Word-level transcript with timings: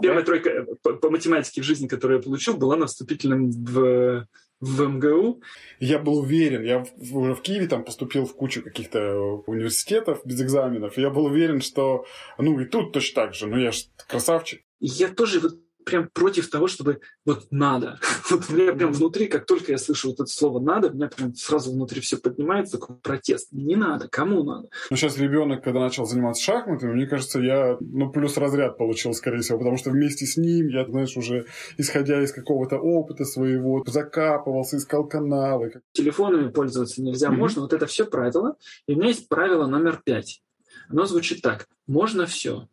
Первая 0.00 0.24
тройка 0.24 0.66
по, 0.82 0.94
по 0.94 1.10
математике 1.10 1.62
в 1.62 1.64
жизни, 1.64 1.88
которую 1.88 2.18
я 2.18 2.22
получил, 2.22 2.56
была 2.56 2.76
на 2.76 2.86
вступительном 2.86 3.50
в 3.50 4.26
в 4.60 4.82
МГУ. 4.82 5.42
Я 5.78 5.98
был 5.98 6.18
уверен, 6.18 6.62
я 6.62 6.84
уже 6.98 7.34
в 7.34 7.40
Киеве 7.40 7.66
там 7.66 7.84
поступил 7.84 8.26
в 8.26 8.34
кучу 8.36 8.62
каких-то 8.62 9.42
университетов 9.46 10.20
без 10.24 10.40
экзаменов, 10.42 10.98
и 10.98 11.00
я 11.00 11.10
был 11.10 11.24
уверен, 11.24 11.60
что 11.60 12.04
ну 12.38 12.60
и 12.60 12.66
тут 12.66 12.92
точно 12.92 13.22
так 13.22 13.34
же, 13.34 13.46
ну 13.46 13.56
я 13.56 13.72
же 13.72 13.84
красавчик. 14.06 14.62
Я 14.78 15.08
тоже 15.08 15.40
вот 15.40 15.58
прям 15.84 16.08
против 16.12 16.50
того, 16.50 16.66
чтобы 16.66 17.00
вот 17.24 17.46
надо. 17.50 17.98
Вот 18.30 18.48
у 18.48 18.52
меня 18.52 18.72
прям 18.72 18.92
внутри, 18.92 19.26
как 19.26 19.44
только 19.44 19.72
я 19.72 19.78
слышу 19.78 20.10
вот 20.10 20.20
это 20.20 20.26
слово 20.26 20.60
надо, 20.60 20.88
у 20.88 20.94
меня 20.94 21.08
прям 21.08 21.34
сразу 21.34 21.72
внутри 21.72 22.00
все 22.00 22.16
поднимается, 22.16 22.78
такой 22.78 22.94
протест. 22.96 23.48
Не 23.50 23.74
надо, 23.74 24.06
кому 24.08 24.44
надо? 24.44 24.68
Ну, 24.88 24.96
сейчас 24.96 25.18
ребенок, 25.18 25.64
когда 25.64 25.80
начал 25.80 26.04
заниматься 26.04 26.44
шахматами, 26.44 26.92
мне 26.92 27.06
кажется, 27.08 27.40
я, 27.40 27.76
ну, 27.80 28.12
плюс 28.12 28.36
разряд 28.36 28.78
получил, 28.78 29.12
скорее 29.14 29.40
всего, 29.40 29.58
потому 29.58 29.78
что 29.78 29.90
вместе 29.90 30.26
с 30.26 30.36
ним 30.36 30.68
я, 30.68 30.86
знаешь, 30.86 31.16
уже 31.16 31.46
исходя 31.76 32.22
из 32.22 32.32
какого-то 32.32 32.76
опыта 32.76 33.24
своего, 33.24 33.82
закапывался, 33.84 34.76
искал 34.76 35.08
каналы. 35.08 35.72
Телефонами 35.92 36.50
пользоваться 36.50 37.02
нельзя, 37.02 37.28
mm-hmm. 37.28 37.36
можно. 37.36 37.62
Вот 37.62 37.72
это 37.72 37.86
все 37.86 38.04
правило. 38.04 38.56
И 38.86 38.94
у 38.94 38.96
меня 38.96 39.08
есть 39.08 39.28
правило 39.28 39.66
номер 39.66 40.00
пять. 40.04 40.42
Оно 40.88 41.06
звучит 41.06 41.42
так. 41.42 41.66
Можно 41.86 42.26
все. 42.26 42.68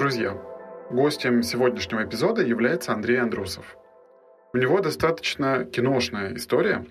Друзья, 0.00 0.32
гостем 0.90 1.42
сегодняшнего 1.42 2.02
эпизода 2.02 2.40
является 2.40 2.94
Андрей 2.94 3.20
Андрусов. 3.20 3.76
У 4.54 4.56
него 4.56 4.80
достаточно 4.80 5.66
киношная 5.66 6.34
история. 6.36 6.86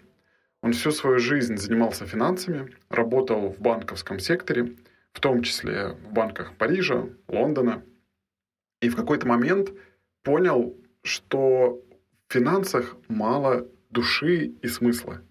Он 0.61 0.73
всю 0.73 0.91
свою 0.91 1.17
жизнь 1.17 1.57
занимался 1.57 2.05
финансами, 2.05 2.71
работал 2.87 3.49
в 3.49 3.59
банковском 3.59 4.19
секторе, 4.19 4.75
в 5.11 5.21
том 5.21 5.41
числе 5.41 5.93
в 5.93 6.13
банках 6.13 6.55
Парижа, 6.55 7.09
Лондона. 7.27 7.81
И 8.79 8.89
в 8.89 8.95
какой-то 8.95 9.27
момент 9.27 9.71
понял, 10.21 10.77
что 11.01 11.81
в 12.27 12.31
финансах 12.31 12.95
мало 13.07 13.67
души 13.89 14.53
и 14.61 14.67
смысла. 14.67 15.23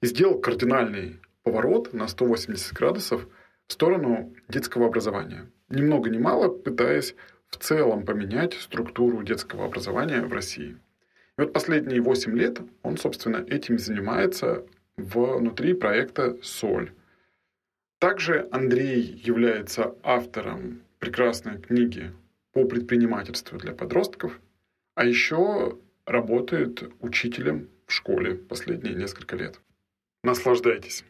И 0.00 0.06
сделал 0.06 0.40
кардинальный 0.40 1.20
поворот 1.42 1.92
на 1.92 2.08
180 2.08 2.72
градусов 2.72 3.28
в 3.66 3.72
сторону 3.74 4.34
детского 4.48 4.86
образования– 4.86 5.50
ни 5.70 5.82
много 5.82 6.10
ни 6.10 6.18
мало 6.18 6.48
пытаясь 6.48 7.14
в 7.48 7.56
целом 7.56 8.04
поменять 8.04 8.54
структуру 8.54 9.22
детского 9.22 9.64
образования 9.64 10.22
в 10.22 10.32
России. 10.32 10.76
И 11.38 11.40
вот 11.40 11.52
последние 11.52 12.00
8 12.00 12.36
лет 12.36 12.60
он, 12.82 12.96
собственно, 12.96 13.38
этим 13.48 13.78
занимается 13.78 14.66
внутри 14.96 15.74
проекта 15.74 16.36
«Соль». 16.42 16.92
Также 17.98 18.48
Андрей 18.50 19.02
является 19.02 19.94
автором 20.02 20.82
прекрасной 20.98 21.60
книги 21.60 22.12
по 22.52 22.64
предпринимательству 22.64 23.58
для 23.58 23.72
подростков, 23.72 24.40
а 24.94 25.04
еще 25.04 25.78
работает 26.06 26.90
учителем 27.00 27.68
в 27.86 27.92
школе 27.92 28.34
последние 28.34 28.94
несколько 28.94 29.36
лет. 29.36 29.60
Наслаждайтесь! 30.22 31.04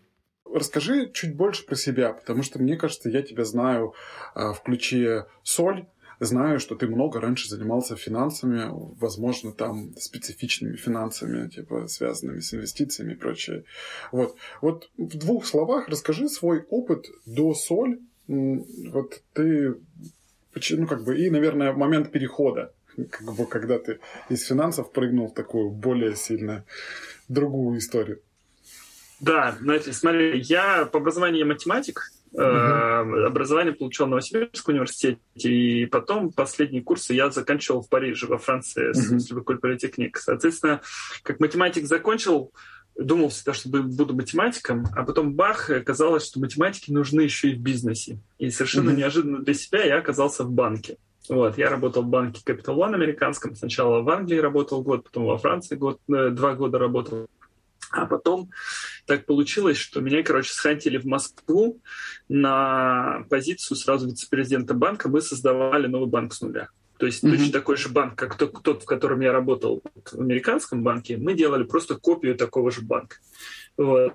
Расскажи 0.53 1.11
чуть 1.13 1.37
больше 1.37 1.65
про 1.67 1.77
себя, 1.77 2.13
потому 2.13 2.43
что 2.43 2.61
мне 2.61 2.77
кажется, 2.77 3.09
я 3.09 3.23
тебя 3.23 3.45
знаю 3.45 3.95
а, 4.35 4.53
в 4.53 4.63
ключе 4.63 5.27
соль, 5.43 5.87
знаю, 6.21 6.61
что 6.61 6.75
ты 6.77 6.87
много 6.87 7.21
раньше 7.21 7.49
занимался 7.49 7.97
финансами, 7.97 8.69
возможно, 8.71 9.53
там 9.53 9.95
специфичными 9.97 10.77
финансами, 10.77 11.49
типа 11.49 11.89
связанными 11.89 12.41
с 12.41 12.53
инвестициями 12.55 13.15
и 13.15 13.17
прочее. 13.17 13.65
Вот, 14.13 14.37
вот 14.61 14.91
в 14.99 15.17
двух 15.17 15.47
словах 15.47 15.89
расскажи 15.89 16.29
свой 16.29 16.65
опыт 16.69 17.07
до 17.27 17.55
соль. 17.55 18.01
Вот 18.29 19.23
ты, 19.33 19.75
ну 20.71 20.87
как 20.87 21.05
бы, 21.05 21.19
и, 21.19 21.31
наверное, 21.31 21.73
момент 21.73 22.13
перехода, 22.13 22.73
как 23.11 23.35
бы, 23.35 23.47
когда 23.47 23.79
ты 23.79 23.99
из 24.29 24.45
финансов 24.45 24.93
прыгнул 24.93 25.29
в 25.29 25.35
такую 25.35 25.71
более 25.71 26.15
сильно 26.15 26.65
другую 27.29 27.79
историю. 27.79 28.21
Да, 29.21 29.57
знаете, 29.61 29.93
смотри, 29.93 30.41
я 30.41 30.87
по 30.87 30.99
образованию 30.99 31.47
математик, 31.47 32.11
Uh-huh. 32.33 33.27
Образование 33.27 33.75
получил 33.75 34.07
в 34.07 34.11
Новосибирском 34.11 34.75
университете, 34.75 35.19
и 35.37 35.85
потом 35.87 36.31
последние 36.31 36.81
курсы 36.81 37.13
я 37.13 37.29
заканчивал 37.31 37.83
в 37.83 37.89
Париже, 37.89 38.29
во 38.29 38.39
Франции, 38.39 38.91
uh-huh. 38.91 39.19
с 39.19 39.31
Любой 39.31 39.59
политехник. 39.59 40.17
Соответственно, 40.17 40.81
как 41.25 41.41
математик 41.41 41.87
закончил, 41.87 42.53
думал 42.97 43.31
всегда, 43.31 43.53
что 43.53 43.69
буду 43.69 44.15
математиком, 44.15 44.87
а 44.95 45.03
потом 45.03 45.35
бах, 45.35 45.71
оказалось, 45.71 46.25
что 46.25 46.39
математики 46.39 46.93
нужны 46.93 47.23
еще 47.23 47.51
и 47.51 47.55
в 47.57 47.61
бизнесе. 47.61 48.21
И 48.39 48.51
совершенно 48.51 48.91
uh-huh. 48.91 48.97
неожиданно 48.97 49.39
для 49.41 49.55
себя 49.55 49.85
я 49.85 49.99
оказался 49.99 50.45
в 50.45 50.53
банке. 50.53 50.99
Вот, 51.29 51.59
я 51.59 51.69
работал 51.69 52.03
в 52.03 52.09
банке 52.09 52.43
Capital 52.45 52.77
One 52.77 52.95
американском. 52.95 53.55
Сначала 53.55 54.03
в 54.03 54.09
Англии 54.09 54.39
работал 54.39 54.83
год, 54.83 55.05
потом 55.05 55.27
во 55.27 55.39
Франции 55.39 55.77
год, 55.77 56.01
э, 56.09 56.31
два 56.31 56.55
года 56.55 56.79
работал. 56.79 57.29
А 57.91 58.07
потом 58.07 58.51
так 59.07 59.27
получилось, 59.27 59.77
что 59.77 60.01
меня, 60.01 60.23
короче, 60.23 60.53
схантили 60.53 60.97
в 60.97 61.07
Москву 61.07 61.81
на 62.29 63.25
позицию 63.29 63.77
сразу 63.77 64.07
вице-президента 64.07 64.75
банка. 64.75 65.09
Мы 65.09 65.21
создавали 65.21 65.87
новый 65.87 66.09
банк 66.09 66.33
с 66.33 66.41
нуля. 66.41 66.69
То 66.99 67.07
есть 67.07 67.25
mm-hmm. 67.25 67.31
точно 67.31 67.53
такой 67.53 67.77
же 67.77 67.89
банк, 67.89 68.15
как 68.17 68.37
тот, 68.37 68.63
тот, 68.63 68.83
в 68.83 68.87
котором 68.87 69.21
я 69.21 69.33
работал 69.33 69.83
в 70.13 70.21
американском 70.21 70.83
банке, 70.83 71.17
мы 71.17 71.35
делали 71.35 71.65
просто 71.65 71.97
копию 71.97 72.37
такого 72.37 72.71
же 72.71 72.83
банка. 72.83 73.17
Вот. 73.77 74.15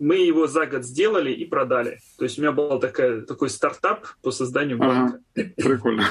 Мы 0.00 0.16
его 0.16 0.46
за 0.46 0.66
год 0.66 0.84
сделали 0.84 1.30
и 1.30 1.44
продали. 1.44 1.98
То 2.18 2.24
есть 2.24 2.38
у 2.38 2.40
меня 2.40 2.52
был 2.52 2.80
такая, 2.80 3.20
такой 3.20 3.50
стартап 3.50 4.06
по 4.22 4.30
созданию 4.30 4.78
банка. 4.78 5.20
Ага, 5.36 5.50
прикольно. 5.56 6.04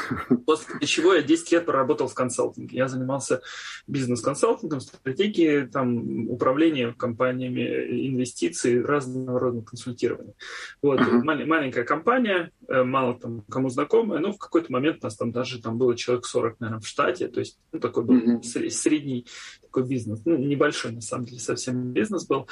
После 0.45 0.87
чего 0.87 1.15
я 1.15 1.21
10 1.23 1.51
лет 1.51 1.65
проработал 1.65 2.07
в 2.07 2.13
консалтинге. 2.13 2.77
Я 2.77 2.87
занимался 2.87 3.41
бизнес-консалтингом, 3.87 4.79
стратегией, 4.79 5.67
там, 5.67 6.29
управлением 6.29 6.93
компаниями, 6.93 8.07
инвестиций, 8.07 8.81
разного 8.83 9.39
рода 9.39 9.61
консультированием. 9.61 10.35
Вот. 10.81 10.99
Ага. 10.99 11.23
Маленькая 11.23 11.83
компания, 11.83 12.51
э, 12.67 12.83
мало 12.83 13.19
там 13.19 13.41
кому 13.49 13.69
знакомая, 13.69 14.19
но 14.19 14.31
в 14.31 14.37
какой-то 14.37 14.71
момент 14.71 14.99
у 15.01 15.07
нас 15.07 15.17
там 15.17 15.31
даже 15.31 15.61
там 15.61 15.77
было 15.77 15.97
человек 15.97 16.25
40, 16.25 16.59
наверное, 16.59 16.81
в 16.81 16.87
штате. 16.87 17.27
То 17.27 17.39
есть 17.39 17.57
ну, 17.71 17.79
такой 17.79 18.03
был 18.03 18.17
ага. 18.17 18.43
средний 18.43 19.25
такой 19.63 19.87
бизнес. 19.87 20.21
Ну, 20.25 20.37
небольшой, 20.37 20.91
на 20.91 21.01
самом 21.01 21.25
деле, 21.25 21.39
совсем 21.39 21.91
бизнес 21.91 22.25
был. 22.25 22.47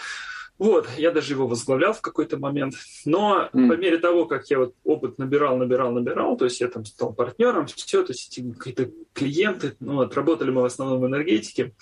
Вот, 0.57 0.87
я 0.97 1.11
даже 1.11 1.33
его 1.33 1.47
возглавлял 1.47 1.93
в 1.93 2.01
какой-то 2.01 2.37
момент. 2.37 2.73
Но 3.05 3.49
mm. 3.53 3.67
по 3.67 3.73
мере 3.77 3.97
того, 3.97 4.25
как 4.25 4.49
я 4.49 4.59
вот 4.59 4.75
опыт 4.83 5.17
набирал, 5.17 5.57
набирал, 5.57 5.91
набирал, 5.91 6.35
то 6.37 6.45
есть 6.45 6.59
я 6.61 6.67
там 6.67 6.85
стал 6.85 7.13
партнером, 7.13 7.67
все, 7.67 8.03
то 8.03 8.11
есть 8.11 8.39
какие-то 8.57 8.91
клиенты, 9.13 9.75
ну, 9.79 9.95
вот, 9.95 10.15
работали 10.15 10.49
мы 10.49 10.61
в 10.61 10.65
основном 10.65 11.01
в 11.01 11.05
энергетике, 11.05 11.73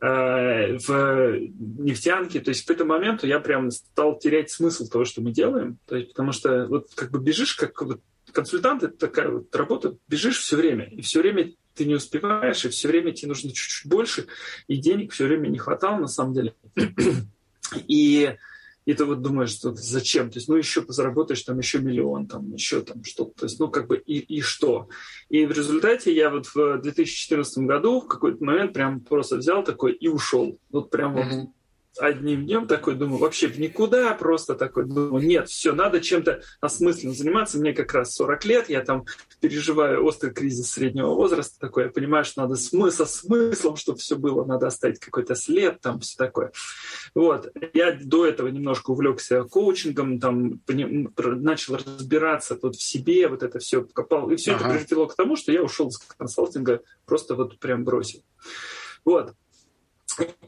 э, 0.00 0.76
в 0.78 1.38
нефтянке, 1.78 2.40
то 2.40 2.48
есть 2.50 2.62
в 2.62 2.66
какой-то 2.66 2.84
момент 2.84 3.22
я 3.24 3.40
прям 3.40 3.70
стал 3.70 4.18
терять 4.18 4.50
смысл 4.50 4.88
того, 4.88 5.04
что 5.04 5.20
мы 5.20 5.30
делаем, 5.30 5.78
то 5.86 5.96
есть 5.96 6.10
потому 6.10 6.32
что 6.32 6.66
вот 6.66 6.88
как 6.94 7.10
бы 7.10 7.20
бежишь, 7.20 7.54
как 7.54 7.80
вот 7.82 8.00
консультант, 8.32 8.82
это 8.82 8.96
такая 8.96 9.28
вот 9.28 9.54
работа, 9.54 9.96
бежишь 10.08 10.38
все 10.38 10.56
время, 10.56 10.84
и 10.84 11.02
все 11.02 11.20
время 11.20 11.52
ты 11.74 11.84
не 11.84 11.94
успеваешь, 11.94 12.64
и 12.64 12.68
все 12.68 12.88
время 12.88 13.12
тебе 13.12 13.28
нужно 13.28 13.50
чуть-чуть 13.50 13.86
больше, 13.88 14.26
и 14.66 14.76
денег 14.76 15.12
все 15.12 15.26
время 15.26 15.48
не 15.48 15.58
хватало 15.58 15.98
на 15.98 16.08
самом 16.08 16.34
деле. 16.34 16.54
И, 17.86 18.36
и 18.84 18.94
ты 18.94 19.04
вот 19.04 19.22
думаешь, 19.22 19.50
что 19.50 19.74
зачем? 19.74 20.30
То 20.30 20.38
есть, 20.38 20.48
ну, 20.48 20.56
еще 20.56 20.84
заработаешь 20.88 21.42
там 21.42 21.58
еще 21.58 21.78
миллион, 21.78 22.26
там 22.26 22.52
еще 22.52 22.80
там 22.80 23.04
что-то. 23.04 23.40
То 23.40 23.46
есть, 23.46 23.60
ну, 23.60 23.68
как 23.68 23.86
бы 23.86 23.98
и, 23.98 24.18
и 24.18 24.40
что? 24.40 24.88
И 25.28 25.46
в 25.46 25.52
результате 25.52 26.14
я 26.14 26.30
вот 26.30 26.46
в 26.46 26.78
2014 26.78 27.58
году 27.58 28.00
в 28.00 28.08
какой-то 28.08 28.44
момент 28.44 28.72
прям 28.72 29.00
просто 29.00 29.36
взял 29.36 29.62
такой 29.62 29.92
и 29.92 30.08
ушел. 30.08 30.58
Вот 30.70 30.90
прям 30.90 31.16
mm-hmm. 31.16 31.40
вот 31.40 31.50
одним 31.98 32.44
днем 32.44 32.66
такой, 32.66 32.94
думаю, 32.94 33.18
вообще 33.18 33.48
в 33.48 33.58
никуда, 33.58 34.14
просто 34.14 34.54
такой, 34.54 34.84
думаю, 34.84 35.24
нет, 35.24 35.48
все, 35.48 35.72
надо 35.72 36.00
чем-то 36.00 36.42
осмысленно 36.60 37.14
заниматься. 37.14 37.58
Мне 37.58 37.72
как 37.72 37.92
раз 37.92 38.14
40 38.14 38.44
лет, 38.44 38.68
я 38.68 38.82
там 38.82 39.04
переживаю 39.40 40.04
острый 40.04 40.32
кризис 40.32 40.70
среднего 40.70 41.14
возраста, 41.14 41.58
такой, 41.58 41.84
я 41.84 41.90
понимаю, 41.90 42.24
что 42.24 42.42
надо 42.42 42.56
смысл, 42.56 43.04
смыслом, 43.06 43.76
чтобы 43.76 43.98
все 43.98 44.16
было, 44.16 44.44
надо 44.44 44.66
оставить 44.66 45.00
какой-то 45.00 45.34
след, 45.34 45.80
там 45.80 46.00
все 46.00 46.16
такое. 46.16 46.52
Вот. 47.14 47.52
Я 47.72 47.98
до 48.00 48.26
этого 48.26 48.48
немножко 48.48 48.90
увлекся 48.90 49.44
коучингом, 49.44 50.20
там 50.20 50.60
начал 51.16 51.76
разбираться 51.76 52.58
вот 52.60 52.76
в 52.76 52.82
себе, 52.82 53.28
вот 53.28 53.42
это 53.42 53.58
все 53.58 53.82
копал, 53.84 54.30
и 54.30 54.36
все 54.36 54.54
ага. 54.54 54.74
это 54.74 54.84
привело 54.84 55.06
к 55.06 55.16
тому, 55.16 55.36
что 55.36 55.52
я 55.52 55.62
ушел 55.62 55.88
из 55.88 55.98
консалтинга, 55.98 56.82
просто 57.06 57.34
вот 57.34 57.58
прям 57.58 57.84
бросил. 57.84 58.22
Вот. 59.04 59.34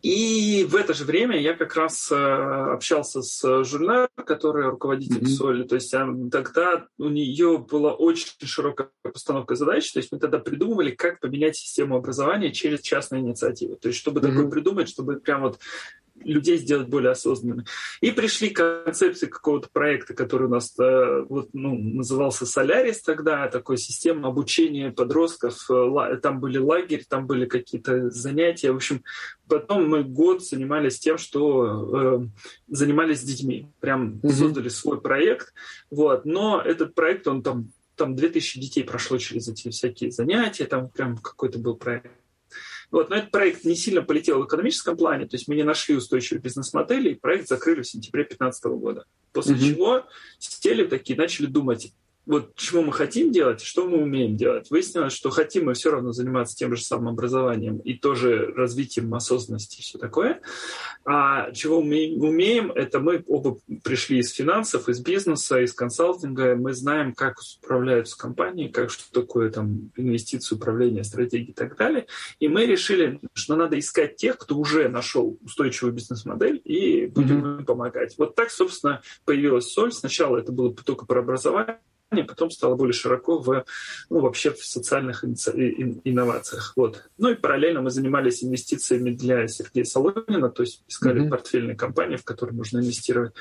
И 0.03 0.67
в 0.69 0.77
это 0.77 0.95
же 0.95 1.05
время 1.05 1.39
я 1.39 1.55
как 1.55 1.77
раз 1.77 2.11
э, 2.11 2.15
общался 2.15 3.23
с 3.23 3.65
Жульнар, 3.65 4.09
которая 4.27 4.71
руководитель 4.71 5.23
mm-hmm. 5.23 5.27
Соли. 5.27 5.63
То 5.65 5.75
есть 5.75 5.91
тогда 6.31 6.87
у 6.99 7.09
нее 7.09 7.59
была 7.59 7.93
очень 7.93 8.29
широкая 8.43 8.89
постановка 9.03 9.55
задач. 9.57 9.93
То 9.93 9.99
есть 9.99 10.11
мы 10.13 10.19
тогда 10.19 10.39
придумывали, 10.39 10.91
как 10.91 11.21
поменять 11.21 11.57
систему 11.57 11.97
образования 11.97 12.53
через 12.53 12.81
частные 12.81 13.21
инициативы. 13.21 13.77
То 13.77 13.89
есть 13.89 14.01
чтобы 14.01 14.21
mm-hmm. 14.21 14.29
такое 14.29 14.51
придумать, 14.51 14.89
чтобы 14.89 15.21
прям 15.21 15.43
вот 15.43 15.59
людей 16.25 16.59
сделать 16.59 16.89
более 16.89 17.13
осознанными. 17.13 17.65
И 18.01 18.11
пришли 18.11 18.51
к 18.51 18.85
концепции 18.85 19.27
какого-то 19.27 19.69
проекта, 19.73 20.15
который 20.15 20.47
у 20.47 20.51
нас 20.51 20.75
э, 20.79 21.25
вот, 21.29 21.51
ну, 21.53 21.77
назывался 21.77 22.47
«Солярис» 22.47 23.03
тогда, 23.03 23.49
такой 23.49 23.79
система 23.79 24.29
обучения 24.29 24.91
подростков. 24.91 25.69
Э, 25.71 26.17
там 26.23 26.41
были 26.41 26.59
лагерь, 26.59 27.05
там 27.09 27.27
были 27.27 27.47
какие-то 27.47 28.11
занятия. 28.11 28.73
В 28.73 28.77
общем, 28.77 29.03
потом 29.49 29.89
мы 29.89 30.05
год 30.05 30.45
занимались 30.45 30.99
тем, 30.99 31.19
что 31.19 32.21
э, 32.23 32.27
занимались 32.69 33.21
с 33.21 33.25
детьми. 33.25 33.69
Прям 33.81 34.21
mm-hmm. 34.23 34.33
создали 34.33 34.69
свой 34.69 35.01
проект. 35.01 35.53
Вот. 35.91 36.25
Но 36.25 36.61
этот 36.61 36.95
проект, 36.95 37.27
он 37.27 37.43
там 37.43 37.71
там 37.97 38.17
2000 38.17 38.59
детей 38.59 38.83
прошло 38.83 39.19
через 39.19 39.47
эти 39.49 39.69
всякие 39.69 40.11
занятия, 40.11 40.65
там 40.65 40.89
прям 40.89 41.19
какой-то 41.19 41.59
был 41.59 41.77
проект 41.77 42.11
вот, 42.91 43.11
но 43.11 43.17
этот 43.17 43.31
проект 43.31 43.65
не 43.65 43.77
сильно 43.77 44.03
полетел 44.03 44.43
в 44.43 44.47
экономическом 44.47 44.97
плане, 44.97 45.27
то 45.27 45.37
есть 45.37 45.49
мы 45.49 45.55
не 45.55 45.63
нашли 45.63 45.95
устойчивой 45.95 46.41
бизнес-модели, 46.41 47.11
и 47.11 47.15
проект 47.15 47.49
закрыли 47.49 47.83
в 47.83 47.89
сентябре 47.89 48.23
2015 48.25 48.65
года. 48.67 49.05
После 49.33 49.55
mm-hmm. 49.55 49.75
чего 49.75 50.07
сели 50.39 50.85
такие, 50.87 51.17
начали 51.17 51.47
думать, 51.47 51.93
вот 52.27 52.55
чего 52.55 52.83
мы 52.83 52.93
хотим 52.93 53.33
делать, 53.33 53.61
что 53.61 53.89
мы 53.89 53.99
умеем 53.99 54.37
делать. 54.37 54.71
Выяснилось, 54.71 55.13
что 55.13 55.31
хотим 55.31 55.67
мы 55.67 55.75
все 55.75 55.91
равно 55.91 56.13
заниматься 56.13 56.57
тем 56.57 56.77
же 56.77 56.83
самым 56.83 57.09
образованием 57.09 57.79
и 57.79 57.95
тоже 57.95 58.53
развитием 58.55 59.13
осознанности 59.15 59.79
и 59.79 59.83
все 59.83 59.99
такое. 59.99 60.41
А 61.05 61.51
чего 61.53 61.83
мы 61.83 62.17
умеем, 62.17 62.71
это 62.73 63.01
мы 63.01 63.25
оба 63.27 63.59
пришли 63.83 64.19
из 64.19 64.33
финансов, 64.33 64.89
из 64.89 65.01
бизнеса, 65.01 65.61
из 65.61 65.73
консалтинга. 65.73 66.57
Мы 66.57 66.73
знаем, 66.75 67.15
как 67.15 67.37
управляются 67.63 68.17
компании, 68.19 68.69
как 68.69 68.91
что 68.91 69.11
такое 69.13 69.51
там 69.51 69.91
инвестиции, 69.97 70.55
управление, 70.55 71.05
стратегии 71.05 71.51
и 71.51 71.55
так 71.55 71.77
далее. 71.77 72.07
И 72.39 72.49
мы 72.49 72.67
решили, 72.67 73.21
что 73.33 73.57
надо 73.57 73.79
искать 73.79 74.17
тех, 74.17 74.37
кто 74.39 74.57
уже 74.57 74.89
нашел 74.89 75.39
устойчивую 75.43 75.95
бизнес-модель 75.95 76.61
и 76.65 77.07
будем 77.07 77.45
mm-hmm. 77.45 77.59
им 77.61 77.65
помогать. 77.65 78.15
Вот 78.19 78.35
так, 78.35 78.51
собственно, 78.51 79.03
появилась 79.25 79.73
соль. 79.73 79.93
Сначала 79.93 80.39
это 80.39 80.53
было 80.53 80.75
только 80.75 81.07
про 81.07 81.21
образование, 81.21 81.79
потом 82.11 82.51
стало 82.51 82.75
более 82.75 82.93
широко 82.93 83.39
в, 83.39 83.65
ну, 84.09 84.21
вообще 84.21 84.51
в 84.51 84.65
социальных 84.65 85.25
инновациях. 85.25 86.73
Вот. 86.77 87.05
Ну 87.19 87.31
и 87.31 87.35
параллельно 87.35 87.81
мы 87.83 87.91
занимались 87.91 88.43
инвестициями 88.43 89.11
для 89.11 89.47
Сергея 89.49 89.85
Солонина, 89.85 90.51
то 90.51 90.63
есть 90.63 90.83
искали 90.89 91.23
mm-hmm. 91.23 91.29
портфельные 91.29 91.77
компании, 91.77 92.17
в 92.17 92.25
которые 92.25 92.57
можно 92.57 92.79
инвестировать, 92.79 93.33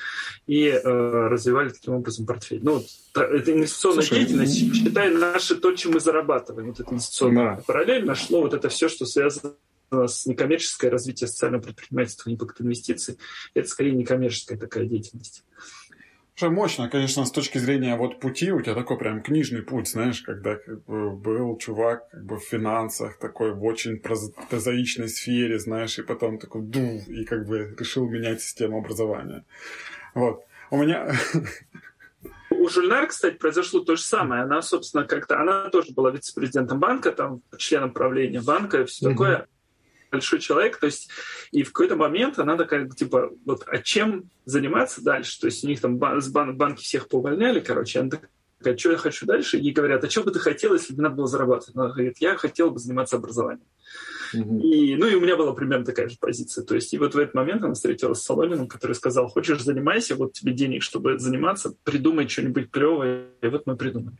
и 0.46 0.66
э, 0.68 0.80
развивали 0.82 1.70
таким 1.70 1.94
образом 1.94 2.26
портфель. 2.26 2.60
Ну, 2.62 2.84
это 3.14 3.52
инвестиционная 3.52 4.02
Слушай, 4.02 4.24
деятельность, 4.24 4.62
mm-hmm. 4.62 4.74
считай, 4.74 5.10
наше 5.10 5.56
то, 5.56 5.72
чем 5.74 5.92
мы 5.92 6.00
зарабатываем, 6.00 6.68
вот 6.68 6.80
это 6.80 6.90
инвестиционное. 6.92 7.56
Да. 7.56 7.62
Параллельно 7.66 8.14
шло 8.14 8.42
вот 8.42 8.54
это 8.54 8.68
все, 8.68 8.88
что 8.88 9.04
связано 9.04 9.54
с 9.90 10.26
некоммерческое 10.26 10.90
развитие 10.90 11.26
социального 11.26 11.62
предпринимательства, 11.62 12.30
импакт 12.30 12.60
инвестиций. 12.60 13.18
Это 13.54 13.68
скорее 13.68 13.92
некоммерческая 13.92 14.56
такая 14.56 14.84
деятельность. 14.84 15.44
Что 16.34 16.50
мощно, 16.50 16.88
конечно, 16.88 17.24
с 17.24 17.30
точки 17.30 17.58
зрения 17.58 17.96
вот 17.96 18.18
пути, 18.20 18.50
у 18.50 18.60
тебя 18.62 18.74
такой 18.74 18.96
прям 18.98 19.22
книжный 19.22 19.62
путь, 19.62 19.88
знаешь, 19.88 20.22
когда 20.22 20.56
как 20.56 20.84
бы, 20.84 21.10
был 21.10 21.58
чувак 21.58 22.08
как 22.10 22.24
бы 22.24 22.38
в 22.38 22.42
финансах, 22.42 23.18
такой 23.18 23.52
в 23.52 23.62
очень 23.64 23.98
прозаичной 23.98 25.08
сфере, 25.08 25.58
знаешь, 25.58 25.98
и 25.98 26.02
потом 26.02 26.38
такой 26.38 26.62
ду, 26.62 27.02
и 27.06 27.24
как 27.24 27.46
бы 27.46 27.76
решил 27.78 28.08
менять 28.08 28.40
систему 28.40 28.78
образования. 28.78 29.44
Вот. 30.14 30.44
У 30.70 30.76
меня... 30.76 31.12
У 32.50 32.68
Жульнар, 32.68 33.06
кстати, 33.06 33.36
произошло 33.36 33.80
то 33.80 33.96
же 33.96 34.02
самое. 34.02 34.42
Она, 34.42 34.60
собственно, 34.60 35.04
как-то... 35.04 35.40
Она 35.40 35.70
тоже 35.70 35.92
была 35.94 36.10
вице-президентом 36.10 36.78
банка, 36.78 37.12
там, 37.12 37.42
членом 37.56 37.92
правления 37.92 38.40
банка 38.40 38.82
и 38.82 38.84
все 38.84 39.10
mm-hmm. 39.10 39.46
Большой 40.10 40.40
человек, 40.40 40.78
то 40.78 40.86
есть 40.86 41.08
и 41.52 41.62
в 41.62 41.72
какой-то 41.72 41.96
момент 41.96 42.38
она 42.38 42.56
такая, 42.56 42.88
типа, 42.88 43.30
вот, 43.44 43.64
а 43.66 43.78
чем 43.78 44.30
заниматься 44.44 45.02
дальше? 45.02 45.40
То 45.40 45.46
есть 45.46 45.64
у 45.64 45.68
них 45.68 45.80
там 45.80 45.96
бан, 45.98 46.20
банки 46.56 46.82
всех 46.82 47.08
поувольняли, 47.08 47.60
короче, 47.60 48.00
она 48.00 48.10
такая, 48.58 48.76
что 48.76 48.92
я 48.92 48.96
хочу 48.98 49.26
дальше? 49.26 49.58
И 49.58 49.70
говорят, 49.70 50.04
а 50.04 50.10
что 50.10 50.22
бы 50.22 50.30
ты 50.30 50.38
хотел, 50.38 50.74
если 50.74 50.94
бы 50.94 51.02
надо 51.02 51.16
было 51.16 51.26
зарабатывать? 51.26 51.76
Она 51.76 51.88
говорит, 51.88 52.18
я 52.18 52.36
хотел 52.36 52.70
бы 52.70 52.78
заниматься 52.78 53.16
образованием. 53.16 53.66
Mm-hmm. 54.34 54.60
И, 54.60 54.96
ну 54.96 55.06
и 55.06 55.14
у 55.14 55.20
меня 55.20 55.36
была 55.36 55.52
примерно 55.52 55.84
такая 55.84 56.08
же 56.08 56.16
позиция. 56.20 56.64
То 56.64 56.74
есть 56.74 56.92
и 56.92 56.98
вот 56.98 57.14
в 57.14 57.18
этот 57.18 57.34
момент 57.34 57.62
она 57.64 57.74
встретилась 57.74 58.20
с 58.20 58.24
Соломином, 58.24 58.68
который 58.68 58.92
сказал, 58.92 59.28
хочешь 59.28 59.62
занимайся, 59.62 60.14
вот 60.14 60.34
тебе 60.34 60.52
денег, 60.52 60.82
чтобы 60.82 61.18
заниматься, 61.18 61.74
придумай 61.84 62.28
что-нибудь 62.28 62.70
клевое. 62.70 63.26
И 63.42 63.46
вот 63.48 63.66
мы 63.66 63.76
придумали. 63.76 64.16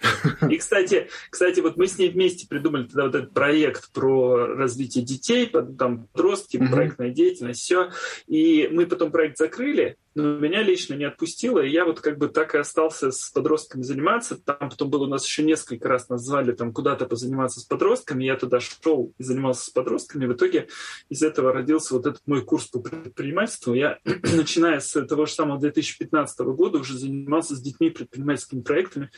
И, 0.50 0.56
кстати, 0.58 1.08
кстати, 1.30 1.60
вот 1.60 1.76
мы 1.76 1.86
с 1.86 1.98
ней 1.98 2.10
вместе 2.10 2.46
придумали 2.46 2.84
тогда 2.84 3.04
вот 3.04 3.14
этот 3.14 3.32
проект 3.32 3.92
про 3.92 4.46
развитие 4.46 5.04
детей, 5.04 5.46
там 5.46 6.06
подростки, 6.12 6.56
mm-hmm. 6.56 6.70
проектная 6.70 7.10
деятельность, 7.10 7.60
все. 7.60 7.90
И 8.26 8.68
мы 8.70 8.86
потом 8.86 9.10
проект 9.10 9.38
закрыли, 9.38 9.96
но 10.16 10.38
меня 10.38 10.62
лично 10.62 10.94
не 10.94 11.04
отпустило, 11.04 11.60
и 11.60 11.70
я 11.70 11.84
вот 11.84 12.00
как 12.00 12.16
бы 12.16 12.28
так 12.28 12.54
и 12.54 12.58
остался 12.58 13.10
с 13.10 13.28
подростками 13.28 13.82
заниматься. 13.82 14.42
Там 14.42 14.70
потом 14.70 14.88
было 14.88 15.04
у 15.04 15.08
нас 15.08 15.26
еще 15.26 15.42
несколько 15.42 15.88
раз 15.88 16.08
нас 16.08 16.24
звали 16.24 16.52
там 16.52 16.72
куда-то 16.72 17.04
позаниматься 17.04 17.60
с 17.60 17.64
подростками, 17.64 18.24
я 18.24 18.36
туда 18.36 18.58
шел 18.60 19.12
и 19.18 19.22
занимался 19.22 19.66
с 19.66 19.70
подростками. 19.70 20.24
В 20.24 20.32
итоге 20.32 20.68
из 21.10 21.22
этого 21.22 21.52
родился 21.52 21.92
вот 21.92 22.06
этот 22.06 22.22
мой 22.26 22.42
курс 22.42 22.66
по 22.66 22.80
предпринимательству. 22.80 23.74
Я, 23.74 23.98
начиная 24.04 24.80
с 24.80 25.04
того 25.04 25.26
же 25.26 25.32
самого 25.32 25.60
2015 25.60 26.38
года, 26.40 26.78
уже 26.78 26.96
занимался 26.96 27.54
с 27.54 27.60
детьми 27.60 27.90
предпринимательскими 27.90 28.62
проектами. 28.62 29.10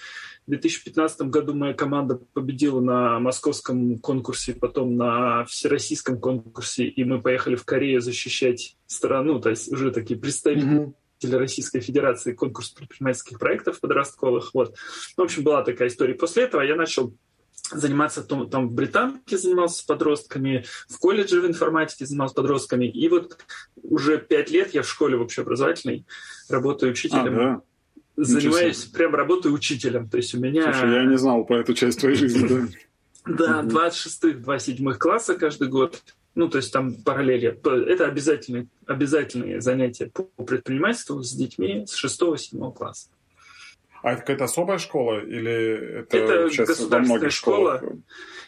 В 0.48 0.50
2015 0.50 1.22
году 1.22 1.54
моя 1.54 1.74
команда 1.74 2.16
победила 2.32 2.80
на 2.80 3.20
московском 3.20 4.00
конкурсе, 4.00 4.52
потом 4.52 4.96
на 4.96 5.44
всероссийском 5.44 6.18
конкурсе, 6.18 6.86
и 6.86 7.04
мы 7.04 7.20
поехали 7.20 7.54
в 7.54 7.64
Корею 7.64 8.00
защищать 8.00 8.77
страну, 8.88 9.38
то 9.38 9.50
есть 9.50 9.70
уже 9.70 9.92
такие 9.92 10.18
представители 10.18 10.94
mm-hmm. 11.22 11.38
Российской 11.38 11.80
Федерации 11.80 12.32
конкурс 12.32 12.70
предпринимательских 12.70 13.38
проектов 13.38 13.80
подростковых. 13.80 14.50
Вот. 14.54 14.76
В 15.16 15.20
общем, 15.20 15.44
была 15.44 15.62
такая 15.62 15.88
история. 15.88 16.14
После 16.14 16.44
этого 16.44 16.62
я 16.62 16.74
начал 16.74 17.14
заниматься 17.70 18.22
там, 18.22 18.48
там 18.48 18.68
в 18.68 18.72
Британке 18.72 19.36
занимался 19.36 19.78
с 19.78 19.82
подростками, 19.82 20.64
в 20.88 20.98
колледже 20.98 21.42
в 21.42 21.46
информатике 21.46 22.06
занимался 22.06 22.34
подростками. 22.34 22.86
И 22.86 23.08
вот 23.08 23.38
уже 23.82 24.18
пять 24.18 24.50
лет 24.50 24.72
я 24.72 24.82
в 24.82 24.88
школе 24.88 25.16
в 25.16 25.22
общеобразовательной 25.22 26.06
работаю 26.48 26.92
учителем. 26.92 27.34
А, 27.34 27.36
да? 27.36 27.62
Занимаюсь, 28.16 28.84
прям 28.84 29.14
работаю 29.14 29.54
учителем. 29.54 30.08
То 30.08 30.16
есть 30.16 30.34
у 30.34 30.40
меня... 30.40 30.72
Слушай, 30.72 30.94
я 30.94 31.04
не 31.04 31.18
знал 31.18 31.44
про 31.44 31.60
эту 31.60 31.74
часть 31.74 32.00
твоей 32.00 32.16
жизни, 32.16 32.48
да? 32.48 32.68
Да, 33.26 33.62
26-х, 33.62 34.38
27 34.38 34.94
класса 34.94 35.34
каждый 35.34 35.68
год. 35.68 36.02
Ну, 36.38 36.48
то 36.48 36.58
есть 36.58 36.72
там 36.72 36.94
параллели. 36.94 37.58
Это 37.92 38.06
обязательные, 38.06 38.68
обязательные 38.86 39.60
занятия 39.60 40.06
по 40.06 40.22
предпринимательству 40.44 41.20
с 41.20 41.32
детьми 41.32 41.84
с 41.84 42.04
6-7 42.04 42.72
класса. 42.72 43.08
А 44.02 44.12
это 44.12 44.20
какая-то 44.20 44.44
особая 44.44 44.78
школа 44.78 45.18
или 45.18 45.98
это, 46.02 46.16
это 46.16 46.50
сейчас 46.50 46.68
государственная 46.68 47.30
школа? 47.30 47.82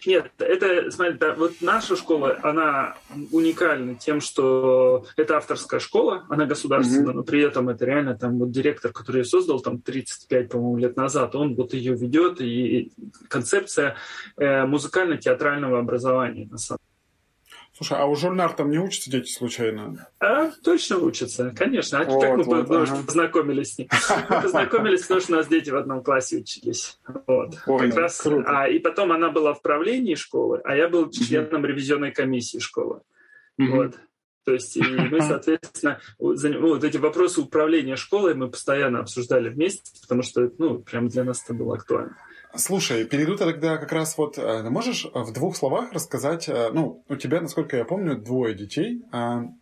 Нет, 0.07 0.31
это, 0.38 0.88
смотри, 0.93 1.15
да, 1.19 1.35
вот 1.35 1.55
наша 1.61 1.97
школа, 1.97 2.38
она 2.45 2.95
уникальна 3.33 3.97
тем, 3.97 4.21
что 4.21 5.05
это 5.17 5.37
авторская 5.37 5.81
школа, 5.81 6.25
она 6.29 6.47
государственная, 6.47 7.12
mm-hmm. 7.12 7.17
но 7.17 7.23
при 7.25 7.43
этом 7.43 7.71
это 7.71 7.85
реально 7.85 8.17
там 8.17 8.38
вот 8.38 8.53
директор, 8.53 8.93
который 8.93 9.23
ее 9.23 9.25
создал 9.25 9.59
там 9.59 9.81
35, 9.81 10.49
по-моему, 10.49 10.76
лет 10.76 10.97
назад, 10.97 11.35
он 11.35 11.57
вот 11.57 11.75
ее 11.75 11.95
ведет, 11.95 12.41
и 12.41 12.93
концепция 13.26 13.97
э, 14.37 14.65
музыкально-театрального 14.65 15.81
образования, 15.81 16.47
на 16.49 16.59
самом 16.59 16.81
Слушай, 17.83 17.99
а 18.03 18.05
у 18.05 18.15
Жульнар 18.15 18.53
там 18.53 18.71
не 18.71 18.79
учатся 18.79 19.11
дети 19.11 19.33
случайно? 19.33 20.07
А, 20.19 20.51
точно 20.63 20.99
учатся, 20.99 21.51
конечно. 21.57 22.01
А 22.01 22.05
вот, 22.05 22.23
как 22.23 22.37
мы 22.37 22.45
вот, 22.45 22.71
ага. 22.71 23.03
познакомились 23.07 23.73
с 23.73 23.79
ним? 23.79 23.89
Мы 24.29 24.43
познакомились, 24.43 25.01
потому 25.01 25.21
что 25.23 25.33
у 25.33 25.37
нас 25.37 25.49
дети 25.49 25.71
в 25.71 25.77
одном 25.77 26.03
классе 26.03 26.37
учились. 26.37 27.01
Вот. 27.27 27.57
Понял, 27.65 27.89
как 27.89 27.99
раз, 27.99 28.21
круто. 28.21 28.45
а, 28.47 28.69
и 28.69 28.79
потом 28.81 29.13
она 29.13 29.31
была 29.31 29.55
в 29.55 29.63
правлении 29.63 30.15
школы, 30.15 30.61
а 30.63 30.77
я 30.77 30.91
был 30.91 31.11
членом 31.11 31.65
ревизионной 31.65 32.13
комиссии 32.13 32.59
школы. 32.59 33.01
Вот. 33.57 33.95
То 34.45 34.53
есть 34.53 34.77
и 34.77 34.83
мы, 34.83 35.23
соответственно, 35.23 36.01
вот 36.19 36.85
эти 36.85 36.99
вопросы 36.99 37.41
управления 37.41 37.97
школой 37.97 38.35
мы 38.35 38.51
постоянно 38.51 39.01
обсуждали 39.01 39.49
вместе, 39.49 39.91
потому 40.03 40.23
что, 40.23 40.51
ну, 40.59 40.81
прям 40.81 41.09
для 41.09 41.25
нас 41.25 41.43
это 41.43 41.55
было 41.55 41.77
актуально. 41.77 42.19
Слушай, 42.57 43.04
перейду 43.04 43.37
тогда 43.37 43.76
как 43.76 43.92
раз 43.92 44.19
вот, 44.19 44.37
э, 44.37 44.69
можешь 44.69 45.07
в 45.14 45.33
двух 45.33 45.57
словах 45.57 45.92
рассказать, 45.92 46.49
э, 46.49 46.71
ну, 46.73 47.04
у 47.09 47.14
тебя, 47.14 47.40
насколько 47.40 47.76
я 47.76 47.85
помню, 47.85 48.16
двое 48.16 48.54
детей, 48.54 49.04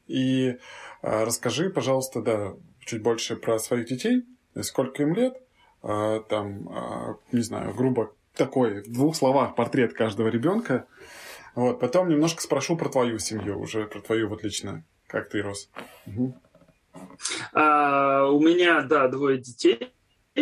и 0.06 0.48
э, 0.48 0.56
расскажи, 1.02 1.68
пожалуйста, 1.68 2.22
да, 2.22 2.54
чуть 2.80 3.02
больше 3.02 3.36
про 3.36 3.58
своих 3.58 3.88
детей, 3.88 4.24
сколько 4.62 5.02
им 5.02 5.14
лет, 5.14 5.34
там, 5.80 7.20
не 7.30 7.40
знаю, 7.42 7.72
грубо 7.72 8.12
такой, 8.34 8.82
в 8.82 8.92
двух 8.92 9.14
словах 9.14 9.54
портрет 9.54 9.92
каждого 9.92 10.28
ребенка, 10.28 10.86
Вот, 11.54 11.78
потом 11.80 12.08
немножко 12.08 12.42
спрошу 12.42 12.76
про 12.76 12.88
твою 12.88 13.18
семью, 13.18 13.60
уже 13.60 13.86
про 13.86 14.00
твою 14.00 14.28
вот 14.28 14.42
лично, 14.42 14.84
как 15.06 15.28
ты 15.28 15.42
рос. 15.42 15.70
Угу. 16.06 16.34
А, 17.52 18.26
у 18.30 18.40
меня, 18.40 18.82
да, 18.82 19.08
двое 19.08 19.38
детей. 19.38 19.92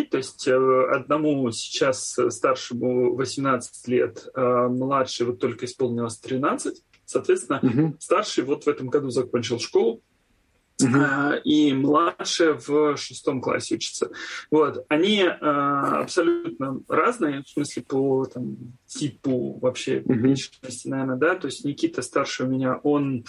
То 0.03 0.19
есть 0.19 0.47
э, 0.47 0.55
одному 0.91 1.51
сейчас 1.51 2.17
старшему 2.31 3.15
18 3.15 3.89
лет, 3.89 4.29
а 4.35 4.69
младший 4.69 5.27
вот 5.27 5.41
только 5.41 5.67
исполнилось 5.67 6.19
13. 6.19 6.83
Соответственно, 7.05 7.61
угу. 7.63 7.97
старший 8.01 8.45
вот 8.45 8.65
в 8.65 8.69
этом 8.69 8.89
году 8.89 9.11
закончил 9.11 9.59
школу. 9.61 10.03
Uh-huh. 10.83 11.41
И 11.43 11.73
младшая 11.73 12.53
в 12.55 12.97
шестом 12.99 13.41
классе 13.41 13.77
учится. 13.77 14.11
Вот. 14.51 14.85
Они 14.89 15.23
а, 15.23 16.01
абсолютно 16.01 16.81
разные, 16.87 17.43
в 17.43 17.49
смысле 17.49 17.83
по 17.83 18.27
там, 18.27 18.57
типу 18.87 19.59
вообще 19.61 20.01
uh-huh. 20.01 20.15
личности, 20.15 20.89
наверное, 20.89 21.17
да. 21.17 21.35
То 21.35 21.47
есть 21.47 21.65
Никита 21.65 22.03
старший 22.03 22.47
у 22.47 22.51
меня, 22.51 22.77
он 22.83 23.25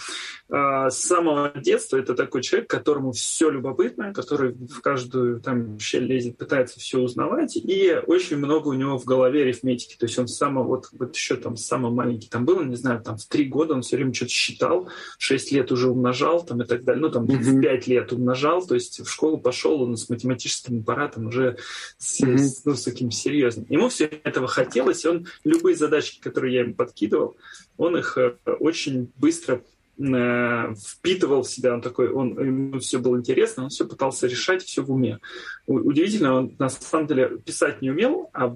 а, 0.50 0.90
с 0.90 0.98
самого 0.98 1.52
детства 1.56 1.96
это 1.96 2.14
такой 2.14 2.42
человек, 2.42 2.68
которому 2.68 3.12
все 3.12 3.48
любопытно, 3.48 4.12
который 4.12 4.52
в 4.52 4.80
каждую 4.82 5.40
там 5.40 5.78
щель 5.78 6.04
лезет, 6.04 6.36
пытается 6.36 6.78
все 6.78 6.98
узнавать, 6.98 7.56
и 7.56 7.98
очень 8.06 8.36
много 8.36 8.68
у 8.68 8.74
него 8.74 8.98
в 8.98 9.04
голове 9.06 9.42
арифметики. 9.42 9.96
То 9.96 10.04
есть 10.04 10.18
он 10.18 10.28
с 10.28 10.36
самого, 10.36 10.64
вот, 10.64 10.88
вот 10.92 11.14
еще 11.14 11.36
там 11.36 11.56
самый 11.56 11.90
маленький 11.92 12.28
там 12.28 12.44
был, 12.44 12.62
не 12.62 12.76
знаю, 12.76 13.02
там 13.02 13.16
в 13.16 13.26
три 13.26 13.46
года 13.46 13.72
он 13.74 13.82
все 13.82 13.96
время 13.96 14.12
что-то 14.12 14.32
считал, 14.32 14.90
шесть 15.16 15.50
лет 15.50 15.72
уже 15.72 15.88
умножал 15.88 16.44
там 16.44 16.60
и 16.60 16.66
так 16.66 16.84
далее. 16.84 17.00
Ну, 17.00 17.10
там 17.10 17.37
в 17.38 17.60
5 17.60 17.86
лет 17.86 18.12
умножал, 18.12 18.66
то 18.66 18.74
есть 18.74 19.00
в 19.00 19.10
школу 19.10 19.38
пошел 19.38 19.82
он 19.82 19.96
с 19.96 20.08
математическим 20.08 20.80
аппаратом 20.80 21.26
уже 21.28 21.58
с, 21.98 22.20
mm-hmm. 22.20 22.38
с, 22.38 22.64
ну, 22.64 22.74
с 22.74 22.84
таким 22.84 23.10
серьезным. 23.10 23.66
Ему 23.68 23.88
все 23.88 24.06
этого 24.24 24.46
хотелось, 24.46 25.04
и 25.04 25.08
он 25.08 25.26
любые 25.44 25.76
задачки, 25.76 26.20
которые 26.20 26.54
я 26.54 26.60
ему 26.60 26.74
подкидывал, 26.74 27.36
он 27.76 27.96
их 27.96 28.18
э, 28.18 28.36
очень 28.60 29.10
быстро 29.16 29.62
э, 29.98 30.74
впитывал 30.74 31.42
в 31.42 31.50
себя, 31.50 31.74
он 31.74 31.80
такой, 31.80 32.10
он, 32.10 32.38
ему 32.38 32.78
все 32.78 32.98
было 32.98 33.16
интересно, 33.16 33.64
он 33.64 33.68
все 33.70 33.86
пытался 33.86 34.26
решать, 34.26 34.62
все 34.62 34.82
в 34.82 34.92
уме. 34.92 35.18
Удивительно, 35.66 36.34
он 36.34 36.56
на 36.58 36.68
самом 36.68 37.06
деле 37.06 37.38
писать 37.38 37.82
не 37.82 37.90
умел, 37.90 38.30
а 38.32 38.54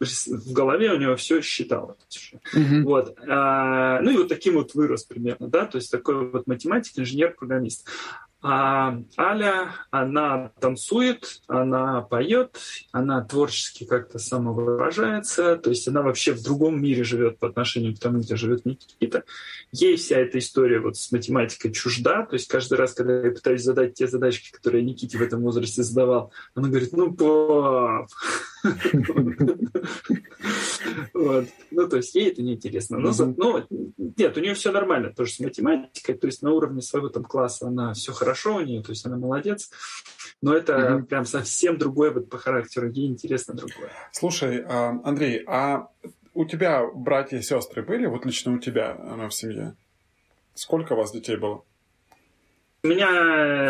в 0.00 0.52
голове 0.52 0.92
у 0.92 0.98
него 0.98 1.16
все 1.16 1.40
считалось. 1.40 1.96
Mm-hmm. 2.54 2.82
Вот. 2.82 3.16
А, 3.28 4.00
ну 4.00 4.10
и 4.10 4.16
вот 4.16 4.28
таким 4.28 4.54
вот 4.54 4.74
вырос 4.74 5.04
примерно, 5.04 5.48
да, 5.48 5.66
то 5.66 5.76
есть 5.76 5.90
такой 5.90 6.30
вот 6.30 6.46
математик, 6.46 6.98
инженер, 6.98 7.34
программист. 7.34 7.88
А 8.46 8.98
Аля, 9.16 9.70
она 9.90 10.50
танцует, 10.60 11.40
она 11.46 12.02
поет, 12.02 12.58
она 12.92 13.24
творчески 13.24 13.84
как-то 13.84 14.18
самовыражается, 14.18 15.56
то 15.56 15.70
есть 15.70 15.88
она 15.88 16.02
вообще 16.02 16.34
в 16.34 16.42
другом 16.42 16.78
мире 16.82 17.04
живет 17.04 17.38
по 17.38 17.48
отношению 17.48 17.96
к 17.96 18.00
тому, 18.00 18.18
где 18.18 18.36
живет 18.36 18.66
Никита. 18.66 19.24
Ей 19.72 19.96
вся 19.96 20.18
эта 20.18 20.40
история 20.40 20.80
вот 20.80 20.98
с 20.98 21.10
математикой 21.10 21.72
чужда, 21.72 22.26
то 22.26 22.34
есть 22.34 22.46
каждый 22.46 22.76
раз, 22.76 22.92
когда 22.92 23.22
я 23.22 23.30
пытаюсь 23.30 23.62
задать 23.62 23.94
те 23.94 24.08
задачки, 24.08 24.52
которые 24.52 24.84
Никите 24.84 25.16
в 25.16 25.22
этом 25.22 25.40
возрасте 25.40 25.82
задавал, 25.82 26.30
она 26.54 26.68
говорит, 26.68 26.92
ну, 26.92 27.14
пап, 27.14 28.10
вот. 31.14 31.46
Ну, 31.70 31.88
то 31.88 31.96
есть 31.96 32.14
ей 32.14 32.30
это 32.30 32.42
неинтересно. 32.42 32.98
Но, 32.98 33.10
mm-hmm. 33.10 33.34
но 33.36 33.66
нет, 34.16 34.36
у 34.36 34.40
нее 34.40 34.54
все 34.54 34.72
нормально 34.72 35.12
тоже 35.12 35.32
с 35.32 35.40
математикой, 35.40 36.14
то 36.16 36.26
есть 36.26 36.42
на 36.42 36.52
уровне 36.52 36.82
своего 36.82 37.08
там 37.08 37.24
класса 37.24 37.68
она 37.68 37.92
все 37.94 38.12
хорошо 38.12 38.56
у 38.56 38.60
нее, 38.60 38.82
то 38.82 38.90
есть 38.90 39.06
она 39.06 39.16
молодец. 39.16 39.70
Но 40.42 40.54
это 40.54 40.72
mm-hmm. 40.72 41.02
прям 41.04 41.24
совсем 41.24 41.78
другое 41.78 42.10
вот 42.10 42.28
по 42.28 42.38
характеру, 42.38 42.90
ей 42.90 43.08
интересно 43.08 43.54
другое. 43.54 43.90
Слушай, 44.12 44.64
а, 44.66 45.00
Андрей, 45.04 45.42
а 45.46 45.88
у 46.34 46.44
тебя 46.44 46.84
братья 46.86 47.38
и 47.38 47.42
сестры 47.42 47.82
были? 47.82 48.06
Вот 48.06 48.24
лично 48.26 48.54
у 48.54 48.58
тебя 48.58 48.96
она 48.96 49.28
в 49.28 49.34
семье? 49.34 49.76
Сколько 50.54 50.92
у 50.92 50.96
вас 50.96 51.12
детей 51.12 51.36
было? 51.36 51.64
У 52.84 52.86
меня 52.86 53.08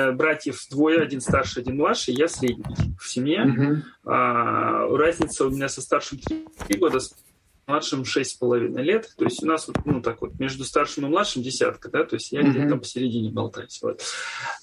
э, 0.09 0.13
братьев 0.13 0.59
двое, 0.71 1.01
один 1.01 1.21
старший, 1.21 1.63
один 1.63 1.77
младший, 1.77 2.15
я 2.15 2.27
средний 2.27 2.65
в 2.99 3.09
семье. 3.09 3.45
Uh-huh. 3.47 3.77
А, 4.05 4.89
разница 4.89 5.47
у 5.47 5.51
меня 5.51 5.69
со 5.69 5.81
старшим 5.83 6.19
три 6.19 6.77
года, 6.77 6.99
с 6.99 7.15
младшим 7.69 8.05
шесть 8.05 8.33
с 8.33 8.35
половиной 8.35 8.83
лет. 8.83 9.09
То 9.17 9.25
есть 9.25 9.41
у 9.41 9.47
нас 9.47 9.69
вот, 9.69 9.77
ну 9.85 10.03
так 10.03 10.21
вот 10.21 10.41
между 10.41 10.65
старшим 10.65 11.07
и 11.07 11.09
младшим 11.09 11.45
десятка, 11.45 11.89
да, 11.91 12.03
то 12.03 12.17
есть 12.17 12.33
я 12.33 12.41
uh-huh. 12.41 12.51
где-то 12.51 12.69
там 12.71 12.81
посередине 12.81 13.31
болтаюсь. 13.31 13.81
Вот. 13.83 14.03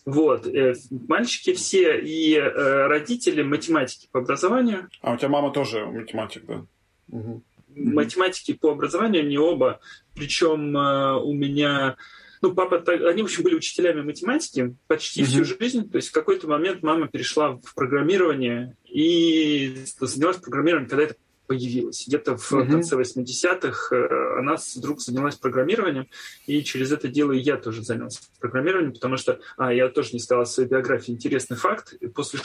вот. 0.06 0.46
Э, 0.48 0.76
мальчики 0.90 1.54
все 1.54 1.98
и 2.02 2.36
э, 2.36 2.88
родители 2.88 3.44
математики 3.44 4.10
по 4.12 4.20
образованию. 4.20 4.90
А 5.02 5.14
у 5.14 5.18
тебя 5.18 5.30
мама 5.30 5.54
тоже 5.54 5.86
математик, 5.86 6.46
да? 6.46 6.66
Угу. 7.08 7.44
Математики 7.74 8.52
по 8.52 8.72
образованию, 8.72 9.26
не 9.26 9.38
оба. 9.38 9.80
Причем 10.14 10.76
у 10.76 11.34
меня 11.34 11.96
ну, 12.42 12.54
папа, 12.54 12.84
они, 13.08 13.22
в 13.22 13.26
общем, 13.26 13.44
были 13.44 13.56
учителями 13.56 14.02
математики 14.02 14.76
почти 14.88 15.22
mm-hmm. 15.22 15.26
всю 15.26 15.46
жизнь. 15.46 15.90
То 15.90 15.98
есть 15.98 16.10
в 16.10 16.12
какой-то 16.12 16.48
момент 16.48 16.82
мама 16.82 17.08
перешла 17.08 17.52
в 17.52 17.76
программирование 17.76 18.76
и 18.86 19.76
занялась 20.00 20.38
программированием, 20.38 20.90
когда 20.90 21.04
это 21.04 21.16
появилось. 21.46 22.08
Где-то 22.08 22.38
в 22.38 22.52
mm-hmm. 22.52 22.72
конце 22.72 22.96
80-х 22.96 23.96
э, 23.96 24.40
она 24.40 24.56
вдруг 24.76 25.02
занялась 25.02 25.36
программированием, 25.36 26.08
и 26.48 26.64
через 26.64 26.92
это 26.92 27.10
дело 27.10 27.34
и 27.34 27.40
я 27.40 27.58
тоже 27.58 27.84
занялся 27.84 28.22
программированием, 28.40 28.94
потому 28.94 29.18
что, 29.18 29.40
а, 29.58 29.74
я 29.74 29.90
тоже 29.90 30.14
не 30.14 30.20
сказал 30.20 30.46
в 30.46 30.48
своей 30.48 30.70
биографии 30.70 31.12
интересный 31.12 31.58
факт. 31.58 31.94
После 32.16 32.40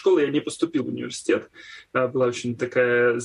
школы 0.00 0.22
я 0.22 0.30
не 0.30 0.40
поступил 0.40 0.84
в 0.84 0.88
университет. 0.88 1.50
Была 1.92 2.26
очень 2.26 2.56
такая 2.56 3.20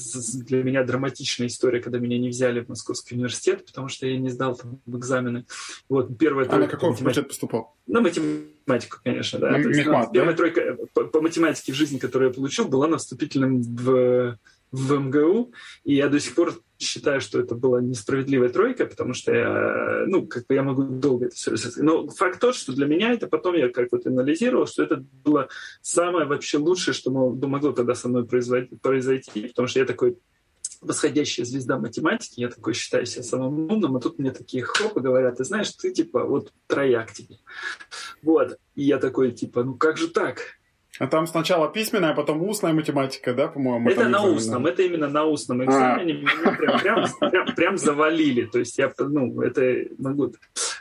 для 0.45 0.63
меня 0.63 0.83
драматичная 0.83 1.47
история, 1.47 1.79
когда 1.79 1.99
меня 1.99 2.17
не 2.17 2.29
взяли 2.29 2.59
в 2.59 2.69
Московский 2.69 3.15
университет, 3.15 3.65
потому 3.65 3.87
что 3.87 4.05
я 4.05 4.17
не 4.17 4.29
сдал 4.29 4.55
там 4.55 4.81
экзамены. 4.85 5.45
Вот, 5.89 6.17
первая 6.17 6.47
а 6.49 6.57
на 6.57 6.67
какой 6.67 6.93
факультет 6.93 7.29
поступал? 7.29 7.75
На 7.87 8.01
математику, 8.01 8.97
конечно, 9.03 9.39
да. 9.39 9.51
Ну, 9.51 9.69
есть, 9.69 9.85
ну, 9.85 10.11
первая 10.11 10.35
тройка 10.35 10.77
по, 10.93 11.05
по 11.05 11.21
математике 11.21 11.71
в 11.71 11.75
жизни, 11.75 11.97
которую 11.97 12.29
я 12.29 12.33
получил, 12.33 12.67
была 12.67 12.87
на 12.87 12.97
вступительном 12.97 13.61
в 13.61 14.37
в 14.71 14.93
МГУ, 14.93 15.53
и 15.83 15.95
я 15.95 16.09
до 16.09 16.19
сих 16.19 16.35
пор 16.35 16.53
считаю, 16.77 17.21
что 17.21 17.39
это 17.39 17.55
была 17.55 17.81
несправедливая 17.81 18.49
тройка, 18.49 18.85
потому 18.85 19.13
что 19.13 19.33
я, 19.33 20.03
ну, 20.07 20.27
как 20.27 20.45
бы 20.47 20.55
я 20.55 20.63
могу 20.63 20.83
долго 20.83 21.27
это 21.27 21.35
все 21.35 21.51
рассказать. 21.51 21.83
Но 21.83 22.07
факт 22.09 22.39
тот, 22.39 22.55
что 22.55 22.73
для 22.73 22.85
меня 22.85 23.13
это 23.13 23.27
потом 23.27 23.55
я 23.55 23.69
как 23.69 23.91
вот 23.91 24.05
анализировал, 24.05 24.67
что 24.67 24.83
это 24.83 24.97
было 25.23 25.47
самое 25.81 26.25
вообще 26.25 26.57
лучшее, 26.57 26.93
что 26.93 27.11
могло 27.11 27.71
тогда 27.71 27.95
со 27.95 28.09
мной 28.09 28.25
произойти, 28.25 29.47
потому 29.47 29.67
что 29.67 29.79
я 29.79 29.85
такой 29.85 30.17
восходящая 30.81 31.45
звезда 31.45 31.79
математики, 31.79 32.41
я 32.41 32.49
такой 32.49 32.73
считаю 32.73 33.05
себя 33.05 33.23
самым 33.23 33.71
умным, 33.71 33.95
а 33.95 34.01
тут 34.01 34.19
мне 34.19 34.31
такие 34.31 34.63
хопы 34.63 34.99
говорят, 34.99 35.37
ты 35.37 35.43
знаешь, 35.43 35.71
ты 35.71 35.91
типа 35.91 36.25
вот 36.25 36.53
трояк 36.67 37.11
тебе. 37.11 37.37
Вот. 38.21 38.57
И 38.75 38.83
я 38.83 38.97
такой 38.97 39.31
типа, 39.31 39.63
ну 39.63 39.75
как 39.75 39.97
же 39.97 40.09
так? 40.09 40.59
А 40.99 41.07
там 41.07 41.27
сначала 41.27 41.67
письменная, 41.69 42.11
а 42.11 42.13
потом 42.13 42.41
устная 42.43 42.73
математика, 42.73 43.33
да, 43.33 43.47
по-моему? 43.47 43.89
Это 43.89 44.07
на 44.07 44.23
устном, 44.23 44.65
это 44.65 44.81
именно 44.83 45.09
на 45.09 45.25
устном 45.25 45.61
а. 45.61 45.65
экзамене. 45.65 46.13
А. 46.13 46.15
Меня 46.15 46.57
прям, 46.57 46.79
прям, 46.79 47.05
прям, 47.31 47.55
прям 47.55 47.77
завалили. 47.77 48.45
То 48.45 48.59
есть 48.59 48.77
я, 48.77 48.91
ну, 48.97 49.41
это 49.41 49.87
могу 49.97 50.33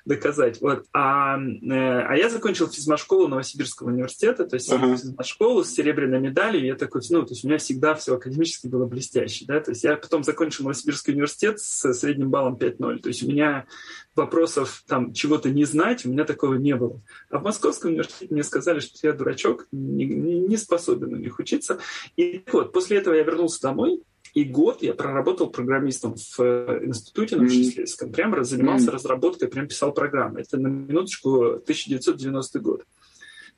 доказать. 0.04 0.61
Вот. 0.61 0.84
А, 0.92 1.38
э, 1.38 1.70
а 1.70 2.14
я 2.16 2.28
закончил 2.28 2.68
физмашколу 2.68 3.26
Новосибирского 3.28 3.88
университета, 3.88 4.44
то 4.44 4.54
есть 4.54 4.70
ага. 4.70 4.96
физмашколу 4.96 5.64
с 5.64 5.70
серебряной 5.70 6.20
медалью. 6.20 6.66
Я 6.66 6.75
такой, 6.75 7.00
ну, 7.11 7.23
то 7.23 7.32
есть 7.32 7.44
у 7.44 7.49
меня 7.49 7.58
всегда 7.58 7.94
все 7.94 8.16
академически 8.16 8.66
было 8.66 8.87
блестяще, 8.87 9.46
да, 9.46 9.61
то 9.61 9.70
есть 9.70 9.82
я 9.84 9.96
потом 9.96 10.23
закончил 10.23 10.64
Новосибирский 10.64 11.14
университет 11.14 11.58
с 11.61 11.92
средним 11.94 12.30
баллом 12.30 12.56
5.0. 12.56 12.99
То 12.99 13.08
есть 13.08 13.23
у 13.23 13.28
меня 13.28 13.66
вопросов 14.14 14.84
там 14.87 15.12
чего-то 15.12 15.50
не 15.50 15.64
знать, 15.64 16.04
у 16.04 16.11
меня 16.11 16.25
такого 16.25 16.54
не 16.54 16.76
было. 16.76 17.00
А 17.30 17.38
в 17.38 17.42
Московском 17.42 17.90
университете 17.90 18.32
мне 18.32 18.44
сказали, 18.44 18.80
что 18.80 18.99
я 19.02 19.12
дурачок, 19.12 19.66
не, 19.73 20.04
не 20.04 20.56
способен 20.56 21.14
у 21.14 21.16
них 21.16 21.38
учиться. 21.38 21.78
И 22.16 22.44
вот, 22.52 22.73
после 22.73 22.99
этого 22.99 23.14
я 23.14 23.23
вернулся 23.23 23.62
домой, 23.62 24.02
и 24.34 24.44
год 24.44 24.82
я 24.82 24.94
проработал 24.94 25.48
программистом 25.48 26.16
в 26.16 26.40
э, 26.40 26.80
институте 26.84 27.36
научно-исследовательском. 27.36 28.12
Прям 28.12 28.44
занимался 28.44 28.90
разработкой, 28.90 29.48
прям 29.48 29.68
писал 29.68 29.92
программы. 29.92 30.40
Это 30.40 30.58
на 30.58 30.66
минуточку 30.66 31.44
1990 31.44 32.60
год. 32.60 32.84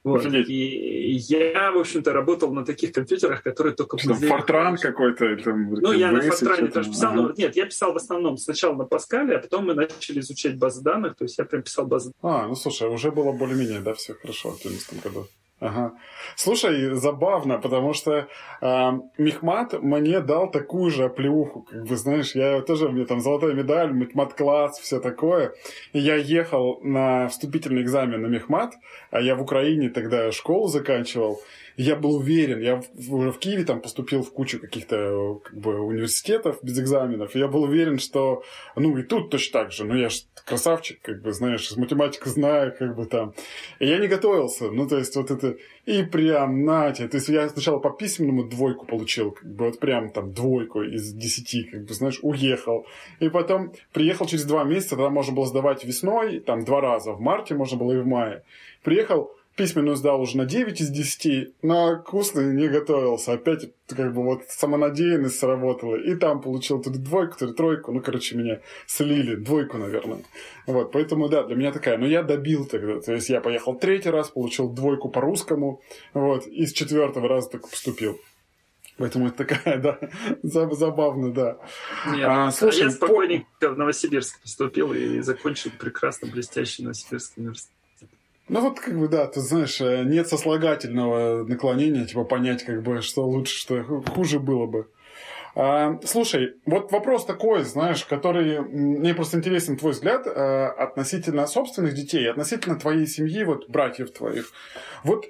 Вот. 0.05 0.25
И 0.25 1.17
я, 1.29 1.73
в 1.73 1.79
общем-то, 1.79 2.13
работал 2.13 2.53
на 2.53 2.65
таких 2.65 2.93
компьютерах, 2.93 3.43
которые 3.43 3.75
только... 3.75 3.99
Что, 3.99 4.15
Фортран 4.15 4.77
какой-то? 4.77 5.37
Там, 5.39 5.75
ну, 5.75 5.91
я 5.93 6.13
на 6.13 6.21
Фортране 6.21 6.69
тоже 6.69 6.91
писал. 6.91 7.13
Ага. 7.13 7.23
Но, 7.23 7.35
нет, 7.37 7.57
я 7.57 7.67
писал 7.67 7.93
в 7.93 7.97
основном 7.97 8.37
сначала 8.37 8.77
на 8.77 8.85
Паскале, 8.85 9.35
а 9.35 9.41
потом 9.41 9.67
мы 9.67 9.75
начали 9.75 10.21
изучать 10.21 10.59
базы 10.59 10.83
данных, 10.83 11.17
то 11.17 11.25
есть 11.25 11.39
я 11.39 11.45
прям 11.45 11.63
писал 11.63 11.87
базы 11.87 12.13
А, 12.23 12.47
ну, 12.47 12.55
слушай, 12.55 12.89
уже 12.89 13.11
было 13.11 13.33
более-менее, 13.33 13.81
да, 13.81 13.95
все 13.95 14.15
хорошо 14.15 14.51
в 14.51 14.63
2011 14.63 15.03
году. 15.03 15.27
Ага. 15.59 15.95
Слушай, 16.37 16.95
забавно, 16.95 17.59
потому 17.59 17.95
что 17.95 18.29
э, 18.61 18.91
Мехмат 19.17 19.83
мне 19.83 20.21
дал 20.21 20.51
такую 20.51 20.91
же 20.91 21.05
оплеуху, 21.05 21.63
как 21.63 21.87
бы, 21.87 21.97
знаешь, 21.97 22.35
я 22.35 22.61
тоже, 22.61 22.91
мне 22.91 23.07
там 23.07 23.21
золотая 23.21 23.55
медаль, 23.55 23.91
Мехмат-класс, 23.91 24.79
все 24.79 25.01
такое. 25.01 25.55
И 25.95 25.99
я 25.99 26.17
ехал 26.17 26.79
на 26.83 27.29
вступительный 27.29 27.81
экзамен 27.81 28.21
на 28.21 28.27
Мехмат, 28.27 28.75
а 29.11 29.23
я 29.23 29.35
в 29.35 29.41
Украине 29.41 29.89
тогда 29.89 30.31
школу 30.31 30.69
заканчивал, 30.69 31.41
я 31.77 31.97
был 31.97 32.17
уверен, 32.17 32.61
я 32.61 32.83
уже 33.09 33.33
в 33.33 33.39
Киеве 33.39 33.65
там 33.65 33.81
поступил 33.81 34.23
в 34.23 34.33
кучу 34.33 34.59
каких-то 34.59 35.41
как 35.45 35.57
бы 35.59 35.81
университетов 35.81 36.59
без 36.63 36.79
экзаменов, 36.79 37.37
и 37.37 37.39
я 37.39 37.49
был 37.49 37.65
уверен, 37.65 37.99
что, 37.99 38.43
ну, 38.77 38.97
и 38.97 39.03
тут 39.03 39.31
точно 39.31 39.61
так 39.61 39.73
же, 39.73 39.85
ну, 39.85 39.95
я 39.95 40.09
же 40.09 40.21
красавчик, 40.45 41.01
как 41.03 41.23
бы, 41.23 41.33
знаешь, 41.33 41.69
с 41.69 41.77
математикой 41.77 42.33
знаю, 42.33 42.75
как 42.79 42.97
бы 42.97 43.07
там. 43.07 43.35
И 43.79 43.87
я 43.87 43.99
не 43.99 44.09
готовился, 44.09 44.71
ну, 44.71 44.89
то 44.89 44.97
есть 44.97 45.15
вот 45.17 45.31
это, 45.31 45.57
и 45.85 46.03
прям, 46.03 46.65
нате, 46.65 47.09
то 47.09 47.17
есть 47.17 47.29
я 47.29 47.49
сначала 47.49 47.79
по 47.79 47.91
письменному 47.91 48.45
двойку 48.45 48.87
получил, 48.87 49.33
как 49.33 49.47
бы, 49.47 49.67
вот 49.67 49.79
прям 49.79 50.11
там 50.11 50.33
двойку 50.33 50.83
из 50.83 51.13
десяти, 51.13 51.65
как 51.65 51.85
бы, 51.85 51.95
знаешь, 51.95 52.19
уехал. 52.23 52.87
И 53.21 53.29
потом 53.29 53.73
приехал 53.93 54.27
через 54.27 54.45
два 54.45 54.65
месяца, 54.65 54.91
тогда 54.97 55.11
можно 55.11 55.35
было 55.35 55.47
сдавать 55.47 55.85
весной, 55.85 56.41
там, 56.41 56.65
два 56.65 56.81
раза, 56.81 57.13
в 57.13 57.21
марте 57.21 57.55
можно 57.55 57.77
было 57.77 57.93
и 57.93 58.01
в 58.01 58.07
мае. 58.07 58.43
Приехал, 58.83 59.36
письменную 59.57 59.97
сдал 59.97 60.21
уже 60.21 60.37
на 60.37 60.45
9 60.45 60.81
из 60.81 60.91
10, 60.91 61.63
на 61.63 62.01
вкусный 62.01 62.55
не 62.55 62.69
готовился. 62.69 63.33
Опять 63.33 63.71
как 63.89 64.13
бы 64.15 64.23
вот 64.23 64.43
самонадеянность 64.49 65.39
сработала. 65.39 65.97
И 65.97 66.15
там 66.15 66.41
получил 66.41 66.83
то 66.83 66.91
ли 66.91 66.99
двойку, 66.99 67.39
то 67.39 67.47
ли 67.47 67.55
тройку. 67.55 67.93
Ну, 67.93 68.01
короче, 68.01 68.37
меня 68.37 68.61
слили. 68.87 69.35
Двойку, 69.35 69.79
наверное. 69.79 70.21
Вот, 70.67 70.93
поэтому, 70.93 71.29
да, 71.29 71.43
для 71.43 71.57
меня 71.57 71.73
такая. 71.73 71.97
Но 71.97 72.07
я 72.07 72.23
добил 72.23 72.67
тогда. 72.67 73.01
То 73.01 73.15
есть 73.15 73.31
я 73.31 73.41
поехал 73.41 73.75
третий 73.75 74.11
раз, 74.11 74.29
получил 74.29 74.69
двойку 74.69 75.09
по 75.09 75.21
русскому. 75.21 75.81
Вот, 76.13 76.47
и 76.47 76.67
с 76.67 76.73
четвертого 76.73 77.27
раза 77.27 77.49
так 77.49 77.69
поступил. 77.69 78.21
Поэтому 78.99 79.29
это 79.29 79.45
такая, 79.45 79.79
да, 80.43 80.71
забавно, 80.73 81.33
да. 81.33 81.59
Нет, 82.13 82.27
а, 82.27 82.51
слушай, 82.51 82.85
я 82.85 82.91
спокойненько 82.91 83.47
по... 83.61 83.71
в 83.71 83.79
Новосибирск 83.79 84.41
поступил 84.41 84.93
и 84.93 85.21
закончил 85.21 85.71
прекрасно 85.79 86.29
блестящий 86.29 86.83
Новосибирский 86.83 87.43
университет. 87.43 87.76
Ну 88.49 88.61
вот 88.61 88.79
как 88.79 88.99
бы 88.99 89.09
да, 89.09 89.27
ты 89.27 89.41
знаешь, 89.41 89.81
э, 89.81 90.05
нет 90.05 90.29
сослагательного 90.29 91.45
наклонения, 91.45 92.05
типа 92.07 92.25
понять, 92.25 92.65
как 92.65 92.83
бы, 92.83 93.03
что 93.03 93.27
лучше, 93.27 93.55
что 93.57 93.83
хуже 93.83 94.39
было 94.39 94.67
бы. 94.67 94.89
А, 95.59 95.99
слушай, 96.05 96.55
вот 96.67 96.93
вопрос 96.93 97.25
такой, 97.25 97.65
знаешь, 97.65 98.05
который 98.05 98.61
мне 98.61 99.15
просто 99.15 99.39
интересен 99.39 99.79
твой 99.79 99.93
взгляд 99.93 100.27
а, 100.27 100.69
относительно 100.69 101.47
собственных 101.47 101.95
детей, 101.95 102.31
относительно 102.31 102.79
твоей 102.79 103.07
семьи, 103.07 103.43
вот 103.43 103.69
братьев 103.71 104.13
твоих. 104.13 104.53
Вот 105.03 105.25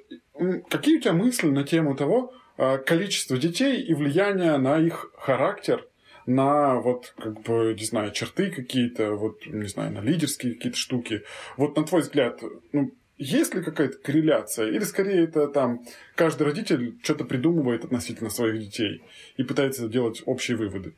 какие 0.69 0.97
у 0.97 1.01
тебя 1.01 1.13
мысли 1.13 1.47
на 1.47 1.63
тему 1.63 1.95
того, 1.95 2.33
а, 2.57 2.77
количество 2.77 3.37
детей 3.37 3.81
и 3.81 3.93
влияние 3.93 4.57
на 4.57 4.77
их 4.77 5.11
характер, 5.17 5.87
на 6.25 6.75
вот, 6.75 7.15
как 7.17 7.41
бы, 7.43 7.73
не 7.79 7.85
знаю, 7.85 8.11
черты 8.11 8.51
какие-то, 8.51 9.13
вот, 9.13 9.45
не 9.45 9.67
знаю, 9.67 9.93
на 9.93 10.01
лидерские 10.01 10.55
какие-то 10.55 10.77
штуки. 10.77 11.21
Вот 11.55 11.77
на 11.77 11.83
твой 11.83 12.01
взгляд, 12.01 12.41
ну, 12.73 12.91
есть 13.17 13.53
ли 13.55 13.63
какая-то 13.63 13.97
корреляция? 13.97 14.67
Или 14.67 14.83
скорее 14.83 15.23
это 15.23 15.47
там 15.47 15.83
каждый 16.15 16.43
родитель 16.43 16.97
что-то 17.03 17.25
придумывает 17.25 17.85
относительно 17.85 18.29
своих 18.29 18.59
детей 18.59 19.03
и 19.37 19.43
пытается 19.43 19.87
делать 19.87 20.21
общие 20.25 20.57
выводы? 20.57 20.93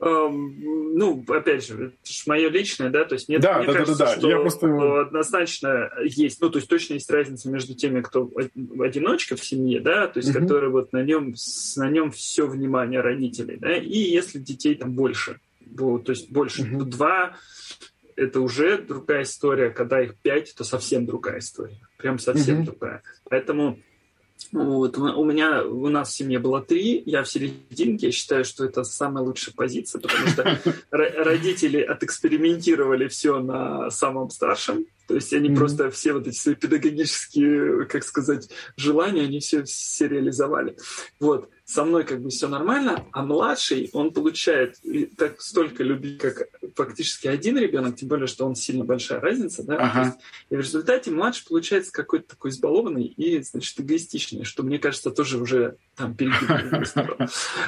Um, 0.00 0.52
ну, 0.94 1.24
опять 1.26 1.66
же, 1.66 1.74
это 1.74 1.96
же 2.04 2.22
мое 2.26 2.48
личное, 2.50 2.88
да, 2.88 3.04
то 3.04 3.14
есть 3.14 3.28
нет, 3.28 3.40
да, 3.40 3.58
мне 3.58 3.66
да, 3.66 3.72
кажется, 3.72 3.98
да, 3.98 4.06
да, 4.06 4.16
что 4.16 4.30
Я 4.30 4.38
просто... 4.38 5.00
однозначно 5.00 5.90
есть, 6.04 6.40
ну, 6.40 6.50
то 6.50 6.58
есть 6.58 6.68
точно 6.68 6.94
есть 6.94 7.10
разница 7.10 7.50
между 7.50 7.74
теми, 7.74 8.00
кто 8.00 8.30
одиночка 8.78 9.34
в 9.34 9.44
семье, 9.44 9.80
да, 9.80 10.06
то 10.06 10.20
есть 10.20 10.30
угу. 10.30 10.38
который 10.38 10.70
вот 10.70 10.92
на 10.92 11.02
нем, 11.02 11.34
на 11.76 11.90
нем 11.90 12.12
все 12.12 12.46
внимание 12.46 13.00
родителей, 13.00 13.56
да, 13.56 13.76
и 13.76 13.98
если 13.98 14.38
детей 14.38 14.76
там 14.76 14.92
больше, 14.92 15.40
то 15.76 16.02
есть 16.06 16.30
больше 16.30 16.62
угу. 16.62 16.84
два, 16.84 17.36
это 18.18 18.40
уже 18.40 18.78
другая 18.78 19.22
история. 19.22 19.70
Когда 19.70 20.02
их 20.02 20.16
пять, 20.16 20.54
то 20.54 20.64
совсем 20.64 21.06
другая 21.06 21.38
история. 21.38 21.78
Прям 21.98 22.18
совсем 22.18 22.60
mm-hmm. 22.60 22.64
другая. 22.64 23.02
Поэтому 23.30 23.78
вот, 24.52 24.96
у 24.96 25.24
меня, 25.24 25.64
у 25.64 25.88
нас 25.88 26.10
в 26.10 26.16
семье 26.16 26.38
было 26.38 26.60
три, 26.60 27.02
я 27.06 27.22
в 27.22 27.28
серединке, 27.28 28.06
я 28.06 28.12
считаю, 28.12 28.44
что 28.44 28.64
это 28.64 28.84
самая 28.84 29.24
лучшая 29.24 29.54
позиция, 29.54 30.00
потому 30.00 30.26
что 30.28 30.58
родители 30.90 31.80
отэкспериментировали 31.80 33.08
все 33.08 33.40
на 33.40 33.90
самом 33.90 34.30
старшем, 34.30 34.86
то 35.08 35.14
есть 35.14 35.32
они 35.32 35.48
mm-hmm. 35.48 35.56
просто 35.56 35.90
все 35.90 36.12
вот 36.12 36.26
эти 36.26 36.36
свои 36.36 36.54
педагогические, 36.54 37.86
как 37.86 38.04
сказать, 38.04 38.50
желания, 38.76 39.22
они 39.22 39.40
все, 39.40 39.64
все 39.64 40.06
реализовали. 40.06 40.76
Вот 41.18 41.48
со 41.64 41.84
мной 41.84 42.04
как 42.04 42.22
бы 42.22 42.28
все 42.28 42.46
нормально, 42.46 43.06
а 43.12 43.22
младший, 43.22 43.88
он 43.92 44.12
получает 44.12 44.76
так 45.16 45.40
столько 45.40 45.82
любви, 45.82 46.16
как 46.18 46.48
фактически 46.74 47.26
один 47.26 47.56
ребенок, 47.58 47.96
тем 47.96 48.08
более, 48.08 48.26
что 48.26 48.46
он 48.46 48.54
сильно 48.54 48.84
большая 48.84 49.20
разница, 49.20 49.62
да, 49.62 49.76
ага. 49.76 50.04
есть, 50.04 50.18
и 50.50 50.56
в 50.56 50.60
результате 50.60 51.10
младший 51.10 51.46
получается 51.48 51.90
какой-то 51.92 52.28
такой 52.28 52.50
избалованный 52.50 53.04
и, 53.04 53.42
значит, 53.42 53.80
эгоистичный, 53.80 54.44
что, 54.44 54.62
мне 54.62 54.78
кажется, 54.78 55.10
тоже 55.10 55.38
уже 55.38 55.76
там 55.98 56.16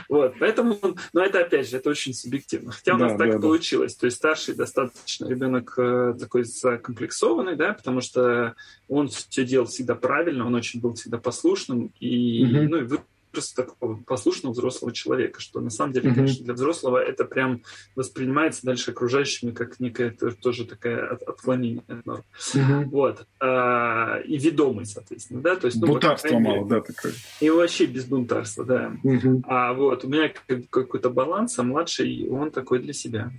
Вот, 0.09 0.35
поэтому, 0.39 0.79
но 1.13 1.23
это, 1.23 1.41
опять 1.41 1.69
же, 1.69 1.77
это 1.77 1.91
очень 1.91 2.15
субъективно. 2.15 2.73
Хотя 2.73 2.95
у 2.95 2.99
нас 2.99 3.19
так 3.19 3.41
получилось, 3.41 3.97
то 3.97 4.07
есть 4.07 4.17
старший 4.17 4.55
достаточно 4.55 5.29
ребенок 5.29 5.75
э, 5.77 6.15
такой 6.19 6.45
закомплексованный, 6.45 7.57
да, 7.57 7.75
потому 7.75 8.01
что 8.01 8.55
он 8.89 9.09
все 9.09 9.45
делал 9.45 9.67
всегда 9.67 9.95
правильно, 9.95 10.47
он 10.47 10.55
очень 10.55 10.81
был 10.81 10.95
всегда 10.95 11.19
послушным, 11.19 11.93
и, 12.01 12.45
ну, 12.45 12.79
и 12.79 12.85
просто 13.31 13.65
такого 13.65 13.97
послушного 13.97 14.53
взрослого 14.53 14.93
человека, 14.93 15.41
что 15.41 15.61
на 15.61 15.71
самом 15.71 15.93
деле, 15.93 16.11
mm-hmm. 16.11 16.15
конечно, 16.15 16.45
для 16.45 16.55
взрослого 16.55 16.99
это 16.99 17.25
прям 17.25 17.63
воспринимается 17.97 18.65
дальше 18.65 18.91
окружающими 18.91 19.51
как 19.51 19.81
некое 19.81 20.11
тоже 20.11 20.65
такое 20.65 21.07
отклонение 21.13 21.85
от 21.89 22.07
норм. 22.07 22.25
Mm-hmm. 22.55 22.85
Вот. 22.87 23.27
А, 23.41 24.19
и 24.21 24.39
ведомый, 24.39 24.87
соответственно, 24.87 25.41
да, 25.41 25.57
то 25.57 25.67
есть... 25.67 25.81
Ну, 25.81 25.87
Бунтарство 25.87 26.35
вот, 26.35 26.41
мало, 26.41 26.69
да, 26.69 26.81
такое. 26.81 27.13
И 27.41 27.51
вообще 27.51 27.87
без 27.87 28.05
бунтарства, 28.05 28.65
да. 28.65 28.97
Mm-hmm. 29.05 29.43
А 29.47 29.73
вот 29.73 30.05
у 30.05 30.09
меня 30.09 30.33
какой-то 30.71 31.11
баланс, 31.11 31.59
а 31.59 31.63
младший, 31.63 32.29
он 32.29 32.51
такой 32.51 32.81
для 32.81 32.93
себя. 32.93 33.33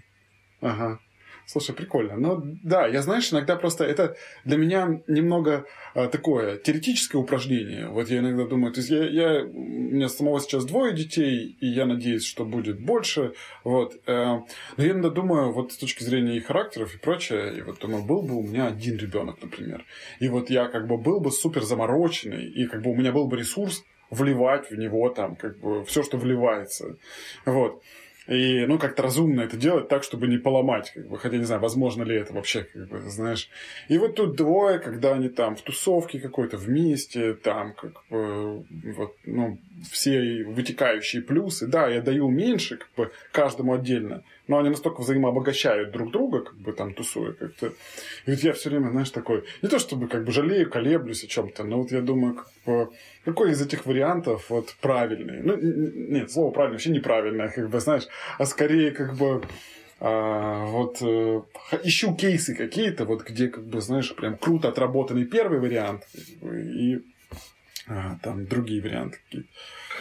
Ага. 0.61 0.99
Слушай, 1.51 1.75
прикольно. 1.75 2.15
Ну 2.15 2.57
да, 2.63 2.87
я, 2.87 3.01
знаешь, 3.01 3.33
иногда 3.33 3.57
просто 3.57 3.83
это 3.83 4.15
для 4.45 4.55
меня 4.55 5.01
немного 5.07 5.65
а, 5.93 6.07
такое 6.07 6.57
теоретическое 6.57 7.17
упражнение. 7.17 7.89
Вот 7.89 8.07
я 8.07 8.19
иногда 8.19 8.45
думаю, 8.45 8.71
то 8.71 8.79
есть 8.79 8.89
я, 8.89 9.03
я, 9.03 9.43
у 9.43 9.49
меня 9.51 10.07
самого 10.07 10.39
сейчас 10.39 10.63
двое 10.63 10.93
детей, 10.93 11.57
и 11.59 11.67
я 11.67 11.85
надеюсь, 11.85 12.23
что 12.23 12.45
будет 12.45 12.79
больше. 12.79 13.33
Вот. 13.65 13.95
Э, 14.07 14.39
но 14.77 14.83
я 14.83 14.91
иногда 14.91 15.09
думаю, 15.09 15.51
вот 15.51 15.73
с 15.73 15.77
точки 15.77 16.05
зрения 16.05 16.37
их 16.37 16.45
характеров 16.45 16.95
и 16.95 16.97
прочее, 16.97 17.57
и 17.57 17.61
вот 17.63 17.79
думаю, 17.79 18.03
был 18.03 18.21
бы 18.21 18.37
у 18.37 18.43
меня 18.43 18.67
один 18.67 18.95
ребенок, 18.95 19.41
например. 19.41 19.83
И 20.21 20.29
вот 20.29 20.49
я 20.49 20.69
как 20.69 20.87
бы 20.87 20.97
был 20.97 21.19
бы 21.19 21.31
супер 21.31 21.63
замороченный, 21.63 22.45
и 22.45 22.65
как 22.65 22.81
бы 22.81 22.91
у 22.91 22.95
меня 22.95 23.11
был 23.11 23.27
бы 23.27 23.35
ресурс 23.35 23.83
вливать 24.09 24.69
в 24.69 24.75
него 24.75 25.09
там 25.09 25.35
как 25.35 25.59
бы 25.59 25.83
все, 25.85 26.03
что 26.03 26.17
вливается. 26.17 26.97
Вот. 27.45 27.81
И, 28.27 28.65
ну, 28.67 28.77
как-то 28.77 29.01
разумно 29.01 29.41
это 29.41 29.57
делать 29.57 29.87
так, 29.87 30.03
чтобы 30.03 30.27
не 30.27 30.37
поломать, 30.37 30.91
как 30.93 31.07
бы, 31.07 31.17
хотя 31.17 31.37
не 31.37 31.43
знаю, 31.43 31.61
возможно 31.61 32.03
ли 32.03 32.15
это 32.15 32.33
вообще, 32.33 32.63
как 32.63 32.87
бы, 32.87 32.99
знаешь. 33.01 33.49
И 33.89 33.97
вот 33.97 34.15
тут 34.15 34.35
двое, 34.35 34.79
когда 34.79 35.13
они 35.13 35.27
там 35.29 35.55
в 35.55 35.61
тусовке 35.61 36.19
какой-то 36.19 36.57
вместе, 36.57 37.33
там, 37.33 37.73
как 37.73 37.93
бы, 38.09 38.63
вот, 38.95 39.15
ну, 39.25 39.57
все 39.89 40.43
вытекающие 40.43 41.21
плюсы. 41.21 41.67
Да, 41.67 41.87
я 41.87 42.01
даю 42.01 42.29
меньше, 42.29 42.77
как 42.77 42.89
бы, 42.95 43.11
каждому 43.31 43.73
отдельно, 43.73 44.23
но 44.47 44.59
они 44.59 44.69
настолько 44.69 45.01
взаимообогащают 45.01 45.91
друг 45.91 46.11
друга, 46.11 46.41
как 46.41 46.55
бы 46.55 46.73
там 46.73 46.93
тусуя 46.93 47.33
как-то. 47.33 47.73
И 48.25 48.31
вот 48.31 48.39
я 48.39 48.53
все 48.53 48.69
время, 48.69 48.89
знаешь, 48.89 49.09
такой, 49.09 49.43
не 49.61 49.69
то 49.69 49.79
чтобы 49.79 50.07
как 50.07 50.23
бы 50.25 50.31
жалею, 50.31 50.69
колеблюсь 50.69 51.23
о 51.23 51.27
чем-то, 51.27 51.63
но 51.63 51.81
вот 51.81 51.91
я 51.91 52.01
думаю, 52.01 52.35
как 52.35 52.47
бы, 52.65 52.89
какой 53.25 53.51
из 53.51 53.61
этих 53.61 53.85
вариантов 53.85 54.49
вот 54.49 54.75
правильный? 54.81 55.41
Ну, 55.41 55.57
нет, 55.57 56.31
слово 56.31 56.51
правильное 56.51 56.75
вообще 56.75 56.91
неправильное, 56.91 57.49
как 57.49 57.69
бы, 57.69 57.79
знаешь, 57.79 58.07
а 58.37 58.45
скорее 58.45 58.91
как 58.91 59.15
бы 59.15 59.41
а, 60.03 60.65
вот 60.65 60.97
э, 61.01 61.41
ищу 61.83 62.15
кейсы 62.15 62.55
какие-то, 62.55 63.05
вот 63.05 63.23
где, 63.23 63.49
как 63.49 63.63
бы, 63.63 63.81
знаешь, 63.81 64.15
прям 64.15 64.35
круто 64.35 64.69
отработанный 64.69 65.25
первый 65.25 65.59
вариант 65.59 66.07
и 66.41 67.01
там 68.23 68.45
другие 68.45 68.81
варианты 68.81 69.19
какие-то. 69.25 69.49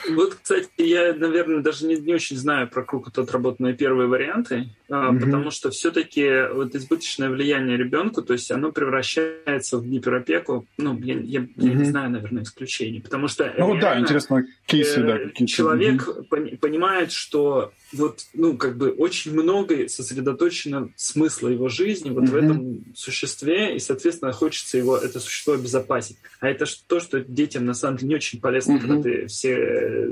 Вот, 0.08 0.34
кстати, 0.34 0.68
я, 0.78 1.12
наверное, 1.14 1.60
даже 1.60 1.86
не, 1.86 1.96
не 1.96 2.14
очень 2.14 2.36
знаю 2.36 2.68
про 2.68 2.82
круг 2.84 3.08
отработанные 3.08 3.74
первые 3.74 4.08
варианты, 4.08 4.70
mm-hmm. 4.88 5.20
потому 5.20 5.50
что 5.50 5.70
все-таки 5.70 6.48
вот 6.52 6.74
избыточное 6.74 7.30
влияние 7.30 7.76
ребенку, 7.76 8.22
то 8.22 8.32
есть 8.32 8.50
оно 8.50 8.72
превращается 8.72 9.78
в 9.78 9.86
гиперопеку, 9.86 10.66
ну, 10.78 10.98
я, 10.98 11.14
я, 11.14 11.40
mm-hmm. 11.40 11.52
я 11.56 11.74
не 11.74 11.84
знаю, 11.84 12.10
наверное, 12.10 12.42
исключений, 12.42 13.00
потому 13.00 13.28
что 13.28 13.52
ну, 13.58 13.74
реально, 13.74 13.80
да, 13.80 14.00
интересно, 14.00 14.46
кейсы, 14.66 15.02
да, 15.02 15.18
э, 15.18 15.44
человек 15.46 16.08
mm-hmm. 16.08 16.58
понимает, 16.58 17.12
что 17.12 17.72
вот, 17.92 18.20
ну, 18.34 18.56
как 18.56 18.76
бы 18.76 18.90
очень 18.90 19.32
много 19.32 19.88
сосредоточено 19.88 20.90
смысла 20.96 21.48
его 21.48 21.68
жизни 21.68 22.10
вот 22.10 22.24
mm-hmm. 22.24 22.30
в 22.30 22.36
этом 22.36 22.84
существе, 22.94 23.76
и, 23.76 23.78
соответственно, 23.78 24.32
хочется 24.32 24.78
его, 24.78 24.96
это 24.96 25.20
существо 25.20 25.54
обезопасить. 25.54 26.16
А 26.40 26.48
это 26.48 26.66
то, 26.86 27.00
что 27.00 27.20
детям, 27.20 27.64
на 27.64 27.74
самом 27.74 27.96
деле, 27.96 28.08
не 28.10 28.14
очень 28.16 28.40
полезно, 28.40 28.74
mm-hmm. 28.74 28.80
когда 28.80 29.02
ты 29.02 29.26
все, 29.26 29.56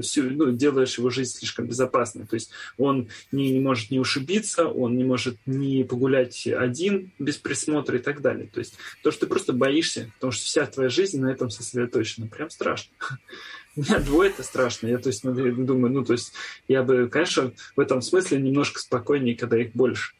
всю, 0.03 0.31
ну, 0.31 0.53
делаешь 0.53 0.99
его 0.99 1.11
жизнь 1.11 1.39
слишком 1.39 1.67
безопасной. 1.67 2.27
То 2.27 2.35
есть 2.35 2.51
он 2.77 3.09
не, 3.33 3.51
не 3.51 3.61
может 3.61 3.91
не 3.91 3.99
ушибиться, 3.99 4.67
он 4.67 4.97
не 4.97 5.05
может 5.05 5.37
не 5.47 5.85
погулять 5.85 6.47
один 6.47 7.13
без 7.19 7.37
присмотра 7.37 7.99
и 7.99 8.03
так 8.03 8.21
далее. 8.21 8.49
То 8.53 8.61
есть 8.61 8.75
то, 9.03 9.11
что 9.11 9.21
ты 9.21 9.27
просто 9.27 9.53
боишься, 9.53 10.11
потому 10.15 10.33
что 10.33 10.45
вся 10.45 10.67
твоя 10.67 10.89
жизнь 10.89 11.21
на 11.21 11.31
этом 11.31 11.51
сосредоточена. 11.51 12.27
Прям 12.27 12.51
страшно. 12.51 12.93
У 13.77 13.81
меня 13.81 14.01
двое 14.01 14.31
это 14.31 14.43
страшно. 14.43 14.89
Я, 14.89 14.99
то 14.99 15.09
есть, 15.09 15.23
думаю, 15.23 15.93
ну, 15.93 16.05
то 16.05 16.13
есть, 16.13 16.33
я 16.67 16.83
бы, 16.83 17.09
конечно, 17.09 17.53
в 17.77 17.81
этом 17.81 18.03
смысле 18.03 18.41
немножко 18.41 18.81
спокойнее, 18.81 19.37
когда 19.37 19.57
их 19.57 19.73
больше. 19.73 20.15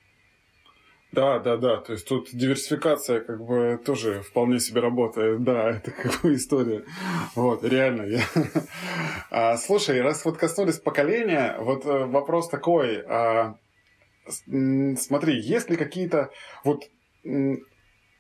Да, 1.13 1.39
да, 1.39 1.57
да. 1.57 1.79
То 1.79 1.93
есть 1.93 2.07
тут 2.07 2.29
диверсификация 2.33 3.21
как 3.21 3.43
бы 3.45 3.81
тоже 3.85 4.23
вполне 4.23 4.61
себе 4.61 4.81
работает. 4.81 5.43
Да, 5.43 5.71
это 5.77 5.91
как 5.91 6.21
бы 6.23 6.35
история. 6.35 6.85
Вот, 7.35 7.65
реально. 7.65 8.03
Я... 8.03 8.23
А, 9.31 9.57
слушай, 9.57 10.01
раз 10.01 10.25
вот 10.25 10.39
коснулись 10.39 10.79
поколения, 10.79 11.57
вот 11.59 11.85
э, 11.85 12.07
вопрос 12.07 12.49
такой. 12.49 13.05
А, 13.07 13.57
смотри, 14.27 15.41
есть 15.41 15.71
ли 15.71 15.77
какие-то 15.77 16.31
вот 16.65 16.85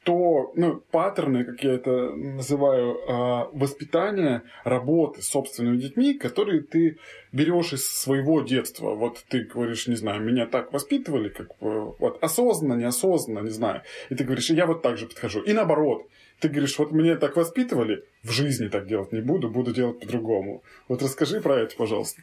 то, 0.08 0.52
ну, 0.56 0.82
паттерны, 0.90 1.44
как 1.44 1.62
я 1.62 1.74
это 1.74 1.90
называю, 1.90 2.98
а, 3.06 3.50
воспитания, 3.52 4.42
работы 4.64 5.20
с 5.20 5.28
собственными 5.28 5.76
детьми, 5.76 6.14
которые 6.14 6.62
ты 6.62 6.96
берешь 7.30 7.74
из 7.74 7.86
своего 7.86 8.40
детства. 8.40 8.94
Вот 8.94 9.22
ты 9.28 9.44
говоришь, 9.44 9.86
не 9.86 9.96
знаю, 9.96 10.22
меня 10.22 10.46
так 10.46 10.72
воспитывали, 10.72 11.28
как 11.28 11.48
вот, 11.60 12.16
осознанно, 12.22 12.80
неосознанно, 12.80 13.44
не 13.44 13.50
знаю. 13.50 13.82
И 14.08 14.14
ты 14.14 14.24
говоришь, 14.24 14.48
я 14.48 14.64
вот 14.64 14.80
так 14.80 14.96
же 14.96 15.04
подхожу. 15.04 15.42
И 15.42 15.52
наоборот, 15.52 16.06
ты 16.40 16.48
говоришь, 16.48 16.78
вот 16.78 16.90
меня 16.90 17.16
так 17.16 17.36
воспитывали, 17.36 18.02
в 18.22 18.30
жизни 18.30 18.68
так 18.68 18.86
делать 18.86 19.12
не 19.12 19.20
буду, 19.20 19.50
буду 19.50 19.74
делать 19.74 20.00
по-другому. 20.00 20.62
Вот 20.88 21.02
расскажи 21.02 21.42
про 21.42 21.58
это, 21.58 21.76
пожалуйста. 21.76 22.22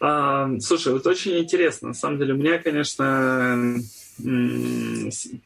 А, 0.00 0.48
слушай, 0.60 0.90
вот 0.90 1.06
очень 1.06 1.36
интересно. 1.36 1.88
На 1.88 1.94
самом 1.94 2.18
деле, 2.18 2.32
меня, 2.32 2.56
конечно, 2.56 3.74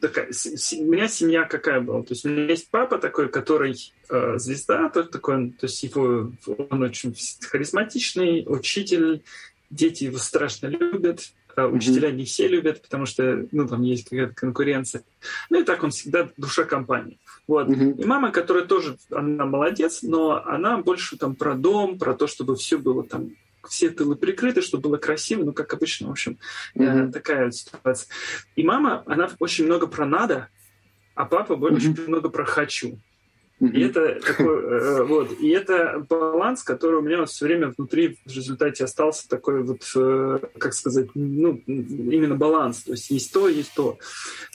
такая, 0.00 0.26
у 0.26 0.84
меня 0.84 1.08
семья 1.08 1.44
какая 1.44 1.80
была? 1.80 2.02
То 2.02 2.12
есть 2.14 2.24
у 2.24 2.28
меня 2.28 2.46
есть 2.46 2.70
папа 2.70 2.98
такой, 2.98 3.28
который 3.28 3.76
э, 4.08 4.38
звезда, 4.38 4.88
тот 4.88 5.10
такой, 5.10 5.50
то 5.50 5.66
есть 5.66 5.82
его, 5.82 6.32
он 6.46 6.82
очень 6.82 7.14
харизматичный, 7.40 8.44
учитель, 8.46 9.22
дети 9.70 10.04
его 10.04 10.18
страшно 10.18 10.66
любят, 10.66 11.32
а 11.56 11.66
учителя 11.66 12.10
mm-hmm. 12.10 12.16
не 12.16 12.24
все 12.24 12.48
любят, 12.48 12.82
потому 12.82 13.06
что, 13.06 13.46
ну, 13.52 13.68
там 13.68 13.82
есть 13.82 14.08
какая-то 14.08 14.34
конкуренция. 14.34 15.04
Ну, 15.50 15.60
и 15.60 15.64
так 15.64 15.82
он 15.82 15.90
всегда 15.90 16.28
душа 16.36 16.64
компании. 16.64 17.18
Вот. 17.46 17.68
Mm-hmm. 17.68 18.02
И 18.02 18.04
мама, 18.04 18.32
которая 18.32 18.64
тоже, 18.64 18.96
она 19.10 19.46
молодец, 19.46 20.02
но 20.02 20.42
она 20.44 20.78
больше 20.78 21.16
там 21.16 21.36
про 21.36 21.54
дом, 21.54 21.98
про 21.98 22.14
то, 22.14 22.26
чтобы 22.26 22.56
все 22.56 22.78
было 22.78 23.04
там 23.04 23.30
все 23.68 23.90
тылы 23.90 24.16
прикрыты, 24.16 24.62
чтобы 24.62 24.82
было 24.82 24.96
красиво, 24.96 25.44
ну, 25.44 25.52
как 25.52 25.72
обычно, 25.72 26.08
в 26.08 26.12
общем, 26.12 26.38
mm-hmm. 26.76 27.12
такая 27.12 27.46
вот 27.46 27.54
ситуация. 27.54 28.08
И 28.56 28.62
мама, 28.62 29.02
она 29.06 29.30
очень 29.38 29.66
много 29.66 29.86
про 29.86 30.06
надо, 30.06 30.48
а 31.14 31.24
папа 31.24 31.52
mm-hmm. 31.52 31.74
очень 31.74 32.06
много 32.06 32.28
про 32.28 32.44
хочу. 32.44 32.98
Mm-hmm. 33.60 33.72
И 33.72 33.80
это 33.82 34.20
такой, 34.20 34.62
э, 34.64 35.02
вот, 35.04 35.40
и 35.40 35.48
это 35.50 36.04
баланс, 36.08 36.62
который 36.62 36.98
у 36.98 37.02
меня 37.02 37.18
вот 37.18 37.30
все 37.30 37.46
время 37.46 37.72
внутри 37.76 38.18
в 38.26 38.30
результате 38.30 38.84
остался 38.84 39.28
такой 39.28 39.62
вот, 39.62 39.82
э, 39.94 40.38
как 40.58 40.74
сказать, 40.74 41.08
ну, 41.14 41.62
именно 41.66 42.34
баланс. 42.34 42.82
То 42.82 42.92
есть 42.92 43.10
есть 43.10 43.32
то, 43.32 43.48
есть 43.48 43.72
то. 43.74 43.98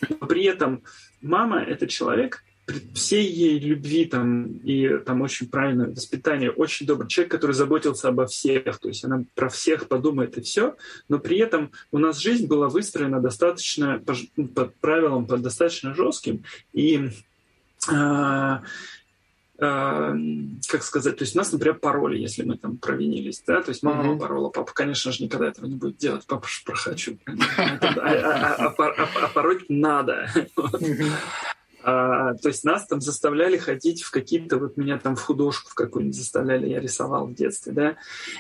Но 0.10 0.28
при 0.28 0.44
этом 0.46 0.84
мама— 1.22 1.62
это 1.68 1.88
человек, 1.88 2.44
при 2.70 2.88
всей 2.94 3.26
ей 3.28 3.58
любви 3.58 4.06
там, 4.06 4.44
и 4.60 5.00
там 5.00 5.22
очень 5.22 5.50
правильное 5.50 5.88
воспитание, 5.88 6.52
очень 6.52 6.86
добрый 6.86 7.10
человек, 7.10 7.32
который 7.32 7.54
заботился 7.54 8.10
обо 8.10 8.28
всех, 8.28 8.78
то 8.78 8.90
есть 8.90 9.04
она 9.04 9.24
про 9.34 9.50
всех 9.50 9.88
подумает 9.88 10.38
и 10.38 10.42
все, 10.42 10.76
но 11.08 11.18
при 11.18 11.40
этом 11.40 11.72
у 11.92 11.98
нас 11.98 12.20
жизнь 12.20 12.46
была 12.46 12.70
выстроена 12.70 13.20
достаточно 13.20 13.98
по, 13.98 14.14
ну, 14.38 14.48
по 14.50 14.66
правилам, 14.82 15.26
по 15.26 15.38
достаточно 15.38 15.96
жестким, 15.96 16.44
и 16.72 17.10
а, 17.92 18.62
а, 19.58 20.14
как 20.68 20.84
сказать, 20.84 21.18
то 21.18 21.24
есть 21.24 21.34
нас, 21.34 21.52
например, 21.52 21.80
пароли, 21.80 22.20
если 22.20 22.44
мы 22.44 22.56
там 22.56 22.78
провинились, 22.78 23.42
да, 23.48 23.64
то 23.64 23.70
есть 23.70 23.82
мама 23.82 24.14
mm-hmm. 24.14 24.20
порола, 24.20 24.50
папа, 24.50 24.72
конечно 24.76 25.12
же, 25.12 25.24
никогда 25.24 25.48
этого 25.48 25.66
не 25.66 25.76
будет 25.76 25.98
делать, 25.98 26.24
папа 26.28 26.48
же 26.48 26.62
прохочу, 26.64 27.18
а 27.58 28.70
пороть 29.34 29.66
надо. 29.70 30.30
А, 31.82 32.34
то 32.36 32.50
есть 32.50 32.64
нас 32.64 32.86
там 32.86 33.02
заставляли 33.02 33.58
ходить 33.58 34.04
в 34.04 34.12
какие-то, 34.12 34.58
вот 34.58 34.78
меня 34.78 34.98
там 34.98 35.16
в 35.16 35.22
художку 35.22 35.72
в 35.72 35.76
какую-нибудь 35.76 36.18
заставляли, 36.18 36.68
я 36.68 36.80
рисовал 36.80 37.28
в 37.28 37.34
детстве, 37.34 37.72
да, 37.72 37.96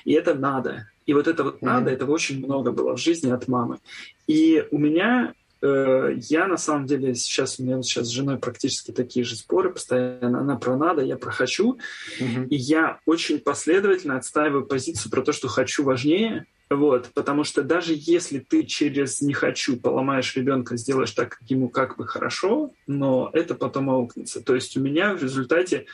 и 0.06 0.13
это 0.13 0.34
надо. 0.36 0.88
И 1.06 1.13
вот 1.13 1.28
это 1.28 1.43
вот 1.43 1.56
mm-hmm. 1.56 1.65
надо, 1.65 1.89
этого 1.91 2.12
очень 2.12 2.39
много 2.39 2.71
было 2.71 2.95
в 2.95 2.99
жизни 2.99 3.32
от 3.32 3.47
мамы. 3.47 3.80
И 4.28 4.65
у 4.71 4.78
меня 4.78 5.34
э, 5.62 6.15
я 6.17 6.47
на 6.47 6.58
самом 6.58 6.86
деле 6.86 7.15
сейчас 7.15 7.60
у 7.60 7.63
меня 7.63 7.82
сейчас 7.82 8.08
с 8.08 8.12
женой 8.12 8.38
практически 8.38 8.91
такие 8.91 9.25
же 9.25 9.36
споры 9.36 9.71
постоянно. 9.71 10.41
Она 10.41 10.58
про 10.58 10.78
надо, 10.78 11.02
я 11.02 11.17
про 11.17 11.32
хочу. 11.32 11.80
Mm-hmm. 12.19 12.47
И 12.49 12.56
я 12.56 12.99
очень 13.06 13.39
последовательно 13.39 14.17
отстаиваю 14.17 14.65
позицию 14.65 15.12
про 15.12 15.21
то, 15.21 15.32
что 15.32 15.47
хочу 15.47 15.84
важнее, 15.84 16.45
вот, 16.69 17.10
потому 17.15 17.43
что 17.43 17.63
даже 17.63 17.93
если 17.95 18.39
ты 18.39 18.63
через 18.63 19.21
«не 19.21 19.34
хочу» 19.34 19.77
поломаешь 19.77 20.36
ребенка, 20.36 20.77
сделаешь 20.77 21.12
так, 21.12 21.39
как 21.39 21.49
ему 21.49 21.69
как 21.69 21.97
бы 21.97 22.05
хорошо, 22.05 22.71
но 22.86 23.32
это 23.34 23.55
потом 23.55 23.89
аукнется. 23.89 24.41
То 24.41 24.53
есть 24.53 24.77
у 24.77 24.79
меня 24.79 25.15
в 25.15 25.23
результате, 25.23 25.88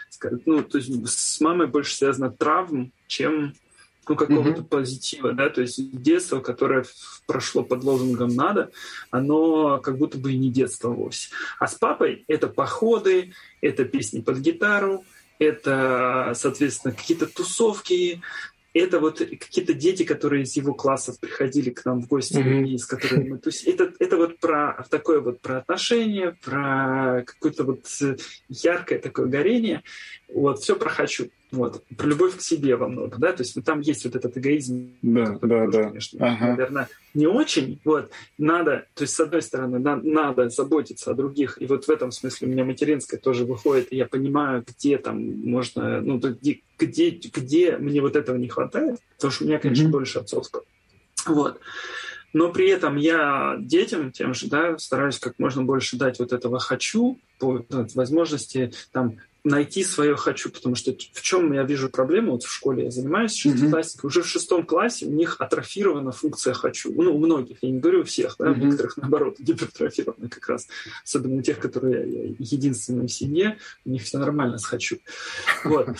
ну, 0.45 0.63
то 0.63 0.77
есть 0.77 0.91
с 1.07 1.39
мамой 1.39 1.67
больше 1.67 1.95
связано 1.95 2.29
травм, 2.29 2.91
чем 3.07 3.53
ну, 4.07 4.15
какого-то 4.15 4.61
mm-hmm. 4.61 4.67
позитива, 4.67 5.33
да, 5.33 5.49
то 5.49 5.61
есть 5.61 5.79
детство, 6.01 6.39
которое 6.39 6.85
прошло 7.25 7.63
под 7.63 7.83
лозунгом 7.83 8.35
«надо», 8.35 8.71
оно 9.11 9.79
как 9.79 9.97
будто 9.97 10.17
бы 10.17 10.33
и 10.33 10.37
не 10.37 10.51
детство 10.51 10.89
вовсе. 10.89 11.29
А 11.57 11.67
с 11.67 11.75
папой 11.75 12.25
это 12.27 12.47
походы, 12.47 13.33
это 13.61 13.85
песни 13.85 14.19
под 14.19 14.39
гитару, 14.39 15.05
это, 15.39 16.33
соответственно, 16.35 16.93
какие-то 16.93 17.27
тусовки, 17.27 18.21
это 18.79 18.99
вот 18.99 19.19
какие-то 19.19 19.73
дети, 19.73 20.03
которые 20.03 20.43
из 20.43 20.55
его 20.55 20.73
классов 20.73 21.19
приходили 21.19 21.69
к 21.69 21.85
нам 21.85 22.01
в 22.01 22.07
гости, 22.07 22.37
mm-hmm. 22.37 22.67
и 22.67 22.77
с 22.77 22.85
которыми 22.85 23.29
мы 23.29 23.37
тусили. 23.37 23.73
Это, 23.73 23.93
это 23.99 24.17
вот 24.17 24.37
про 24.39 24.85
такое 24.89 25.21
вот 25.21 25.39
про 25.41 25.59
отношения, 25.59 26.35
про 26.43 27.23
какое-то 27.25 27.63
вот 27.63 27.85
яркое 28.49 28.99
такое 28.99 29.27
горение. 29.27 29.81
Вот, 30.33 30.59
все 30.59 30.75
про 30.75 30.89
хочу. 30.89 31.29
Вот, 31.51 31.83
про 31.95 32.07
любовь 32.07 32.35
к 32.35 32.41
себе 32.41 32.75
во 32.75 32.89
многом, 32.89 33.19
да, 33.21 33.31
то 33.31 33.43
есть 33.43 33.55
вот 33.55 33.63
там 33.63 33.79
есть 33.79 34.03
вот 34.03 34.15
этот 34.15 34.37
эгоизм, 34.37 34.97
да, 35.01 35.37
да, 35.41 35.67
да. 35.67 35.83
конечно, 35.85 36.27
ага. 36.27 36.47
наверное, 36.47 36.89
не 37.13 37.27
очень, 37.27 37.79
вот, 37.85 38.11
надо, 38.37 38.87
то 38.93 39.03
есть 39.03 39.13
с 39.13 39.19
одной 39.19 39.41
стороны, 39.41 39.79
на, 39.79 39.95
надо 39.95 40.49
заботиться 40.49 41.11
о 41.11 41.13
других, 41.13 41.61
и 41.61 41.65
вот 41.65 41.85
в 41.85 41.89
этом 41.89 42.11
смысле 42.11 42.47
у 42.47 42.51
меня 42.51 42.65
материнская 42.65 43.19
тоже 43.19 43.45
выходит, 43.45 43.93
и 43.93 43.95
я 43.95 44.05
понимаю, 44.05 44.65
где 44.67 44.97
там 44.97 45.21
можно, 45.43 46.01
ну, 46.01 46.17
где, 46.17 46.61
где, 46.77 47.11
где 47.11 47.77
мне 47.77 48.01
вот 48.01 48.17
этого 48.17 48.35
не 48.35 48.49
хватает, 48.49 48.99
потому 49.15 49.31
что 49.31 49.45
у 49.45 49.47
меня, 49.47 49.59
конечно, 49.59 49.87
mm-hmm. 49.87 49.91
больше 49.91 50.19
отцовского, 50.19 50.65
вот, 51.25 51.61
но 52.33 52.51
при 52.51 52.67
этом 52.69 52.97
я 52.97 53.55
детям 53.59 54.11
тем 54.11 54.33
же, 54.33 54.47
да, 54.47 54.77
стараюсь 54.77 55.19
как 55.19 55.39
можно 55.39 55.63
больше 55.63 55.95
дать 55.95 56.19
вот 56.19 56.33
этого 56.33 56.59
хочу, 56.59 57.17
по 57.39 57.65
возможности 57.69 58.73
там 58.91 59.19
найти 59.45 59.83
свое 59.83 60.15
хочу, 60.15 60.49
потому 60.49 60.75
что 60.75 60.91
в 60.91 61.21
чем 61.21 61.53
я 61.53 61.63
вижу 61.63 61.89
проблему, 61.89 62.33
вот 62.33 62.43
в 62.43 62.51
школе 62.51 62.85
я 62.85 62.91
занимаюсь 62.91 63.35
шестиклассниками, 63.35 64.05
mm-hmm. 64.05 64.07
уже 64.07 64.23
в 64.23 64.27
шестом 64.27 64.65
классе 64.65 65.05
у 65.05 65.11
них 65.11 65.37
атрофирована 65.39 66.11
функция 66.11 66.53
хочу. 66.53 66.91
Ну, 66.93 67.15
у 67.15 67.19
многих, 67.19 67.59
я 67.61 67.69
не 67.69 67.79
говорю 67.79 68.01
у 68.01 68.03
всех, 68.03 68.35
да, 68.39 68.47
mm-hmm. 68.47 68.53
у 68.53 68.55
некоторых, 68.55 68.97
наоборот, 68.97 69.35
гипертрофирована 69.39 70.29
как 70.29 70.49
раз. 70.49 70.67
Особенно 71.03 71.35
у 71.35 71.41
тех, 71.41 71.59
которые 71.59 72.35
единственные 72.39 73.07
в 73.07 73.13
семье, 73.13 73.57
у 73.85 73.89
них 73.91 74.03
все 74.03 74.17
нормально 74.17 74.57
с 74.57 74.65
хочу. 74.65 74.97
Вот. 75.63 75.89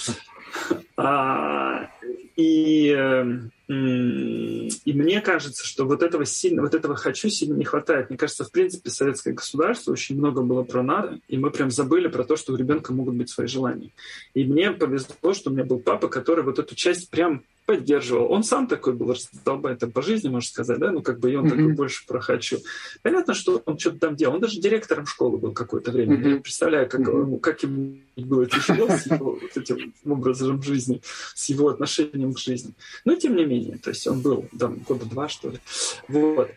А, 0.97 1.89
и 2.35 2.89
эм, 2.89 3.51
и 3.67 4.93
мне 4.93 5.21
кажется, 5.21 5.65
что 5.65 5.85
вот 5.85 6.03
этого 6.03 6.23
сильно, 6.25 6.61
вот 6.61 6.75
этого 6.75 6.95
хочу 6.95 7.29
сильно 7.29 7.55
не 7.55 7.65
хватает. 7.65 8.09
Мне 8.09 8.17
кажется, 8.17 8.43
в 8.43 8.51
принципе, 8.51 8.91
советское 8.91 9.33
государство 9.33 9.91
очень 9.91 10.17
много 10.17 10.43
было 10.43 10.61
про 10.61 10.83
надо, 10.83 11.19
и 11.27 11.37
мы 11.37 11.49
прям 11.49 11.71
забыли 11.71 12.07
про 12.07 12.23
то, 12.23 12.35
что 12.35 12.53
у 12.53 12.57
ребенка 12.57 12.93
могут 12.93 13.15
быть 13.15 13.29
свои 13.29 13.47
желания. 13.47 13.91
И 14.35 14.43
мне 14.43 14.71
повезло, 14.71 15.33
что 15.33 15.49
у 15.49 15.53
меня 15.53 15.63
был 15.63 15.79
папа, 15.79 16.09
который 16.09 16.43
вот 16.43 16.59
эту 16.59 16.75
часть 16.75 17.09
прям 17.09 17.43
поддерживал. 17.65 18.31
Он 18.31 18.43
сам 18.43 18.67
такой 18.67 18.93
был 18.93 19.11
раздолбайтом 19.11 19.91
по 19.91 20.01
жизни, 20.01 20.29
можно 20.29 20.47
сказать, 20.47 20.79
да, 20.79 20.91
ну 20.91 21.01
как 21.01 21.19
бы 21.19 21.31
и 21.31 21.35
он 21.35 21.45
mm-hmm. 21.45 21.49
такой 21.49 21.73
больше 21.73 22.05
про 22.05 22.19
хочу. 22.19 22.59
Понятно, 23.01 23.33
что 23.33 23.61
он 23.65 23.77
что-то 23.77 23.99
там 23.99 24.15
делал. 24.15 24.35
Он 24.35 24.41
даже 24.41 24.59
директором 24.59 25.05
школы 25.05 25.37
был 25.37 25.53
какое-то 25.53 25.91
время. 25.91 26.15
Mm-hmm. 26.15 26.33
Я 26.35 26.41
представляю, 26.41 26.89
как, 26.89 27.01
mm-hmm. 27.01 27.39
как 27.39 27.63
ему 27.63 27.97
было 28.15 28.45
тяжело 28.45 28.87
с 28.89 29.05
его 29.07 29.31
вот 29.41 29.57
этим 29.57 29.93
образом 30.05 30.61
жизни, 30.61 31.01
с 31.33 31.49
его 31.49 31.69
отношением 31.69 32.33
к 32.33 32.39
жизни. 32.39 32.73
Но 33.03 33.15
тем 33.15 33.35
не 33.35 33.45
менее, 33.45 33.77
то 33.77 33.89
есть 33.89 34.05
он 34.07 34.21
был 34.21 34.45
там 34.57 34.77
года 34.87 35.05
два, 35.05 35.27
что 35.27 35.49
ли. 35.49 35.59
Вот. 36.07 36.51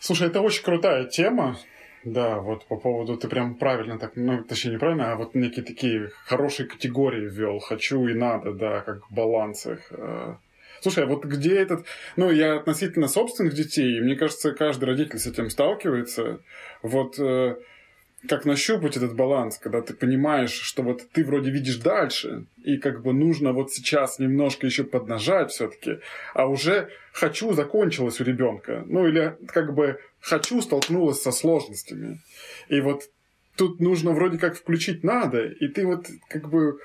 Слушай, 0.00 0.28
это 0.28 0.40
очень 0.40 0.64
крутая 0.64 1.04
тема. 1.04 1.58
Да, 2.04 2.40
вот 2.40 2.66
по 2.66 2.76
поводу, 2.76 3.16
ты 3.16 3.28
прям 3.28 3.54
правильно 3.54 3.98
так, 3.98 4.12
ну, 4.16 4.42
точнее, 4.42 4.72
неправильно, 4.72 5.12
а 5.12 5.16
вот 5.16 5.34
некие 5.34 5.64
такие 5.64 6.10
хорошие 6.26 6.68
категории 6.68 7.28
ввел. 7.28 7.60
Хочу 7.60 8.06
и 8.08 8.14
надо, 8.14 8.52
да, 8.52 8.80
как 8.80 9.02
баланс 9.10 9.66
их. 9.66 9.80
Э. 9.90 10.34
Слушай, 10.80 11.04
а 11.04 11.06
вот 11.06 11.24
где 11.24 11.56
этот... 11.58 11.86
Ну, 12.16 12.30
я 12.32 12.56
относительно 12.56 13.06
собственных 13.06 13.54
детей, 13.54 14.00
мне 14.00 14.16
кажется, 14.16 14.50
каждый 14.52 14.86
родитель 14.86 15.20
с 15.20 15.26
этим 15.26 15.48
сталкивается. 15.48 16.40
Вот 16.82 17.20
э, 17.20 17.54
как 18.28 18.44
нащупать 18.44 18.96
этот 18.96 19.14
баланс, 19.14 19.58
когда 19.58 19.80
ты 19.80 19.94
понимаешь, 19.94 20.52
что 20.52 20.82
вот 20.82 21.02
ты 21.12 21.24
вроде 21.24 21.50
видишь 21.50 21.76
дальше, 21.76 22.46
и 22.64 22.78
как 22.78 23.02
бы 23.02 23.12
нужно 23.12 23.52
вот 23.52 23.72
сейчас 23.72 24.18
немножко 24.18 24.66
еще 24.66 24.84
поднажать 24.84 25.50
все-таки, 25.50 25.98
а 26.34 26.46
уже 26.46 26.88
хочу 27.12 27.52
закончилось 27.52 28.20
у 28.20 28.24
ребенка. 28.24 28.84
Ну 28.86 29.06
или 29.06 29.36
как 29.46 29.74
бы 29.74 30.00
хочу 30.22 30.62
столкнулась 30.62 31.20
со 31.20 31.32
сложностями. 31.32 32.20
И 32.68 32.80
вот 32.80 33.02
тут 33.56 33.80
нужно 33.80 34.12
вроде 34.12 34.38
как 34.38 34.56
включить 34.56 35.04
надо, 35.04 35.46
и 35.46 35.68
ты 35.68 35.86
вот 35.86 36.06
как 36.28 36.48
бы 36.48 36.78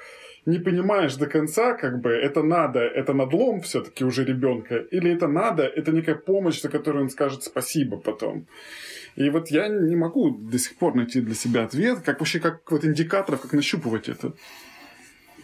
не 0.46 0.60
понимаешь 0.60 1.16
до 1.16 1.28
конца, 1.28 1.74
как 1.74 2.02
бы 2.02 2.10
это 2.10 2.42
надо, 2.42 2.80
это 2.80 3.14
надлом 3.14 3.62
все-таки 3.62 4.06
уже 4.06 4.24
ребенка, 4.24 4.78
или 4.78 5.14
это 5.14 5.28
надо, 5.28 5.64
это 5.64 5.92
некая 5.92 6.16
помощь, 6.16 6.62
за 6.62 6.70
которую 6.70 7.04
он 7.04 7.10
скажет 7.10 7.44
спасибо 7.44 7.98
потом. 7.98 8.48
И 9.18 9.30
вот 9.30 9.50
я 9.50 9.68
не 9.68 9.96
могу 9.96 10.32
до 10.32 10.58
сих 10.58 10.78
пор 10.78 10.96
найти 10.96 11.22
для 11.22 11.36
себя 11.36 11.64
ответ, 11.64 12.00
как 12.06 12.20
вообще, 12.20 12.40
как 12.40 12.72
вот 12.72 12.86
индикаторов, 12.86 13.42
как 13.42 13.54
нащупывать 13.54 14.10
это. 14.10 14.34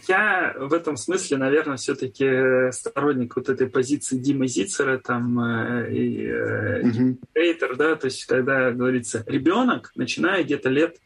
Я 0.08 0.56
в 0.58 0.74
этом 0.74 0.98
смысле, 0.98 1.38
наверное, 1.38 1.78
все-таки 1.78 2.72
сторонник 2.72 3.36
вот 3.36 3.50
этой 3.50 3.68
позиции 3.68 4.18
Димы 4.18 4.48
Зицера 4.48 4.98
там 4.98 5.39
э, 5.39 5.94
и 5.94 6.32
угу. 6.32 7.18
Рейтер, 7.34 7.76
да, 7.76 7.96
то 7.96 8.06
есть 8.06 8.26
когда 8.26 8.72
говорится, 8.72 9.24
ребенок, 9.28 9.92
начиная 9.96 10.44
где-то 10.44 10.70
лет 10.70 10.98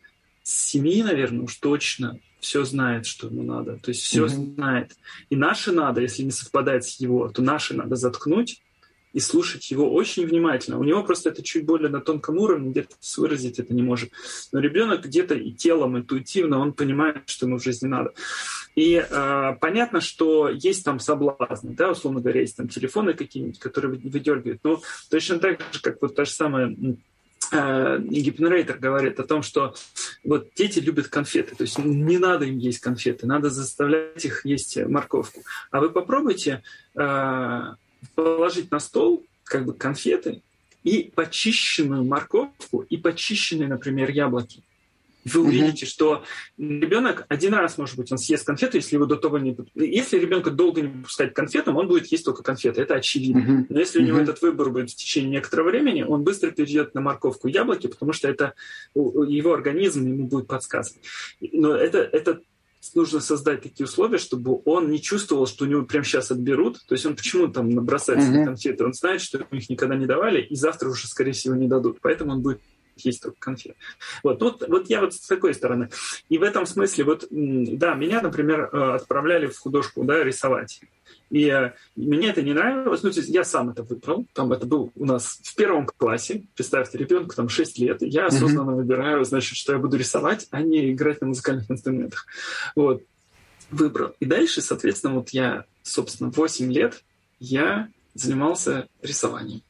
с 0.44 0.70
семи, 0.70 1.04
наверное, 1.04 1.44
уж 1.44 1.56
точно 1.56 2.20
все 2.40 2.64
знает, 2.64 3.06
что 3.06 3.28
ему 3.28 3.44
надо. 3.44 3.78
То 3.78 3.90
есть 3.90 4.02
все 4.02 4.24
угу. 4.26 4.30
знает. 4.30 4.96
И 5.30 5.36
наше 5.36 5.72
надо, 5.72 6.02
если 6.02 6.24
не 6.24 6.32
совпадает 6.32 6.86
с 6.86 7.00
его, 7.00 7.28
то 7.30 7.42
наше 7.42 7.74
надо 7.74 7.96
заткнуть 7.96 8.62
и 9.14 9.20
слушать 9.20 9.72
его 9.72 9.92
очень 9.92 10.28
внимательно. 10.28 10.80
У 10.80 10.84
него 10.84 11.04
просто 11.04 11.30
это 11.30 11.42
чуть 11.42 11.66
более 11.66 11.90
на 11.90 12.02
тонком 12.02 12.38
уровне, 12.38 12.72
где-то 12.72 12.96
выразить 13.18 13.60
это 13.60 13.74
не 13.74 13.82
может. 13.82 14.12
Но 14.52 14.60
ребенок 14.60 15.06
где-то 15.06 15.36
и 15.36 15.52
телом, 15.52 15.98
интуитивно, 15.98 16.60
он 16.60 16.74
понимает, 16.74 17.24
что 17.28 17.46
ему 17.46 17.58
в 17.58 17.64
жизни 17.64 17.88
надо. 17.88 18.14
И 18.76 18.96
э, 18.96 19.56
понятно, 19.60 20.02
что 20.02 20.50
есть 20.50 20.84
там 20.86 21.00
соблазны, 21.00 21.74
да, 21.74 21.92
условно 21.92 22.22
говоря, 22.22 22.42
есть 22.42 22.58
там 22.58 22.68
телефоны 22.68 23.14
какие-нибудь, 23.14 23.60
которые 23.60 23.98
выдергивают. 23.98 24.64
Но 24.64 24.82
точно 25.10 25.40
так 25.40 25.62
же, 25.72 25.82
как 25.82 26.02
вот 26.02 26.16
та 26.16 26.26
же 26.26 26.32
самая 26.32 26.76
э, 27.52 28.00
Гипнорейтер 28.00 28.78
говорит 28.78 29.20
о 29.20 29.24
том, 29.24 29.42
что 29.42 29.74
вот 30.24 30.50
дети 30.56 30.80
любят 30.80 31.08
конфеты, 31.08 31.56
то 31.56 31.64
есть 31.64 31.80
не 31.80 32.18
надо 32.18 32.46
им 32.46 32.58
есть 32.58 32.80
конфеты, 32.80 33.26
надо 33.26 33.50
заставлять 33.50 34.24
их 34.24 34.46
есть 34.46 34.78
морковку. 34.78 35.42
А 35.72 35.80
вы 35.80 35.90
попробуйте 35.90 36.62
э, 36.96 37.62
положить 38.16 38.72
на 38.72 38.80
стол 38.80 39.24
как 39.44 39.66
бы 39.66 39.74
конфеты 39.74 40.42
и 40.84 41.12
почищенную 41.14 42.04
морковку 42.04 42.82
и 42.82 42.98
почищенные, 42.98 43.68
например, 43.68 44.10
яблоки. 44.10 44.64
Вы 45.26 45.42
увидите, 45.42 45.86
mm-hmm. 45.86 45.90
что 45.90 46.24
ребенок 46.58 47.26
один 47.28 47.54
раз, 47.54 47.78
может 47.78 47.98
быть, 47.98 48.12
он 48.12 48.18
съест 48.18 48.46
конфету, 48.46 48.78
если 48.78 48.96
его 48.96 49.06
до 49.06 49.18
того 49.18 49.38
не... 49.38 49.58
Если 49.76 50.18
ребенка 50.18 50.52
долго 50.52 50.82
не 50.82 51.04
пускать 51.04 51.34
конфетам, 51.34 51.76
он 51.76 51.88
будет 51.88 52.08
есть 52.08 52.24
только 52.24 52.44
конфеты, 52.44 52.82
это 52.82 52.96
очевидно. 52.96 53.40
Mm-hmm. 53.40 53.66
Но 53.70 53.80
если 53.80 54.00
у 54.00 54.04
него 54.04 54.20
mm-hmm. 54.20 54.24
этот 54.24 54.42
выбор 54.42 54.70
будет 54.70 54.92
в 54.92 54.96
течение 54.96 55.32
некоторого 55.32 55.70
времени, 55.70 56.04
он 56.04 56.24
быстро 56.24 56.52
перейдет 56.52 56.96
на 56.96 57.02
морковку 57.02 57.50
и 57.50 57.52
яблоки, 57.52 57.88
потому 57.88 58.14
что 58.14 58.30
это 58.30 58.54
его 58.96 59.54
организм 59.54 60.08
ему 60.08 60.28
будет 60.28 60.48
подсказывать. 60.48 61.02
Но 61.42 61.76
это, 61.76 61.98
это 61.98 62.40
нужно 62.94 63.20
создать 63.20 63.62
такие 63.62 63.86
условия, 63.86 64.18
чтобы 64.18 64.62
он 64.66 64.90
не 64.90 65.02
чувствовал, 65.02 65.48
что 65.48 65.66
у 65.66 65.68
него 65.68 65.84
прямо 65.84 66.06
сейчас 66.06 66.32
отберут. 66.32 66.80
То 66.88 66.94
есть 66.94 67.06
он 67.06 67.16
почему 67.16 67.48
там 67.48 67.70
набросается 67.70 68.30
mm-hmm. 68.30 68.40
на 68.40 68.46
конфеты? 68.46 68.86
Он 68.86 68.94
знает, 68.94 69.22
что 69.22 69.40
их 69.52 69.70
никогда 69.70 69.96
не 69.96 70.06
давали, 70.06 70.42
и 70.42 70.56
завтра 70.56 70.90
уже, 70.90 71.08
скорее 71.08 71.34
всего, 71.34 71.56
не 71.56 71.68
дадут. 71.68 72.00
Поэтому 72.02 72.34
он 72.34 72.42
будет 72.42 72.62
есть 73.06 73.22
только 73.22 73.38
конфет. 73.40 73.76
Вот, 74.24 74.42
вот, 74.42 74.68
вот 74.68 74.90
я 74.90 75.02
вот 75.02 75.14
с 75.14 75.28
такой 75.28 75.54
стороны. 75.54 75.90
И 76.30 76.38
в 76.38 76.44
этом 76.44 76.66
смысле, 76.66 77.04
вот, 77.04 77.28
да, 77.30 77.96
меня, 77.96 78.22
например, 78.22 78.70
э, 78.72 78.96
отправляли 78.96 79.48
в 79.48 79.58
художку, 79.58 80.04
да, 80.04 80.24
рисовать. 80.24 80.82
И 81.30 81.50
э, 81.50 81.74
мне 81.96 82.30
это 82.30 82.42
не 82.42 82.54
нравилось. 82.54 83.04
Ну, 83.04 83.12
то 83.12 83.20
есть 83.20 83.30
я 83.30 83.44
сам 83.44 83.70
это 83.70 83.84
выбрал. 83.84 84.26
Там 84.34 84.52
это 84.54 84.66
был 84.66 84.92
у 84.96 85.06
нас 85.06 85.40
в 85.44 85.56
первом 85.56 85.86
классе. 85.86 86.44
Представьте, 86.56 86.98
ребенку 86.98 87.36
там 87.36 87.50
6 87.50 87.80
лет. 87.80 88.02
И 88.02 88.08
я 88.08 88.28
осознанно 88.28 88.72
mm-hmm. 88.72 88.76
выбираю, 88.76 89.26
значит, 89.26 89.58
что 89.58 89.74
я 89.74 89.80
буду 89.80 89.98
рисовать, 89.98 90.48
а 90.52 90.62
не 90.62 90.92
играть 90.92 91.22
на 91.22 91.28
музыкальных 91.28 91.70
инструментах. 91.70 92.26
Вот. 92.76 93.04
Выбрал. 93.72 94.14
И 94.20 94.26
дальше, 94.26 94.62
соответственно, 94.62 95.16
вот 95.16 95.30
я, 95.30 95.66
собственно, 95.84 96.30
8 96.30 96.72
лет 96.72 97.04
я 97.40 97.90
занимался 98.14 98.88
рисованием. 99.02 99.62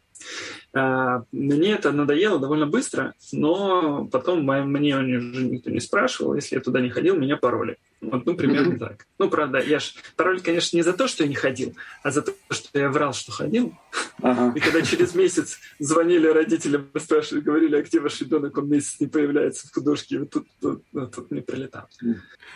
А, 0.78 1.24
мне 1.32 1.72
это 1.72 1.92
надоело 1.92 2.40
довольно 2.40 2.68
быстро, 2.68 3.16
но 3.32 4.06
потом 4.12 4.44
мне 4.44 4.96
уже 4.96 5.44
никто 5.46 5.72
не 5.72 5.80
спрашивал, 5.80 6.36
если 6.36 6.56
я 6.56 6.62
туда 6.62 6.82
не 6.82 6.90
ходил, 6.90 7.16
меня 7.16 7.36
пароли. 7.36 7.78
Вот, 8.00 8.28
ну, 8.28 8.36
примерно 8.36 8.78
так. 8.78 9.08
Ну, 9.18 9.28
правда, 9.28 9.60
я 9.60 9.80
ж 9.80 9.96
пароль, 10.16 10.40
конечно, 10.40 10.78
не 10.78 10.84
за 10.84 10.94
то, 10.94 11.08
что 11.08 11.24
я 11.24 11.30
не 11.30 11.36
ходил, 11.36 11.76
а 12.04 12.12
за 12.12 12.22
то, 12.22 12.34
что 12.52 12.78
я 12.78 12.90
врал, 12.90 13.13
что 13.13 13.32
ходил. 13.32 13.74
Ага. 14.22 14.54
И 14.56 14.60
когда 14.60 14.84
через 14.84 15.16
месяц 15.16 15.58
звонили 15.80 16.28
родителям, 16.28 16.90
спрашивали, 17.00 17.42
говорили, 17.42 17.76
а 17.76 17.82
где 17.82 18.00
ваш 18.00 18.22
ребенок, 18.22 18.56
он 18.56 18.70
месяц 18.70 19.00
не 19.00 19.08
появляется 19.08 19.68
в 19.68 19.74
художке, 19.74 20.20
вот 20.20 20.30
тут, 20.30 20.48
тут, 20.62 20.84
ну, 20.92 21.08
тут 21.08 21.32
не 21.32 21.42
прилетал. 21.42 21.88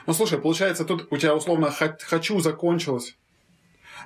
Ну, 0.06 0.14
слушай, 0.14 0.38
получается, 0.38 0.86
тут 0.86 1.08
у 1.10 1.18
тебя 1.18 1.36
условно 1.36 1.72
«хочу» 1.72 2.40
закончилось 2.40 3.16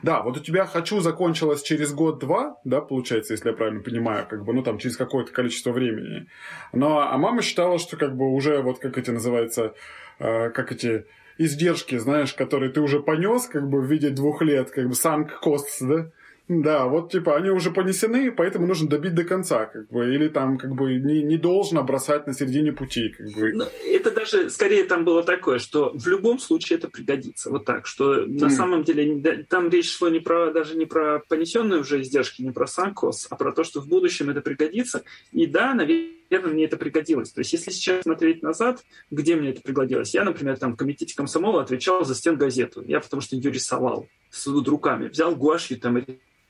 да, 0.03 0.21
вот 0.21 0.37
у 0.37 0.39
тебя 0.39 0.65
«хочу» 0.65 0.99
закончилось 0.99 1.63
через 1.63 1.93
год-два, 1.93 2.57
да, 2.63 2.81
получается, 2.81 3.33
если 3.33 3.49
я 3.49 3.55
правильно 3.55 3.81
понимаю, 3.81 4.27
как 4.29 4.43
бы, 4.43 4.53
ну, 4.53 4.63
там, 4.63 4.77
через 4.77 4.97
какое-то 4.97 5.31
количество 5.31 5.71
времени. 5.71 6.27
Но, 6.73 6.99
а 6.99 7.17
мама 7.17 7.41
считала, 7.41 7.79
что, 7.79 7.97
как 7.97 8.15
бы, 8.15 8.33
уже, 8.33 8.61
вот, 8.61 8.79
как 8.79 8.97
эти 8.97 9.11
называются, 9.11 9.73
э, 10.19 10.49
как 10.49 10.71
эти 10.71 11.05
издержки, 11.37 11.97
знаешь, 11.97 12.33
которые 12.33 12.71
ты 12.71 12.81
уже 12.81 12.99
понес, 12.99 13.47
как 13.47 13.69
бы, 13.69 13.81
в 13.81 13.85
виде 13.85 14.09
двух 14.09 14.41
лет, 14.41 14.71
как 14.71 14.87
бы, 14.87 14.93
sunk 14.93 15.29
costs, 15.43 15.81
да, 15.81 16.11
да, 16.47 16.85
вот 16.85 17.11
типа 17.11 17.35
они 17.37 17.49
уже 17.49 17.71
понесены, 17.71 18.31
поэтому 18.31 18.67
нужно 18.67 18.87
добить 18.87 19.15
до 19.15 19.23
конца, 19.23 19.65
как 19.65 19.89
бы, 19.89 20.13
или 20.13 20.27
там 20.27 20.59
как 20.59 20.75
бы 20.75 20.93
не, 20.93 21.23
не 21.23 21.37
должно 21.37 21.83
бросать 21.83 22.27
на 22.27 22.33
середине 22.33 22.71
пути. 22.71 23.09
Как 23.09 23.27
бы. 23.31 23.51
Но 23.51 23.65
это 23.83 24.11
даже 24.11 24.51
скорее 24.51 24.83
там 24.83 25.05
было 25.05 25.23
такое, 25.23 25.57
что 25.57 25.91
в 25.95 26.07
любом 26.07 26.37
случае 26.37 26.77
это 26.77 26.87
пригодится. 26.87 27.49
Вот 27.49 27.65
так, 27.65 27.87
что 27.87 28.21
mm. 28.21 28.39
на 28.39 28.49
самом 28.51 28.83
деле 28.83 29.43
там 29.49 29.69
речь 29.69 29.91
шла 29.91 30.11
не 30.11 30.19
про, 30.19 30.51
даже 30.51 30.77
не 30.77 30.85
про 30.85 31.19
понесенные 31.27 31.79
уже 31.79 32.01
издержки, 32.01 32.43
не 32.43 32.51
про 32.51 32.67
санкос, 32.67 33.25
а 33.31 33.35
про 33.35 33.51
то, 33.51 33.63
что 33.63 33.81
в 33.81 33.87
будущем 33.87 34.29
это 34.29 34.41
пригодится. 34.41 35.03
И 35.31 35.47
да, 35.47 35.73
наверное, 35.73 36.53
мне 36.53 36.65
это 36.65 36.77
пригодилось. 36.77 37.31
То 37.31 37.39
есть, 37.39 37.53
если 37.53 37.71
сейчас 37.71 38.03
смотреть 38.03 38.43
назад, 38.43 38.83
где 39.09 39.35
мне 39.35 39.49
это 39.49 39.61
пригодилось? 39.61 40.13
Я, 40.13 40.23
например, 40.23 40.57
там 40.59 40.73
в 40.73 40.77
комитете 40.77 41.15
комсомола 41.15 41.63
отвечал 41.63 42.05
за 42.05 42.13
стен 42.13 42.37
газету. 42.37 42.83
Я 42.85 42.99
потому 42.99 43.21
что 43.21 43.35
ее 43.35 43.49
рисовал 43.49 44.07
с 44.29 44.45
руками. 44.45 45.07
Взял 45.07 45.35
гуашью 45.35 45.79
там 45.79 45.97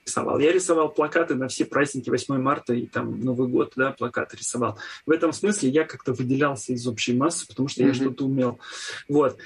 рисовал. 0.06 0.40
Я 0.40 0.52
рисовал 0.52 0.90
плакаты 0.90 1.36
на 1.36 1.48
все 1.48 1.66
праздники 1.66 2.10
8 2.10 2.38
марта 2.38 2.74
и 2.74 2.86
там 2.86 3.20
Новый 3.20 3.48
год, 3.48 3.74
да, 3.76 3.92
плакаты 3.92 4.38
рисовал. 4.38 4.78
В 5.06 5.12
этом 5.12 5.34
смысле 5.34 5.70
я 5.70 5.84
как-то 5.84 6.14
выделялся 6.14 6.74
из 6.74 6.88
общей 6.88 7.14
массы, 7.14 7.48
потому 7.48 7.68
что 7.68 7.84
mm-hmm. 7.84 7.88
я 7.88 7.94
что-то 7.94 8.26
умел. 8.26 8.60
Вот. 9.10 9.38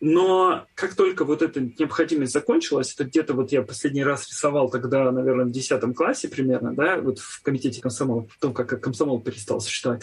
Но 0.00 0.66
как 0.74 0.94
только 0.94 1.26
вот 1.26 1.42
эта 1.42 1.60
необходимость 1.60 2.32
закончилась, 2.32 2.94
это 2.94 3.04
где-то 3.04 3.34
вот 3.34 3.52
я 3.52 3.62
последний 3.62 4.02
раз 4.02 4.26
рисовал 4.28 4.70
тогда, 4.70 5.10
наверное, 5.12 5.44
в 5.44 5.50
10 5.50 5.94
классе 5.94 6.28
примерно, 6.28 6.74
да, 6.74 6.98
вот 7.00 7.18
в 7.18 7.42
комитете 7.42 7.82
комсомола, 7.82 8.22
потом 8.22 8.54
как 8.54 8.80
комсомол 8.80 9.20
перестал 9.20 9.60
существовать. 9.60 10.02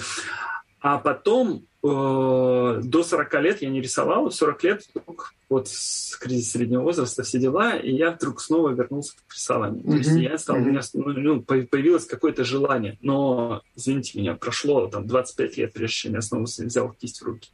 А 0.87 0.99
потом 0.99 1.67
э, 1.83 2.81
до 2.81 3.03
40 3.03 3.33
лет 3.41 3.61
я 3.61 3.67
не 3.67 3.81
рисовал, 3.81 4.29
в 4.29 4.33
40 4.33 4.63
лет 4.63 4.83
вдруг 4.89 5.33
вот 5.49 5.67
с 5.67 6.15
кризис 6.15 6.53
среднего 6.53 6.81
возраста 6.81 7.23
все 7.23 7.39
дела, 7.39 7.75
и 7.75 7.91
я 7.91 8.11
вдруг 8.11 8.39
снова 8.39 8.69
вернулся 8.69 9.11
к 9.27 9.33
рисованию. 9.33 9.83
Mm-hmm. 9.83 9.91
То 9.91 9.97
есть 9.97 10.11
я 10.11 10.37
стал, 10.37 10.55
mm-hmm. 10.55 10.61
у 10.61 10.65
меня 10.65 10.81
ну, 10.93 11.09
ну 11.09 11.41
появилось 11.41 12.05
какое-то 12.05 12.45
желание, 12.45 12.97
но, 13.01 13.63
извините 13.75 14.17
меня, 14.17 14.35
прошло 14.35 14.87
там 14.87 15.07
25 15.07 15.57
лет, 15.57 15.73
прежде 15.73 15.93
чем 15.93 16.13
я 16.13 16.21
снова 16.21 16.43
взял 16.43 16.93
кисть 16.93 17.19
в 17.19 17.25
руки. 17.25 17.49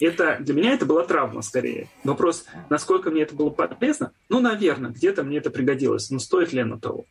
Это, 0.00 0.38
для 0.40 0.52
меня 0.52 0.72
это 0.72 0.84
была 0.84 1.04
травма 1.04 1.42
скорее. 1.42 1.88
Вопрос, 2.02 2.44
насколько 2.70 3.12
мне 3.12 3.22
это 3.22 3.36
было 3.36 3.50
полезно? 3.50 4.10
Ну, 4.28 4.40
наверное, 4.40 4.90
где-то 4.90 5.22
мне 5.22 5.38
это 5.38 5.50
пригодилось, 5.50 6.10
но 6.10 6.18
стоит 6.18 6.52
ли 6.52 6.58
оно 6.58 6.80
того? 6.80 7.06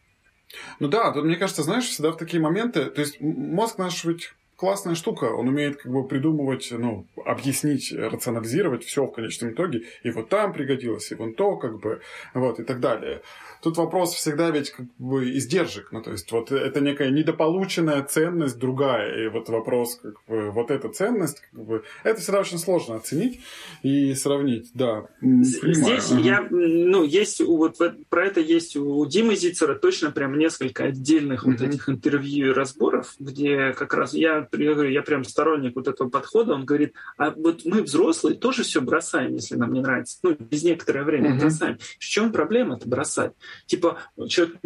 Ну 0.82 0.90
да, 0.90 1.14
тут, 1.14 1.24
мне 1.24 1.38
кажется, 1.38 1.64
знаешь, 1.64 1.86
всегда 1.86 2.12
в 2.12 2.18
такие 2.18 2.44
моменты, 2.44 2.84
то 2.88 3.00
есть 3.00 3.22
мозг 3.22 3.78
наш 3.78 4.04
ведь 4.04 4.34
классная 4.56 4.96
штука. 4.96 5.26
Он 5.26 5.48
умеет 5.48 5.78
как 5.78 5.92
бы 5.92 6.08
придумывать, 6.08 6.68
ну, 6.72 7.08
объяснить, 7.26 7.92
рационализировать 7.92 8.84
все 8.84 9.06
в 9.06 9.12
конечном 9.12 9.52
итоге. 9.52 9.84
И 10.04 10.12
вот 10.12 10.30
там 10.30 10.54
пригодилось, 10.54 11.12
и 11.12 11.16
вон 11.16 11.34
то, 11.34 11.58
как 11.58 11.80
бы, 11.80 12.02
вот, 12.34 12.60
и 12.60 12.64
так 12.64 12.80
далее. 12.80 13.22
Тут 13.64 13.78
вопрос 13.78 14.14
всегда 14.14 14.52
ведь 14.52 14.72
как 14.72 14.88
бы 14.98 15.32
издержек. 15.38 15.88
Ну, 15.94 16.02
то 16.02 16.12
есть, 16.12 16.30
вот 16.34 16.52
это 16.52 16.82
некая 16.82 17.10
недополученная 17.12 18.04
ценность 18.04 18.60
другая. 18.60 19.24
И 19.24 19.30
вот 19.30 19.48
вопрос, 19.48 20.00
как 20.04 20.16
бы, 20.28 20.52
вот 20.52 20.70
эта 20.70 20.90
ценность, 20.90 21.42
как 21.50 21.64
бы, 21.64 21.84
это 22.04 22.20
всегда 22.20 22.42
очень 22.42 22.58
сложно 22.58 22.96
оценить 22.96 23.40
и 23.82 24.14
сравнить. 24.16 24.70
Да, 24.74 25.06
Здесь 25.22 26.12
ага. 26.12 26.22
я, 26.22 26.48
ну, 26.50 27.06
есть, 27.06 27.40
вот 27.40 27.78
про 28.10 28.26
это 28.26 28.42
есть 28.42 28.76
у 28.76 29.06
Димы 29.06 29.38
Зицера 29.38 29.76
точно 29.76 30.12
прям 30.12 30.38
несколько 30.38 30.84
отдельных 30.84 31.44
угу. 31.44 31.52
вот 31.54 31.62
этих 31.62 31.88
интервью 31.88 32.50
и 32.50 32.54
разборов, 32.54 33.16
где 33.18 33.72
как 33.72 33.94
раз 33.94 34.14
я, 34.14 34.46
я 34.52 35.02
прям 35.04 35.24
сторонник 35.24 35.78
вот 35.78 35.88
этого 35.88 36.10
подхода, 36.10 36.54
он 36.54 36.66
говорит, 36.66 36.96
а 37.18 37.32
вот 37.32 37.62
мы 37.64 37.84
взрослые 37.84 38.36
тоже 38.36 38.64
все 38.64 38.82
бросаем, 38.82 39.36
если 39.36 39.56
нам 39.56 39.72
не 39.72 39.80
нравится. 39.80 40.18
Ну, 40.22 40.36
без 40.38 40.64
некоторое 40.64 41.04
время 41.04 41.32
угу. 41.32 41.40
бросаем. 41.40 41.78
В 41.98 42.04
чем 42.04 42.34
проблема 42.34 42.76
это 42.76 42.90
бросать? 42.90 43.32
Типа, 43.66 44.00
человек 44.28 44.58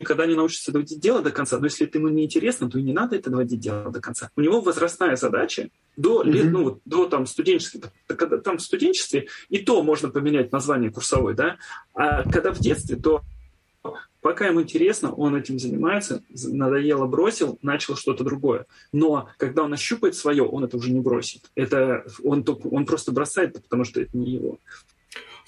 никогда 0.00 0.26
не 0.26 0.34
научится 0.34 0.72
доводить 0.72 1.00
дело 1.00 1.22
до 1.22 1.30
конца, 1.30 1.58
но 1.58 1.66
если 1.66 1.86
это 1.86 1.98
ему 1.98 2.08
не 2.08 2.24
интересно, 2.24 2.70
то 2.70 2.78
и 2.78 2.82
не 2.82 2.92
надо 2.92 3.16
это 3.16 3.30
доводить 3.30 3.60
дело 3.60 3.90
до 3.90 4.00
конца. 4.00 4.30
У 4.36 4.40
него 4.40 4.60
возрастная 4.60 5.16
задача 5.16 5.68
до 5.96 6.22
mm-hmm. 6.22 6.30
лет, 6.30 6.50
ну, 6.50 6.80
до 6.84 7.06
там 7.06 7.26
студенческого, 7.26 7.92
когда 8.06 8.38
там 8.38 8.58
в 8.58 8.62
студенчестве 8.62 9.28
и 9.48 9.58
то 9.58 9.82
можно 9.82 10.08
поменять 10.08 10.52
название 10.52 10.90
курсовой, 10.90 11.34
да, 11.34 11.58
а 11.94 12.28
когда 12.30 12.52
в 12.52 12.58
детстве, 12.58 12.96
то 12.96 13.22
Пока 14.20 14.46
ему 14.46 14.60
интересно, 14.60 15.12
он 15.14 15.34
этим 15.34 15.58
занимается, 15.58 16.22
надоело, 16.28 17.06
бросил, 17.06 17.58
начал 17.62 17.96
что-то 17.96 18.22
другое. 18.22 18.66
Но 18.92 19.30
когда 19.38 19.62
он 19.62 19.72
ощупает 19.72 20.14
свое, 20.14 20.42
он 20.42 20.64
это 20.64 20.76
уже 20.76 20.90
не 20.90 21.00
бросит. 21.00 21.50
Это 21.54 22.04
он, 22.22 22.44
он 22.70 22.84
просто 22.84 23.12
бросает, 23.12 23.54
потому 23.62 23.84
что 23.84 24.02
это 24.02 24.16
не 24.16 24.32
его. 24.32 24.58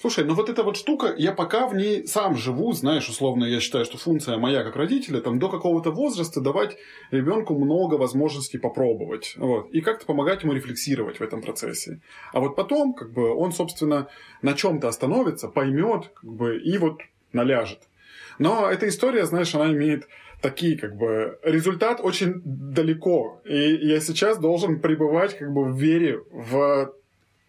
Слушай, 0.03 0.25
ну 0.25 0.33
вот 0.33 0.49
эта 0.49 0.63
вот 0.63 0.75
штука, 0.75 1.15
я 1.17 1.31
пока 1.31 1.65
в 1.65 1.73
ней 1.73 2.05
сам 2.05 2.35
живу, 2.35 2.73
знаешь, 2.73 3.07
условно, 3.07 3.45
я 3.45 3.61
считаю, 3.61 3.85
что 3.85 3.97
функция 3.97 4.37
моя 4.37 4.61
как 4.65 4.75
родителя, 4.75 5.21
там, 5.21 5.39
до 5.39 5.47
какого-то 5.47 5.91
возраста 5.91 6.41
давать 6.41 6.75
ребенку 7.11 7.57
много 7.57 7.95
возможностей 7.95 8.57
попробовать, 8.57 9.35
вот, 9.37 9.71
и 9.71 9.79
как-то 9.79 10.05
помогать 10.05 10.43
ему 10.43 10.51
рефлексировать 10.51 11.21
в 11.21 11.23
этом 11.23 11.41
процессе. 11.41 12.01
А 12.33 12.41
вот 12.41 12.57
потом, 12.57 12.93
как 12.93 13.13
бы, 13.13 13.33
он, 13.33 13.53
собственно, 13.53 14.09
на 14.41 14.55
чем-то 14.55 14.89
остановится, 14.89 15.47
поймет, 15.47 16.11
как 16.13 16.29
бы, 16.29 16.57
и 16.57 16.77
вот 16.77 16.99
наляжет. 17.31 17.79
Но 18.39 18.69
эта 18.69 18.89
история, 18.89 19.25
знаешь, 19.25 19.55
она 19.55 19.71
имеет 19.71 20.09
такие, 20.41 20.77
как 20.77 20.97
бы, 20.97 21.39
результат 21.43 22.01
очень 22.03 22.41
далеко. 22.43 23.39
И 23.45 23.87
я 23.87 24.01
сейчас 24.01 24.37
должен 24.37 24.81
пребывать, 24.81 25.37
как 25.37 25.53
бы, 25.53 25.63
в 25.63 25.77
вере 25.77 26.19
в 26.29 26.93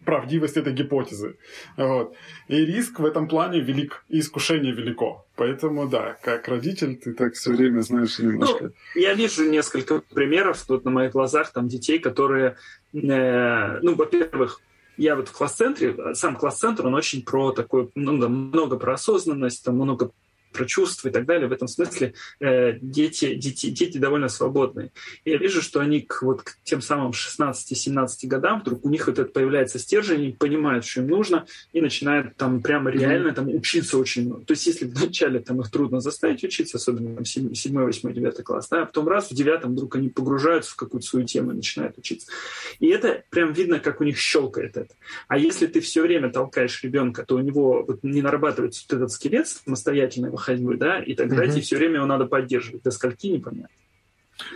правдивость 0.05 0.57
этой 0.57 0.73
гипотезы. 0.73 1.37
Вот. 1.77 2.15
И 2.47 2.57
риск 2.65 2.99
в 2.99 3.05
этом 3.05 3.27
плане 3.27 3.59
велик, 3.59 4.05
и 4.09 4.19
искушение 4.19 4.71
велико. 4.73 5.25
Поэтому, 5.35 5.87
да, 5.87 6.17
как 6.21 6.47
родитель, 6.47 6.95
ты 6.95 7.13
так 7.13 7.33
все 7.33 7.51
время 7.51 7.81
знаешь 7.81 8.19
немножко. 8.19 8.65
Ну, 8.65 9.01
я 9.01 9.13
вижу 9.13 9.49
несколько 9.49 10.01
примеров 10.13 10.63
тут 10.65 10.85
на 10.85 10.91
моих 10.91 11.11
глазах, 11.11 11.51
там 11.51 11.67
детей, 11.67 11.99
которые, 11.99 12.55
э, 12.93 13.79
ну, 13.81 13.95
во-первых, 13.95 14.61
я 14.97 15.15
вот 15.15 15.27
в 15.27 15.33
класс-центре, 15.33 16.15
сам 16.15 16.35
класс-центр, 16.35 16.85
он 16.85 16.93
очень 16.93 17.23
про 17.23 17.51
такой, 17.51 17.89
ну, 17.95 18.17
да, 18.17 18.29
много 18.29 18.77
про 18.77 18.93
осознанность, 18.93 19.65
там 19.65 19.75
много 19.75 20.11
про 20.55 20.65
чувства 20.65 21.09
и 21.09 21.11
так 21.11 21.25
далее. 21.25 21.47
В 21.47 21.51
этом 21.51 21.67
смысле 21.67 22.13
э, 22.39 22.77
дети, 22.81 23.35
дети, 23.35 23.69
дети 23.69 23.97
довольно 23.97 24.29
свободные. 24.29 24.91
И 25.23 25.31
я 25.31 25.37
вижу, 25.37 25.61
что 25.61 25.79
они 25.79 26.01
к, 26.01 26.21
вот, 26.21 26.43
к 26.43 26.57
тем 26.63 26.81
самым 26.81 27.11
16-17 27.11 28.27
годам 28.27 28.61
вдруг 28.61 28.85
у 28.85 28.89
них 28.89 29.07
вот 29.07 29.19
это 29.19 29.29
появляется 29.31 29.79
стержень, 29.79 30.15
они 30.15 30.31
понимают, 30.31 30.85
что 30.85 31.01
им 31.01 31.07
нужно, 31.07 31.45
и 31.73 31.81
начинают 31.81 32.35
там 32.37 32.61
прямо 32.61 32.89
реально 32.89 33.33
там 33.33 33.49
учиться 33.49 33.97
очень 33.97 34.25
много. 34.25 34.45
То 34.45 34.53
есть 34.53 34.65
если 34.65 34.85
вначале 34.93 35.39
там 35.39 35.61
их 35.61 35.69
трудно 35.69 35.99
заставить 35.99 36.43
учиться, 36.43 36.77
особенно 36.77 37.15
там 37.15 37.25
7, 37.25 37.49
8, 37.53 38.13
9 38.13 38.43
класс, 38.43 38.69
да, 38.69 38.83
а 38.83 38.85
потом 38.85 39.07
раз 39.07 39.29
в 39.29 39.35
девятом 39.35 39.73
вдруг 39.73 39.95
они 39.95 40.09
погружаются 40.09 40.71
в 40.71 40.75
какую-то 40.75 41.05
свою 41.05 41.25
тему 41.25 41.51
и 41.51 41.55
начинают 41.55 41.97
учиться. 41.97 42.31
И 42.79 42.87
это 42.87 43.23
прям 43.29 43.53
видно, 43.53 43.79
как 43.79 44.01
у 44.01 44.03
них 44.03 44.17
щелкает 44.17 44.77
это. 44.77 44.93
А 45.27 45.37
если 45.37 45.67
ты 45.67 45.79
все 45.81 46.01
время 46.01 46.29
толкаешь 46.29 46.83
ребенка, 46.83 47.25
то 47.25 47.35
у 47.35 47.39
него 47.39 47.83
вот 47.85 48.03
не 48.03 48.21
нарабатывается 48.21 48.83
вот 48.87 48.97
этот 48.97 49.11
скелет 49.11 49.47
самостоятельно 49.47 50.27
его 50.27 50.37
ходьбы, 50.45 50.77
да, 50.77 50.99
и 50.99 51.13
тогда 51.13 51.43
угу. 51.43 51.51
тебе 51.51 51.61
все 51.61 51.77
время 51.77 51.95
его 51.95 52.05
надо 52.05 52.25
поддерживать. 52.25 52.83
До 52.83 52.91
скольки 52.91 53.27
непонятно. 53.27 53.75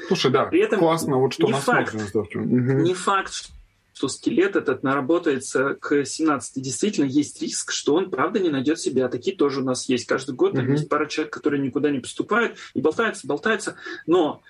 Слушай, 0.08 0.32
да, 0.32 0.46
При 0.46 0.62
этом 0.62 0.80
классно, 0.80 1.18
вот 1.18 1.34
что 1.34 1.48
не 1.48 1.54
факт, 1.54 1.96
угу. 2.16 2.46
не 2.46 2.94
факт, 2.94 3.52
что 3.94 4.08
скелет 4.08 4.56
этот 4.56 4.84
наработается 4.84 5.76
к 5.76 6.06
17. 6.06 6.62
Действительно, 6.62 7.06
есть 7.06 7.42
риск, 7.42 7.72
что 7.72 7.96
он, 7.96 8.10
правда, 8.10 8.40
не 8.40 8.50
найдет 8.50 8.80
себя. 8.80 9.10
Такие 9.10 9.36
тоже 9.36 9.62
у 9.62 9.64
нас 9.66 9.90
есть. 9.90 10.06
Каждый 10.06 10.36
год 10.36 10.54
там 10.54 10.72
есть 10.72 10.88
пара 10.88 11.06
человек, 11.06 11.34
которые 11.34 11.62
никуда 11.62 11.90
не 11.90 12.00
поступают 12.00 12.58
и 12.74 12.82
болтаются, 12.82 13.28
болтаются. 13.28 13.76
Но, 14.08 14.42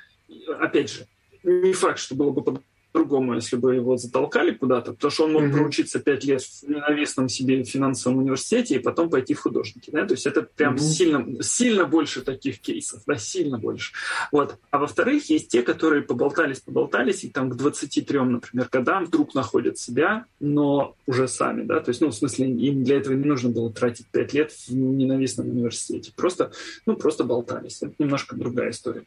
опять 0.59 0.91
же, 0.91 1.07
не 1.43 1.73
факт, 1.73 1.99
что 1.99 2.15
было 2.15 2.31
бы 2.31 2.61
другому, 2.93 3.35
если 3.35 3.55
бы 3.55 3.75
его 3.75 3.97
затолкали 3.97 4.51
куда-то, 4.51 4.93
потому 4.93 5.11
что 5.11 5.25
он 5.25 5.33
мог 5.33 5.43
mm-hmm. 5.43 5.51
проучиться 5.53 5.99
пять 5.99 6.23
лет 6.23 6.41
в 6.41 6.63
ненавистном 6.67 7.29
себе 7.29 7.63
финансовом 7.63 8.19
университете 8.19 8.75
и 8.75 8.79
потом 8.79 9.09
пойти 9.09 9.33
в 9.33 9.39
художники. 9.39 9.91
Да? 9.91 10.05
То 10.05 10.13
есть 10.13 10.25
это 10.25 10.41
прям 10.41 10.75
mm-hmm. 10.75 10.79
сильно, 10.79 11.43
сильно 11.43 11.85
больше 11.85 12.21
таких 12.21 12.59
кейсов, 12.59 13.01
да, 13.05 13.15
сильно 13.17 13.57
больше. 13.57 13.93
Вот. 14.31 14.57
А 14.71 14.77
во-вторых, 14.79 15.29
есть 15.29 15.49
те, 15.49 15.61
которые 15.61 16.01
поболтались, 16.01 16.59
поболтались, 16.59 17.23
и 17.23 17.29
там 17.29 17.49
к 17.49 17.55
23, 17.55 18.19
например, 18.19 18.69
годам 18.71 19.05
вдруг 19.05 19.35
находят 19.35 19.77
себя, 19.77 20.25
но 20.39 20.95
уже 21.05 21.27
сами, 21.27 21.63
да, 21.63 21.79
то 21.79 21.89
есть, 21.89 22.01
ну, 22.01 22.07
в 22.07 22.15
смысле, 22.15 22.47
им 22.47 22.83
для 22.83 22.97
этого 22.97 23.13
не 23.13 23.25
нужно 23.25 23.49
было 23.49 23.71
тратить 23.71 24.07
пять 24.07 24.33
лет 24.33 24.51
в 24.51 24.69
ненавистном 24.73 25.49
университете. 25.49 26.11
Просто, 26.15 26.51
ну, 26.85 26.95
просто 26.95 27.23
болтались. 27.23 27.81
Это 27.81 27.93
немножко 27.99 28.35
другая 28.35 28.71
история. 28.71 29.03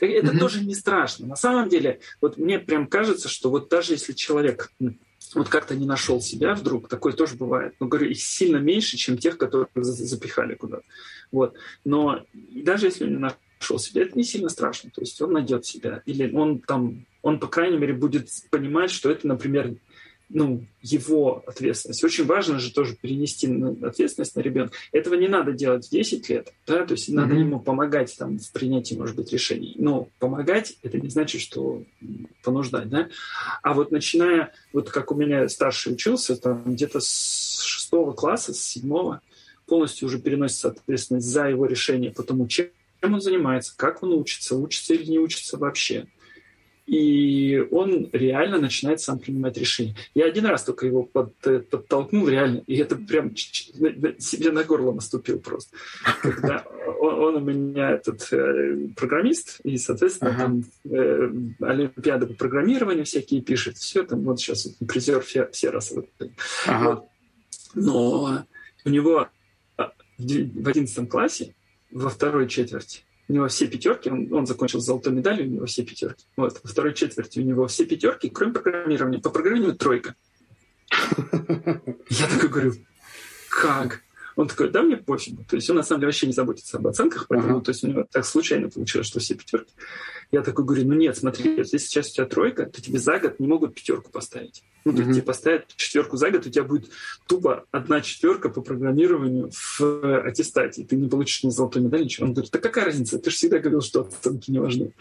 Это 0.00 0.38
тоже 0.38 0.64
не 0.64 0.74
страшно. 0.74 1.26
На 1.26 1.36
самом 1.36 1.68
деле, 1.68 2.00
вот 2.20 2.38
мне 2.38 2.58
прям 2.58 2.86
кажется, 2.86 3.28
что 3.28 3.50
вот 3.50 3.68
даже 3.68 3.92
если 3.92 4.12
человек 4.12 4.72
вот 5.34 5.48
как-то 5.48 5.74
не 5.76 5.86
нашел 5.86 6.20
себя 6.20 6.54
вдруг, 6.54 6.88
такое 6.88 7.12
тоже 7.12 7.36
бывает. 7.36 7.74
Но 7.80 7.86
говорю, 7.86 8.10
их 8.10 8.20
сильно 8.20 8.56
меньше, 8.56 8.96
чем 8.96 9.18
тех, 9.18 9.38
которые 9.38 9.68
запихали 9.74 10.54
куда-то. 10.54 10.84
Вот. 11.30 11.54
Но 11.84 12.24
даже 12.32 12.86
если 12.86 13.04
он 13.04 13.10
не 13.10 13.18
нашел 13.18 13.78
себя, 13.78 14.02
это 14.02 14.16
не 14.16 14.24
сильно 14.24 14.48
страшно. 14.48 14.90
То 14.90 15.00
есть 15.00 15.20
он 15.20 15.32
найдет 15.32 15.66
себя. 15.66 16.02
Или 16.06 16.34
он 16.34 16.60
там, 16.60 17.06
он, 17.22 17.38
по 17.38 17.46
крайней 17.46 17.78
мере, 17.78 17.92
будет 17.92 18.28
понимать, 18.50 18.90
что 18.90 19.10
это, 19.10 19.28
например, 19.28 19.74
ну, 20.32 20.64
его 20.80 21.42
ответственность. 21.46 22.02
Очень 22.04 22.24
важно 22.24 22.58
же 22.58 22.72
тоже 22.72 22.96
перенести 22.96 23.48
ответственность 23.82 24.36
на 24.36 24.40
ребенка. 24.40 24.74
Этого 24.92 25.14
не 25.14 25.28
надо 25.28 25.52
делать 25.52 25.86
в 25.86 25.90
10 25.90 26.28
лет, 26.28 26.52
да, 26.66 26.86
то 26.86 26.92
есть 26.92 27.08
mm-hmm. 27.08 27.14
надо 27.14 27.34
ему 27.34 27.60
помогать 27.60 28.16
там 28.16 28.38
в 28.38 28.52
принятии, 28.52 28.94
может 28.94 29.16
быть, 29.16 29.32
решений. 29.32 29.74
Но 29.78 30.08
помогать 30.18 30.76
это 30.82 30.98
не 30.98 31.08
значит, 31.08 31.40
что 31.40 31.82
понуждать, 32.42 32.88
да. 32.88 33.08
А 33.62 33.74
вот 33.74 33.90
начиная, 33.90 34.52
вот 34.72 34.90
как 34.90 35.10
у 35.10 35.16
меня 35.16 35.48
старший 35.48 35.92
учился, 35.92 36.36
там 36.36 36.62
где-то 36.64 37.00
с 37.00 37.62
шестого 37.62 38.12
класса, 38.12 38.54
с 38.54 38.60
седьмого, 38.60 39.20
полностью 39.66 40.06
уже 40.06 40.20
переносится 40.20 40.68
ответственность 40.68 41.26
за 41.26 41.48
его 41.48 41.66
решение 41.66 42.12
по 42.12 42.22
тому, 42.22 42.46
чем 42.46 42.68
он 43.02 43.20
занимается, 43.20 43.74
как 43.76 44.02
он 44.02 44.12
учится, 44.12 44.56
учится 44.56 44.94
или 44.94 45.10
не 45.10 45.18
учится 45.18 45.58
вообще 45.58 46.06
и 46.90 47.56
он 47.70 48.10
реально 48.12 48.58
начинает 48.58 49.00
сам 49.00 49.20
принимать 49.20 49.56
решения. 49.56 49.94
Я 50.12 50.26
один 50.26 50.46
раз 50.46 50.64
только 50.64 50.86
его 50.86 51.04
под, 51.04 51.34
э, 51.46 51.60
подтолкнул 51.60 52.26
реально, 52.26 52.64
и 52.66 52.76
это 52.78 52.96
прям 52.96 53.36
себе 53.36 54.50
на 54.50 54.64
горло 54.64 54.92
наступил 54.92 55.38
просто. 55.38 55.76
Когда 56.20 56.64
он, 56.98 57.14
он 57.14 57.36
у 57.36 57.40
меня 57.40 57.92
этот 57.92 58.26
э, 58.32 58.88
программист, 58.96 59.60
и, 59.62 59.78
соответственно, 59.78 60.32
ага. 60.32 60.40
там 60.40 60.64
э, 60.84 61.32
олимпиады 61.60 62.26
по 62.26 62.34
программированию 62.34 63.04
всякие 63.04 63.40
пишет, 63.40 63.76
все, 63.76 64.02
там 64.02 64.22
вот 64.22 64.40
сейчас 64.40 64.66
вот, 64.66 64.88
призер 64.88 65.20
все, 65.20 65.48
все 65.52 65.70
раз. 65.70 65.94
Ага. 66.66 66.90
Вот. 66.90 67.04
Но 67.74 68.46
у 68.84 68.88
него 68.88 69.28
а, 69.76 69.92
в 70.18 70.68
одиннадцатом 70.68 71.06
классе 71.06 71.54
во 71.92 72.10
второй 72.10 72.48
четверти 72.48 73.04
у 73.30 73.32
него 73.32 73.46
все 73.46 73.68
пятерки, 73.68 74.10
он, 74.10 74.32
он 74.32 74.44
закончил 74.44 74.80
с 74.80 74.86
золотой 74.86 75.12
медалью, 75.12 75.46
у 75.46 75.50
него 75.50 75.66
все 75.66 75.84
пятерки. 75.84 76.24
Вот, 76.36 76.58
во 76.64 76.68
второй 76.68 76.94
четверти 76.94 77.38
у 77.38 77.42
него 77.42 77.68
все 77.68 77.84
пятерки, 77.84 78.28
кроме 78.28 78.52
программирования. 78.52 79.20
По 79.20 79.30
программированию 79.30 79.76
тройка. 79.76 80.16
Я 80.90 82.26
такой 82.26 82.48
говорю, 82.48 82.74
как? 83.48 84.02
Он 84.34 84.48
такой, 84.48 84.70
да, 84.70 84.82
мне 84.82 84.96
пофигу. 84.96 85.44
То 85.48 85.54
есть 85.54 85.70
он 85.70 85.76
на 85.76 85.84
самом 85.84 86.00
деле 86.00 86.08
вообще 86.08 86.26
не 86.26 86.32
заботится 86.32 86.78
об 86.78 86.88
оценках, 86.88 87.26
поэтому 87.28 87.56
ага. 87.56 87.64
то 87.66 87.70
есть 87.70 87.84
у 87.84 87.86
него 87.86 88.04
так 88.10 88.24
случайно 88.24 88.68
получилось, 88.68 89.06
что 89.06 89.20
все 89.20 89.34
пятерки. 89.34 89.72
Я 90.32 90.42
такой 90.42 90.64
говорю, 90.64 90.88
ну 90.88 90.94
нет, 90.94 91.16
смотри, 91.16 91.56
если 91.56 91.78
сейчас 91.78 92.10
у 92.10 92.14
тебя 92.14 92.26
тройка, 92.26 92.66
то 92.66 92.82
тебе 92.82 92.98
за 92.98 93.20
год 93.20 93.38
не 93.38 93.46
могут 93.46 93.76
пятерку 93.76 94.10
поставить. 94.10 94.64
Ну, 94.84 94.92
то 94.92 94.98
есть 94.98 95.12
тебе 95.12 95.22
поставят 95.22 95.66
четверку 95.76 96.16
за 96.16 96.30
год, 96.30 96.46
у 96.46 96.50
тебя 96.50 96.64
будет 96.64 96.90
тупо 97.26 97.64
одна 97.70 98.00
четверка 98.00 98.48
по 98.48 98.62
программированию 98.62 99.50
в 99.52 100.20
аттестате. 100.26 100.84
Ты 100.84 100.96
не 100.96 101.08
получишь 101.08 101.44
ни 101.44 101.50
золотой 101.50 101.82
медали, 101.82 102.04
ничего. 102.04 102.26
Он 102.26 102.32
говорит, 102.32 102.50
да 102.52 102.58
какая 102.58 102.86
разница? 102.86 103.18
Ты 103.18 103.30
же 103.30 103.36
всегда 103.36 103.58
говорил, 103.58 103.80
что 103.80 104.02
оценки 104.02 104.50
не 104.50 104.58
важны. 104.58 104.92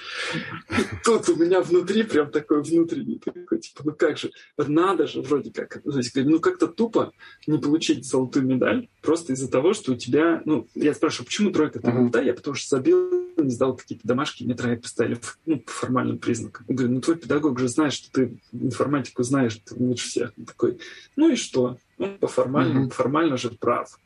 Тут 1.04 1.30
у 1.30 1.36
меня 1.36 1.62
внутри 1.62 2.04
прям 2.04 2.32
такой 2.32 2.62
внутренний, 2.62 3.20
такой, 3.20 3.60
типа, 3.60 3.82
ну 3.86 3.94
как 3.94 4.18
же, 4.18 4.32
надо 4.58 5.08
же 5.08 5.22
вроде 5.22 5.52
как. 5.52 5.82
То 5.82 5.98
есть, 5.98 6.16
ну 6.16 6.40
как-то 6.40 6.68
тупо 6.68 7.12
не 7.48 7.58
получить 7.58 8.06
золотую 8.06 8.46
медаль 8.46 8.88
просто 9.02 9.34
из-за 9.34 9.50
того, 9.50 9.74
что 9.74 9.94
у 9.94 9.96
тебя, 9.96 10.42
ну, 10.46 10.68
я 10.76 10.94
спрашиваю, 10.94 11.26
почему 11.26 11.52
тройка? 11.52 11.80
Uh-huh. 11.80 12.10
Да, 12.10 12.22
я 12.22 12.34
потому 12.34 12.56
что 12.56 12.78
забил, 12.78 13.30
не 13.38 13.52
сдал 13.52 13.76
какие-то 13.76 14.08
домашки, 14.08 14.44
мне 14.44 14.54
троек 14.54 14.82
поставили 14.82 15.20
ну, 15.46 15.60
по 15.60 15.72
формальным 15.72 16.18
признакам. 16.18 16.66
Я 16.68 16.76
говорю, 16.76 16.94
ну 16.94 17.02
твой 17.02 17.18
педагог 17.18 17.60
же 17.60 17.68
знает, 17.68 17.94
что 17.94 18.12
ты 18.12 18.38
информатику 18.52 19.24
знаешь, 19.24 19.60
лучше 19.72 20.08
всех. 20.08 20.34
Он 20.38 20.46
такой, 20.46 20.80
ну 21.16 21.32
и 21.32 21.36
что? 21.36 21.78
Ну, 21.98 22.18
по 22.18 22.28
формальному, 22.28 22.88
mm-hmm. 22.88 22.94
формально 22.94 23.38
же 23.38 23.50
прав. 23.52 24.00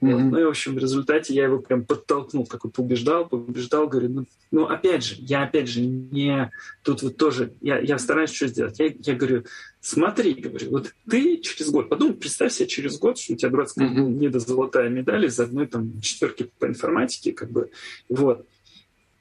Mm-hmm. 0.00 0.12
Вот. 0.12 0.22
Ну 0.32 0.38
и, 0.38 0.44
в 0.44 0.48
общем, 0.48 0.74
в 0.74 0.78
результате 0.78 1.34
я 1.34 1.44
его 1.44 1.58
прям 1.58 1.84
подтолкнул, 1.84 2.46
такой 2.46 2.70
побеждал, 2.70 3.28
побеждал, 3.28 3.86
говорю, 3.86 4.08
ну, 4.08 4.24
ну 4.50 4.66
опять 4.66 5.04
же, 5.04 5.16
я 5.18 5.42
опять 5.42 5.68
же 5.68 5.80
не... 5.80 6.50
Тут 6.82 7.02
вот 7.02 7.16
тоже, 7.16 7.52
я, 7.60 7.78
я 7.78 7.98
стараюсь 7.98 8.32
что 8.32 8.48
сделать. 8.48 8.78
Я, 8.78 8.92
я 8.98 9.14
говорю, 9.14 9.44
смотри, 9.80 10.34
говорю, 10.34 10.70
вот 10.70 10.94
ты 11.08 11.36
через 11.38 11.70
год, 11.70 11.88
подумай, 11.88 12.14
представь 12.14 12.52
себе 12.52 12.66
через 12.66 12.98
год, 12.98 13.18
что 13.18 13.34
у 13.34 13.36
тебя 13.36 13.50
дурацкая 13.50 13.88
mm-hmm. 13.88 14.10
недозолотая 14.10 14.88
медаль 14.88 15.26
из 15.26 15.38
одной 15.38 15.66
там 15.66 16.00
четверки 16.00 16.50
по 16.58 16.66
информатике, 16.66 17.32
как 17.32 17.50
бы, 17.50 17.70
вот 18.08 18.46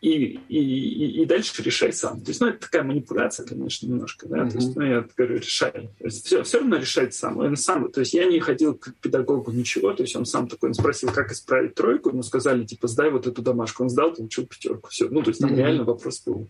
и, 0.01 0.39
и, 0.47 1.21
и 1.21 1.25
дальше 1.25 1.61
решай 1.61 1.91
сам. 1.91 2.21
То 2.21 2.29
есть, 2.29 2.39
ну, 2.39 2.47
это 2.47 2.59
такая 2.59 2.83
манипуляция, 2.83 3.45
конечно, 3.45 3.87
немножко, 3.87 4.27
да, 4.27 4.37
mm-hmm. 4.37 4.49
то 4.49 4.57
есть, 4.57 4.75
ну, 4.75 4.81
я 4.81 5.05
говорю, 5.17 5.37
решай. 5.37 5.71
То 5.71 6.05
есть, 6.05 6.25
все, 6.25 6.43
все 6.43 6.59
равно 6.59 6.77
решать 6.77 7.13
сам. 7.13 7.37
Он 7.37 7.55
сам, 7.57 7.91
то 7.91 7.99
есть, 7.99 8.13
я 8.13 8.25
не 8.25 8.39
ходил 8.39 8.75
к 8.75 8.93
педагогу 9.01 9.51
ничего, 9.51 9.93
то 9.93 10.03
есть, 10.03 10.15
он 10.15 10.25
сам 10.25 10.47
такой, 10.47 10.69
он 10.69 10.73
спросил, 10.73 11.11
как 11.11 11.31
исправить 11.31 11.75
тройку, 11.75 12.09
ему 12.09 12.23
сказали, 12.23 12.63
типа, 12.65 12.87
сдай 12.87 13.11
вот 13.11 13.27
эту 13.27 13.41
домашку. 13.41 13.83
Он 13.83 13.89
сдал, 13.89 14.13
получил 14.13 14.45
пятерку. 14.45 14.89
Все. 14.89 15.09
Ну, 15.09 15.21
то 15.21 15.31
есть, 15.31 15.41
там 15.41 15.51
mm-hmm. 15.51 15.57
реально 15.57 15.83
вопрос 15.83 16.23
был. 16.25 16.49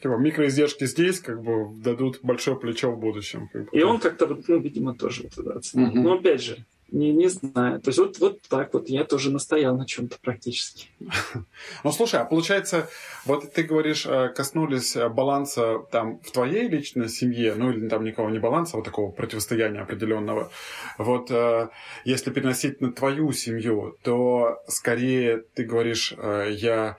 Типа 0.00 0.16
микроиздержки 0.18 0.84
здесь 0.84 1.20
как 1.20 1.42
бы 1.42 1.74
дадут 1.82 2.20
большое 2.22 2.58
плечо 2.58 2.92
в 2.92 3.00
будущем. 3.00 3.48
Как 3.52 3.70
бы. 3.70 3.78
И 3.78 3.82
он 3.82 3.98
как-то, 3.98 4.38
ну, 4.46 4.60
видимо, 4.60 4.94
тоже 4.94 5.24
это 5.24 5.54
оценил. 5.54 5.88
Mm-hmm. 5.88 6.00
Но 6.02 6.14
опять 6.14 6.42
же, 6.42 6.66
не, 6.88 7.12
не 7.12 7.28
знаю. 7.28 7.80
То 7.80 7.88
есть 7.88 7.98
вот, 7.98 8.18
вот 8.18 8.42
так 8.48 8.72
вот 8.72 8.88
я 8.88 9.04
тоже 9.04 9.30
настоял 9.30 9.76
на 9.76 9.86
чем-то 9.86 10.18
практически. 10.20 10.88
Ну, 11.84 11.92
слушай, 11.92 12.20
а 12.20 12.24
получается, 12.24 12.88
вот 13.24 13.52
ты 13.52 13.62
говоришь, 13.62 14.06
э, 14.06 14.28
коснулись 14.28 14.96
э, 14.96 15.08
баланса 15.08 15.78
там 15.90 16.20
в 16.20 16.30
твоей 16.30 16.68
личной 16.68 17.08
семье, 17.08 17.54
ну 17.56 17.70
или 17.70 17.88
там 17.88 18.04
никого 18.04 18.30
не 18.30 18.38
баланса, 18.38 18.76
вот 18.76 18.84
такого 18.84 19.10
противостояния 19.10 19.80
определенного. 19.80 20.50
Вот 20.98 21.30
э, 21.30 21.68
если 22.04 22.30
переносить 22.30 22.80
на 22.80 22.92
твою 22.92 23.32
семью, 23.32 23.96
то 24.02 24.58
скорее 24.68 25.44
ты 25.54 25.64
говоришь, 25.64 26.14
я 26.50 26.96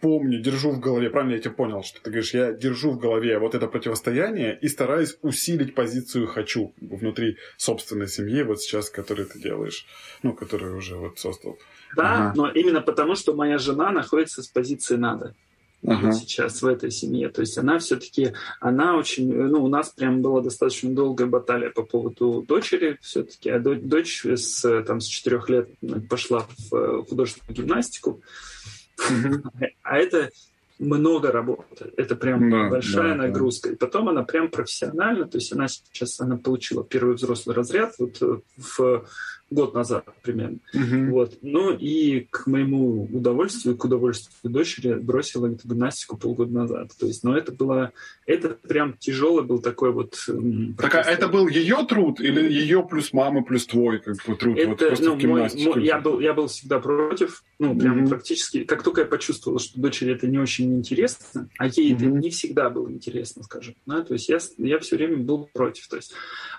помню, 0.00 0.40
держу 0.40 0.70
в 0.70 0.80
голове, 0.80 1.10
правильно 1.10 1.34
я 1.34 1.40
тебя 1.40 1.52
понял, 1.52 1.82
что 1.82 2.00
ты 2.00 2.10
говоришь, 2.10 2.34
я 2.34 2.52
держу 2.52 2.92
в 2.92 2.98
голове 2.98 3.38
вот 3.38 3.54
это 3.54 3.66
противостояние 3.66 4.58
и 4.60 4.68
стараюсь 4.68 5.16
усилить 5.22 5.74
позицию 5.74 6.26
«хочу» 6.26 6.74
внутри 6.80 7.36
собственной 7.56 8.08
семьи, 8.08 8.42
вот 8.42 8.60
сейчас, 8.60 8.90
которую 8.90 9.28
ты 9.28 9.40
делаешь, 9.40 9.86
ну, 10.22 10.34
которую 10.34 10.76
уже 10.76 10.96
вот 10.96 11.18
создал. 11.18 11.58
Да, 11.96 12.28
ага. 12.28 12.32
но 12.36 12.50
именно 12.50 12.80
потому, 12.80 13.14
что 13.14 13.34
моя 13.34 13.58
жена 13.58 13.90
находится 13.90 14.42
с 14.42 14.48
позиции 14.48 14.96
«надо». 14.96 15.34
Ага. 15.86 16.12
сейчас 16.12 16.62
в 16.62 16.66
этой 16.66 16.90
семье. 16.90 17.28
То 17.28 17.42
есть 17.42 17.56
она 17.58 17.78
все-таки, 17.78 18.32
она 18.60 18.96
очень, 18.96 19.32
ну, 19.32 19.62
у 19.62 19.68
нас 19.68 19.90
прям 19.90 20.20
была 20.20 20.40
достаточно 20.40 20.90
долгая 20.92 21.28
баталия 21.28 21.70
по 21.70 21.82
поводу 21.82 22.42
дочери 22.42 22.98
все-таки. 23.02 23.50
А 23.50 23.60
дочь 23.60 24.24
с, 24.24 24.82
там, 24.82 25.00
с 25.00 25.06
четырех 25.06 25.48
лет 25.48 25.68
пошла 26.08 26.46
в 26.70 27.04
художественную 27.04 27.56
гимнастику. 27.56 28.20
А 29.82 29.98
это 29.98 30.30
много 30.78 31.32
работы. 31.32 31.92
Это 31.96 32.16
прям 32.16 32.50
да, 32.50 32.68
большая 32.68 33.16
да, 33.16 33.22
нагрузка. 33.22 33.68
Да. 33.68 33.74
И 33.74 33.78
потом 33.78 34.08
она 34.08 34.22
прям 34.24 34.50
профессионально, 34.50 35.26
то 35.26 35.38
есть 35.38 35.52
она 35.52 35.68
сейчас 35.68 36.20
она 36.20 36.36
получила 36.36 36.84
первый 36.84 37.14
взрослый 37.14 37.56
разряд 37.56 37.94
вот 37.98 38.20
э, 38.20 38.40
в 38.56 39.06
год 39.50 39.74
назад 39.74 40.04
примерно. 40.22 40.58
Угу. 40.74 41.12
Вот. 41.12 41.38
Ну 41.42 41.72
и 41.72 42.26
к 42.30 42.46
моему 42.46 43.04
удовольствию, 43.04 43.76
к 43.76 43.84
удовольствию 43.84 44.52
дочери 44.52 44.94
бросила 44.94 45.46
эту 45.46 45.68
гимнастику 45.68 46.16
полгода 46.16 46.52
назад. 46.52 46.90
То 46.98 47.06
есть, 47.06 47.22
но 47.22 47.30
ну, 47.30 47.36
это 47.36 47.52
было, 47.52 47.92
это 48.26 48.50
прям 48.50 48.94
тяжелый 48.94 49.44
был 49.44 49.60
такой 49.60 49.92
вот... 49.92 50.16
Так 50.78 50.94
а 50.96 51.02
это 51.02 51.28
был 51.28 51.46
ее 51.48 51.84
труд 51.88 52.20
или 52.20 52.52
ее 52.52 52.84
плюс 52.88 53.12
мама 53.12 53.42
плюс 53.44 53.66
твой 53.66 54.00
как 54.00 54.16
бы 54.26 54.34
труд? 54.34 54.58
Это, 54.58 54.68
вот 54.68 54.78
просто 54.78 55.04
ну, 55.04 55.28
мой, 55.28 55.48
мой, 55.54 55.84
я, 55.84 56.00
был, 56.00 56.18
я 56.20 56.32
был 56.34 56.48
всегда 56.48 56.80
против, 56.80 57.44
ну 57.58 57.78
прям 57.78 58.02
угу. 58.02 58.08
практически, 58.08 58.64
как 58.64 58.82
только 58.82 59.02
я 59.02 59.06
почувствовал, 59.06 59.58
что 59.58 59.80
дочери 59.80 60.12
это 60.12 60.26
не 60.26 60.38
очень 60.38 60.76
интересно, 60.76 61.48
а 61.58 61.68
ей 61.68 61.94
угу. 61.94 62.02
это 62.02 62.10
не 62.10 62.30
всегда 62.30 62.68
было 62.68 62.90
интересно, 62.90 63.44
скажем, 63.44 63.74
да, 63.86 64.02
то 64.02 64.14
есть 64.14 64.28
я, 64.28 64.38
я 64.58 64.78
все 64.80 64.96
время 64.96 65.18
был 65.18 65.48
против. 65.52 65.86
То 65.88 65.96
есть, 65.96 66.12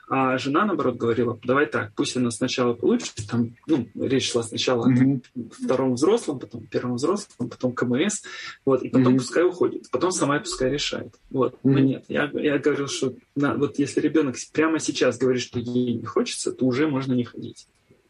а 0.10 0.38
жена, 0.38 0.66
наоборот, 0.66 0.96
говорила, 0.96 1.38
давай 1.44 1.66
так, 1.66 1.92
пусть 1.96 2.16
она 2.16 2.32
сначала 2.32 2.77
получше. 2.78 3.12
Там, 3.30 3.56
ну, 3.68 3.88
речь 3.96 4.32
шла 4.32 4.44
сначала 4.44 4.90
mm-hmm. 4.90 5.22
о 5.36 5.64
втором 5.64 5.94
взрослом, 5.94 6.40
потом 6.40 6.66
первом 6.66 6.96
взрослом, 6.96 7.50
потом 7.50 7.74
КМС, 7.74 8.24
вот, 8.66 8.84
и 8.84 8.90
потом 8.90 9.14
mm-hmm. 9.14 9.18
пускай 9.18 9.44
уходит, 9.44 9.90
потом 9.92 10.12
сама 10.12 10.40
пускай 10.40 10.72
решает. 10.72 11.16
Вот, 11.30 11.54
mm-hmm. 11.56 11.60
но 11.64 11.80
нет, 11.80 12.06
я, 12.08 12.30
я 12.34 12.58
говорил, 12.58 12.88
что 12.88 13.16
на, 13.36 13.56
вот 13.56 13.80
если 13.80 14.00
ребенок 14.00 14.36
прямо 14.54 14.80
сейчас 14.80 15.18
говорит, 15.18 15.42
что 15.42 15.60
ей 15.60 15.96
не 15.96 16.06
хочется, 16.06 16.52
то 16.52 16.66
уже 16.66 16.88
можно 16.88 17.14
не 17.14 17.24
ходить. 17.24 17.68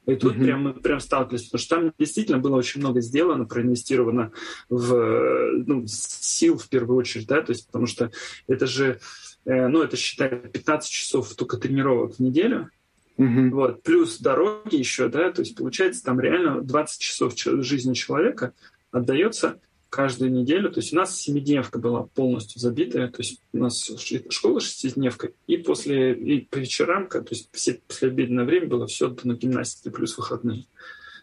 И 0.07 0.15
тут 0.15 0.35
mm-hmm. 0.35 0.43
прям 0.43 0.63
мы 0.63 0.73
прям 0.73 0.99
сталкивались, 1.01 1.43
потому 1.45 1.59
что 1.59 1.75
там 1.75 1.93
действительно 1.99 2.39
было 2.39 2.55
очень 2.55 2.79
много 2.79 3.01
сделано, 3.01 3.45
проинвестировано 3.45 4.31
в 4.69 5.63
ну, 5.65 5.83
сил 5.85 6.57
в 6.57 6.69
первую 6.69 6.97
очередь, 6.97 7.27
да, 7.27 7.41
то 7.41 7.51
есть 7.51 7.67
потому 7.67 7.87
что 7.87 8.09
это 8.47 8.67
же, 8.67 8.99
э, 9.43 9.67
ну 9.67 9.83
это 9.83 9.97
считай 9.97 10.29
15 10.29 10.89
часов 10.89 11.35
только 11.35 11.57
тренировок 11.57 12.15
в 12.15 12.19
неделю, 12.19 12.69
Угу. 13.17 13.49
Вот. 13.51 13.83
Плюс 13.83 14.19
дороги 14.19 14.75
еще, 14.75 15.09
да, 15.09 15.31
то 15.31 15.41
есть 15.41 15.55
получается 15.55 16.03
там 16.03 16.19
реально 16.19 16.61
20 16.61 17.01
часов 17.01 17.33
жизни 17.37 17.93
человека 17.93 18.53
отдается 18.91 19.59
каждую 19.89 20.31
неделю. 20.31 20.71
То 20.71 20.79
есть 20.79 20.93
у 20.93 20.95
нас 20.95 21.19
семидневка 21.19 21.79
была 21.79 22.03
полностью 22.03 22.59
забитая, 22.59 23.07
то 23.09 23.21
есть 23.21 23.41
у 23.53 23.57
нас 23.57 23.91
школа 24.29 24.59
шестидневка, 24.59 25.31
и 25.47 25.57
после 25.57 26.13
и 26.13 26.41
по 26.41 26.57
вечерам, 26.57 27.07
то 27.07 27.23
есть 27.29 27.49
все, 27.53 27.81
после 27.87 28.09
обеденное 28.09 28.45
время 28.45 28.67
было 28.67 28.87
все 28.87 29.15
на 29.23 29.33
гимнастике 29.33 29.91
плюс 29.91 30.17
выходные. 30.17 30.65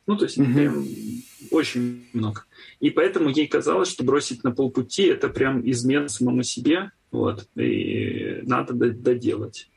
Ну, 0.07 0.17
то 0.17 0.25
есть 0.25 0.37
угу. 0.37 0.53
прям 0.53 0.87
очень 1.51 2.07
много. 2.13 2.45
И 2.81 2.91
поэтому 2.91 3.31
ей 3.31 3.47
казалось, 3.47 3.89
что 3.89 4.05
бросить 4.05 4.45
на 4.45 4.51
полпути 4.51 5.05
это 5.05 5.29
прям 5.29 5.69
измена 5.71 6.09
самому 6.09 6.43
себе, 6.43 6.91
вот, 7.11 7.49
и 7.55 8.41
надо 8.43 8.75
доделать. 8.75 9.71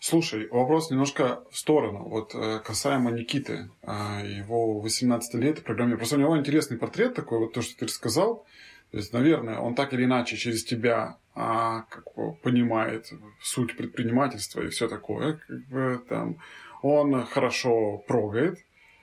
Слушай, 0.00 0.48
вопрос 0.48 0.90
немножко 0.90 1.42
в 1.50 1.58
сторону. 1.58 2.04
Вот 2.08 2.34
э, 2.34 2.60
касаемо 2.64 3.10
Никиты, 3.10 3.70
э, 3.82 3.90
его 4.38 4.80
18 4.80 5.34
лет 5.34 5.64
программе. 5.64 5.96
Просто 5.96 6.16
у 6.16 6.20
него 6.20 6.36
интересный 6.38 6.76
портрет 6.76 7.14
такой, 7.14 7.38
вот 7.38 7.54
то, 7.54 7.62
что 7.62 7.78
ты 7.78 7.86
рассказал. 7.86 8.44
То 8.90 8.98
есть, 8.98 9.12
наверное, 9.12 9.58
он 9.58 9.74
так 9.74 9.92
или 9.94 10.04
иначе 10.04 10.36
через 10.36 10.64
тебя 10.64 11.16
а, 11.34 11.82
как 11.90 12.04
бы 12.14 12.34
понимает 12.34 13.10
суть 13.42 13.76
предпринимательства 13.76 14.62
и 14.62 14.68
все 14.68 14.88
такое. 14.88 15.40
Как 15.46 15.66
бы, 15.66 16.00
там, 16.08 16.38
он 16.82 17.24
хорошо 17.24 17.98
прогает, 18.06 18.58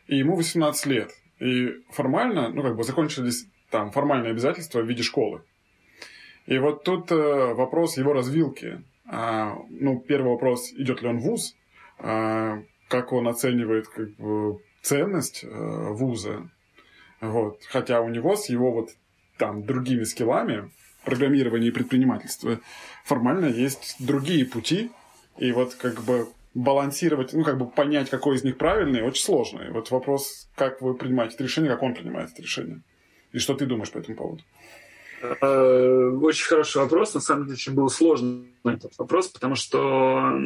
и 0.08 0.18
ему 0.18 0.36
18 0.36 0.86
лет. 0.86 1.12
И 1.40 1.84
формально, 1.92 2.50
ну, 2.50 2.64
как 2.64 2.76
бы 2.76 2.84
закончились 2.84 3.46
там 3.70 3.92
формальные 3.92 4.32
обязательства 4.32 4.82
в 4.82 4.88
виде 4.88 5.04
школы. 5.04 5.42
И 6.46 6.58
вот 6.58 6.84
тут 6.84 7.12
э, 7.12 7.54
вопрос 7.54 7.98
его 7.98 8.14
развилки. 8.14 8.84
А, 9.06 9.58
ну, 9.70 10.00
первый 10.00 10.32
вопрос, 10.32 10.72
идет 10.74 11.02
ли 11.02 11.08
он 11.08 11.20
в 11.20 11.24
ВУЗ, 11.24 11.56
а, 12.00 12.64
как 12.90 13.12
он 13.12 13.28
оценивает 13.28 13.88
как 13.88 14.16
бы, 14.16 14.62
ценность 14.82 15.44
а, 15.44 15.92
вуза. 15.92 16.50
Вот. 17.22 17.62
Хотя 17.70 18.02
у 18.02 18.10
него 18.10 18.36
с 18.36 18.50
его 18.50 18.72
вот 18.72 18.90
там 19.38 19.66
другими 19.66 20.04
скиллами 20.04 20.72
программирования 21.04 21.68
и 21.68 21.72
предпринимательства 21.72 22.60
формально 23.04 23.48
есть 23.48 23.96
другие 24.00 24.46
пути. 24.46 24.92
И 25.38 25.52
вот 25.52 25.74
как 25.76 26.04
бы 26.04 26.28
балансировать, 26.54 27.34
ну, 27.34 27.44
как 27.44 27.58
бы 27.58 27.68
понять, 27.70 28.10
какой 28.10 28.36
из 28.36 28.44
них 28.44 28.58
правильный, 28.58 29.02
очень 29.02 29.24
сложно. 29.24 29.62
И 29.62 29.70
вот 29.70 29.90
вопрос, 29.90 30.50
как 30.56 30.82
вы 30.82 30.94
принимаете 30.94 31.36
это 31.36 31.44
решение, 31.44 31.72
как 31.72 31.82
он 31.82 31.96
принимает 31.96 32.32
это 32.32 32.42
решение. 32.42 32.84
И 33.32 33.40
что 33.40 33.56
ты 33.56 33.66
думаешь 33.66 33.92
по 33.92 33.98
этому 33.98 34.16
поводу? 34.16 34.44
Э, 35.24 36.10
очень 36.22 36.46
хороший 36.46 36.78
вопрос. 36.78 37.14
На 37.14 37.22
самом 37.22 37.44
деле 37.46 37.56
очень 37.56 37.74
был 37.74 37.90
сложный 37.90 38.54
этот 38.66 38.98
вопрос, 38.98 39.30
потому 39.30 39.56
что 39.56 40.38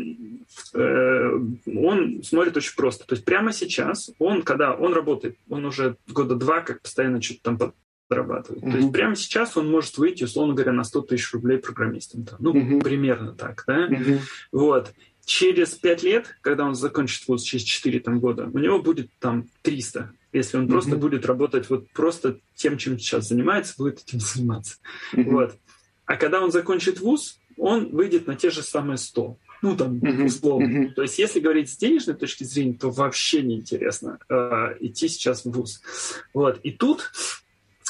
э, 0.73 1.39
он 1.65 2.23
смотрит 2.23 2.55
очень 2.57 2.75
просто. 2.75 3.05
То 3.05 3.15
есть 3.15 3.25
прямо 3.25 3.51
сейчас 3.53 4.11
он, 4.19 4.43
когда 4.43 4.73
он 4.73 4.93
работает, 4.93 5.37
он 5.49 5.65
уже 5.65 5.97
года 6.07 6.35
два 6.35 6.61
как 6.61 6.81
постоянно 6.81 7.21
что-то 7.21 7.41
там 7.43 7.73
зарабатывает. 8.09 8.63
Mm-hmm. 8.63 8.71
То 8.71 8.77
есть 8.77 8.91
прямо 8.91 9.15
сейчас 9.15 9.57
он 9.57 9.69
может 9.69 9.97
выйти, 9.97 10.23
условно 10.23 10.53
говоря, 10.53 10.73
на 10.73 10.83
100 10.83 11.01
тысяч 11.01 11.33
рублей 11.33 11.57
программистом. 11.57 12.23
Там. 12.23 12.37
Ну, 12.39 12.53
mm-hmm. 12.53 12.83
примерно 12.83 13.33
так, 13.33 13.63
да? 13.67 13.87
Mm-hmm. 13.87 14.19
Вот. 14.51 14.93
Через 15.25 15.71
5 15.71 16.03
лет, 16.03 16.37
когда 16.41 16.65
он 16.65 16.75
закончит 16.75 17.27
вуз, 17.27 17.43
через 17.43 17.65
4 17.65 17.99
там, 17.99 18.19
года, 18.19 18.49
у 18.53 18.59
него 18.59 18.81
будет 18.81 19.09
там 19.19 19.47
300, 19.63 20.11
если 20.33 20.57
он 20.57 20.65
mm-hmm. 20.65 20.69
просто 20.69 20.95
будет 20.97 21.25
работать 21.25 21.69
вот 21.69 21.89
просто 21.91 22.39
тем, 22.55 22.77
чем 22.77 22.99
сейчас 22.99 23.27
занимается, 23.29 23.75
будет 23.77 24.01
этим 24.01 24.19
заниматься. 24.19 24.77
Mm-hmm. 25.13 25.29
Вот. 25.31 25.55
А 26.05 26.15
когда 26.15 26.41
он 26.41 26.51
закончит 26.51 26.99
вуз, 26.99 27.39
он 27.57 27.89
выйдет 27.89 28.27
на 28.27 28.35
те 28.35 28.49
же 28.49 28.61
самые 28.61 28.97
100. 28.97 29.37
Ну, 29.61 29.75
там, 29.75 29.99
условно. 30.23 30.67
Uh-huh. 30.67 30.93
То 30.93 31.01
есть, 31.01 31.17
если 31.17 31.39
говорить 31.39 31.69
с 31.71 31.77
денежной 31.77 32.15
точки 32.15 32.43
зрения, 32.43 32.75
то 32.75 32.91
вообще 32.91 33.41
неинтересно 33.41 34.19
э, 34.29 34.75
идти 34.81 35.07
сейчас 35.07 35.45
в 35.45 35.51
ВУЗ. 35.51 35.81
Вот. 36.33 36.59
И 36.61 36.71
тут 36.71 37.11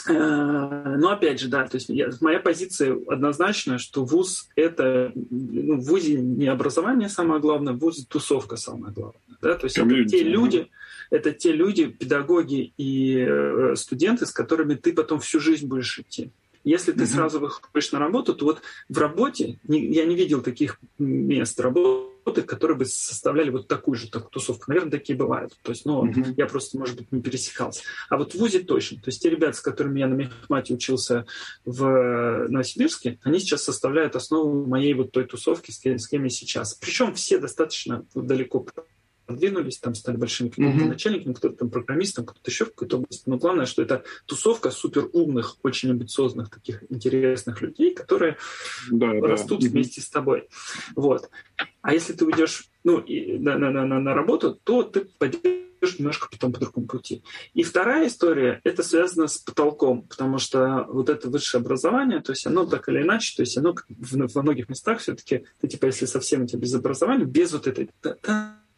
но 0.07 1.11
опять 1.11 1.39
же, 1.39 1.47
да, 1.47 1.67
то 1.67 1.75
есть 1.75 1.89
я, 1.89 2.09
моя 2.21 2.39
позиция 2.39 2.97
однозначная, 3.07 3.77
что 3.77 4.05
ВУЗ 4.05 4.49
это 4.55 5.11
ну, 5.15 5.77
в 5.77 5.85
ВУЗе 5.85 6.15
не 6.15 6.47
образование 6.47 7.09
самое 7.09 7.41
главное, 7.41 7.73
в 7.73 7.79
ВУЗе 7.79 8.05
тусовка 8.07 8.55
самое 8.55 8.93
главное. 8.93 9.21
Да? 9.41 9.55
То 9.55 9.65
есть 9.65 9.77
это 9.77 10.05
те 10.05 10.23
люди, 10.23 10.69
это 11.09 11.31
те 11.31 11.51
люди, 11.51 11.85
педагоги 11.85 12.73
и 12.77 13.17
э, 13.19 13.75
студенты, 13.75 14.25
с 14.25 14.31
которыми 14.31 14.75
ты 14.75 14.93
потом 14.93 15.19
всю 15.19 15.39
жизнь 15.39 15.67
будешь 15.67 15.99
идти. 15.99 16.31
Если 16.63 16.91
ты 16.91 17.03
mm-hmm. 17.03 17.07
сразу 17.07 17.39
выходишь 17.39 17.91
на 17.93 17.99
работу, 17.99 18.35
то 18.35 18.45
вот 18.45 18.61
в 18.89 18.97
работе 18.97 19.57
я 19.67 20.05
не 20.05 20.15
видел 20.15 20.41
таких 20.41 20.79
мест 20.97 21.59
работы, 21.59 22.16
которые 22.31 22.77
бы 22.77 22.85
составляли 22.85 23.49
вот 23.49 23.67
такую 23.67 23.95
же 23.95 24.09
такую 24.09 24.29
тусовку. 24.31 24.65
Наверное, 24.67 24.91
такие 24.91 25.17
бывают. 25.17 25.57
То 25.61 25.71
есть, 25.71 25.85
ну, 25.85 26.05
mm-hmm. 26.05 26.33
я 26.37 26.45
просто, 26.45 26.77
может 26.77 26.97
быть, 26.97 27.11
не 27.11 27.21
пересекался. 27.21 27.81
А 28.09 28.17
вот 28.17 28.33
в 28.33 28.37
ВУЗе 28.37 28.59
точно. 28.59 28.97
То 28.97 29.09
есть 29.09 29.21
те 29.21 29.29
ребята, 29.29 29.57
с 29.57 29.61
которыми 29.61 29.99
я 29.99 30.07
на 30.07 30.15
мехмате 30.15 30.73
учился 30.73 31.25
в 31.65 32.47
Новосибирске, 32.47 33.19
они 33.23 33.39
сейчас 33.39 33.63
составляют 33.63 34.15
основу 34.15 34.65
моей 34.65 34.93
вот 34.93 35.11
той 35.11 35.25
тусовки, 35.25 35.71
с 35.71 35.79
кем, 35.79 35.99
с 35.99 36.07
кем 36.07 36.23
я 36.23 36.29
сейчас. 36.29 36.73
Причем 36.75 37.13
все 37.13 37.39
достаточно 37.39 38.05
далеко 38.13 38.65
продвинулись, 39.27 39.77
там 39.77 39.93
стали 39.93 40.17
большими 40.17 40.49
какими-то 40.49 40.85
mm-hmm. 40.85 40.87
начальниками, 40.87 41.33
кто-то 41.33 41.55
там 41.57 41.69
программистом, 41.69 42.25
кто-то 42.25 42.49
еще 42.49 42.65
в 42.65 42.69
какой-то 42.69 42.97
области. 42.97 43.23
Но 43.27 43.37
главное, 43.37 43.65
что 43.65 43.81
это 43.81 44.03
тусовка 44.25 44.71
супер 44.71 45.09
умных, 45.13 45.57
очень 45.63 45.91
амбициозных, 45.91 46.49
таких 46.49 46.83
интересных 46.89 47.61
людей, 47.61 47.93
которые 47.93 48.37
да, 48.89 49.11
растут 49.11 49.61
да. 49.61 49.69
вместе 49.69 50.01
mm-hmm. 50.01 50.05
с 50.05 50.09
тобой. 50.09 50.49
Вот. 50.95 51.29
А 51.81 51.93
если 51.93 52.13
ты 52.13 52.25
уйдешь 52.25 52.69
ну, 52.83 52.99
и 52.99 53.37
на, 53.37 53.57
на, 53.57 53.69
на, 53.69 53.99
на 53.99 54.13
работу, 54.13 54.57
то 54.63 54.83
ты 54.83 55.01
пойдешь 55.19 55.99
немножко 55.99 56.27
потом 56.31 56.53
по 56.53 56.59
другому 56.59 56.87
пути. 56.87 57.23
И 57.53 57.63
вторая 57.63 58.07
история, 58.07 58.61
это 58.63 58.81
связано 58.81 59.27
с 59.27 59.37
потолком, 59.37 60.03
потому 60.03 60.37
что 60.37 60.85
вот 60.89 61.09
это 61.09 61.29
высшее 61.29 61.61
образование, 61.61 62.21
то 62.21 62.31
есть 62.31 62.47
оно 62.47 62.65
так 62.65 62.87
или 62.89 63.01
иначе, 63.03 63.35
то 63.35 63.41
есть 63.41 63.57
оно 63.57 63.75
в, 63.89 64.33
во 64.33 64.41
многих 64.41 64.69
местах 64.69 64.99
все-таки, 64.99 65.45
ты 65.59 65.67
типа, 65.67 65.87
если 65.87 66.05
совсем 66.05 66.43
у 66.43 66.47
тебя 66.47 66.59
без 66.59 66.73
образования, 66.73 67.25
без 67.25 67.51
вот 67.51 67.67
этой 67.67 67.89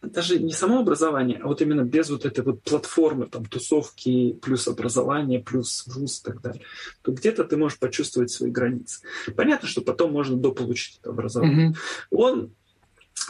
даже 0.02 0.40
не 0.40 0.54
само 0.54 0.80
образование, 0.80 1.40
а 1.44 1.48
вот 1.48 1.62
именно 1.62 1.84
без 1.84 2.10
вот 2.10 2.26
этой 2.26 2.44
вот 2.44 2.64
платформы, 2.64 3.28
там, 3.28 3.46
тусовки, 3.46 4.34
плюс 4.42 4.68
образование, 4.68 5.40
плюс 5.40 5.86
вуз 5.88 6.22
и 6.22 6.24
так 6.24 6.42
далее, 6.42 6.62
то 7.02 7.12
где-то 7.12 7.44
ты 7.44 7.58
можешь 7.58 7.80
почувствовать 7.80 8.32
свои 8.32 8.50
границы. 8.50 9.02
Понятно, 9.36 9.68
что 9.68 9.82
потом 9.82 10.14
можно 10.14 10.38
дополучить 10.38 11.00
это 11.02 11.10
образование. 11.10 11.72
Mm-hmm. 11.72 11.76
Он, 12.12 12.52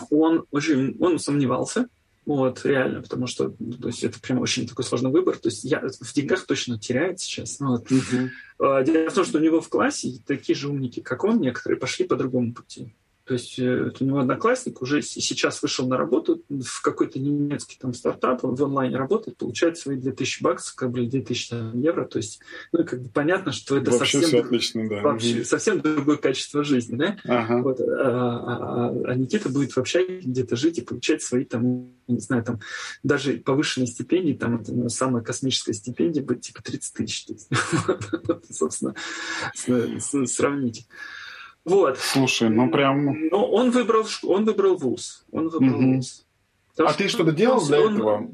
он 0.09 0.45
очень, 0.51 0.95
он 0.99 1.19
сомневался, 1.19 1.87
вот, 2.29 2.63
реально, 2.63 3.01
потому 3.01 3.25
что 3.25 3.55
ну, 3.57 3.73
то 3.73 3.87
есть 3.87 4.03
это 4.03 4.19
прям 4.19 4.39
очень 4.39 4.67
такой 4.67 4.85
сложный 4.85 5.09
выбор. 5.09 5.35
То 5.37 5.49
есть 5.49 5.63
я 5.63 5.81
в 5.81 6.13
деньгах 6.13 6.45
точно 6.45 6.77
теряет 6.77 7.19
сейчас. 7.19 7.59
Вот. 7.59 7.91
Uh-huh. 7.91 8.85
Дело 8.85 9.09
в 9.09 9.13
том, 9.15 9.25
что 9.25 9.39
у 9.39 9.41
него 9.41 9.61
в 9.61 9.69
классе 9.69 10.19
такие 10.27 10.55
же 10.55 10.69
умники, 10.69 10.99
как 10.99 11.23
он, 11.23 11.41
некоторые 11.41 11.79
пошли 11.79 12.05
по 12.05 12.15
другому 12.15 12.53
пути. 12.53 12.93
То 13.29 13.33
есть 13.33 13.59
э, 13.59 13.91
у 13.99 14.03
него 14.03 14.21
одноклассник 14.21 14.81
уже 14.81 15.03
сейчас 15.03 15.61
вышел 15.61 15.87
на 15.87 15.97
работу 15.97 16.43
в 16.49 16.81
какой-то 16.81 17.19
немецкий 17.19 17.77
там 17.79 17.93
стартап, 17.93 18.43
он 18.43 18.55
в 18.55 18.63
онлайне 18.63 18.97
работает, 18.97 19.37
получает 19.37 19.77
свои 19.77 19.97
2000 19.97 20.41
баксов, 20.41 20.73
как 20.73 20.89
бы 20.89 21.05
2000 21.05 21.77
евро. 21.77 22.05
То 22.05 22.17
есть, 22.17 22.39
ну, 22.71 22.83
как 22.83 23.03
бы 23.03 23.09
понятно, 23.09 23.51
что 23.51 23.77
это 23.77 23.91
вообще 23.91 24.21
совсем, 24.21 24.43
отлично, 24.43 24.89
да. 24.89 25.01
вообще, 25.01 25.43
совсем 25.45 25.79
другое 25.79 26.17
качество 26.17 26.63
жизни, 26.63 26.95
да? 26.95 27.17
Ага. 27.23 27.61
Вот, 27.61 27.79
а, 27.79 27.85
а, 27.85 29.11
а 29.11 29.13
Никита 29.13 29.49
будет 29.49 29.75
вообще 29.75 30.21
где-то 30.21 30.55
жить 30.55 30.79
и 30.79 30.81
получать 30.81 31.21
свои 31.21 31.45
там, 31.45 31.91
не 32.07 32.21
знаю, 32.21 32.43
там 32.43 32.59
даже 33.03 33.33
повышенные 33.33 33.85
стипендии, 33.85 34.33
там 34.33 34.59
это, 34.59 34.73
ну, 34.73 34.89
самая 34.89 35.23
космическая 35.23 35.73
стипендия 35.73 36.23
будет 36.23 36.41
типа 36.41 36.63
30 36.63 36.93
тысяч. 36.95 37.27
Собственно, 38.49 38.95
сравните. 40.25 40.85
Вот. 41.69 41.99
Слушай, 41.99 42.49
ну 42.49 42.69
прям... 42.71 43.29
Ну, 43.29 43.37
он 43.37 43.69
выбрал, 43.71 44.05
он 44.23 44.45
выбрал 44.45 44.75
вуз. 44.75 45.23
Он 45.31 45.49
выбрал 45.49 45.79
угу. 45.79 45.95
вуз. 45.95 46.25
Потому 46.71 46.89
а 46.89 46.93
что 46.93 47.03
ты 47.03 47.09
что-то 47.09 47.31
делал 47.31 47.65
для 47.65 47.81
он... 47.81 47.95
этого? 47.95 48.31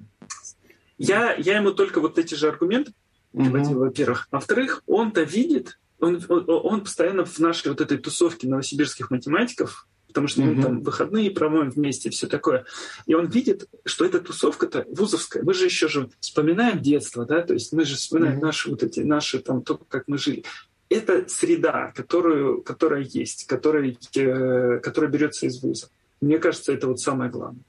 Я, 0.98 1.36
я 1.36 1.58
ему 1.58 1.72
только 1.72 2.00
вот 2.00 2.18
эти 2.18 2.36
же 2.36 2.48
аргументы 2.48 2.94
приводил, 3.34 3.72
угу. 3.72 3.86
во-первых. 3.86 4.28
Во-вторых, 4.32 4.84
он-то 4.88 5.24
видит, 5.24 5.78
он, 6.00 6.24
он, 6.30 6.46
он 6.48 6.82
постоянно 6.82 7.26
в 7.26 7.38
нашей 7.40 7.70
вот 7.70 7.82
этой 7.82 7.98
тусовке 7.98 8.48
новосибирских 8.48 9.12
математиков, 9.12 9.88
потому 10.08 10.28
что 10.30 10.42
мы 10.44 10.62
там 10.62 10.82
выходные 10.82 11.30
проводим 11.30 11.72
вместе, 11.72 12.10
все 12.10 12.28
такое. 12.28 12.66
И 13.06 13.14
он 13.14 13.28
видит, 13.28 13.68
что 13.84 14.06
эта 14.06 14.22
тусовка-то 14.22 14.86
вузовская. 14.88 15.44
Мы 15.44 15.54
же 15.54 15.66
еще 15.66 15.90
же 15.90 16.10
вспоминаем 16.22 16.80
детство, 16.82 17.26
да, 17.26 17.42
то 17.42 17.54
есть 17.54 17.74
мы 17.74 17.84
же 17.84 17.98
вспоминаем 17.98 18.38
mm-hmm. 18.38 18.46
наши 18.46 18.70
вот 18.70 18.84
эти, 18.84 19.02
наши 19.02 19.40
там, 19.40 19.62
то, 19.62 19.78
как 19.78 20.06
мы 20.08 20.18
жили 20.18 20.46
это 20.90 21.28
среда, 21.28 21.92
которую, 21.96 22.62
которая 22.62 23.02
есть, 23.02 23.46
которая, 23.48 23.96
э, 24.16 24.80
которая 24.80 25.12
берется 25.12 25.46
из 25.46 25.62
вуза. 25.62 25.90
Мне 26.22 26.38
кажется, 26.38 26.74
это 26.74 26.88
вот 26.88 27.00
самое 27.00 27.30
главное. 27.30 27.64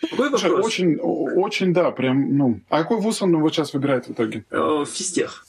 Какой 0.00 0.30
вопрос? 0.30 0.66
Очень, 0.66 0.98
очень, 0.98 1.72
да, 1.72 1.90
прям, 1.92 2.36
ну. 2.36 2.60
А 2.68 2.82
какой 2.82 3.00
вуз 3.00 3.22
он 3.22 3.36
вот 3.40 3.54
сейчас 3.54 3.72
выбирает 3.72 4.06
в 4.06 4.12
итоге? 4.12 4.44
Э, 4.50 4.84
физтех. 4.88 5.46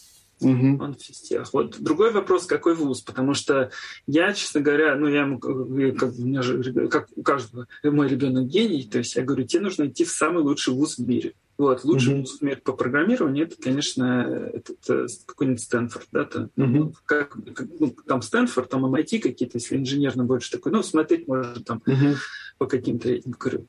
Угу. 0.48 0.84
Он 0.84 0.94
физтех. 0.96 1.54
Вот 1.54 1.80
другой 1.80 2.12
вопрос, 2.12 2.46
какой 2.46 2.76
вуз, 2.76 3.02
потому 3.02 3.34
что 3.34 3.72
я, 4.08 4.34
честно 4.34 4.62
говоря, 4.62 4.96
ну 4.96 5.08
я 5.08 5.22
ему, 5.22 5.40
как, 5.40 5.52
у 5.56 6.22
меня 6.22 6.42
же, 6.42 6.88
как 6.90 7.10
у 7.16 7.24
каждого, 7.24 7.68
мой 7.84 8.08
ребенок 8.08 8.48
гений, 8.48 8.84
то 8.84 8.98
есть 9.00 9.16
я 9.16 9.24
говорю, 9.24 9.46
тебе 9.46 9.64
нужно 9.64 9.88
идти 9.88 10.04
в 10.04 10.12
самый 10.12 10.44
лучший 10.44 10.74
вуз 10.74 10.98
в 10.98 11.08
мире. 11.08 11.34
Вот, 11.56 11.84
лучший 11.84 12.16
mm-hmm. 12.16 12.38
мир 12.42 12.62
по 12.62 12.74
программированию 12.74 13.46
это, 13.46 13.56
конечно, 13.62 14.50
этот, 14.54 14.90
э, 14.90 15.06
какой-нибудь 15.28 15.62
Стэнфорд, 15.62 16.08
да, 16.12 16.26
там, 16.26 16.50
mm-hmm. 16.58 16.94
как, 17.06 17.38
как, 17.54 17.68
ну, 17.80 17.96
там 18.08 18.24
Стэнфорд, 18.24 18.70
там 18.70 18.86
MIT 18.88 19.20
какие-то, 19.20 19.60
если 19.60 19.78
инженерно 19.78 20.26
больше 20.26 20.50
такой, 20.50 20.72
ну, 20.72 20.82
смотреть 20.82 21.28
можно 21.28 21.64
там 21.64 21.84
mm-hmm. 21.86 22.16
по 22.58 22.66
каким-то 22.66 23.16
говорю. 23.26 23.68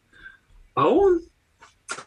А 0.72 0.88
он 0.88 1.20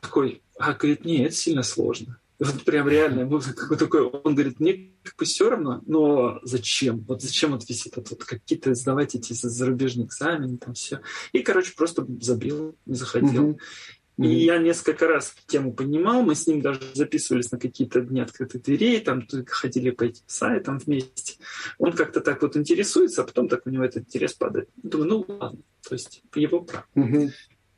такой, 0.02 0.42
а, 0.58 0.74
говорит, 0.74 1.06
нет, 1.06 1.28
это 1.28 1.36
сильно 1.36 1.62
сложно. 1.62 2.18
Вот 2.40 2.64
прям 2.66 2.88
реально, 2.88 3.28
какой 3.56 3.78
такой, 3.78 4.02
он 4.02 4.36
говорит, 4.36 4.60
мне 4.60 4.92
как 5.02 5.16
бы 5.18 5.26
все 5.26 5.50
равно, 5.50 5.82
но 5.88 6.40
зачем? 6.44 7.00
Вот 7.08 7.22
зачем 7.22 7.52
вот 7.52 7.68
весь 7.68 7.88
этот 7.88 8.12
вот 8.12 8.24
какие-то 8.26 8.76
сдавать 8.76 9.16
эти 9.16 9.34
зарубежные 9.34 10.06
экзамены, 10.06 10.58
там 10.58 10.76
все. 10.76 11.02
И, 11.32 11.40
короче, 11.40 11.74
просто 11.76 12.06
забил, 12.22 12.76
не 12.86 12.94
заходил. 12.94 13.52
Mm-hmm. 13.52 14.26
И 14.26 14.46
я 14.46 14.58
несколько 14.58 15.08
раз 15.08 15.36
тему 15.46 15.74
понимал, 15.74 16.24
мы 16.24 16.34
с 16.34 16.48
ним 16.48 16.62
даже 16.62 16.82
записывались 16.94 17.52
на 17.52 17.60
какие-то 17.60 18.02
дни 18.02 18.20
открытых 18.20 18.64
дверей, 18.64 19.00
там 19.00 19.28
ходили 19.48 19.92
по 19.92 20.06
этим 20.06 20.24
сайтам 20.26 20.80
вместе. 20.80 21.36
Он 21.78 21.94
как-то 21.94 22.22
так 22.22 22.42
вот 22.42 22.58
интересуется, 22.58 23.22
а 23.22 23.26
потом 23.26 23.48
так 23.48 23.68
у 23.68 23.70
него 23.70 23.84
этот 23.84 24.06
интерес 24.06 24.34
падает. 24.34 24.70
Думаю, 24.76 25.10
ну 25.10 25.26
ладно, 25.28 25.60
то 25.88 25.94
есть 25.94 26.24
его 26.34 26.62
право. 26.62 26.86
Угу. 26.96 27.32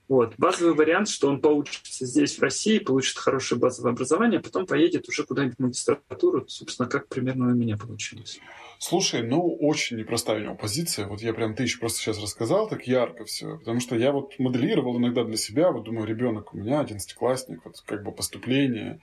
Вот. 0.10 0.34
Базовый 0.39 0.74
вариант, 0.74 1.07
что 1.07 1.30
он 1.30 1.39
поучится 1.39 2.05
здесь, 2.05 2.38
в 2.38 2.41
России, 2.41 2.80
получит 2.80 3.18
хорошее 3.18 3.62
базовое 3.62 3.91
образование, 3.91 4.39
а 4.39 4.43
потом 4.43 4.66
поедет 4.66 5.07
уже 5.07 5.24
куда-нибудь 5.24 5.57
в 5.57 5.62
магистратуру, 5.62 6.45
собственно, 6.47 6.89
как 6.89 7.07
примерно 7.07 7.45
у 7.45 7.55
меня 7.55 7.78
получилось. 7.78 8.39
Слушай, 8.82 9.23
ну, 9.23 9.57
очень 9.59 9.97
непростая 9.97 10.39
у 10.39 10.43
него 10.43 10.55
позиция. 10.55 11.05
Вот 11.05 11.21
я 11.21 11.34
прям, 11.34 11.53
ты 11.53 11.63
еще 11.63 11.80
просто 11.80 11.99
сейчас 11.99 12.17
рассказал 12.17 12.69
так 12.69 12.88
ярко 12.88 13.25
все. 13.25 13.57
Потому 13.57 13.82
что 13.82 13.97
я 13.97 14.13
вот 14.13 14.39
моделировал 14.39 14.97
иногда 14.97 15.25
для 15.25 15.36
себя, 15.36 15.73
вот 15.73 15.84
думаю, 15.84 16.07
ребенок 16.07 16.53
у 16.53 16.57
меня, 16.57 16.80
одиннадцатиклассник, 16.80 17.59
вот 17.65 17.82
как 17.86 18.03
бы 18.03 18.13
поступление. 18.13 19.01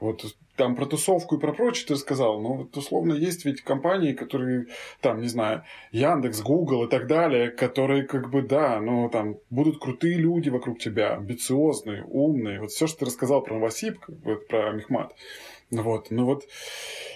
Вот 0.00 0.24
там 0.56 0.74
про 0.76 0.86
тусовку 0.86 1.36
и 1.36 1.40
про 1.40 1.52
прочее 1.52 1.88
ты 1.88 1.96
сказал, 1.96 2.40
но 2.40 2.54
вот 2.54 2.76
условно 2.76 3.12
есть 3.12 3.44
ведь 3.44 3.60
компании, 3.60 4.14
которые, 4.14 4.68
там, 5.02 5.20
не 5.20 5.28
знаю, 5.28 5.62
Яндекс, 5.92 6.40
Google 6.40 6.86
и 6.86 6.88
так 6.88 7.06
далее, 7.06 7.50
которые 7.50 8.04
как 8.04 8.30
бы, 8.30 8.40
да, 8.40 8.80
ну 8.80 9.10
там 9.10 9.36
будут 9.50 9.78
крутые 9.78 10.16
люди 10.16 10.48
вокруг 10.48 10.78
тебя, 10.78 11.14
амбициозные, 11.16 12.02
умные. 12.04 12.60
Вот 12.60 12.70
все, 12.70 12.86
что 12.86 13.00
ты 13.00 13.04
рассказал 13.06 13.42
про 13.42 13.54
Новосиб, 13.54 13.98
вот, 14.08 14.48
про 14.48 14.72
Мехмат, 14.72 15.14
Вот, 15.70 16.10
ну 16.10 16.24
вот, 16.24 16.44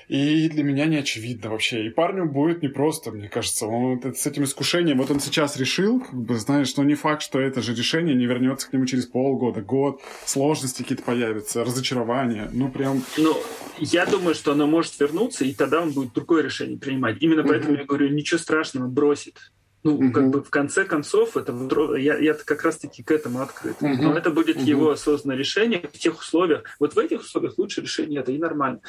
и 0.09 0.49
для 0.51 0.63
меня 0.63 0.85
не 0.85 0.97
очевидно 0.97 1.49
вообще. 1.49 1.87
И 1.87 1.91
парню 1.91 2.27
будет 2.27 2.63
непросто, 2.63 3.11
мне 3.13 3.31
кажется. 3.31 3.67
Он 3.67 3.99
вот 3.99 4.19
с 4.19 4.27
этим 4.27 4.45
искушением, 4.45 4.99
вот 4.99 5.11
он 5.11 5.21
сейчас 5.21 5.57
решил, 5.57 6.01
как 6.01 6.15
бы, 6.15 6.37
знаешь, 6.37 6.77
но 6.77 6.85
не 6.85 6.95
факт, 6.95 7.23
что 7.23 7.41
это 7.41 7.63
же 7.63 7.75
решение 7.75 8.15
не 8.15 8.27
вернется 8.27 8.69
к 8.69 8.75
нему 8.75 8.85
через 8.85 9.07
полгода, 9.07 9.63
год, 9.63 10.03
сложности 10.27 10.83
какие-то 10.83 11.03
появятся, 11.05 11.65
разочарования. 11.65 12.51
Ну, 12.53 12.71
прям... 12.71 13.03
Ну, 13.17 13.35
я 13.79 14.05
думаю, 14.05 14.35
что 14.35 14.53
оно 14.53 14.67
может 14.67 15.01
вернуться, 15.01 15.47
и 15.47 15.55
тогда 15.55 15.81
он 15.81 15.93
будет 15.93 16.13
другое 16.13 16.43
решение 16.43 16.79
принимать. 16.79 17.17
Именно 17.21 17.45
поэтому 17.45 17.75
mm-hmm. 17.75 17.81
я 17.81 17.85
говорю, 17.87 18.09
ничего 18.11 18.39
страшного, 18.39 18.89
бросит. 18.89 19.39
Ну, 19.85 19.95
угу. 19.95 20.13
как 20.13 20.31
бы 20.31 20.43
в 20.43 20.51
конце 20.51 20.85
концов, 20.85 21.37
это 21.37 21.53
я, 21.97 22.17
я 22.19 22.35
как 22.35 22.63
раз-таки 22.63 23.03
к 23.03 23.11
этому 23.11 23.41
открыт. 23.41 23.77
Угу. 23.81 24.03
Но 24.03 24.17
это 24.17 24.31
будет 24.31 24.57
угу. 24.57 24.65
его 24.65 24.91
осознанное 24.91 25.37
решение 25.37 25.81
в 25.93 25.99
тех 25.99 26.19
условиях. 26.19 26.65
Вот 26.79 26.95
в 26.95 26.99
этих 26.99 27.21
условиях 27.21 27.59
лучше 27.59 27.81
решение 27.81 28.21
это 28.21 28.31
и 28.31 28.39
нормально. 28.39 28.81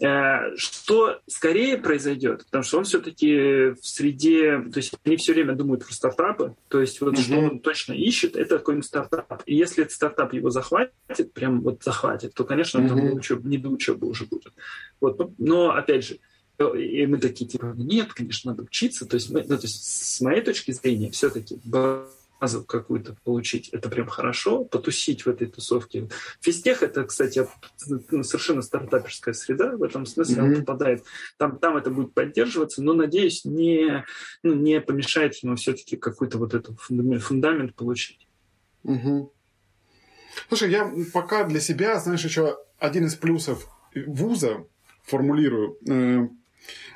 Э, 0.00 0.56
что 0.56 1.20
скорее 1.26 1.76
произойдет, 1.76 2.44
потому 2.46 2.64
что 2.64 2.78
он 2.78 2.84
все-таки 2.84 3.70
в 3.72 3.86
среде, 3.86 4.62
то 4.72 4.78
есть 4.78 4.94
они 5.04 5.16
все 5.16 5.34
время 5.34 5.54
думают 5.54 5.84
про 5.84 5.92
стартапы, 5.92 6.54
то 6.68 6.80
есть 6.80 7.00
вот 7.00 7.14
угу. 7.14 7.20
что 7.20 7.38
он 7.38 7.60
точно 7.60 7.92
ищет, 7.92 8.34
это 8.34 8.58
какой-нибудь 8.58 8.86
стартап. 8.86 9.42
И 9.44 9.54
если 9.54 9.82
этот 9.82 9.92
стартап 9.92 10.32
его 10.32 10.48
захватит, 10.48 11.32
прям 11.34 11.60
вот 11.60 11.82
захватит, 11.82 12.32
то, 12.32 12.44
конечно, 12.44 12.80
угу. 12.80 12.88
там 12.88 13.48
не 13.50 13.58
до 13.58 13.68
учебы 13.68 14.08
уже 14.08 14.24
будет. 14.24 14.52
Вот. 15.00 15.30
Но, 15.38 15.72
опять 15.72 16.06
же, 16.06 16.18
и 16.58 17.06
мы 17.06 17.18
такие, 17.18 17.48
типа, 17.48 17.72
нет, 17.76 18.12
конечно, 18.12 18.50
надо 18.50 18.64
учиться. 18.64 19.06
То 19.06 19.14
есть, 19.14 19.30
ну, 19.30 19.42
то 19.42 19.54
есть 19.54 19.84
с 19.84 20.20
моей 20.20 20.42
точки 20.42 20.72
зрения, 20.72 21.10
все-таки 21.10 21.60
базу 21.64 22.64
какую-то 22.64 23.16
получить, 23.24 23.68
это 23.68 23.88
прям 23.88 24.08
хорошо, 24.08 24.64
потусить 24.64 25.24
в 25.24 25.28
этой 25.28 25.46
тусовке. 25.46 26.08
Физтех 26.40 26.82
это, 26.82 27.04
кстати, 27.04 27.46
ну, 28.10 28.22
совершенно 28.24 28.62
стартаперская 28.62 29.34
среда, 29.34 29.76
в 29.76 29.82
этом 29.82 30.04
смысле 30.04 30.36
mm-hmm. 30.36 30.44
он 30.44 30.56
попадает. 30.56 31.04
Там, 31.36 31.58
там 31.58 31.76
это 31.76 31.90
будет 31.90 32.12
поддерживаться, 32.12 32.82
но, 32.82 32.92
надеюсь, 32.92 33.44
не, 33.44 34.04
ну, 34.42 34.54
не 34.54 34.80
помешает 34.80 35.36
ему 35.36 35.54
все-таки 35.54 35.96
какой-то 35.96 36.38
вот 36.38 36.54
этот 36.54 36.80
фундамент, 36.80 37.22
фундамент 37.22 37.74
получить. 37.74 38.26
Угу. 38.82 39.32
Слушай, 40.48 40.70
я 40.70 40.92
пока 41.12 41.44
для 41.44 41.60
себя, 41.60 41.98
знаешь, 41.98 42.24
еще 42.24 42.58
один 42.78 43.06
из 43.06 43.14
плюсов 43.14 43.68
вуза 43.94 44.66
формулирую. 45.04 46.36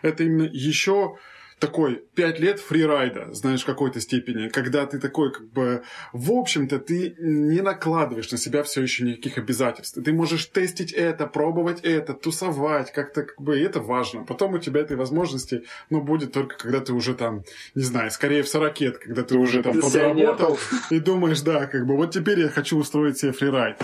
Это 0.03 0.25
именно 0.25 0.49
еще 0.51 1.17
такой 1.63 2.03
пять 2.17 2.41
лет 2.41 2.59
фрирайда, 2.59 3.33
знаешь, 3.35 3.63
в 3.63 3.67
какой-то 3.67 4.01
степени, 4.01 4.49
когда 4.49 4.85
ты 4.85 4.99
такой, 4.99 5.33
как 5.33 5.49
бы, 5.53 5.85
в 6.13 6.33
общем-то, 6.33 6.81
ты 6.81 7.15
не 7.21 7.61
накладываешь 7.61 8.33
на 8.33 8.37
себя 8.37 8.65
все 8.65 8.83
еще 8.83 9.05
никаких 9.05 9.39
обязательств. 9.39 9.97
Ты 10.05 10.13
можешь 10.13 10.47
тестить 10.47 10.93
это, 10.93 11.29
пробовать 11.29 11.83
это, 11.85 12.15
тусовать, 12.15 12.93
как-то, 12.93 13.23
как 13.23 13.41
бы, 13.41 13.61
и 13.61 13.63
это 13.63 13.79
важно. 13.79 14.25
Потом 14.25 14.55
у 14.55 14.59
тебя 14.59 14.81
этой 14.81 14.97
возможности, 14.97 15.63
ну, 15.89 16.03
будет 16.03 16.33
только 16.33 16.59
когда 16.59 16.81
ты 16.81 16.93
уже 16.95 17.15
там, 17.15 17.45
не 17.77 17.85
знаю, 17.85 18.11
скорее 18.11 18.43
в 18.43 18.49
40 18.49 18.81
лет, 18.81 18.99
когда 18.99 19.23
ты 19.23 19.39
уже 19.39 19.63
там 19.63 19.81
подработал 19.81 20.59
и 20.91 20.99
думаешь, 20.99 21.43
да, 21.43 21.67
как 21.67 21.87
бы, 21.87 21.97
вот 21.97 22.11
теперь 22.11 22.41
я 22.41 22.49
хочу 22.49 22.77
устроить 22.77 23.19
себе 23.19 23.31
фрирайд. 23.31 23.77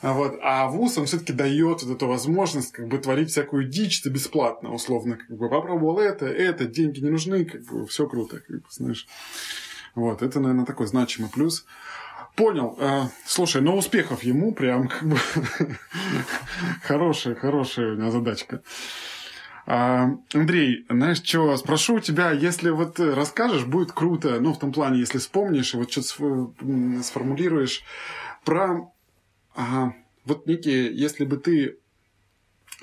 Вот. 0.00 0.38
а 0.42 0.68
ВУЗ, 0.68 0.98
он 0.98 1.06
все-таки 1.06 1.32
дает 1.32 1.82
вот 1.82 1.96
эту 1.96 2.06
возможность 2.06 2.72
как 2.72 2.86
бы 2.86 2.98
творить 2.98 3.30
всякую 3.30 3.68
дичь 3.68 4.04
-то 4.04 4.10
бесплатно, 4.10 4.72
условно. 4.72 5.16
Как 5.16 5.36
бы 5.36 5.48
попробовал 5.48 5.98
это, 5.98 6.26
это, 6.26 6.66
деньги 6.66 7.00
не 7.00 7.10
нужны, 7.10 7.44
как 7.44 7.62
бы 7.64 7.86
все 7.86 8.06
круто, 8.06 8.38
как 8.38 8.56
бы, 8.56 8.66
знаешь. 8.70 9.06
Вот, 9.94 10.22
это, 10.22 10.38
наверное, 10.38 10.66
такой 10.66 10.86
значимый 10.86 11.30
плюс. 11.30 11.64
Понял. 12.36 12.76
Э, 12.78 13.08
слушай, 13.26 13.60
но 13.60 13.76
успехов 13.76 14.22
ему 14.22 14.54
прям 14.54 14.86
как 14.86 15.02
бы 15.02 15.16
хорошая, 16.82 17.34
хорошая 17.34 17.94
у 17.94 17.96
меня 17.96 18.12
задачка. 18.12 18.62
А, 19.66 20.12
Андрей, 20.32 20.86
знаешь, 20.88 21.22
что, 21.22 21.56
спрошу 21.56 21.96
у 21.96 22.00
тебя, 22.00 22.30
если 22.30 22.70
вот 22.70 23.00
расскажешь, 23.00 23.64
будет 23.64 23.92
круто, 23.92 24.38
ну, 24.40 24.54
в 24.54 24.58
том 24.58 24.72
плане, 24.72 25.00
если 25.00 25.18
вспомнишь, 25.18 25.74
вот 25.74 25.90
что-то 25.90 26.52
сформулируешь 27.02 27.82
про 28.44 28.90
Ага. 29.54 29.94
Вот 30.24 30.46
некие, 30.46 30.94
если 30.94 31.24
бы 31.24 31.36
ты 31.38 31.78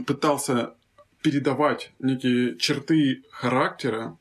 пытался 0.06 0.76
передавать 1.22 1.92
некие 2.00 2.58
черты 2.58 3.24
характера, 3.32 4.18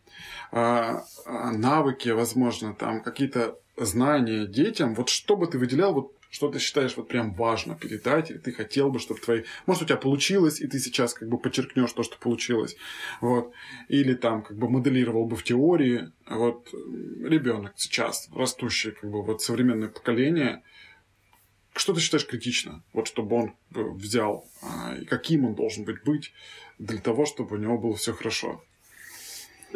а, 0.53 1.05
а, 1.26 1.53
навыки, 1.53 2.09
возможно, 2.11 2.74
там 2.74 3.03
какие-то 3.03 3.59
знания 3.76 4.47
детям, 4.47 4.95
вот 4.95 5.09
что 5.09 5.36
бы 5.36 5.47
ты 5.47 5.59
выделял, 5.59 5.92
вот 5.92 6.12
что 6.30 6.49
ты 6.49 6.59
считаешь 6.59 6.97
вот 6.97 7.07
прям 7.07 7.32
важно 7.32 7.76
передать, 7.76 8.30
или 8.30 8.38
ты 8.38 8.51
хотел 8.53 8.90
бы, 8.90 8.99
чтобы 8.99 9.20
твои... 9.20 9.45
Может, 9.66 9.82
у 9.82 9.86
тебя 9.86 9.97
получилось, 9.97 10.61
и 10.61 10.66
ты 10.66 10.80
сейчас 10.80 11.14
как 11.14 11.28
бы 11.28 11.38
подчеркнешь 11.38 11.92
то, 11.92 12.03
что 12.03 12.18
получилось. 12.18 12.76
Вот. 13.20 13.53
Или 13.88 14.14
там 14.14 14.42
как 14.42 14.57
бы 14.57 14.68
моделировал 14.68 15.26
бы 15.26 15.36
в 15.36 15.45
теории. 15.45 16.11
Вот 16.28 16.68
ребенок 16.72 17.74
сейчас, 17.76 18.28
растущий 18.34 18.90
как 18.90 19.11
бы 19.11 19.22
вот 19.22 19.42
современное 19.42 19.88
поколение, 19.88 20.62
что 21.75 21.93
ты 21.93 22.01
считаешь 22.01 22.27
критично? 22.27 22.83
Вот 22.93 23.09
чтобы 23.09 23.37
он 23.37 23.55
э, 23.75 23.83
взял, 23.83 24.45
а, 24.62 24.95
и 24.97 25.05
каким 25.05 25.45
он 25.45 25.55
должен 25.55 25.85
быть, 25.85 26.03
быть 26.05 26.33
для 26.79 26.99
того, 26.99 27.27
чтобы 27.27 27.57
у 27.57 27.59
него 27.59 27.79
было 27.79 27.97
все 27.97 28.12
хорошо? 28.12 28.62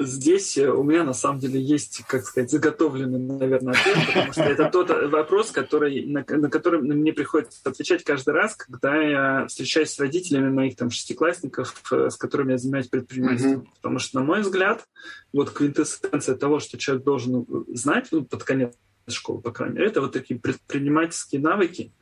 Здесь 0.00 0.56
э, 0.56 0.70
у 0.70 0.84
меня 0.84 1.02
на 1.02 1.12
самом 1.12 1.40
деле 1.40 1.60
есть, 1.60 2.04
как 2.06 2.24
сказать, 2.24 2.50
заготовленный, 2.50 3.18
наверное, 3.18 3.74
ответ, 3.74 3.96
потому 4.06 4.32
что 4.32 4.42
это 4.44 4.70
тот 4.70 4.90
вопрос, 4.90 5.50
который, 5.50 6.06
на, 6.06 6.24
на 6.28 6.48
который 6.48 6.80
мне 6.80 7.12
приходится 7.12 7.58
отвечать 7.68 8.04
каждый 8.04 8.32
раз, 8.32 8.54
когда 8.54 9.02
я 9.02 9.46
встречаюсь 9.48 9.90
с 9.90 9.98
родителями 9.98 10.50
моих 10.50 10.76
там 10.76 10.90
шестиклассников, 10.90 11.82
э, 11.90 12.10
с 12.10 12.16
которыми 12.16 12.52
я 12.52 12.58
занимаюсь 12.58 12.86
предпринимательством. 12.86 13.62
Mm-hmm. 13.62 13.74
Потому 13.74 13.98
что, 13.98 14.20
на 14.20 14.24
мой 14.24 14.42
взгляд, 14.42 14.86
вот 15.32 15.50
квинтэссенция 15.50 16.36
того, 16.36 16.60
что 16.60 16.78
человек 16.78 17.04
должен 17.04 17.44
знать 17.74 18.06
ну, 18.12 18.24
под 18.24 18.44
конец 18.44 18.74
школы, 19.12 19.40
по 19.40 19.50
крайней 19.50 19.76
мере, 19.76 19.88
это 19.88 20.00
вот 20.00 20.12
такие 20.12 20.38
предпринимательские 20.38 21.40
навыки. 21.40 21.92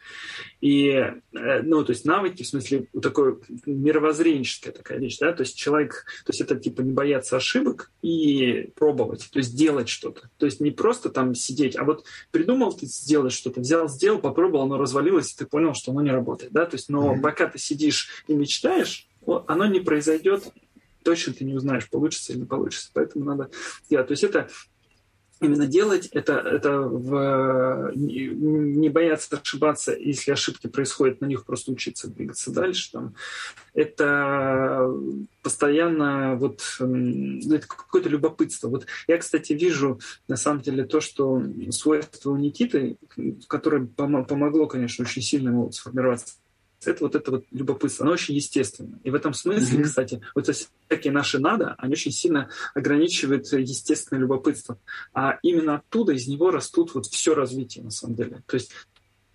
И, 0.61 0.88
э, 0.88 1.62
ну, 1.62 1.84
то 1.84 1.90
есть 1.90 2.04
навыки, 2.04 2.42
в 2.42 2.46
смысле, 2.46 2.88
такой 3.00 3.38
мировоззренческая 3.66 4.72
такая 4.72 4.98
вещь, 4.98 5.18
да, 5.18 5.32
то 5.32 5.42
есть 5.42 5.57
человек, 5.57 6.04
то 6.24 6.30
есть 6.30 6.40
это 6.40 6.57
типа 6.57 6.82
не 6.82 6.92
бояться 6.92 7.36
ошибок 7.36 7.90
и 8.02 8.70
пробовать, 8.74 9.28
то 9.30 9.38
есть 9.38 9.57
делать 9.57 9.88
что-то. 9.88 10.30
То 10.38 10.46
есть 10.46 10.61
не 10.61 10.70
просто 10.70 11.11
там 11.11 11.34
сидеть, 11.34 11.76
а 11.76 11.84
вот 11.84 12.04
придумал 12.30 12.72
ты 12.72 12.86
сделать 12.86 13.32
что-то, 13.32 13.61
взял, 13.61 13.88
сделал, 13.88 14.20
попробовал, 14.20 14.64
оно 14.64 14.78
развалилось, 14.78 15.32
и 15.32 15.36
ты 15.36 15.46
понял, 15.46 15.74
что 15.74 15.92
оно 15.92 16.02
не 16.02 16.11
работает, 16.11 16.52
да, 16.52 16.66
то 16.66 16.76
есть, 16.76 16.88
но 16.88 17.14
mm-hmm. 17.14 17.20
пока 17.20 17.48
ты 17.48 17.59
сидишь 17.59 18.24
и 18.28 18.34
мечтаешь, 18.34 19.09
оно 19.26 19.66
не 19.66 19.80
произойдет, 19.80 20.52
точно 21.07 21.34
ты 21.34 21.44
не 21.44 21.54
узнаешь, 21.54 21.88
получится 21.88 22.32
или 22.32 22.40
не 22.40 22.46
получится. 22.46 22.90
Поэтому 22.92 23.24
надо 23.24 23.50
делать. 23.88 24.09
То 24.09 24.12
есть 24.12 24.24
это 24.24 24.48
именно 25.41 25.66
делать, 25.66 26.07
это, 26.12 26.34
это 26.34 26.80
в, 26.80 27.93
не 27.95 28.89
бояться 28.89 29.37
ошибаться, 29.37 29.95
если 29.95 30.32
ошибки 30.32 30.66
происходят, 30.66 31.20
на 31.20 31.26
них 31.26 31.45
просто 31.45 31.72
учиться 31.72 32.09
двигаться 32.09 32.51
дальше. 32.51 32.93
Там. 32.93 33.14
Это 33.74 34.91
постоянно 35.43 36.37
вот, 36.37 36.62
это 36.80 37.66
какое-то 37.66 38.09
любопытство. 38.09 38.68
Вот 38.68 38.87
я, 39.07 39.18
кстати, 39.18 39.53
вижу 39.53 40.01
на 40.28 40.37
самом 40.37 40.62
деле 40.62 40.84
то, 40.84 41.01
что 41.01 41.43
свойство 41.70 42.30
у 42.30 42.37
Никиты, 42.37 42.97
которое 43.49 43.87
помогло, 43.87 44.66
конечно, 44.66 45.05
очень 45.05 45.22
сильно 45.22 45.51
ему 45.51 45.70
сформироваться 45.70 46.37
это 46.87 47.05
вот 47.05 47.14
это 47.14 47.30
вот 47.30 47.45
любопытство, 47.51 48.05
оно 48.05 48.14
очень 48.14 48.34
естественно. 48.34 48.99
И 49.05 49.11
в 49.11 49.14
этом 49.14 49.34
смысле, 49.34 49.80
mm-hmm. 49.80 49.84
кстати, 49.84 50.20
вот 50.34 50.49
всякие 50.49 51.12
наши 51.12 51.39
надо, 51.39 51.74
они 51.78 51.93
очень 51.93 52.12
сильно 52.12 52.49
ограничивают 52.74 53.47
естественное 53.53 54.20
любопытство. 54.20 54.78
А 55.12 55.39
именно 55.43 55.76
оттуда 55.76 56.12
из 56.12 56.26
него 56.28 56.51
растут 56.51 56.95
вот 56.95 57.07
все 57.07 57.34
развитие, 57.34 57.84
на 57.84 57.91
самом 57.91 58.16
деле. 58.16 58.43
То 58.47 58.55
есть 58.55 58.72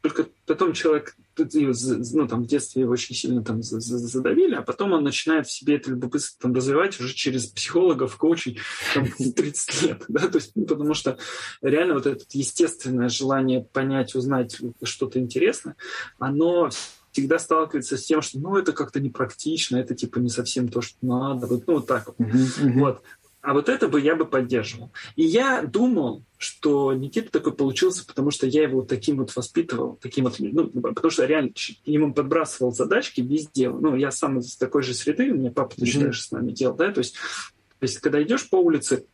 только 0.01 0.27
потом 0.47 0.73
человек, 0.73 1.15
ну, 1.37 2.27
там, 2.27 2.43
в 2.43 2.47
детстве 2.47 2.81
его 2.81 2.91
очень 2.91 3.15
сильно 3.15 3.43
там 3.43 3.61
задавили, 3.61 4.55
а 4.55 4.63
потом 4.63 4.93
он 4.93 5.03
начинает 5.03 5.47
в 5.47 5.51
себе 5.51 5.75
это 5.75 5.91
любопытство 5.91 6.41
там, 6.41 6.55
развивать 6.55 6.99
уже 6.99 7.13
через 7.13 7.45
психологов, 7.45 8.17
коучей 8.17 8.59
там, 8.95 9.07
30 9.07 9.81
лет, 9.83 10.03
да, 10.07 10.27
то 10.27 10.37
есть, 10.37 10.51
ну, 10.55 10.65
потому 10.65 10.93
что 10.95 11.17
реально 11.61 11.93
вот 11.93 12.07
это 12.07 12.25
естественное 12.31 13.09
желание 13.09 13.63
понять, 13.63 14.15
узнать 14.15 14.57
что-то 14.83 15.19
интересное, 15.19 15.75
оно 16.17 16.69
всегда 17.11 17.39
сталкивается 17.39 17.97
с 17.97 18.03
тем, 18.03 18.21
что 18.21 18.39
ну 18.39 18.57
это 18.57 18.73
как-то 18.73 18.99
непрактично, 18.99 19.77
это 19.77 19.95
типа 19.95 20.19
не 20.19 20.29
совсем 20.29 20.67
то, 20.67 20.81
что 20.81 20.97
надо, 21.01 21.47
вот, 21.47 21.67
ну 21.67 21.75
вот 21.75 21.87
так 21.87 22.07
вот. 22.07 22.19
Uh-huh, 22.19 22.79
Вот. 22.79 23.03
А 23.41 23.53
вот 23.53 23.69
это 23.69 23.87
бы 23.87 23.99
я 23.99 24.15
бы 24.15 24.25
поддерживал. 24.25 24.91
И 25.15 25.23
я 25.23 25.63
думал, 25.63 26.23
что 26.37 26.93
Никита 26.93 27.31
такой 27.31 27.53
получился, 27.53 28.05
потому 28.05 28.29
что 28.29 28.45
я 28.45 28.63
его 28.63 28.81
вот 28.81 28.87
таким 28.87 29.17
вот 29.17 29.35
воспитывал, 29.35 29.97
таким 29.99 30.25
вот, 30.25 30.35
ну, 30.39 30.67
потому 30.69 31.09
что 31.09 31.25
реально 31.25 31.51
ему 31.85 32.13
подбрасывал 32.13 32.71
задачки 32.71 33.21
везде. 33.21 33.69
Ну, 33.71 33.95
я 33.95 34.11
сам 34.11 34.39
из 34.39 34.55
такой 34.57 34.83
же 34.83 34.93
среды, 34.93 35.31
у 35.31 35.37
меня 35.37 35.49
папа 35.49 35.75
точно 35.75 36.05
mm-hmm. 36.05 36.13
с 36.13 36.31
нами 36.31 36.51
делал, 36.51 36.75
да, 36.75 36.91
то 36.91 36.99
есть, 36.99 37.15
то 37.15 37.83
есть, 37.83 37.97
когда 37.97 38.21
идешь 38.21 38.47
по 38.47 38.57
улице, 38.57 39.05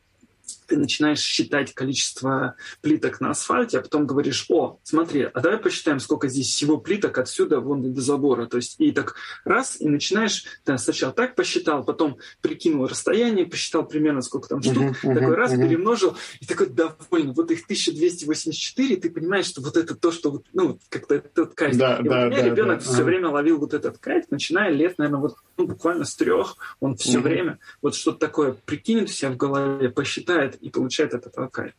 ты 0.67 0.77
начинаешь 0.77 1.19
считать 1.19 1.73
количество 1.73 2.55
плиток 2.81 3.21
на 3.21 3.31
асфальте, 3.31 3.79
а 3.79 3.81
потом 3.81 4.05
говоришь, 4.05 4.45
о, 4.49 4.79
смотри, 4.83 5.23
а 5.33 5.39
давай 5.39 5.57
посчитаем, 5.57 5.99
сколько 5.99 6.27
здесь 6.27 6.47
всего 6.47 6.77
плиток 6.77 7.17
отсюда 7.17 7.59
вон 7.59 7.93
до 7.93 8.01
забора. 8.01 8.45
То 8.45 8.57
есть 8.57 8.75
и 8.79 8.91
так 8.91 9.15
раз, 9.45 9.79
и 9.79 9.87
начинаешь, 9.87 10.45
ты 10.63 10.77
сначала 10.77 11.13
так 11.13 11.35
посчитал, 11.35 11.83
потом 11.83 12.17
прикинул 12.41 12.87
расстояние, 12.87 13.45
посчитал 13.45 13.87
примерно 13.87 14.21
сколько 14.21 14.49
там 14.49 14.61
штук, 14.61 14.77
uh-huh, 14.77 15.13
такой 15.13 15.13
uh-huh, 15.13 15.35
раз 15.35 15.53
uh-huh. 15.53 15.67
перемножил, 15.67 16.17
и 16.39 16.45
такой 16.45 16.67
довольно, 16.67 17.33
вот 17.33 17.49
их 17.51 17.63
1284, 17.63 18.97
ты 18.97 19.09
понимаешь, 19.09 19.45
что 19.45 19.61
вот 19.61 19.77
это 19.77 19.95
то, 19.95 20.11
что, 20.11 20.43
ну, 20.53 20.79
как-то 20.89 21.15
этот 21.15 21.53
кайф. 21.55 21.77
Да, 21.77 21.97
и 21.97 22.03
да, 22.03 22.25
вот 22.25 22.27
у 22.27 22.29
меня 22.29 22.41
да, 22.41 22.49
ребенок 22.49 22.79
да. 22.79 22.85
все 22.85 23.01
uh-huh. 23.01 23.05
время 23.05 23.29
ловил 23.29 23.57
вот 23.59 23.73
этот 23.73 23.97
кайф, 23.97 24.25
начиная 24.29 24.69
лет, 24.69 24.97
наверное, 24.97 25.21
вот 25.21 25.35
ну, 25.57 25.67
буквально 25.67 26.05
с 26.05 26.15
трех, 26.15 26.57
он 26.79 26.97
все 26.97 27.19
uh-huh. 27.19 27.21
время 27.21 27.59
вот 27.81 27.95
что-то 27.95 28.19
такое 28.19 28.53
прикинет 28.65 29.09
у 29.09 29.11
себя 29.11 29.31
в 29.31 29.37
голове, 29.37 29.89
посчитает, 29.89 30.56
и 30.61 30.69
получает 30.69 31.13
от 31.13 31.25
этого 31.27 31.47
кайф. 31.47 31.73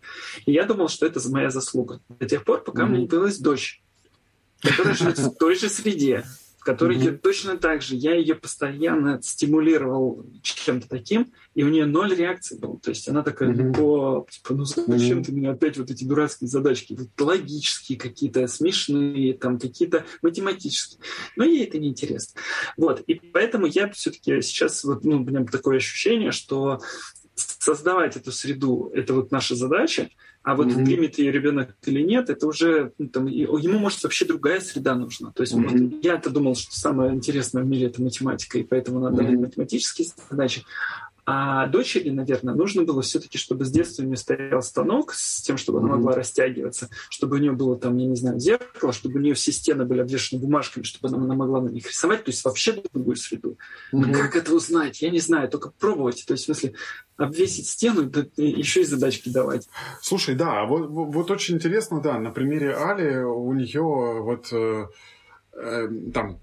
И 0.47 0.53
я 0.53 0.65
думал, 0.65 0.89
что 0.89 1.07
это 1.07 1.21
моя 1.31 1.51
заслуга. 1.51 2.01
До 2.09 2.27
тех 2.27 2.45
пор, 2.45 2.63
пока 2.65 2.83
mm-hmm. 2.83 2.87
у 2.87 2.89
меня 2.89 3.01
не 3.01 3.07
появилась 3.07 3.39
дочь, 3.39 3.83
которая 4.61 4.95
живет 4.95 5.19
в 5.19 5.35
той 5.37 5.55
же 5.55 5.69
среде, 5.69 6.25
в 6.59 6.65
которой 6.65 6.99
mm-hmm. 6.99 7.19
точно 7.19 7.57
так 7.57 7.83
же. 7.83 7.95
Я 7.95 8.15
ее 8.15 8.35
постоянно 8.35 9.23
стимулировал 9.23 10.27
чем-то 10.43 10.89
таким, 10.89 11.33
и 11.55 11.63
у 11.63 11.69
нее 11.69 11.87
ноль 11.87 12.15
реакции 12.15 12.59
было. 12.59 12.79
То 12.79 12.91
есть 12.91 13.09
она 13.09 13.23
такая 13.23 13.51
mm-hmm. 13.51 14.27
типа, 14.31 14.55
ну 14.55 14.65
зачем 14.65 15.19
mm-hmm. 15.19 15.25
ты 15.25 15.33
мне 15.33 15.51
опять 15.51 15.79
вот 15.79 15.91
эти 15.91 16.05
дурацкие 16.05 16.49
задачки, 16.49 16.97
вот 16.99 17.09
логические 17.21 17.99
какие-то, 17.99 18.47
смешные, 18.49 19.35
там 19.35 19.59
какие-то 19.59 20.05
математические. 20.23 21.01
Но 21.37 21.45
ей 21.45 21.65
это 21.65 21.79
неинтересно. 21.79 22.41
Вот, 22.77 23.01
и 23.07 23.15
поэтому 23.15 23.67
я 23.67 23.91
все-таки 23.91 24.43
сейчас, 24.43 24.85
вот, 24.85 25.05
ну, 25.05 25.17
у 25.17 25.25
меня 25.25 25.45
такое 25.45 25.79
ощущение, 25.79 26.33
что 26.33 26.81
создавать 27.39 28.17
эту 28.17 28.33
среду, 28.33 28.91
это 28.95 29.15
вот 29.15 29.31
наша 29.31 29.55
задача, 29.55 30.11
а 30.43 30.55
вот 30.55 30.69
mm-hmm. 30.69 30.85
примет 30.85 31.19
ее 31.19 31.33
ребенок 31.33 31.77
или 31.85 32.03
нет, 32.03 32.31
это 32.31 32.47
уже 32.47 32.93
ну, 32.99 33.09
там, 33.09 33.27
ему 33.27 33.79
может 33.79 34.03
вообще 34.03 34.25
другая 34.25 34.61
среда 34.61 34.95
нужна. 34.95 35.33
То 35.33 35.43
есть 35.43 35.55
mm-hmm. 35.55 35.91
вот, 35.91 36.05
я-то 36.05 36.31
думал, 36.31 36.55
что 36.55 36.75
самое 36.75 37.13
интересное 37.15 37.63
в 37.63 37.67
мире 37.67 37.87
это 37.87 38.03
математика, 38.03 38.59
и 38.59 38.63
поэтому 38.63 39.01
надо 39.01 39.23
mm-hmm. 39.23 39.37
математические 39.37 40.09
задачи. 40.31 40.65
А 41.31 41.67
дочери, 41.67 42.09
наверное, 42.09 42.55
нужно 42.55 42.85
было 42.85 43.03
все-таки, 43.03 43.37
чтобы 43.37 43.67
с 43.67 43.71
детства 43.71 44.03
у 44.03 44.07
нее 44.07 44.17
стоял 44.17 44.63
станок 44.63 45.13
с 45.13 45.43
тем, 45.43 45.59
чтобы 45.59 45.81
она 45.81 45.89
могла 45.89 46.15
растягиваться, 46.15 46.89
чтобы 47.11 47.37
у 47.37 47.39
нее 47.39 47.53
было 47.53 47.79
там, 47.79 47.99
я 47.99 48.07
не 48.07 48.17
знаю, 48.17 48.41
зеркало, 48.41 48.95
чтобы 48.95 49.19
у 49.19 49.23
нее 49.23 49.35
все 49.35 49.53
стены 49.53 49.85
были 49.85 50.01
обвешаны 50.01 50.41
бумажками, 50.41 50.85
чтобы 50.85 51.09
она, 51.09 51.23
она 51.23 51.35
могла 51.35 51.61
на 51.61 51.69
них 51.69 51.87
рисовать, 51.87 52.25
то 52.25 52.31
есть 52.31 52.43
вообще 52.47 52.83
другую 52.95 53.17
среду. 53.17 53.59
Mm-hmm. 53.93 54.07
Но 54.07 54.13
как 54.15 54.37
это 54.37 54.55
узнать? 54.55 55.03
Я 55.03 55.11
не 55.11 55.21
знаю, 55.21 55.51
только 55.51 55.71
пробовать. 55.71 56.25
То 56.27 56.33
есть, 56.33 56.45
в 56.45 56.47
смысле, 56.47 56.73
обвесить 57.19 57.69
стену, 57.69 58.05
да, 58.05 58.25
еще 58.37 58.81
и 58.81 58.85
задачки 58.85 59.29
давать. 59.29 59.69
Слушай, 60.01 60.35
да, 60.35 60.65
вот, 60.65 60.89
вот 60.89 61.31
очень 61.31 61.57
интересно, 61.57 62.01
да, 62.01 62.19
на 62.19 62.31
примере 62.31 62.75
Али 62.75 63.19
у 63.19 63.53
нее 63.53 63.83
вот 63.83 64.49
э, 64.51 64.87
э, 65.53 65.89
там 66.15 66.41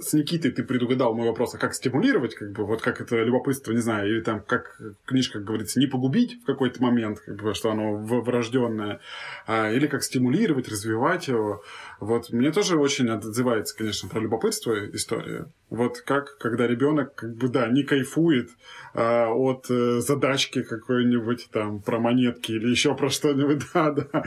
с 0.00 0.12
Никитой 0.12 0.50
ты 0.50 0.64
предугадал 0.64 1.14
мой 1.14 1.28
вопрос, 1.28 1.54
а 1.54 1.58
как 1.58 1.74
стимулировать, 1.74 2.34
как 2.34 2.52
бы, 2.52 2.64
вот 2.64 2.82
как 2.82 3.00
это 3.00 3.22
любопытство, 3.22 3.72
не 3.72 3.80
знаю, 3.80 4.08
или 4.08 4.20
там, 4.20 4.40
как 4.40 4.80
книжка, 5.06 5.38
как 5.38 5.46
говорится, 5.46 5.80
не 5.80 5.86
погубить 5.86 6.40
в 6.42 6.46
какой-то 6.46 6.82
момент, 6.82 7.20
как 7.20 7.36
бы, 7.36 7.54
что 7.54 7.70
оно 7.70 7.96
врожденное, 7.96 9.00
а, 9.46 9.70
или 9.70 9.86
как 9.86 10.02
стимулировать, 10.02 10.68
развивать 10.68 11.28
его. 11.28 11.62
Вот 12.00 12.30
мне 12.30 12.52
тоже 12.52 12.76
очень 12.76 13.08
отзывается, 13.08 13.76
конечно, 13.76 14.08
про 14.08 14.20
любопытство 14.20 14.74
история. 14.90 15.46
Вот 15.70 16.00
как, 16.00 16.38
когда 16.38 16.66
ребенок, 16.66 17.14
как 17.14 17.34
бы, 17.36 17.48
да, 17.48 17.68
не 17.68 17.82
кайфует 17.82 18.50
а, 18.94 19.28
от 19.30 19.66
э, 19.70 20.00
задачки 20.00 20.62
какой-нибудь 20.62 21.48
там 21.52 21.80
про 21.80 21.98
монетки 21.98 22.52
или 22.52 22.68
еще 22.68 22.94
про 22.94 23.10
что-нибудь, 23.10 23.62
да, 23.74 23.92
да. 23.92 24.24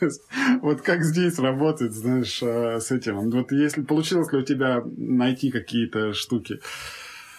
Есть, 0.00 0.22
вот 0.62 0.80
как 0.82 1.02
здесь 1.02 1.38
работать, 1.38 1.92
знаешь, 1.92 2.40
а, 2.42 2.80
с 2.80 2.90
этим. 2.90 3.30
Вот 3.30 3.52
если 3.52 3.82
получилось 3.82 4.32
ли 4.32 4.38
у 4.38 4.42
тебя 4.42 4.82
найти 5.00 5.50
какие-то 5.50 6.12
штуки? 6.12 6.60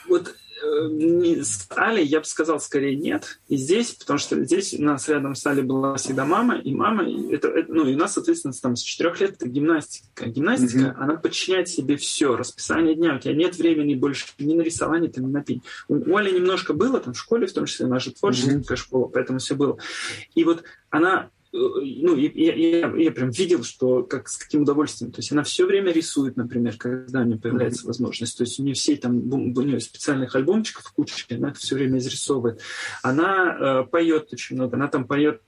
Вот 0.07 0.35
Э, 0.61 1.43
с 1.43 1.67
Али 1.75 2.03
я 2.03 2.19
бы 2.19 2.25
сказал 2.25 2.59
скорее 2.59 2.95
нет. 2.95 3.39
И 3.47 3.57
здесь, 3.57 3.91
потому 3.91 4.19
что 4.19 4.43
здесь 4.43 4.73
у 4.73 4.81
нас 4.81 5.07
рядом 5.09 5.35
с 5.35 5.45
Али 5.45 5.61
была 5.61 5.95
всегда 5.95 6.25
мама, 6.25 6.57
и 6.57 6.73
мама, 6.73 7.03
это, 7.31 7.47
это, 7.47 7.71
ну 7.71 7.87
и 7.87 7.95
у 7.95 7.97
нас, 7.97 8.13
соответственно, 8.13 8.53
там 8.61 8.75
с 8.75 8.81
четырех 8.81 9.19
лет 9.19 9.33
это 9.33 9.47
гимнастика. 9.47 10.27
Гимнастика, 10.27 10.79
mm-hmm. 10.79 10.95
она 10.97 11.15
подчиняет 11.15 11.67
себе 11.67 11.97
все, 11.97 12.35
расписание 12.35 12.95
дня. 12.95 13.15
У 13.15 13.19
тебя 13.19 13.33
нет 13.33 13.57
времени 13.57 13.95
больше 13.95 14.25
ни 14.39 14.53
на 14.53 14.61
рисование, 14.61 15.11
ни 15.15 15.25
на 15.25 15.43
пень. 15.43 15.63
У, 15.87 15.95
у 15.95 16.17
Али 16.17 16.31
немножко 16.31 16.73
было, 16.73 16.99
там 16.99 17.13
в 17.13 17.19
школе, 17.19 17.47
в 17.47 17.53
том 17.53 17.65
числе 17.65 17.87
наша 17.87 18.11
творческая 18.11 18.57
mm-hmm. 18.57 18.75
школа, 18.75 19.07
поэтому 19.07 19.39
все 19.39 19.55
было. 19.55 19.77
И 20.35 20.43
вот 20.43 20.63
она 20.89 21.29
ну, 21.53 22.15
я, 22.15 22.53
я, 22.53 22.95
я 22.95 23.11
прям 23.11 23.29
видел, 23.29 23.63
что 23.63 24.03
как, 24.03 24.29
с 24.29 24.37
каким 24.37 24.61
удовольствием. 24.61 25.11
То 25.11 25.19
есть 25.19 25.31
она 25.31 25.43
все 25.43 25.65
время 25.65 25.91
рисует, 25.91 26.37
например, 26.37 26.77
когда 26.77 27.21
у 27.21 27.23
нее 27.23 27.37
появляется 27.37 27.87
возможность. 27.87 28.37
То 28.37 28.43
есть 28.43 28.59
у 28.59 28.63
нее 28.63 28.73
все 28.73 28.95
там, 28.95 29.17
у 29.31 29.61
нее 29.61 29.79
специальных 29.79 30.35
альбомчиков 30.35 30.91
куча, 30.93 31.25
она 31.29 31.49
это 31.49 31.59
все 31.59 31.75
время 31.75 31.99
изрисовывает. 31.99 32.61
Она 33.03 33.83
э, 33.83 33.83
поет 33.89 34.29
очень 34.31 34.55
много, 34.55 34.77
она 34.77 34.87
там 34.87 35.05
поет 35.05 35.41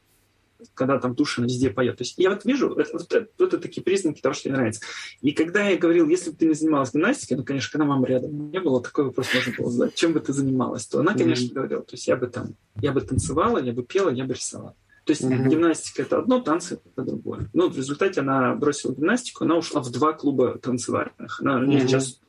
когда 0.75 0.97
там 0.97 1.15
Тушина 1.15 1.45
везде 1.45 1.69
поет. 1.69 1.97
То 1.97 2.03
есть 2.03 2.17
я 2.17 2.29
вот 2.29 2.45
вижу, 2.45 2.73
это, 2.73 2.89
вот, 2.93 3.13
это, 3.13 3.27
вот 3.37 3.53
это 3.53 3.61
такие 3.61 3.83
признаки 3.83 4.21
того, 4.21 4.33
что 4.33 4.49
ей 4.49 4.55
нравится. 4.55 4.81
И 5.21 5.31
когда 5.31 5.67
я 5.67 5.77
говорил, 5.77 6.07
если 6.07 6.31
бы 6.31 6.37
ты 6.37 6.45
не 6.45 6.53
занималась 6.53 6.93
гимнастикой, 6.93 7.37
ну, 7.37 7.43
конечно, 7.43 7.69
когда 7.71 7.85
мама 7.85 8.07
рядом 8.07 8.49
не 8.49 8.59
было, 8.59 8.81
такой 8.81 9.05
вопрос 9.05 9.27
можно 9.33 9.53
было 9.57 9.71
задать, 9.71 9.95
чем 9.95 10.13
бы 10.13 10.19
ты 10.19 10.31
занималась, 10.31 10.85
то 10.87 10.99
она, 10.99 11.13
конечно, 11.13 11.47
mm-hmm. 11.47 11.53
говорила, 11.53 11.81
то 11.81 11.93
есть 11.93 12.07
я 12.07 12.15
бы 12.15 12.27
там, 12.27 12.55
я 12.81 12.91
бы 12.91 13.01
танцевала, 13.01 13.57
я 13.61 13.73
бы 13.73 13.83
пела, 13.83 14.09
я 14.09 14.25
бы 14.25 14.33
рисовала. 14.33 14.75
То 15.05 15.11
есть 15.11 15.23
mm-hmm. 15.23 15.49
гимнастика 15.49 16.01
это 16.03 16.19
одно, 16.19 16.39
танцы 16.39 16.79
это 16.85 17.05
другое. 17.05 17.49
Ну, 17.53 17.69
в 17.69 17.75
результате 17.75 18.21
она 18.21 18.55
бросила 18.55 18.93
гимнастику, 18.93 19.43
она 19.43 19.57
ушла 19.57 19.81
в 19.81 19.91
два 19.91 20.13
клуба 20.13 20.57
танцевальных. 20.57 21.41
Она, 21.41 21.61
mm-hmm. 21.61 21.87
сейчас 21.87 22.21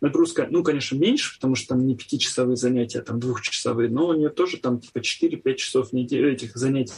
нагрузка, 0.00 0.46
ну, 0.50 0.62
конечно, 0.62 0.96
меньше, 0.96 1.34
потому 1.36 1.54
что 1.54 1.68
там 1.68 1.86
не 1.86 1.94
пятичасовые 1.94 2.56
занятия, 2.56 3.00
а 3.00 3.02
там 3.02 3.20
двухчасовые, 3.20 3.90
но 3.90 4.08
у 4.08 4.14
нее 4.14 4.30
тоже 4.30 4.56
там 4.56 4.80
типа 4.80 4.98
4-5 4.98 5.54
часов 5.56 5.90
в 5.90 5.92
неделю 5.92 6.32
этих 6.32 6.56
занятий 6.56 6.94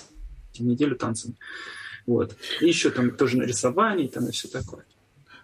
в 0.59 0.65
неделю 0.65 0.97
танцами. 0.97 1.35
Вот. 2.07 2.37
И 2.61 2.67
еще 2.67 2.91
там 2.91 3.11
тоже 3.13 3.39
на 3.39 3.45
рисовании 3.45 4.07
там 4.09 4.29
и 4.29 4.33
все 4.33 4.49
такое. 4.49 4.85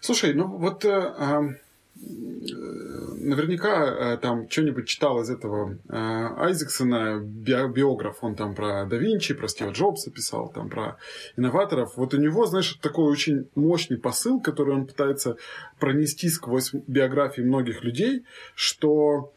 Слушай, 0.00 0.34
ну 0.34 0.46
вот 0.46 0.84
э, 0.84 1.58
наверняка 2.00 4.14
э, 4.14 4.18
там 4.18 4.48
что-нибудь 4.48 4.88
читал 4.88 5.20
из 5.20 5.30
этого 5.30 5.78
э, 5.88 5.92
Айзексона, 5.92 7.20
биограф, 7.20 8.18
он 8.22 8.34
там 8.34 8.54
про 8.54 8.86
да 8.86 8.96
Винчи, 8.96 9.34
про 9.34 9.48
Стива 9.48 9.70
Джобса 9.70 10.10
писал, 10.10 10.50
там 10.50 10.68
про 10.68 10.96
инноваторов. 11.36 11.96
Вот 11.96 12.14
у 12.14 12.16
него, 12.16 12.46
знаешь, 12.46 12.78
такой 12.80 13.10
очень 13.10 13.48
мощный 13.54 13.98
посыл, 13.98 14.40
который 14.40 14.74
он 14.74 14.86
пытается 14.86 15.36
пронести 15.78 16.28
сквозь 16.28 16.72
биографии 16.72 17.42
многих 17.42 17.84
людей, 17.84 18.24
что 18.54 19.32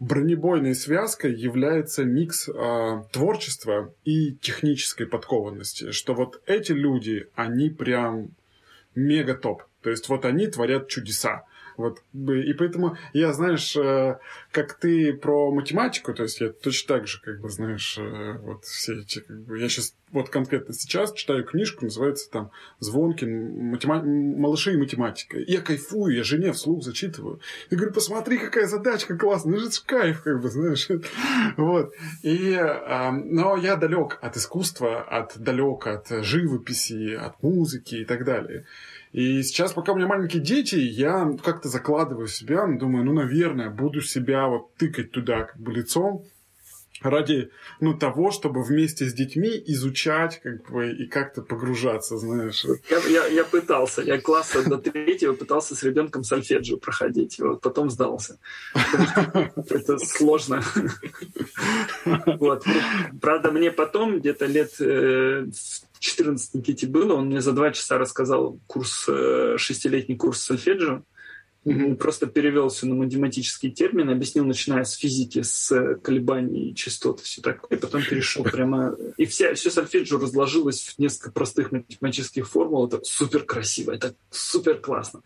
бронебойной 0.00 0.74
связкой 0.74 1.34
является 1.34 2.04
микс 2.04 2.48
э, 2.48 3.02
творчества 3.12 3.92
и 4.04 4.34
технической 4.34 5.06
подкованности. 5.06 5.92
Что 5.92 6.14
вот 6.14 6.42
эти 6.46 6.72
люди, 6.72 7.26
они 7.34 7.70
прям 7.70 8.30
мега 8.94 9.34
топ. 9.34 9.64
То 9.82 9.90
есть 9.90 10.08
вот 10.08 10.24
они 10.24 10.46
творят 10.46 10.88
чудеса. 10.88 11.44
Вот, 11.76 12.02
и 12.12 12.52
поэтому 12.52 12.96
я, 13.12 13.32
знаешь, 13.32 13.76
э, 13.76 14.18
как 14.52 14.74
ты 14.74 15.12
про 15.12 15.50
математику, 15.50 16.14
то 16.14 16.22
есть 16.22 16.40
я 16.40 16.50
точно 16.50 16.96
так 16.96 17.08
же, 17.08 17.20
как 17.20 17.40
бы, 17.40 17.48
знаешь, 17.48 17.98
э, 17.98 18.38
вот 18.38 18.64
все 18.64 19.00
эти, 19.00 19.20
как 19.20 19.40
бы, 19.42 19.58
я 19.58 19.68
сейчас, 19.68 19.94
вот 20.12 20.28
конкретно 20.28 20.72
сейчас 20.72 21.12
читаю 21.12 21.44
книжку, 21.44 21.84
называется 21.84 22.30
там 22.30 22.52
«Звонкин. 22.78 23.70
Матема... 23.70 24.02
Малыши 24.04 24.74
и 24.74 24.76
математика». 24.76 25.38
Я 25.38 25.60
кайфую, 25.60 26.14
я 26.14 26.22
жене 26.22 26.52
вслух 26.52 26.84
зачитываю. 26.84 27.40
И 27.70 27.74
говорю, 27.74 27.92
посмотри, 27.92 28.38
какая 28.38 28.68
задачка 28.68 29.18
классная, 29.18 29.58
это 29.58 29.72
же 29.72 29.80
кайф, 29.84 30.22
как 30.22 30.40
бы, 30.40 30.48
знаешь. 30.48 30.88
Вот. 31.56 31.92
И, 32.22 32.52
э, 32.52 33.10
но 33.10 33.56
я 33.56 33.74
далек 33.76 34.18
от 34.22 34.36
искусства, 34.36 35.02
от 35.02 35.36
далек 35.36 35.86
от 35.86 36.08
живописи, 36.24 37.14
от 37.14 37.42
музыки 37.42 37.96
и 37.96 38.04
так 38.04 38.24
далее. 38.24 38.66
И 39.14 39.44
сейчас, 39.44 39.72
пока 39.72 39.92
у 39.92 39.96
меня 39.96 40.08
маленькие 40.08 40.42
дети, 40.42 40.74
я 40.74 41.38
как-то 41.44 41.68
закладываю 41.68 42.26
себя, 42.26 42.66
думаю, 42.66 43.04
ну, 43.04 43.12
наверное, 43.12 43.70
буду 43.70 44.00
себя 44.00 44.48
вот 44.48 44.74
тыкать 44.74 45.12
туда 45.12 45.44
как 45.44 45.56
бы 45.56 45.72
лицом, 45.72 46.24
ради 47.00 47.50
ну, 47.78 47.94
того, 47.96 48.32
чтобы 48.32 48.64
вместе 48.64 49.04
с 49.04 49.14
детьми 49.14 49.50
изучать 49.66 50.40
как 50.42 50.68
бы, 50.68 50.90
и 50.90 51.06
как-то 51.06 51.42
погружаться, 51.42 52.18
знаешь. 52.18 52.66
Я, 52.90 52.98
я, 53.06 53.26
я 53.26 53.44
пытался. 53.44 54.02
Я 54.02 54.20
класса 54.20 54.68
до 54.68 54.78
третьего 54.78 55.34
пытался 55.34 55.76
с 55.76 55.84
ребенком 55.84 56.24
сольфеджио 56.24 56.78
проходить. 56.78 57.38
Вот, 57.38 57.60
потом 57.60 57.90
сдался. 57.90 58.40
Это 58.74 59.98
сложно. 59.98 60.60
Правда, 63.20 63.52
мне 63.52 63.70
потом, 63.70 64.18
где-то 64.18 64.46
лет 64.46 64.72
э, 64.80 65.46
14 66.04 66.54
Никите 66.54 66.86
было, 66.86 67.14
он 67.14 67.26
мне 67.26 67.40
за 67.40 67.52
два 67.52 67.70
часа 67.70 67.96
рассказал 67.96 68.60
курс, 68.66 69.06
э, 69.08 69.56
шестилетний 69.56 70.16
курс 70.16 70.42
сольфеджио. 70.42 71.02
Просто 71.98 72.26
перевел 72.26 72.68
все 72.68 72.86
на 72.86 72.94
математические 72.94 73.72
термины, 73.72 74.12
объяснил, 74.12 74.44
начиная 74.44 74.84
с 74.84 74.92
физики, 74.94 75.42
с 75.42 75.96
колебаний 76.02 76.74
частот, 76.74 77.20
все 77.20 77.40
такое, 77.40 77.78
и 77.78 77.80
потом 77.80 78.02
перешел 78.02 78.44
прямо... 78.44 78.96
И 79.16 79.24
вся, 79.24 79.54
все 79.54 79.70
сольфеджио 79.70 80.18
разложилось 80.18 80.94
в 80.96 80.98
несколько 80.98 81.32
простых 81.32 81.72
математических 81.72 82.48
формул. 82.48 82.86
Это 82.86 83.00
супер 83.02 83.44
красиво, 83.44 83.92
это 83.92 84.14
супер 84.30 84.78
классно. 84.78 85.22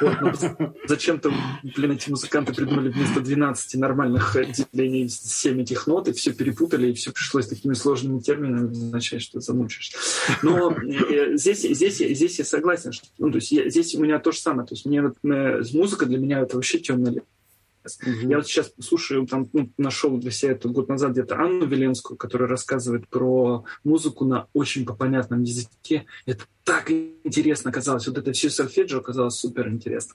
Вот, 0.00 0.38
зачем-то, 0.86 1.32
блин, 1.76 1.92
эти 1.92 2.10
музыканты 2.10 2.54
придумали 2.54 2.90
вместо 2.90 3.20
12 3.20 3.74
нормальных 3.76 4.36
делений 4.72 5.08
7 5.08 5.62
этих 5.62 5.86
нот, 5.86 6.08
и 6.08 6.12
все 6.12 6.32
перепутали, 6.32 6.90
и 6.90 6.94
все 6.94 7.12
пришлось 7.12 7.46
такими 7.46 7.74
сложными 7.74 8.20
терминами 8.20 8.70
означать, 8.70 9.22
что 9.22 9.40
замучишься. 9.40 9.96
Но 10.42 10.72
э, 10.72 11.36
здесь, 11.36 11.60
здесь, 11.62 11.98
здесь 11.98 12.38
я 12.38 12.44
согласен, 12.44 12.92
что, 12.92 13.06
ну, 13.18 13.30
то 13.30 13.36
есть 13.36 13.52
я, 13.52 13.68
здесь 13.68 13.94
у 13.94 14.02
меня 14.02 14.18
то 14.18 14.32
же 14.32 14.38
самое. 14.38 14.66
То 14.66 14.74
есть 14.74 14.86
мне 14.86 15.02
вот, 15.02 15.16
э, 15.24 15.62
музыка 15.82 16.06
для 16.06 16.18
меня 16.18 16.38
это 16.40 16.54
вообще 16.54 16.78
темный 16.78 17.12
лес. 17.12 17.98
Угу. 18.00 18.30
Я 18.30 18.36
вот 18.36 18.46
сейчас 18.46 18.72
слушаю, 18.80 19.26
там, 19.26 19.48
ну, 19.52 19.68
нашел 19.76 20.16
для 20.16 20.30
себя 20.30 20.52
это 20.52 20.68
год 20.68 20.88
назад 20.88 21.12
где-то 21.12 21.36
Анну 21.36 21.66
Веленскую, 21.66 22.16
которая 22.16 22.48
рассказывает 22.48 23.08
про 23.08 23.64
музыку 23.82 24.24
на 24.24 24.46
очень 24.52 24.86
понятном 24.86 25.42
языке. 25.42 26.06
Это 26.24 26.44
так 26.64 26.90
интересно 26.90 27.70
оказалось. 27.70 28.06
Вот 28.06 28.18
это 28.18 28.32
все 28.32 28.50
сольфеджио 28.50 28.98
оказалось 28.98 29.34
супер 29.34 29.68
интересно. 29.68 30.14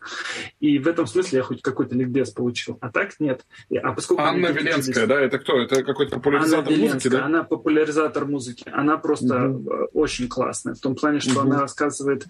И 0.59 0.79
в 0.79 0.87
этом 0.87 1.07
смысле 1.07 1.37
я 1.37 1.43
хоть 1.43 1.61
какой-то 1.61 1.95
ликбез 1.95 2.31
получил. 2.31 2.77
А 2.81 2.89
так 2.89 3.19
нет. 3.19 3.45
А 3.81 3.93
поскольку 3.93 4.23
Анна 4.23 4.47
Веленская, 4.47 4.81
здесь... 4.81 5.07
да? 5.07 5.21
Это 5.21 5.39
кто? 5.39 5.59
Это 5.59 5.83
какой-то 5.83 6.15
популяризатор 6.15 6.73
Анна 6.73 6.85
музыки, 6.85 7.07
да? 7.09 7.25
Она 7.25 7.43
популяризатор 7.43 8.25
музыки. 8.25 8.63
Она 8.71 8.97
просто 8.97 9.49
угу. 9.49 9.89
очень 9.93 10.27
классная. 10.27 10.75
В 10.75 10.79
том 10.79 10.95
плане, 10.95 11.19
что 11.19 11.31
угу. 11.31 11.41
она 11.41 11.59
рассказывает 11.59 12.25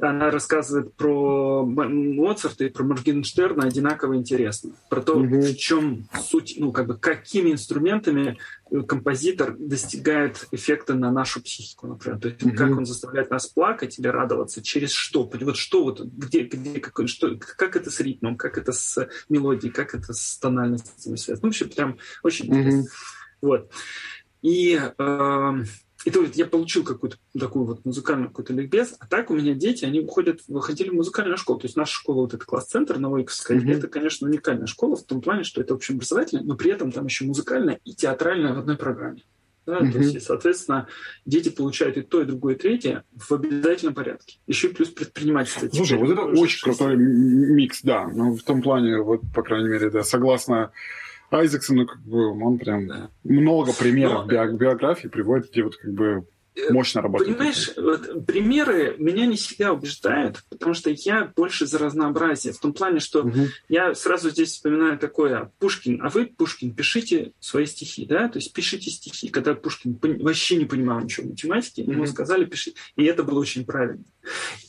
она 0.00 0.30
рассказывает 0.30 0.94
про 0.94 1.64
Моцарта 1.64 2.64
и 2.64 2.68
про 2.68 2.84
Моргенштерна 2.84 3.64
одинаково 3.64 4.16
интересно. 4.16 4.72
Про 4.88 5.00
то, 5.00 5.14
угу. 5.16 5.40
в 5.40 5.56
чем 5.56 6.08
суть, 6.20 6.56
ну, 6.58 6.72
как 6.72 6.86
бы, 6.86 6.96
какими 6.96 7.52
инструментами 7.52 8.38
композитор 8.86 9.56
достигает 9.58 10.46
эффекта 10.50 10.94
на 10.94 11.10
нашу 11.12 11.42
психику, 11.42 11.86
например. 11.86 12.18
То 12.18 12.28
есть 12.28 12.42
mm-hmm. 12.42 12.56
как 12.56 12.76
он 12.76 12.86
заставляет 12.86 13.30
нас 13.30 13.46
плакать 13.46 13.98
или 13.98 14.08
радоваться, 14.08 14.62
через 14.62 14.90
что? 14.90 15.24
Вот 15.24 15.56
что 15.56 15.84
вот, 15.84 16.00
где, 16.00 16.42
где 16.42 16.80
какой, 16.80 17.06
что, 17.06 17.38
как 17.38 17.76
это 17.76 17.90
с 17.90 18.00
ритмом, 18.00 18.36
как 18.36 18.58
это 18.58 18.72
с 18.72 19.08
мелодией, 19.28 19.72
как 19.72 19.94
это 19.94 20.12
с 20.12 20.38
тональностями 20.38 21.16
связано. 21.16 21.46
Ну, 21.46 21.48
вообще 21.48 21.64
прям 21.66 21.98
очень 22.22 22.46
mm-hmm. 22.46 22.58
интересно. 22.58 22.90
Вот. 23.40 23.70
И 24.42 24.80
э, 24.98 25.64
и 26.06 26.10
то 26.10 26.22
есть 26.22 26.36
я 26.36 26.46
получил 26.46 26.84
какую-то 26.84 27.16
такую 27.36 27.64
вот 27.64 27.84
музыкальную 27.84 28.28
какой-то 28.28 28.52
ликбез, 28.52 28.94
а 29.00 29.08
так 29.08 29.28
у 29.28 29.34
меня 29.34 29.54
дети, 29.54 29.84
они 29.84 29.98
уходят, 29.98 30.40
выходили 30.46 30.90
в 30.90 30.94
музыкальную 30.94 31.36
школу. 31.36 31.58
То 31.58 31.66
есть 31.66 31.76
наша 31.76 31.92
школа, 31.94 32.20
вот 32.20 32.32
этот 32.32 32.46
класс-центр 32.46 32.96
Новоиковская, 32.98 33.58
mm-hmm. 33.58 33.72
это, 33.72 33.88
конечно, 33.88 34.28
уникальная 34.28 34.68
школа 34.68 34.94
в 34.94 35.02
том 35.02 35.20
плане, 35.20 35.42
что 35.42 35.60
это 35.60 35.74
общеобразовательная, 35.74 36.44
но 36.44 36.54
при 36.54 36.70
этом 36.70 36.92
там 36.92 37.06
еще 37.06 37.24
музыкальная 37.24 37.80
и 37.84 37.92
театральная 37.92 38.54
в 38.54 38.58
одной 38.60 38.76
программе. 38.76 39.24
Да, 39.66 39.80
mm-hmm. 39.80 39.92
то 39.92 39.98
есть, 39.98 40.22
соответственно, 40.22 40.86
дети 41.24 41.48
получают 41.48 41.96
и 41.96 42.02
то, 42.02 42.22
и 42.22 42.24
другое, 42.24 42.54
и 42.54 42.58
третье 42.58 43.02
в 43.12 43.32
обязательном 43.32 43.96
порядке. 43.96 44.38
Еще 44.46 44.68
и 44.68 44.72
плюс 44.72 44.90
предпринимательство. 44.90 45.68
Слушай, 45.72 45.98
вот 45.98 46.10
это 46.10 46.22
очень 46.22 46.62
крутой 46.62 46.94
микс, 46.96 47.82
да. 47.82 48.06
Ну, 48.06 48.36
в 48.36 48.44
том 48.44 48.62
плане, 48.62 48.98
вот, 48.98 49.22
по 49.34 49.42
крайней 49.42 49.70
мере, 49.70 49.90
да, 49.90 50.04
согласно 50.04 50.70
Айзексон, 51.30 51.76
ну, 51.76 51.86
как 51.86 52.00
бы, 52.00 52.28
он 52.42 52.58
прям 52.58 52.86
да. 52.86 53.10
много 53.24 53.72
примеров 53.72 54.26
Но... 54.26 54.52
биографии 54.52 55.08
приводит, 55.08 55.50
где 55.50 55.62
вот 55.64 55.76
как 55.76 55.92
бы 55.92 56.26
Э, 56.56 56.72
мощно 56.72 57.02
работает. 57.02 57.36
Понимаешь, 57.36 57.70
вот, 57.76 58.26
примеры 58.26 58.96
меня 58.98 59.26
не 59.26 59.36
всегда 59.36 59.72
убеждают, 59.72 60.42
потому 60.48 60.72
что 60.72 60.90
я 60.90 61.30
больше 61.36 61.66
за 61.66 61.78
разнообразие. 61.78 62.54
В 62.54 62.58
том 62.58 62.72
плане, 62.72 63.00
что 63.00 63.24
угу. 63.24 63.48
я 63.68 63.94
сразу 63.94 64.30
здесь 64.30 64.52
вспоминаю 64.52 64.98
такое, 64.98 65.52
Пушкин, 65.58 66.00
а 66.02 66.08
вы, 66.08 66.26
Пушкин, 66.26 66.74
пишите 66.74 67.32
свои 67.40 67.66
стихи, 67.66 68.06
да, 68.06 68.28
то 68.28 68.38
есть 68.38 68.54
пишите 68.54 68.90
стихи. 68.90 69.28
Когда 69.28 69.54
Пушкин 69.54 69.98
вообще 70.20 70.56
не 70.56 70.64
понимал 70.64 71.00
ничего 71.00 71.26
в 71.26 71.30
математике, 71.30 71.82
угу. 71.82 71.92
ему 71.92 72.06
сказали 72.06 72.46
пишите, 72.46 72.78
и 72.96 73.04
это 73.04 73.22
было 73.22 73.40
очень 73.40 73.66
правильно. 73.66 74.02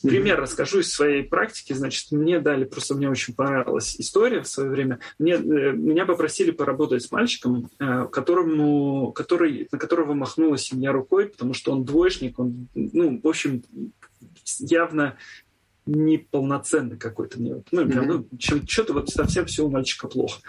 Пример 0.01 0.41
расскажу 0.41 0.79
из 0.79 0.91
своей 0.91 1.23
практики, 1.23 1.73
значит, 1.73 2.11
мне 2.11 2.39
дали, 2.39 2.65
просто 2.65 2.95
мне 2.95 3.09
очень 3.09 3.33
понравилась 3.33 3.95
история 3.97 4.41
в 4.41 4.47
свое 4.47 4.69
время, 4.69 4.99
мне, 5.19 5.33
э, 5.33 5.37
меня 5.37 6.05
попросили 6.05 6.51
поработать 6.51 7.03
с 7.03 7.11
мальчиком, 7.11 7.69
э, 7.79 8.07
которому, 8.11 9.13
который, 9.13 9.67
на 9.71 9.77
которого 9.77 10.13
махнула 10.13 10.57
семья 10.57 10.91
рукой, 10.91 11.27
потому 11.27 11.53
что 11.53 11.71
он 11.71 11.77
он 11.77 11.85
двоечник, 11.85 12.39
он, 12.39 12.67
ну, 12.73 13.19
в 13.21 13.27
общем, 13.27 13.63
явно 14.59 15.17
неполноценный 15.85 16.97
какой-то. 16.97 17.41
Ну, 17.41 17.63
mm-hmm. 17.71 18.01
ну, 18.01 18.27
чем, 18.37 18.67
что-то 18.67 18.93
вот 18.93 19.09
совсем 19.09 19.45
все 19.45 19.65
у 19.65 19.69
мальчика 19.69 20.07
плохо. 20.07 20.41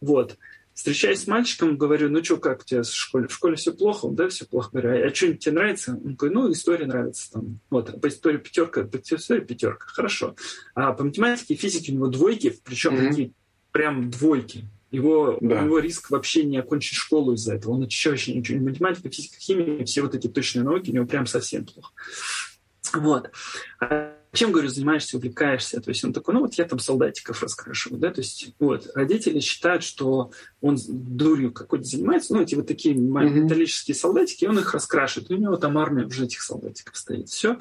Вот. 0.00 0.36
Встречаясь 0.74 1.22
с 1.22 1.26
мальчиком, 1.26 1.76
говорю, 1.76 2.08
ну 2.08 2.24
что, 2.24 2.38
как 2.38 2.62
у 2.62 2.64
тебя 2.64 2.82
в 2.82 2.86
школе? 2.86 3.28
В 3.28 3.34
школе 3.34 3.56
все 3.56 3.72
плохо? 3.72 4.06
Он, 4.06 4.14
да, 4.14 4.28
все 4.28 4.46
плохо. 4.46 4.70
Говорю, 4.72 5.06
а 5.06 5.14
что-нибудь 5.14 5.44
тебе 5.44 5.54
нравится? 5.54 5.92
Он 5.92 6.14
говорит, 6.14 6.34
ну, 6.34 6.52
история 6.52 6.86
нравится. 6.86 7.32
Там. 7.32 7.60
Вот, 7.68 8.00
по 8.00 8.08
истории 8.08 8.38
пятерка, 8.38 8.84
по 8.84 8.96
истории 8.96 9.40
пятерка. 9.40 9.86
Хорошо. 9.86 10.34
А 10.74 10.92
по 10.92 11.04
математике 11.04 11.54
и 11.54 11.56
физике 11.56 11.92
у 11.92 11.96
него 11.96 12.06
двойки, 12.08 12.58
причем 12.64 12.94
mm-hmm. 12.94 13.08
такие 13.08 13.32
прям 13.70 14.10
двойки. 14.10 14.64
Его, 14.90 15.38
да. 15.40 15.62
его 15.62 15.78
риск 15.78 16.10
вообще 16.10 16.44
не 16.44 16.58
окончить 16.58 16.98
школу 16.98 17.32
из-за 17.32 17.54
этого. 17.54 17.72
Он 17.72 17.80
вообще, 17.80 18.10
вообще 18.10 18.34
ничего 18.34 18.58
не 18.58 18.64
математика, 18.64 19.10
физика, 19.10 19.38
химия, 19.38 19.84
все 19.86 20.02
вот 20.02 20.14
эти 20.14 20.26
точные 20.26 20.64
науки 20.64 20.90
у 20.90 20.94
него 20.94 21.06
прям 21.06 21.26
совсем 21.26 21.64
плохо. 21.64 21.92
Вот. 22.92 23.30
Чем, 24.34 24.50
говорю, 24.50 24.68
занимаешься, 24.68 25.18
увлекаешься? 25.18 25.82
То 25.82 25.90
есть 25.90 26.02
он 26.04 26.14
такой, 26.14 26.32
ну 26.32 26.40
вот 26.40 26.54
я 26.54 26.64
там 26.64 26.78
солдатиков 26.78 27.42
раскрашиваю, 27.42 28.00
да, 28.00 28.10
то 28.10 28.22
есть 28.22 28.54
вот 28.58 28.90
родители 28.94 29.40
считают, 29.40 29.84
что 29.84 30.30
он 30.62 30.78
дурью 30.88 31.52
какой-то 31.52 31.84
занимается, 31.84 32.32
ну 32.32 32.40
эти 32.40 32.54
вот 32.54 32.66
такие 32.66 32.94
металлические 32.94 33.94
солдатики, 33.94 34.46
он 34.46 34.58
их 34.58 34.72
раскрашивает, 34.72 35.30
у 35.30 35.36
него 35.36 35.56
там 35.56 35.76
армия 35.76 36.06
уже 36.06 36.24
этих 36.24 36.40
солдатиков 36.40 36.96
стоит, 36.96 37.28
все. 37.28 37.58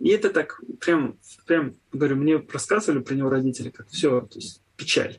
И 0.00 0.08
это 0.08 0.30
так 0.30 0.60
прям, 0.80 1.16
прям, 1.46 1.76
говорю, 1.92 2.16
мне 2.16 2.44
рассказывали 2.52 3.00
про 3.00 3.14
него 3.14 3.30
родители, 3.30 3.70
как 3.70 3.88
все, 3.88 4.22
то 4.22 4.38
есть 4.38 4.60
печаль. 4.76 5.18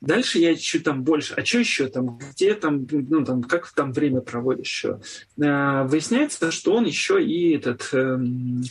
Дальше 0.00 0.38
я 0.38 0.52
ищу 0.52 0.82
там 0.82 1.02
больше. 1.02 1.34
А 1.34 1.44
что 1.44 1.60
еще 1.60 1.88
там? 1.88 2.18
Где 2.18 2.54
там, 2.54 2.86
ну, 2.90 3.24
там, 3.24 3.42
как 3.42 3.70
там 3.72 3.92
время 3.92 4.20
проводишь 4.20 4.66
еще? 4.66 5.00
А, 5.42 5.84
выясняется, 5.84 6.50
что 6.50 6.74
он 6.74 6.84
еще 6.84 7.24
и 7.24 7.56
этот, 7.56 7.88
э, 7.92 8.18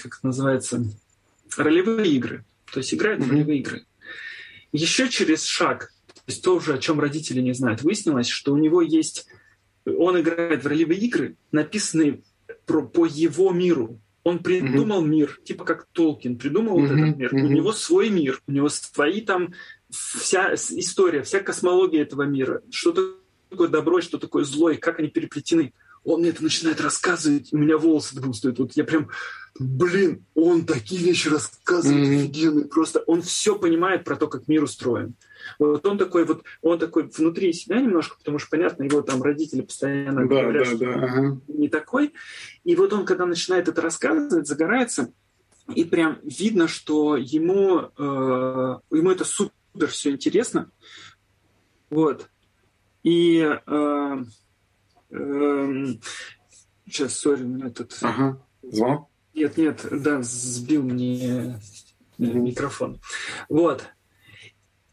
как 0.01 0.17
это 0.17 0.28
называется, 0.28 0.84
ролевые 1.58 2.12
игры. 2.12 2.45
То 2.72 2.80
есть 2.80 2.93
играет 2.93 3.24
в 3.24 3.30
ролевые 3.30 3.60
игры. 3.60 3.86
Еще 4.72 5.10
через 5.10 5.45
шаг, 5.45 5.93
то 6.14 6.22
есть 6.28 6.43
то 6.43 6.56
уже, 6.56 6.74
о 6.74 6.78
чем 6.80 6.99
родители 6.99 7.41
не 7.41 7.54
знают, 7.54 7.82
выяснилось, 7.82 8.28
что 8.28 8.54
у 8.54 8.58
него 8.58 8.82
есть... 8.82 9.28
Он 9.86 10.20
играет 10.20 10.64
в 10.64 10.68
ролевые 10.68 10.99
игры, 11.01 11.36
написанные 11.51 12.22
про, 12.66 12.82
по 12.82 13.06
его 13.06 13.51
миру. 13.51 13.99
Он 14.24 14.39
придумал 14.39 15.04
mm-hmm. 15.04 15.10
мир, 15.10 15.39
типа 15.43 15.66
как 15.66 15.86
Толкин 15.91 16.38
придумал 16.38 16.80
mm-hmm. 16.80 16.88
вот 16.88 16.97
этот 16.97 17.18
мир. 17.18 17.34
Mm-hmm. 17.34 17.45
У 17.45 17.49
него 17.49 17.74
свой 17.74 18.10
мир, 18.10 18.41
у 18.47 18.51
него 18.51 18.70
свои 18.70 19.20
там 19.20 19.54
вся 19.89 20.54
история, 20.56 21.24
вся 21.24 21.41
космология 21.41 22.01
этого 22.01 22.24
мира, 22.24 22.62
что 22.72 23.20
такое 23.49 23.68
добро, 23.68 24.01
что 24.01 24.18
такое 24.18 24.45
зло, 24.45 24.72
и 24.72 24.78
как 24.78 24.99
они 24.99 25.10
переплетены. 25.10 25.74
Он 26.04 26.20
мне 26.20 26.30
это 26.30 26.43
начинает 26.43 26.82
рассказывать, 26.82 27.54
у 27.54 27.58
меня 27.58 27.78
волосы 27.78 28.16
стоят. 28.34 28.60
Вот 28.60 28.74
я 28.74 28.84
прям, 28.84 29.10
блин, 29.58 30.26
он 30.36 30.66
такие 30.66 31.01
вещи 31.01 31.30
рассказывает 31.30 32.08
mm-hmm. 32.08 32.20
офигенные. 32.24 32.66
Просто 32.66 32.99
он 33.08 33.22
все 33.22 33.58
понимает 33.58 34.04
про 34.04 34.16
то, 34.16 34.28
как 34.28 34.47
мир 34.47 34.64
устроен. 34.64 35.16
Вот 35.60 35.86
он 35.86 35.97
такой 35.97 36.26
вот, 36.26 36.43
он 36.62 36.80
такой 36.80 37.04
внутри 37.04 37.54
себя 37.54 37.80
немножко, 37.80 38.18
потому 38.18 38.39
что, 38.39 38.49
понятно, 38.49 38.84
его 38.84 39.01
там 39.01 39.22
родители 39.22 39.62
постоянно 39.62 40.28
да, 40.28 40.41
говорят, 40.41 40.64
да, 40.64 40.66
что 40.66 40.78
да, 40.78 40.93
ага. 40.93 41.41
не 41.47 41.70
такой. 41.70 42.14
И 42.64 42.76
вот 42.76 42.93
он, 42.93 43.06
когда 43.06 43.26
начинает 43.26 43.68
это 43.68 43.82
рассказывать, 43.82 44.47
загорается, 44.47 45.14
и 45.74 45.86
прям 45.86 46.20
видно, 46.24 46.68
что 46.68 47.16
ему, 47.16 47.91
э, 47.97 48.95
ему 48.95 49.12
это 49.12 49.24
супер 49.24 49.88
все 49.88 50.12
интересно. 50.12 50.70
Вот. 51.89 52.30
И 53.04 53.39
э, 53.66 54.24
сейчас, 56.86 57.14
сори, 57.16 57.43
у 57.43 57.47
меня 57.47 57.70
тут... 57.70 57.95
Ага. 58.01 58.41
Звонок? 58.61 59.09
Нет, 59.34 59.57
нет, 59.57 59.86
да, 59.89 60.22
сбил 60.22 60.84
мне 60.84 61.59
mm-hmm. 62.18 62.39
микрофон. 62.39 62.99
Вот. 63.49 63.86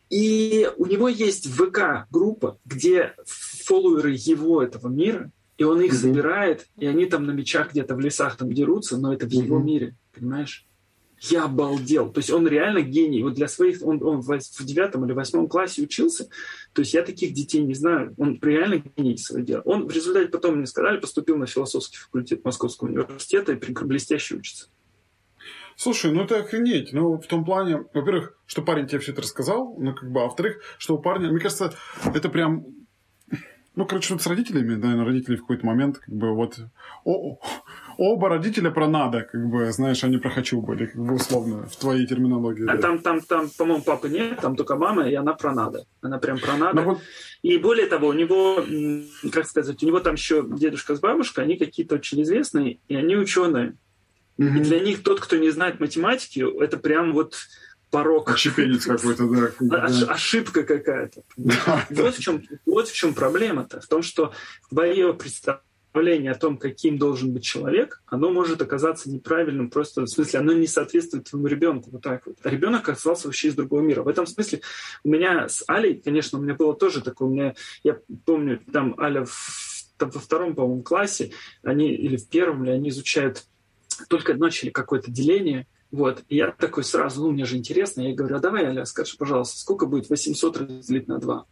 И 0.08 0.68
у 0.76 0.86
него 0.86 1.08
есть 1.08 1.46
ВК-группа, 1.46 2.58
где 2.64 3.14
фолловеры 3.26 4.16
его 4.16 4.62
этого 4.62 4.88
мира, 4.88 5.30
и 5.56 5.64
он 5.64 5.80
их 5.82 5.92
mm-hmm. 5.92 5.96
забирает, 5.96 6.66
и 6.76 6.86
они 6.86 7.06
там 7.06 7.26
на 7.26 7.32
мечах 7.32 7.72
где-то 7.72 7.94
в 7.94 8.00
лесах 8.00 8.36
там 8.36 8.52
дерутся, 8.52 8.96
но 8.96 9.12
это 9.12 9.26
в 9.26 9.30
mm-hmm. 9.30 9.44
его 9.44 9.58
мире, 9.58 9.96
понимаешь? 10.12 10.66
Я 11.20 11.44
обалдел. 11.44 12.10
То 12.10 12.18
есть 12.18 12.30
он 12.30 12.48
реально 12.48 12.80
гений. 12.80 13.22
Вот 13.22 13.34
для 13.34 13.48
своих, 13.48 13.82
он, 13.82 14.02
он 14.02 14.20
в 14.20 14.64
девятом 14.64 15.04
или 15.04 15.12
восьмом 15.12 15.48
классе 15.48 15.82
учился. 15.82 16.28
То 16.72 16.82
есть 16.82 16.94
я 16.94 17.02
таких 17.02 17.34
детей 17.34 17.62
не 17.62 17.74
знаю. 17.74 18.14
Он 18.16 18.38
реально 18.40 18.82
гений 18.96 19.16
своего 19.18 19.46
дела. 19.46 19.62
Он 19.64 19.86
в 19.86 19.92
результате 19.92 20.28
потом 20.28 20.56
мне 20.56 20.66
сказали, 20.66 20.98
поступил 20.98 21.36
на 21.36 21.46
философский 21.46 21.98
факультет 21.98 22.44
Московского 22.44 22.88
университета 22.88 23.52
и 23.52 23.84
блестяще 23.84 24.36
учится. 24.36 24.68
Слушай, 25.76 26.12
ну 26.12 26.24
это 26.24 26.40
охренеть. 26.40 26.92
Ну, 26.92 27.18
в 27.18 27.26
том 27.26 27.44
плане, 27.44 27.84
во-первых, 27.94 28.38
что 28.46 28.62
парень 28.62 28.86
тебе 28.86 28.98
все 28.98 29.12
это 29.12 29.22
рассказал, 29.22 29.76
ну, 29.78 29.94
как 29.94 30.10
бы, 30.10 30.20
а 30.20 30.24
во-вторых, 30.24 30.60
что 30.78 30.96
у 30.96 30.98
парня, 30.98 31.30
мне 31.30 31.40
кажется, 31.40 31.74
это 32.14 32.28
прям 32.28 32.66
ну, 33.76 33.86
короче, 33.86 34.12
вот 34.12 34.22
с 34.22 34.26
родителями, 34.26 34.74
наверное, 34.74 35.06
родители 35.06 35.36
в 35.36 35.40
какой-то 35.40 35.64
момент, 35.64 35.98
как 35.98 36.14
бы, 36.14 36.34
вот, 36.34 36.58
о, 37.04 37.38
оба 38.00 38.30
родителя 38.30 38.70
про 38.70 38.88
надо, 38.88 39.28
как 39.30 39.46
бы, 39.46 39.70
знаешь, 39.72 40.02
они 40.04 40.16
про 40.16 40.30
хочу 40.30 40.62
были, 40.62 40.86
как 40.86 40.96
бы, 40.96 41.14
условно, 41.14 41.66
в 41.66 41.76
твоей 41.76 42.06
терминологии. 42.06 42.64
А 42.64 42.74
да. 42.74 42.78
там, 42.78 42.98
там, 42.98 43.20
там, 43.20 43.50
по-моему, 43.50 43.84
папы 43.84 44.08
нет, 44.08 44.40
там 44.40 44.56
только 44.56 44.76
мама, 44.76 45.06
и 45.06 45.14
она 45.14 45.34
про 45.34 45.52
надо. 45.52 45.84
Она 46.00 46.18
прям 46.18 46.38
про 46.38 46.56
надо. 46.56 46.80
Вот... 46.80 47.00
И 47.42 47.58
более 47.58 47.86
того, 47.86 48.08
у 48.08 48.12
него, 48.14 48.64
как 49.30 49.46
сказать, 49.46 49.82
у 49.82 49.86
него 49.86 50.00
там 50.00 50.14
еще 50.14 50.42
дедушка 50.48 50.96
с 50.96 51.00
бабушкой, 51.00 51.44
они 51.44 51.58
какие-то 51.58 51.96
очень 51.96 52.22
известные, 52.22 52.78
и 52.88 52.96
они 52.96 53.16
ученые. 53.16 53.76
Mm-hmm. 54.38 54.56
И 54.56 54.60
для 54.60 54.80
них 54.80 55.02
тот, 55.02 55.20
кто 55.20 55.36
не 55.36 55.50
знает 55.50 55.78
математики, 55.78 56.42
это 56.62 56.78
прям 56.78 57.12
вот 57.12 57.34
порог. 57.90 58.30
Отщепенец 58.30 58.86
какой-то, 58.86 59.28
да. 59.60 59.84
Ошибка 60.08 60.62
какая-то. 60.62 61.22
Вот 61.90 62.14
в 62.14 62.20
чем, 62.20 62.42
вот 62.64 62.88
в 62.88 62.94
чем 62.94 63.12
проблема-то. 63.12 63.82
В 63.82 63.86
том, 63.86 64.02
что 64.02 64.32
твое 64.70 65.12
представление 65.12 65.69
о 65.92 66.34
том, 66.34 66.56
каким 66.56 66.98
должен 66.98 67.32
быть 67.32 67.44
человек, 67.44 68.02
оно 68.06 68.30
может 68.30 68.62
оказаться 68.62 69.10
неправильным, 69.10 69.70
просто 69.70 70.02
в 70.02 70.06
смысле, 70.06 70.40
оно 70.40 70.52
не 70.52 70.66
соответствует 70.66 71.28
твоему 71.28 71.48
ребенку. 71.48 71.90
Вот 71.90 72.02
так 72.02 72.26
вот. 72.26 72.36
А 72.42 72.50
ребенок 72.50 72.88
оказался 72.88 73.26
вообще 73.26 73.48
из 73.48 73.54
другого 73.54 73.80
мира. 73.80 74.02
В 74.02 74.08
этом 74.08 74.26
смысле 74.26 74.60
у 75.04 75.08
меня 75.08 75.48
с 75.48 75.64
Алей, 75.66 76.00
конечно, 76.00 76.38
у 76.38 76.42
меня 76.42 76.54
было 76.54 76.74
тоже 76.74 77.02
такое, 77.02 77.28
у 77.28 77.32
меня, 77.32 77.54
я 77.82 77.98
помню, 78.24 78.60
там 78.72 78.94
Аля 78.98 79.24
в, 79.24 79.90
там, 79.96 80.10
во 80.10 80.20
втором, 80.20 80.54
по-моему, 80.54 80.82
классе, 80.82 81.32
они, 81.62 81.92
или 81.92 82.16
в 82.16 82.28
первом, 82.28 82.64
или 82.64 82.70
они 82.70 82.90
изучают 82.90 83.44
только 84.08 84.34
начали 84.34 84.70
какое-то 84.70 85.10
деление, 85.10 85.66
вот. 85.90 86.22
И 86.28 86.36
я 86.36 86.52
такой 86.52 86.84
сразу, 86.84 87.22
ну, 87.22 87.32
мне 87.32 87.44
же 87.44 87.56
интересно, 87.56 88.02
я 88.02 88.14
говорю, 88.14 88.36
а 88.36 88.40
давай, 88.40 88.64
Аля, 88.64 88.84
скажи, 88.84 89.16
пожалуйста, 89.16 89.58
сколько 89.58 89.86
будет 89.86 90.08
800 90.08 90.56
разделить 90.56 91.08
на 91.08 91.18
2? 91.18 91.46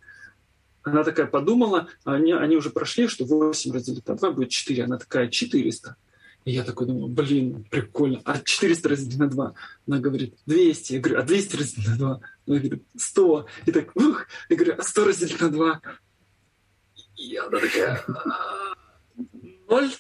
Она 0.91 1.05
такая 1.05 1.27
подумала, 1.27 1.89
они, 2.05 2.33
они 2.33 2.57
уже 2.57 2.71
прошли, 2.71 3.09
что 3.09 3.25
8 3.25 3.73
разделить 3.73 4.07
на 4.07 4.15
2 4.15 4.31
будет 4.33 4.51
4. 4.51 4.85
Она 4.85 4.99
такая, 4.99 5.29
400. 5.29 5.97
И 6.45 6.53
я 6.53 6.65
такой 6.65 6.87
думаю, 6.87 7.09
блин, 7.09 7.67
прикольно. 7.71 8.21
А 8.25 8.41
400 8.41 8.89
разделить 8.89 9.19
на 9.19 9.29
2? 9.29 9.55
Она 9.87 9.99
говорит, 9.99 10.35
200. 10.47 10.93
Я 10.95 11.01
говорю, 11.01 11.21
а 11.21 11.23
200 11.23 11.57
разделить 11.57 11.89
на 11.89 11.97
2? 11.97 12.09
Она 12.09 12.21
говорит, 12.59 12.83
100. 12.97 13.47
И 13.67 13.73
так, 13.73 13.97
ух. 13.97 14.27
Я 14.49 14.57
говорю, 14.57 14.75
а 14.79 14.83
100 14.83 15.05
разделить 15.05 15.41
на 15.41 15.51
2? 15.51 15.81
И 17.17 17.37
она 17.37 17.59
такая, 17.59 18.05
«А, 18.07 18.75
ноль. 19.69 19.91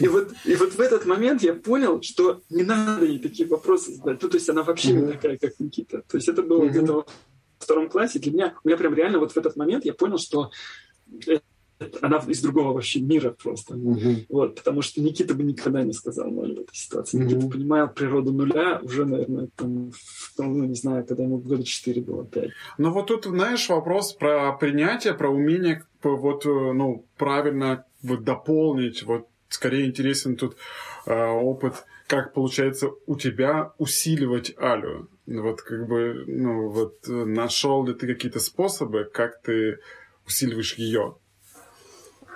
И 0.00 0.08
вот, 0.08 0.34
и 0.44 0.56
вот 0.56 0.74
в 0.74 0.80
этот 0.80 1.06
момент 1.06 1.42
я 1.42 1.54
понял, 1.54 2.02
что 2.02 2.42
не 2.50 2.64
надо 2.64 3.06
ей 3.06 3.20
такие 3.20 3.48
вопросы 3.48 3.94
задать. 3.94 4.20
Ну, 4.20 4.28
то 4.28 4.36
есть 4.36 4.48
она 4.48 4.64
вообще 4.64 4.92
не 4.92 5.12
такая, 5.12 5.38
как 5.38 5.58
Никита. 5.60 6.02
То 6.02 6.16
есть 6.16 6.28
это 6.28 6.42
было 6.42 6.68
где-то 6.68 7.06
во 7.58 7.64
втором 7.64 7.88
классе. 7.88 8.18
Для 8.18 8.32
меня, 8.32 8.54
у 8.62 8.68
меня 8.68 8.76
прям 8.76 8.94
реально 8.94 9.18
вот 9.18 9.32
в 9.32 9.36
этот 9.36 9.56
момент 9.56 9.84
я 9.84 9.94
понял, 9.94 10.18
что 10.18 10.50
она 12.00 12.18
из 12.28 12.40
другого 12.40 12.72
вообще 12.72 13.00
мира 13.00 13.30
просто. 13.30 13.74
Mm-hmm. 13.74 14.26
Вот, 14.28 14.56
потому 14.56 14.82
что 14.82 15.00
Никита 15.02 15.34
бы 15.34 15.42
никогда 15.42 15.82
не 15.82 15.92
сказал 15.92 16.30
ноль 16.30 16.54
в 16.54 16.60
этой 16.60 16.74
ситуации. 16.74 17.18
Mm-hmm. 17.18 17.24
Никита 17.24 17.48
понимал 17.48 17.88
природу 17.88 18.32
нуля 18.32 18.80
уже, 18.82 19.04
наверное, 19.04 19.48
там, 19.56 19.92
ну, 20.38 20.64
не 20.64 20.74
знаю, 20.74 21.04
когда 21.04 21.24
ему 21.24 21.38
года 21.38 21.64
4 21.64 22.02
было, 22.02 22.24
5. 22.24 22.50
Ну 22.78 22.92
вот 22.92 23.06
тут, 23.08 23.24
знаешь, 23.24 23.68
вопрос 23.68 24.12
про 24.12 24.52
принятие, 24.52 25.14
про 25.14 25.28
умение 25.28 25.84
вот, 26.02 26.46
э, 26.46 26.48
ну, 26.48 27.04
правильно 27.16 27.84
вот 28.02 28.24
дополнить 28.24 29.02
вот 29.02 29.26
скорее 29.48 29.86
интересен 29.86 30.36
тут 30.36 30.56
э, 31.06 31.14
опыт, 31.14 31.84
как 32.06 32.34
получается 32.34 32.90
у 33.06 33.16
тебя 33.16 33.72
усиливать 33.78 34.54
Алю. 34.58 35.08
Вот 35.26 35.62
как 35.62 35.86
бы, 35.88 36.24
ну 36.26 36.68
вот 36.68 37.08
э, 37.08 37.12
нашел 37.12 37.84
ли 37.86 37.94
ты 37.94 38.06
какие-то 38.06 38.40
способы, 38.40 39.08
как 39.10 39.40
ты 39.40 39.78
усиливаешь 40.26 40.74
ее? 40.74 41.16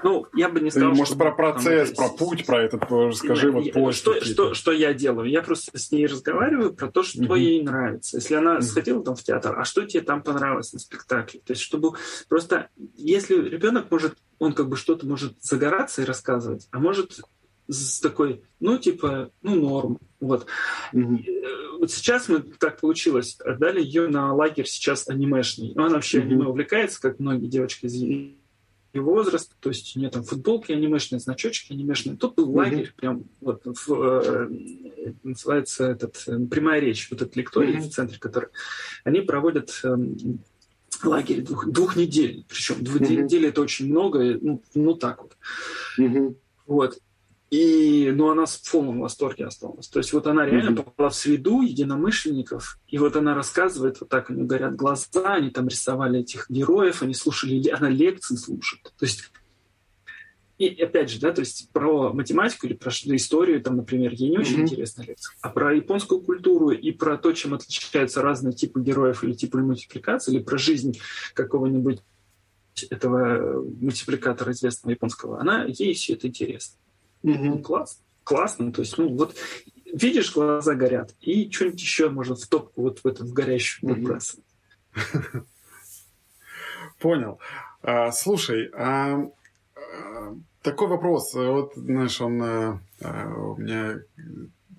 Ну, 0.05 0.27
я 0.33 0.49
бы 0.49 0.61
не 0.61 0.71
сказал, 0.71 0.91
Может, 0.91 1.09
что, 1.09 1.17
про 1.17 1.33
процесс, 1.33 1.91
про 1.91 2.09
путь, 2.09 2.47
про 2.47 2.63
этот 2.63 2.89
тоже 2.89 3.17
скажи, 3.17 3.51
вот 3.51 3.73
позже. 3.73 3.99
Что, 3.99 4.21
что, 4.25 4.55
что 4.55 4.73
я 4.73 4.95
делаю? 4.95 5.29
Я 5.29 5.43
просто 5.43 5.77
с 5.77 5.91
ней 5.91 6.07
разговариваю 6.07 6.73
про 6.73 6.89
то, 6.89 7.03
что 7.03 7.21
mm-hmm. 7.21 7.39
ей 7.39 7.63
нравится. 7.63 8.19
Если 8.19 8.35
она 8.35 8.59
mm-hmm. 8.59 8.63
сходила 8.63 9.05
там 9.05 9.17
в 9.17 9.23
театр, 9.23 9.59
а 9.59 9.65
что 9.65 9.85
тебе 9.85 10.03
там 10.03 10.23
понравилось 10.23 10.73
на 10.73 10.79
спектакле? 10.79 11.41
То 11.41 11.53
есть, 11.53 11.63
чтобы 11.63 11.93
просто, 12.29 12.69
если 12.97 13.35
ребенок 13.49 13.91
может, 13.91 14.17
он 14.39 14.53
как 14.53 14.69
бы 14.69 14.77
что-то 14.77 15.07
может 15.07 15.43
загораться 15.43 16.03
и 16.03 16.05
рассказывать, 16.05 16.69
а 16.71 16.79
может 16.79 17.21
с 17.67 18.01
такой, 18.01 18.43
ну, 18.61 18.79
типа, 18.79 19.31
ну, 19.43 19.57
норм. 19.57 19.99
Вот. 20.21 20.47
Mm-hmm. 20.93 21.79
Вот 21.79 21.91
сейчас 21.93 22.29
мы 22.29 22.41
так 22.41 22.81
получилось, 22.81 23.39
отдали 23.41 23.81
ее 23.81 24.09
на 24.09 24.35
лагерь 24.35 24.67
сейчас 24.67 25.09
анимешный. 25.09 25.73
Она 25.77 25.91
вообще 25.91 26.19
mm-hmm. 26.19 26.23
аниме 26.23 26.47
увлекается, 26.47 27.01
как 27.01 27.19
многие 27.19 27.47
девочки 27.47 27.87
из 27.87 27.95
и 28.95 28.99
возраст, 28.99 29.55
то 29.61 29.69
есть 29.69 29.95
у 29.97 30.01
нее 30.01 30.11
там 30.11 30.25
футболки 30.25 30.73
анимешные, 30.73 31.21
значочки 31.21 31.73
анимешные. 31.73 32.17
Тут 32.17 32.37
был 32.37 32.51
лагерь, 32.51 32.87
mm-hmm. 32.87 32.97
прям 32.97 33.25
вот 33.41 33.63
в, 33.65 33.93
э, 33.93 34.49
называется 35.23 35.91
этот 35.91 36.23
э, 36.27 36.39
прямая 36.47 36.81
речь, 36.81 37.11
вот 37.11 37.21
этот 37.21 37.37
лекторий 37.37 37.75
mm-hmm. 37.75 37.81
в 37.81 37.91
центре, 37.91 38.19
который 38.19 38.49
они 39.05 39.21
проводят 39.21 39.79
э, 39.85 39.95
лагерь 41.05 41.43
двух, 41.43 41.69
двух 41.69 41.97
недель, 41.97 42.47
причем 42.49 42.77
mm-hmm. 42.77 43.25
недели 43.25 43.49
это 43.51 43.61
очень 43.61 43.91
много, 43.91 44.39
ну, 44.41 44.63
ну 44.75 44.95
так 44.95 45.23
вот. 45.23 45.37
Mm-hmm. 45.99 46.37
Вот. 46.67 46.99
И, 47.51 48.13
ну, 48.15 48.31
она 48.31 48.45
в 48.45 48.71
полном 48.71 49.01
восторге 49.01 49.47
осталась. 49.47 49.89
То 49.89 50.01
есть 50.01 50.13
вот 50.13 50.27
она 50.27 50.45
реально 50.45 50.71
mm-hmm. 50.71 50.83
попала 50.83 51.09
в 51.09 51.15
среду 51.15 51.63
единомышленников, 51.63 52.79
и 52.87 52.99
вот 52.99 53.17
она 53.17 53.35
рассказывает, 53.35 54.01
вот 54.01 54.11
так 54.11 54.29
у 54.29 54.35
нее 54.35 54.45
горят 54.45 54.77
глаза, 54.77 55.35
они 55.35 55.51
там 55.51 55.67
рисовали 55.69 56.21
этих 56.21 56.51
героев, 56.51 57.03
они 57.03 57.15
слушали, 57.15 57.67
она 57.71 57.89
лекции 57.89 58.37
слушает. 58.37 58.93
То 58.99 59.07
есть 59.07 59.31
и 60.59 60.83
опять 60.83 61.09
же, 61.09 61.21
да, 61.21 61.33
то 61.33 61.41
есть 61.41 61.71
про 61.73 62.13
математику 62.13 62.67
или 62.67 62.75
про 62.75 62.91
историю, 62.91 63.63
там, 63.63 63.77
например, 63.77 64.13
ей 64.13 64.31
не 64.31 64.39
очень 64.39 64.59
mm-hmm. 64.59 64.63
интересна 64.63 65.03
лекция, 65.03 65.37
а 65.41 65.51
про 65.51 65.73
японскую 65.73 66.21
культуру 66.21 66.71
и 66.71 66.91
про 66.91 67.17
то, 67.17 67.33
чем 67.33 67.55
отличаются 67.55 68.23
разные 68.23 68.53
типы 68.53 68.83
героев 68.83 69.23
или 69.23 69.35
типы 69.35 69.59
мультипликации, 69.59 70.35
или 70.35 70.43
про 70.43 70.59
жизнь 70.59 70.99
какого-нибудь 71.35 72.01
этого 72.91 73.63
мультипликатора 73.63 74.53
известного 74.53 74.93
японского, 74.93 75.41
она 75.41 75.65
ей 75.65 75.95
все 75.95 76.15
это 76.15 76.27
интересно. 76.27 76.77
Угу. 77.23 77.45
Ну, 77.45 77.63
классно. 78.25 78.73
То 78.73 78.83
есть, 78.83 78.99
ну, 78.99 79.09
вот 79.17 79.35
видишь, 79.93 80.33
глаза 80.33 80.75
горят, 80.75 81.15
и 81.21 81.51
что-нибудь 81.51 81.81
еще 81.81 82.11
можно 82.11 82.37
в 82.37 82.47
топку 82.47 82.83
вот 82.83 83.01
в 83.01 83.07
эту 83.07 83.25
в 83.25 83.33
горящую 83.33 83.95
подбрасывать. 83.95 84.45
Понял. 86.99 87.39
А, 87.83 88.11
слушай, 88.13 88.71
а, 88.75 89.29
а, 89.75 90.37
такой 90.63 90.89
вопрос. 90.89 91.33
Вот, 91.35 91.73
знаешь, 91.75 92.21
он 92.21 92.43
а, 92.43 92.81
а 93.01 93.29
у 93.29 93.57
меня 93.57 94.01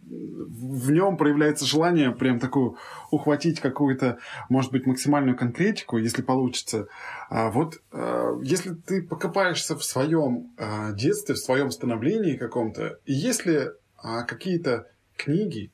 в 0.09 0.91
нем 0.91 1.17
проявляется 1.17 1.65
желание 1.65 2.11
прям 2.11 2.39
такую 2.39 2.77
ухватить 3.11 3.59
какую-то, 3.59 4.17
может 4.49 4.71
быть, 4.71 4.85
максимальную 4.85 5.37
конкретику, 5.37 5.97
если 5.97 6.21
получится. 6.21 6.87
А 7.29 7.51
вот 7.51 7.81
а, 7.91 8.37
если 8.41 8.73
ты 8.73 9.03
покопаешься 9.03 9.75
в 9.75 9.83
своем 9.83 10.51
а, 10.57 10.91
детстве, 10.93 11.35
в 11.35 11.39
своем 11.39 11.71
становлении 11.71 12.37
каком-то, 12.37 12.99
и 13.05 13.13
если 13.13 13.71
а, 13.97 14.23
какие-то 14.23 14.87
книги 15.15 15.71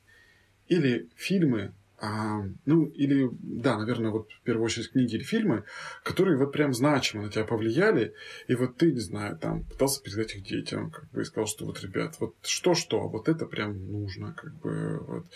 или 0.68 1.08
фильмы, 1.16 1.72
а, 1.98 2.42
ну, 2.66 2.84
или, 2.84 3.30
да, 3.32 3.78
наверное, 3.78 4.10
вот 4.10 4.30
в 4.30 4.42
первую 4.42 4.66
очередь 4.66 4.92
книги 4.92 5.14
или 5.14 5.22
фильмы, 5.22 5.64
которые 6.02 6.36
вот 6.36 6.52
прям 6.52 6.74
значимо 6.74 7.24
на 7.24 7.30
тебя 7.30 7.44
повлияли, 7.44 8.12
и 8.48 8.54
вот 8.54 8.76
ты, 8.76 8.92
не 8.92 9.00
знаю, 9.00 9.38
там, 9.38 9.64
пытался 9.64 10.02
передать 10.02 10.34
их 10.34 10.44
детям, 10.44 10.90
как 10.90 11.10
бы, 11.10 11.22
и 11.22 11.24
сказал, 11.24 11.46
что 11.46 11.64
вот, 11.64 11.80
ребят, 11.82 12.16
вот 12.20 12.34
что-что, 12.42 13.08
вот 13.08 13.28
это 13.28 13.46
прям 13.46 13.90
нужно, 13.90 14.34
как 14.34 14.54
бы, 14.60 14.98
вот. 14.98 15.26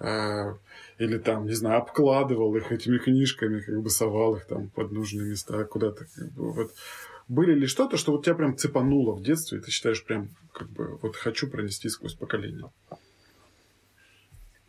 А, 0.00 0.58
или 0.98 1.18
там, 1.18 1.46
не 1.46 1.54
знаю, 1.54 1.78
обкладывал 1.78 2.54
их 2.56 2.72
этими 2.72 2.98
книжками, 2.98 3.60
как 3.60 3.80
бы 3.80 3.88
совал 3.88 4.36
их 4.36 4.46
там 4.46 4.70
под 4.70 4.90
нужные 4.90 5.30
места 5.30 5.64
куда-то, 5.64 6.06
как 6.14 6.32
бы, 6.32 6.52
вот. 6.52 6.74
Были 7.28 7.54
ли 7.54 7.66
что-то, 7.66 7.96
что 7.96 8.12
вот 8.12 8.24
тебя 8.24 8.34
прям 8.34 8.56
цепануло 8.56 9.14
в 9.14 9.22
детстве, 9.22 9.58
и 9.58 9.60
ты 9.62 9.70
считаешь 9.70 10.04
прям, 10.04 10.30
как 10.52 10.68
бы, 10.68 10.98
вот 11.00 11.14
хочу 11.14 11.48
пронести 11.48 11.88
сквозь 11.88 12.14
поколение? 12.14 12.70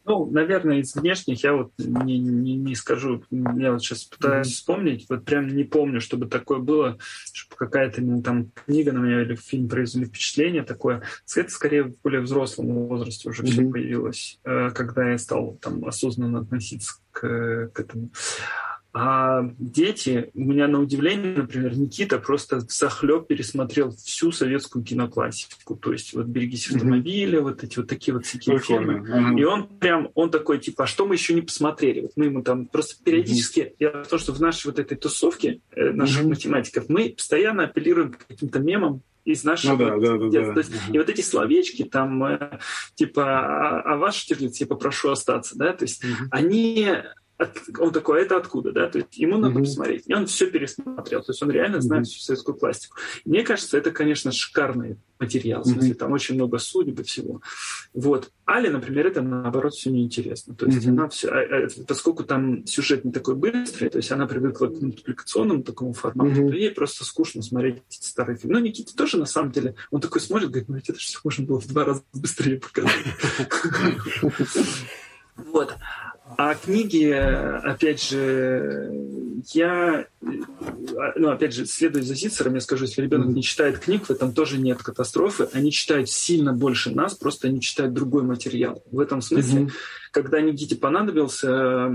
Ну, 0.06 0.30
наверное, 0.30 0.80
из 0.80 0.96
внешних 0.96 1.44
я 1.44 1.54
вот 1.54 1.72
не, 1.78 2.20
не, 2.20 2.56
не 2.56 2.76
скажу. 2.76 3.24
Я 3.32 3.72
вот 3.72 3.82
сейчас 3.82 4.04
пытаюсь 4.04 4.48
mm-hmm. 4.48 4.52
вспомнить, 4.52 5.06
вот 5.10 5.24
прям 5.24 5.48
не 5.48 5.64
помню, 5.64 6.02
чтобы 6.02 6.28
такое 6.28 6.60
было, 6.60 6.98
чтобы 7.32 7.56
какая-то 7.56 8.02
ну, 8.02 8.22
там 8.22 8.52
книга 8.66 8.92
на 8.92 9.00
меня 9.00 9.22
или 9.22 9.36
фильм 9.36 9.70
произвели 9.70 10.06
впечатление 10.06 10.64
такое. 10.64 11.04
Это 11.36 11.50
скорее 11.50 11.84
в 11.84 12.02
более 12.02 12.22
взрослом 12.22 12.88
возрасте 12.88 13.30
уже 13.30 13.44
mm-hmm. 13.44 13.52
все 13.52 13.70
появилось, 13.70 14.40
э, 14.44 14.72
когда 14.72 15.12
я 15.12 15.18
стал 15.18 15.58
там 15.62 15.86
осознанно 15.86 16.40
относиться 16.40 16.96
к, 17.12 17.70
к 17.74 17.80
этому. 17.80 18.10
А 18.96 19.42
дети, 19.58 20.30
у 20.36 20.42
меня 20.42 20.68
на 20.68 20.80
удивление, 20.80 21.36
например, 21.36 21.76
Никита 21.76 22.20
просто 22.20 22.60
захлеб 22.60 23.26
пересмотрел 23.26 23.90
всю 23.96 24.32
советскую 24.32 24.86
киноклассику. 24.86 25.76
То 25.76 25.94
есть 25.94 26.14
вот 26.14 26.28
«Берегись 26.28 26.70
автомобиля», 26.70 27.40
mm-hmm. 27.40 27.42
вот 27.42 27.64
эти 27.64 27.80
вот 27.80 27.88
такие 27.88 28.14
вот 28.14 28.28
всякие 28.28 28.60
фильмы. 28.60 29.00
Mm-hmm. 29.00 29.40
И 29.40 29.44
он 29.46 29.68
прям, 29.68 30.10
он 30.14 30.30
такой, 30.30 30.60
типа, 30.60 30.84
а 30.84 30.88
что 30.88 31.08
мы 31.08 31.16
еще 31.16 31.34
не 31.34 31.42
посмотрели? 31.42 32.02
Вот 32.02 32.12
мы 32.16 32.26
ему 32.26 32.44
там 32.44 32.68
просто 32.68 33.04
периодически, 33.04 33.62
mm-hmm. 33.62 33.76
я 33.80 33.90
то, 34.04 34.20
что 34.20 34.32
в 34.32 34.40
нашей 34.40 34.68
вот 34.68 34.78
этой 34.78 34.96
тусовке 34.96 35.62
э, 35.72 35.90
наших 35.90 36.22
mm-hmm. 36.22 36.30
математиков, 36.30 36.86
мы 36.88 37.10
постоянно 37.10 37.64
апеллируем 37.64 38.14
к 38.14 38.28
каким-то 38.28 38.60
мемам, 38.60 39.02
из 39.26 39.44
нашего 39.44 39.76
ну, 39.76 40.02
да, 40.02 40.18
да. 40.18 40.18
Да, 40.18 40.54
да. 40.54 40.60
есть, 40.60 40.70
угу. 40.70 40.94
И 40.94 40.98
вот 40.98 41.10
эти 41.10 41.22
словечки, 41.22 41.84
там, 41.84 42.24
э, 42.26 42.60
типа, 42.96 43.24
а, 43.24 43.94
а 43.94 43.96
ваш 43.96 44.16
Штирлиц, 44.16 44.58
типа, 44.58 44.76
прошу 44.76 45.12
остаться, 45.12 45.58
да, 45.58 45.72
то 45.72 45.86
есть 45.86 46.04
угу. 46.04 46.28
они 46.30 46.90
он 47.80 47.92
такой, 47.92 48.20
а 48.20 48.22
это 48.24 48.38
откуда, 48.38 48.72
да? 48.72 48.88
То 48.88 49.00
есть 49.00 49.18
ему 49.18 49.38
надо 49.38 49.60
mm-hmm. 49.60 49.64
посмотреть. 49.64 50.04
И 50.08 50.14
он 50.14 50.28
все 50.28 50.48
пересмотрел. 50.48 51.22
То 51.22 51.32
есть 51.32 51.42
он 51.42 51.52
реально 51.52 51.82
знает 51.82 52.06
mm-hmm. 52.06 52.10
всю 52.10 52.22
советскую 52.22 52.58
пластику. 52.58 52.98
мне 53.26 53.44
кажется, 53.44 53.78
это, 53.78 53.92
конечно, 53.92 54.32
шикарный 54.32 54.98
материал. 55.20 55.64
В 55.64 55.68
смысле, 55.68 55.92
mm-hmm. 55.92 55.96
там 55.96 56.12
очень 56.12 56.36
много 56.36 56.58
судеб 56.60 57.00
и 57.00 57.04
всего. 57.04 57.42
Вот. 57.94 58.32
Али, 58.46 58.70
например, 58.70 59.08
это, 59.08 59.22
наоборот, 59.22 59.74
все 59.74 59.90
неинтересно. 59.90 60.56
То 60.56 60.66
есть 60.66 60.86
mm-hmm. 60.86 60.90
она 60.90 61.10
все... 61.10 61.30
А, 61.30 61.40
а, 61.40 61.68
поскольку 61.88 62.24
там 62.24 62.66
сюжет 62.68 63.06
не 63.06 63.12
такой 63.12 63.36
быстрый, 63.36 63.90
то 63.90 63.98
есть 63.98 64.12
она 64.12 64.28
привыкла 64.28 64.68
к 64.68 64.82
мультипликационному 64.82 65.64
такому 65.64 65.94
формату, 65.94 66.32
mm-hmm. 66.32 66.50
то 66.50 66.56
ей 66.56 66.72
просто 66.72 67.06
скучно 67.06 67.42
смотреть 67.42 67.82
эти 67.90 68.06
старые 68.06 68.38
фильмы. 68.38 68.60
Ну, 68.60 68.66
Никита 68.66 68.96
тоже, 68.96 69.18
на 69.18 69.26
самом 69.26 69.52
деле, 69.52 69.76
он 69.92 70.02
такой 70.02 70.22
смотрит, 70.22 70.50
говорит, 70.50 70.70
ну 70.70 70.76
ведь 70.76 70.90
это 70.90 71.00
же 71.00 71.06
все 71.06 71.20
можно 71.24 71.46
было 71.46 71.60
в 71.60 71.68
два 71.68 71.86
раза 71.86 72.04
быстрее 72.14 72.60
показать. 72.60 72.94
Вот. 75.36 75.76
А 76.38 76.56
книги, 76.56 77.10
опять 77.12 78.04
же, 78.04 78.92
я, 79.52 80.06
ну, 80.22 81.30
опять 81.30 81.54
же, 81.54 81.66
следуя 81.66 82.04
за 82.04 82.16
Зицером, 82.16 82.56
я 82.56 82.62
скажу, 82.62 82.86
если 82.86 83.02
ребенок 83.02 83.28
не 83.28 83.44
читает 83.44 83.80
книг, 83.80 84.06
в 84.06 84.12
этом 84.12 84.34
тоже 84.34 84.58
нет 84.58 84.82
катастрофы. 84.82 85.50
Они 85.54 85.72
читают 85.72 86.10
сильно 86.10 86.54
больше 86.54 86.92
нас, 86.92 87.14
просто 87.14 87.48
они 87.48 87.62
читают 87.62 87.94
другой 87.94 88.24
материал. 88.24 88.84
В 88.92 89.00
этом 89.00 89.22
смысле, 89.22 89.64
mm-hmm. 89.64 89.72
когда 90.12 90.42
Никите 90.42 90.76
понадобился 90.76 91.92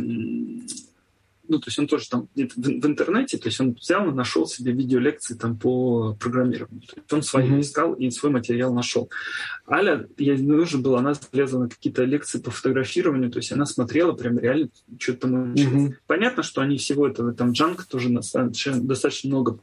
ну, 1.49 1.59
то 1.59 1.69
есть 1.69 1.79
он 1.79 1.87
тоже 1.87 2.09
там 2.09 2.29
в, 2.35 2.41
в 2.41 2.87
интернете, 2.87 3.39
то 3.39 3.49
есть 3.49 3.61
он 3.61 3.73
взял 3.73 4.09
и 4.09 4.15
нашел 4.15 4.47
себе 4.47 4.73
видеолекции 4.73 5.35
там 5.35 5.57
по 5.59 6.15
программированию. 6.15 6.83
То 6.87 6.97
есть 6.97 7.13
он 7.13 7.23
свои 7.23 7.49
mm-hmm. 7.49 7.61
искал 7.61 7.95
и 7.95 8.11
свой 8.11 8.33
материал 8.33 8.73
нашел. 8.73 9.11
Аля, 9.69 10.07
ей 10.19 10.39
нужно 10.39 10.81
было, 10.81 10.99
она 10.99 11.15
залезла 11.15 11.61
на 11.61 11.69
какие-то 11.69 12.05
лекции 12.05 12.39
по 12.39 12.51
фотографированию, 12.51 13.31
то 13.31 13.39
есть 13.39 13.53
она 13.53 13.67
смотрела 13.67 14.13
прям 14.13 14.39
реально 14.39 14.69
что-то 14.99 15.21
там 15.21 15.49
Mm-hmm. 15.49 15.95
Понятно, 16.07 16.43
что 16.43 16.61
они 16.61 16.77
всего 16.77 17.07
этого, 17.07 17.33
там 17.33 17.53
Джанк 17.53 17.85
тоже 17.85 18.11
достаточно, 18.11 18.81
достаточно 18.81 19.31
много 19.31 19.59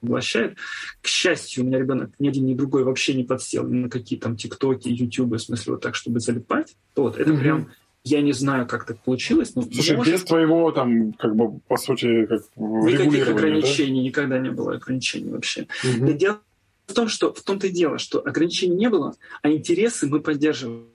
поглощает. 0.00 0.56
К 1.02 1.06
счастью, 1.06 1.64
у 1.64 1.66
меня 1.66 1.78
ребенок 1.78 2.10
ни 2.18 2.28
один, 2.28 2.46
ни 2.46 2.54
другой 2.54 2.84
вообще 2.84 3.14
не 3.14 3.24
подсел 3.24 3.66
ни 3.66 3.78
на 3.78 3.90
какие 3.90 4.18
там 4.18 4.36
ТикТоки, 4.36 4.88
Ютубы, 4.88 5.38
в 5.38 5.42
смысле 5.42 5.74
вот 5.74 5.82
так, 5.82 5.94
чтобы 5.94 6.20
залипать. 6.20 6.76
Вот, 6.94 7.18
это 7.18 7.30
mm-hmm. 7.30 7.40
прям 7.40 7.70
я 8.04 8.22
не 8.22 8.32
знаю, 8.32 8.66
как 8.66 8.86
так 8.86 8.98
получилось. 9.00 9.54
Но 9.54 9.62
Слушай, 9.62 9.96
может... 9.96 10.14
без 10.14 10.24
твоего, 10.24 10.70
там, 10.72 11.12
как 11.12 11.34
бы, 11.36 11.58
по 11.60 11.76
сути, 11.76 12.26
как 12.26 12.42
Никаких 12.56 13.28
ограничений, 13.28 14.00
да? 14.00 14.06
никогда 14.06 14.38
не 14.38 14.50
было 14.50 14.74
ограничений 14.74 15.30
вообще. 15.30 15.66
Угу. 15.84 16.12
Дело 16.12 16.40
в 16.86 16.94
том, 16.94 17.08
что 17.08 17.32
в 17.32 17.42
том-то 17.42 17.66
и 17.66 17.70
дело, 17.70 17.98
что 17.98 18.20
ограничений 18.26 18.76
не 18.76 18.88
было, 18.88 19.14
а 19.42 19.50
интересы 19.50 20.06
мы 20.06 20.20
поддерживаем. 20.20 20.86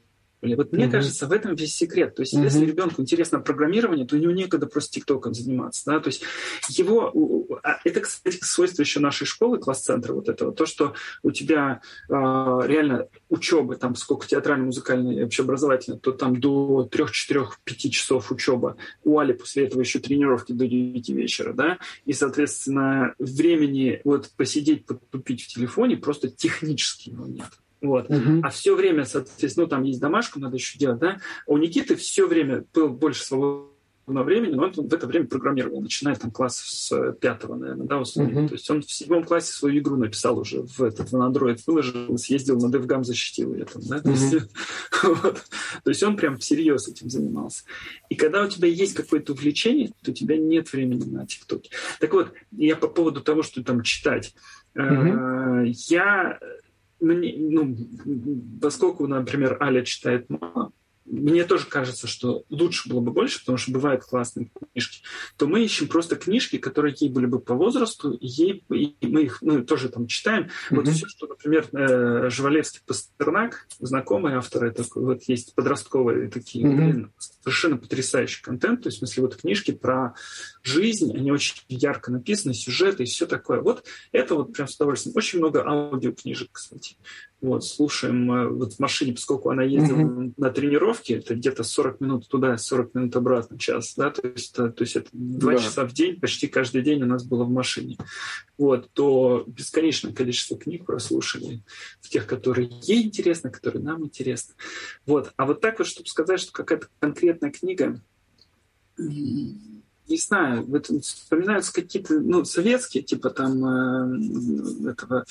Вот 0.41 0.73
мне 0.73 0.85
mm-hmm. 0.85 0.91
кажется, 0.91 1.27
в 1.27 1.31
этом 1.31 1.55
весь 1.55 1.73
секрет. 1.73 2.15
То 2.15 2.21
есть, 2.21 2.35
mm-hmm. 2.35 2.43
если 2.43 2.65
ребенку 2.65 3.01
интересно 3.01 3.39
программирование, 3.39 4.05
то 4.05 4.17
у 4.17 4.19
него 4.19 4.33
некогда 4.33 4.67
просто 4.67 4.95
ТикТоком 4.95 5.33
заниматься. 5.33 5.83
Да? 5.85 5.99
То 6.01 6.09
есть 6.09 6.23
его... 6.69 7.13
А 7.63 7.79
это, 7.83 8.01
кстати, 8.01 8.39
свойство 8.41 8.81
еще 8.81 8.99
нашей 8.99 9.25
школы, 9.25 9.59
класс-центра 9.59 10.13
вот 10.13 10.29
этого. 10.29 10.53
То, 10.53 10.65
что 10.65 10.93
у 11.21 11.31
тебя 11.31 11.81
э, 12.09 12.13
реально 12.13 13.07
учебы, 13.29 13.75
там 13.75 13.95
сколько 13.95 14.27
театрально-музыкальной 14.27 15.15
и 15.15 15.23
общеобразовательной, 15.23 15.99
то 15.99 16.11
там 16.11 16.39
до 16.39 16.87
3-4-5 16.91 17.89
часов 17.89 18.31
учеба. 18.31 18.77
У 19.03 19.19
Али 19.19 19.33
после 19.33 19.65
этого 19.65 19.81
еще 19.81 19.99
тренировки 19.99 20.51
до 20.51 20.67
9 20.67 21.09
вечера. 21.09 21.53
Да? 21.53 21.79
И, 22.05 22.13
соответственно, 22.13 23.13
времени 23.19 24.01
вот 24.03 24.31
посидеть, 24.35 24.85
потупить 24.85 25.43
в 25.43 25.47
телефоне 25.47 25.97
просто 25.97 26.29
технически 26.29 27.09
его 27.09 27.25
нет. 27.27 27.49
Вот. 27.81 28.09
Угу. 28.09 28.41
А 28.43 28.49
все 28.49 28.75
время, 28.75 29.03
соответственно, 29.03 29.65
ну, 29.65 29.69
там 29.69 29.83
есть 29.83 29.99
домашку, 29.99 30.39
надо 30.39 30.55
еще 30.55 30.79
делать, 30.79 30.99
да. 30.99 31.17
А 31.45 31.51
у 31.51 31.57
Никиты 31.57 31.95
все 31.97 32.27
время 32.27 32.63
было 32.73 32.87
больше 32.87 33.23
свободного 33.23 33.72
времени, 34.05 34.53
но 34.53 34.63
он 34.63 34.71
в 34.71 34.93
это 34.93 35.07
время 35.07 35.27
программировал, 35.27 35.81
начиная 35.81 36.15
там 36.15 36.31
класс 36.31 36.57
с 36.57 37.13
пятого, 37.13 37.55
наверное, 37.55 37.87
да. 37.87 37.95
Uh-huh. 37.95 38.47
То 38.47 38.53
есть 38.53 38.69
он 38.69 38.81
в 38.81 38.91
седьмом 38.91 39.23
классе 39.23 39.53
свою 39.53 39.79
игру 39.79 39.95
написал 39.95 40.37
уже 40.37 40.61
в 40.61 40.81
этот 40.81 41.11
на 41.11 41.29
Android 41.29 41.59
выложил, 41.65 42.17
съездил 42.17 42.59
на 42.59 42.73
DevGam, 42.73 43.03
защитил 43.03 43.53
ее 43.53 43.65
там, 43.65 43.81
да. 43.85 43.97
Uh-huh. 43.97 44.03
То, 44.03 44.09
есть, 44.09 44.47
вот. 45.03 45.43
То 45.83 45.89
есть 45.89 46.03
он 46.03 46.17
прям 46.17 46.37
всерьез 46.37 46.87
этим 46.87 47.09
занимался. 47.09 47.63
И 48.09 48.15
когда 48.15 48.43
у 48.43 48.49
тебя 48.49 48.67
есть 48.67 48.93
какое-то 48.93 49.33
увлечение, 49.33 49.91
то 50.03 50.11
у 50.11 50.13
тебя 50.13 50.37
нет 50.37 50.71
времени 50.73 51.05
на 51.05 51.25
ТикТоке. 51.25 51.69
Так 51.99 52.13
вот, 52.13 52.33
я 52.51 52.75
по 52.75 52.87
поводу 52.87 53.21
того, 53.21 53.41
что 53.41 53.63
там 53.63 53.83
читать. 53.83 54.35
Uh-huh. 54.75 55.71
Я 55.87 56.39
мне, 56.99 57.35
ну, 57.37 57.75
поскольку, 58.61 59.07
например, 59.07 59.57
Аля 59.61 59.83
читает 59.83 60.29
мало, 60.29 60.71
мне 61.05 61.43
тоже 61.43 61.65
кажется, 61.65 62.07
что 62.07 62.43
лучше 62.49 62.89
было 62.89 62.99
бы 62.99 63.11
больше, 63.11 63.39
потому 63.39 63.57
что 63.57 63.71
бывают 63.71 64.03
классные 64.03 64.49
книжки, 64.71 65.03
то 65.37 65.47
мы 65.47 65.63
ищем 65.63 65.87
просто 65.87 66.15
книжки, 66.15 66.57
которые 66.57 66.95
ей 66.97 67.09
были 67.09 67.25
бы 67.25 67.39
по 67.39 67.53
возрасту, 67.53 68.13
и, 68.13 68.27
ей, 68.27 68.65
и 68.69 69.07
мы 69.07 69.23
их 69.23 69.41
ну, 69.41 69.63
тоже 69.63 69.89
там 69.89 70.07
читаем. 70.07 70.43
Mm-hmm. 70.43 70.75
Вот 70.75 70.87
все, 70.87 71.07
что, 71.07 71.27
например, 71.27 71.67
э, 71.73 72.29
Жвалевский 72.29 72.81
Пастернак, 72.85 73.67
знакомый 73.79 74.33
автор, 74.33 74.71
такой, 74.71 75.03
вот 75.03 75.23
есть 75.23 75.55
подростковые 75.55 76.29
такие, 76.29 76.65
mm-hmm. 76.65 76.75
блин, 76.75 77.11
совершенно 77.41 77.77
потрясающий 77.77 78.41
контент, 78.41 78.83
то 78.83 78.87
есть, 78.87 78.97
в 78.97 78.99
смысле, 78.99 79.23
вот 79.23 79.35
книжки 79.35 79.71
про 79.71 80.13
жизнь, 80.63 81.15
они 81.15 81.31
очень 81.31 81.57
ярко 81.67 82.11
написаны, 82.11 82.53
сюжеты 82.53 83.03
и 83.03 83.05
все 83.05 83.27
такое. 83.27 83.61
Вот 83.61 83.85
это 84.11 84.35
вот 84.35 84.53
прям 84.53 84.67
с 84.67 84.75
удовольствием. 84.75 85.15
Очень 85.15 85.39
много 85.39 85.65
аудиокнижек, 85.67 86.49
кстати. 86.53 86.95
Вот, 87.41 87.65
слушаем 87.65 88.31
э, 88.31 88.47
вот 88.47 88.75
в 88.75 88.79
машине, 88.79 89.11
поскольку 89.11 89.49
она 89.49 89.63
ездила 89.63 89.99
mm-hmm. 89.99 90.33
на 90.37 90.49
тренировке, 90.49 91.15
это 91.15 91.35
где-то 91.35 91.63
40 91.63 91.99
минут 91.99 92.27
туда, 92.29 92.57
40 92.57 92.95
минут 92.95 93.15
обратно, 93.17 93.59
час, 93.59 93.95
да, 93.97 94.11
то 94.11 94.25
есть, 94.25 94.55
то, 94.55 94.69
то 94.69 94.81
есть 94.81 94.95
это 94.95 95.09
2 95.11 95.51
да. 95.51 95.57
часа 95.57 95.85
в 95.85 95.91
день, 95.91 96.21
почти 96.21 96.47
каждый 96.47 96.83
день 96.83 97.03
у 97.03 97.05
нас 97.05 97.25
было 97.25 97.43
в 97.43 97.49
машине. 97.49 97.97
Вот, 98.57 98.89
то 98.93 99.43
бесконечное 99.45 100.13
количество 100.13 100.57
книг 100.57 100.85
прослушали, 100.85 101.61
в 101.99 102.07
тех, 102.07 102.27
которые 102.27 102.69
ей 102.83 103.03
интересны, 103.03 103.51
которые 103.51 103.83
нам 103.83 104.05
интересны. 104.05 104.53
Вот, 105.05 105.33
а 105.35 105.45
вот 105.45 105.59
так 105.59 105.79
вот, 105.79 105.87
чтобы 105.89 106.07
сказать, 106.07 106.39
что 106.39 106.53
какая-то 106.53 106.87
конкретная 107.01 107.51
книга, 107.51 107.99
не 110.13 110.19
знаю, 110.19 110.65
вот 110.65 110.87
вспоминаются 110.87 111.73
какие-то, 111.73 112.19
ну, 112.19 112.45
советские, 112.45 113.03
типа 113.03 113.29
там 113.29 113.65
э, 113.65 114.89
этого 114.91 115.25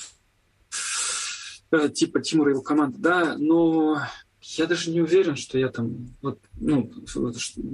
Э, 1.73 1.89
типа 1.89 2.21
Тимура 2.21 2.51
и 2.51 2.53
его 2.53 2.61
команды, 2.61 2.99
да, 2.99 3.35
но 3.35 3.99
я 4.41 4.67
даже 4.67 4.91
не 4.91 5.01
уверен, 5.01 5.35
что 5.35 5.57
я 5.57 5.69
там, 5.69 6.07
вот, 6.21 6.39
ну, 6.59 6.91
что, 7.07 7.33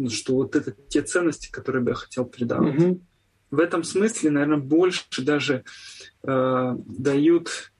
что 0.09 0.35
вот 0.35 0.55
это 0.55 0.71
те 0.87 1.01
ценности, 1.01 1.51
которые 1.51 1.83
бы 1.83 1.91
я 1.91 1.95
хотел 1.95 2.23
передавать. 2.23 2.75
Mm-hmm. 2.75 3.01
В 3.51 3.59
этом 3.59 3.83
смысле, 3.83 4.29
наверное, 4.29 4.59
больше 4.59 5.03
даже 5.21 5.65
э, 6.23 6.75
дают, 6.85 7.73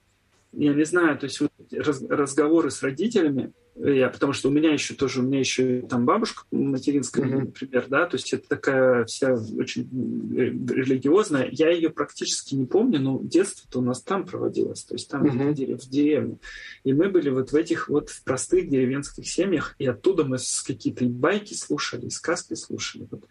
я 0.52 0.74
не 0.74 0.84
знаю, 0.84 1.16
то 1.18 1.24
есть 1.24 1.40
вот 1.40 1.52
раз, 1.72 2.02
разговоры 2.02 2.70
с 2.70 2.82
родителями, 2.82 3.52
я, 3.82 4.10
потому 4.10 4.32
что 4.32 4.48
у 4.48 4.52
меня 4.52 4.72
еще 4.72 4.94
тоже, 4.94 5.20
у 5.20 5.22
меня 5.22 5.38
еще 5.38 5.80
там 5.82 6.04
бабушка 6.04 6.44
материнская, 6.50 7.24
mm-hmm. 7.24 7.40
например, 7.46 7.86
да, 7.88 8.06
то 8.06 8.16
есть 8.16 8.32
это 8.32 8.46
такая 8.46 9.04
вся 9.06 9.34
очень 9.34 9.88
религиозная. 10.34 11.48
Я 11.50 11.70
ее 11.70 11.90
практически 11.90 12.54
не 12.54 12.66
помню, 12.66 13.00
но 13.00 13.20
детство-то 13.22 13.78
у 13.78 13.82
нас 13.82 14.02
там 14.02 14.26
проводилось, 14.26 14.84
то 14.84 14.94
есть 14.94 15.08
там 15.08 15.24
mm-hmm. 15.24 15.78
в 15.78 15.88
деревню. 15.88 16.40
И 16.84 16.92
мы 16.92 17.08
были 17.08 17.30
вот 17.30 17.52
в 17.52 17.56
этих 17.56 17.88
вот 17.88 18.10
простых 18.24 18.68
деревенских 18.68 19.26
семьях, 19.26 19.74
и 19.78 19.86
оттуда 19.86 20.24
мы 20.24 20.36
какие-то 20.66 21.04
байки 21.06 21.54
слушали, 21.54 22.08
сказки 22.08 22.54
слушали. 22.54 23.06
Вот. 23.10 23.24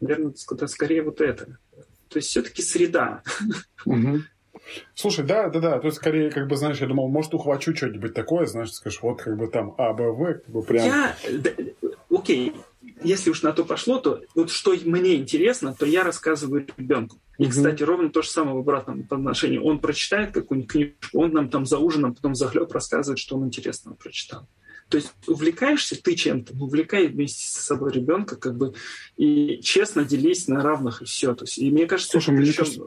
Наверное, 0.00 0.34
скорее 0.66 1.02
вот 1.02 1.20
это. 1.20 1.58
То 2.08 2.18
есть 2.18 2.28
все-таки 2.28 2.62
среда. 2.62 3.22
Mm-hmm. 3.86 4.20
Слушай, 4.94 5.24
да, 5.24 5.48
да, 5.48 5.60
да. 5.60 5.78
То 5.78 5.86
есть, 5.86 5.98
скорее, 5.98 6.30
как 6.30 6.48
бы, 6.48 6.56
знаешь, 6.56 6.78
я 6.78 6.86
думал, 6.86 7.08
может, 7.08 7.34
ухвачу 7.34 7.74
что-нибудь 7.74 8.14
такое, 8.14 8.46
знаешь, 8.46 8.72
скажешь, 8.72 9.00
вот 9.02 9.22
как 9.22 9.36
бы 9.36 9.48
там 9.48 9.74
А, 9.78 9.92
Б, 9.92 10.10
В, 10.10 10.34
как 10.34 10.48
бы 10.48 10.62
прям. 10.62 10.86
Я... 10.86 11.16
Окей, 12.10 12.54
если 13.02 13.30
уж 13.30 13.42
на 13.42 13.52
то 13.52 13.64
пошло, 13.64 13.98
то 13.98 14.20
вот 14.34 14.50
что 14.50 14.74
мне 14.84 15.16
интересно, 15.16 15.74
то 15.74 15.84
я 15.84 16.04
рассказываю 16.04 16.66
ребенку. 16.76 17.18
И, 17.38 17.46
кстати, 17.46 17.82
ровно 17.82 18.10
то 18.10 18.22
же 18.22 18.28
самое 18.28 18.56
в 18.56 18.60
обратном 18.60 19.06
отношении. 19.10 19.58
Он 19.58 19.80
прочитает 19.80 20.32
какую-нибудь 20.32 20.70
книжку, 20.70 21.18
он 21.20 21.32
нам 21.32 21.50
там 21.50 21.66
за 21.66 21.78
ужином 21.78 22.14
потом 22.14 22.34
захлеб 22.34 22.70
рассказывает, 22.72 23.18
что 23.18 23.36
он 23.36 23.46
интересного 23.46 23.96
прочитал. 23.96 24.46
То 24.88 24.98
есть 24.98 25.12
увлекаешься 25.26 26.00
ты 26.00 26.14
чем-то, 26.14 26.52
увлекай 26.54 27.08
вместе 27.08 27.46
с 27.46 27.64
собой 27.64 27.92
ребенка, 27.92 28.36
как 28.36 28.56
бы, 28.56 28.74
и 29.16 29.60
честно 29.62 30.04
делись 30.04 30.46
на 30.46 30.62
равных, 30.62 31.02
и 31.02 31.04
все. 31.06 31.34
То 31.34 31.44
есть, 31.44 31.58
и 31.58 31.70
мне 31.70 31.86
кажется, 31.86 32.12
Слушай, 32.12 32.34
мне 32.34 32.52
кажется... 32.52 32.82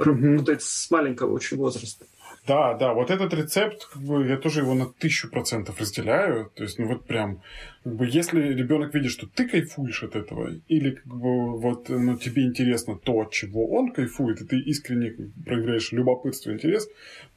работает 0.00 0.62
с 0.62 0.90
маленького 0.90 1.32
очень 1.32 1.56
возраста. 1.56 2.06
Да, 2.46 2.74
да, 2.74 2.94
вот 2.94 3.10
этот 3.10 3.34
рецепт, 3.34 3.86
как 3.92 4.02
бы, 4.02 4.26
я 4.26 4.36
тоже 4.36 4.60
его 4.60 4.74
на 4.74 4.86
тысячу 4.86 5.30
процентов 5.30 5.78
разделяю. 5.78 6.50
То 6.54 6.62
есть, 6.62 6.78
ну 6.78 6.86
вот 6.86 7.06
прям, 7.06 7.42
как 7.84 7.94
бы, 7.94 8.06
если 8.06 8.40
ребенок 8.40 8.94
видит, 8.94 9.12
что 9.12 9.26
ты 9.26 9.46
кайфуешь 9.46 10.02
от 10.02 10.16
этого, 10.16 10.50
или 10.66 10.92
как 10.92 11.06
бы 11.06 11.58
вот, 11.58 11.90
ну, 11.90 12.16
тебе 12.16 12.44
интересно 12.44 12.96
то, 12.96 13.20
от 13.20 13.30
чего 13.30 13.68
он 13.70 13.92
кайфует, 13.92 14.40
и 14.40 14.46
ты 14.46 14.58
искренне 14.58 15.14
проиграешь 15.44 15.92
любопытство, 15.92 16.50
интерес, 16.50 16.88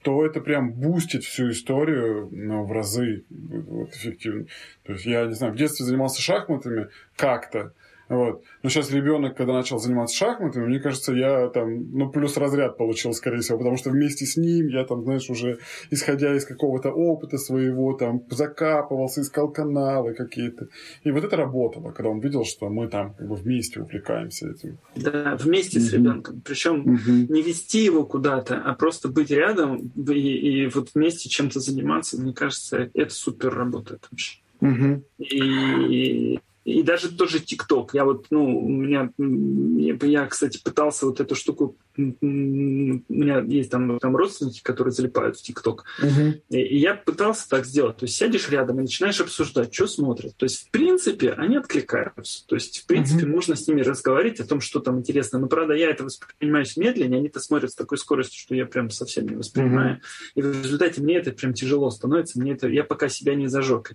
то 0.04 0.26
это 0.26 0.40
прям 0.40 0.72
бустит 0.72 1.24
всю 1.26 1.52
историю 1.52 2.30
ну, 2.32 2.64
в 2.64 2.72
разы 2.72 3.26
вот, 3.30 3.94
эффективно. 3.94 4.46
То 4.84 4.94
есть, 4.94 5.06
я 5.06 5.26
не 5.26 5.34
знаю, 5.34 5.54
в 5.54 5.58
детстве 5.58 5.86
занимался 5.86 6.22
шахматами 6.22 6.88
как-то, 7.18 7.74
вот. 8.14 8.44
Но 8.62 8.70
сейчас 8.70 8.92
ребенок, 8.92 9.36
когда 9.36 9.54
начал 9.54 9.80
заниматься 9.80 10.16
шахматами, 10.16 10.68
мне 10.68 10.80
кажется, 10.80 11.14
я 11.14 11.48
там, 11.50 11.92
ну, 11.92 12.10
плюс 12.10 12.38
разряд 12.38 12.78
получил, 12.78 13.14
скорее 13.14 13.40
всего, 13.40 13.58
потому 13.58 13.78
что 13.78 13.90
вместе 13.90 14.26
с 14.26 14.38
ним 14.38 14.68
я 14.68 14.84
там, 14.86 15.04
знаешь, 15.04 15.30
уже 15.30 15.60
исходя 15.90 16.36
из 16.36 16.46
какого-то 16.46 16.92
опыта 16.92 17.38
своего, 17.38 17.94
там, 17.94 18.22
закапывался, 18.30 19.22
искал 19.22 19.52
каналы 19.52 20.14
какие-то. 20.14 20.68
И 21.04 21.12
вот 21.12 21.24
это 21.24 21.36
работало, 21.36 21.92
когда 21.92 22.10
он 22.10 22.20
видел, 22.20 22.46
что 22.46 22.70
мы 22.70 22.88
там 22.88 23.14
как 23.14 23.28
бы 23.28 23.36
вместе 23.36 23.82
увлекаемся 23.82 24.50
этим. 24.50 24.78
Да, 24.96 25.36
вместе 25.40 25.80
mm-hmm. 25.80 25.82
с 25.82 25.94
ребенком. 25.94 26.42
Причем 26.42 26.82
mm-hmm. 26.82 27.32
не 27.32 27.42
вести 27.42 27.84
его 27.84 28.06
куда-то, 28.06 28.58
а 28.58 28.74
просто 28.76 29.08
быть 29.08 29.32
рядом 29.32 29.92
и, 29.96 30.64
и 30.64 30.68
вот 30.68 30.90
вместе 30.94 31.30
чем-то 31.30 31.60
заниматься, 31.60 32.22
мне 32.22 32.34
кажется, 32.34 32.90
это 32.94 33.14
супер 33.14 33.54
работает 33.54 34.08
вообще. 34.12 34.40
Mm-hmm. 34.62 35.02
И 35.20 36.40
и 36.66 36.84
даже 36.84 37.10
тоже 37.10 37.40
ТикТок. 37.40 37.94
Я 37.94 38.06
вот, 38.06 38.28
ну, 38.30 38.60
у 38.60 38.70
меня, 38.70 39.12
я, 39.18 40.26
кстати, 40.28 40.62
пытался 40.62 41.06
вот 41.06 41.20
эту 41.20 41.36
штуку 41.36 41.78
у 41.96 42.02
меня 42.26 43.40
есть 43.42 43.70
там, 43.70 44.00
там 44.00 44.16
родственники, 44.16 44.62
которые 44.64 44.92
залипают 44.92 45.38
в 45.38 45.44
ТикТок. 45.44 45.86
Uh-huh. 46.02 46.42
И, 46.50 46.58
и 46.58 46.78
я 46.80 46.96
пытался 46.96 47.48
так 47.48 47.66
сделать. 47.66 47.98
То 47.98 48.06
есть 48.06 48.16
сядешь 48.18 48.50
рядом 48.50 48.80
и 48.80 48.84
начинаешь 48.84 49.22
обсуждать, 49.22 49.74
что 49.74 49.86
смотрят. 49.86 50.36
То 50.36 50.46
есть, 50.46 50.68
в 50.68 50.72
принципе, 50.72 51.32
они 51.32 51.58
откликаются. 51.58 52.48
То 52.48 52.56
есть, 52.56 52.80
в 52.80 52.88
принципе, 52.88 53.26
uh-huh. 53.26 53.30
можно 53.30 53.56
с 53.56 53.68
ними 53.68 53.82
разговаривать 53.82 54.40
о 54.40 54.48
том, 54.48 54.60
что 54.60 54.80
там 54.80 55.00
интересно. 55.00 55.38
Но, 55.38 55.48
правда, 55.48 55.74
я 55.74 55.90
это 55.90 56.04
воспринимаю 56.04 56.66
медленнее, 56.76 57.20
они 57.20 57.28
это 57.28 57.40
смотрят 57.40 57.72
с 57.72 57.76
такой 57.76 57.98
скоростью, 57.98 58.40
что 58.40 58.56
я 58.56 58.66
прям 58.66 58.90
совсем 58.90 59.28
не 59.28 59.36
воспринимаю. 59.36 59.98
Uh-huh. 59.98 60.32
И 60.36 60.42
в 60.42 60.64
результате 60.64 61.02
мне 61.02 61.18
это 61.18 61.32
прям 61.32 61.54
тяжело 61.54 61.92
становится. 61.92 62.40
Мне 62.40 62.54
это, 62.54 62.68
я 62.68 62.84
пока 62.84 63.08
себя 63.08 63.36
не 63.36 63.48
зажег. 63.48 63.92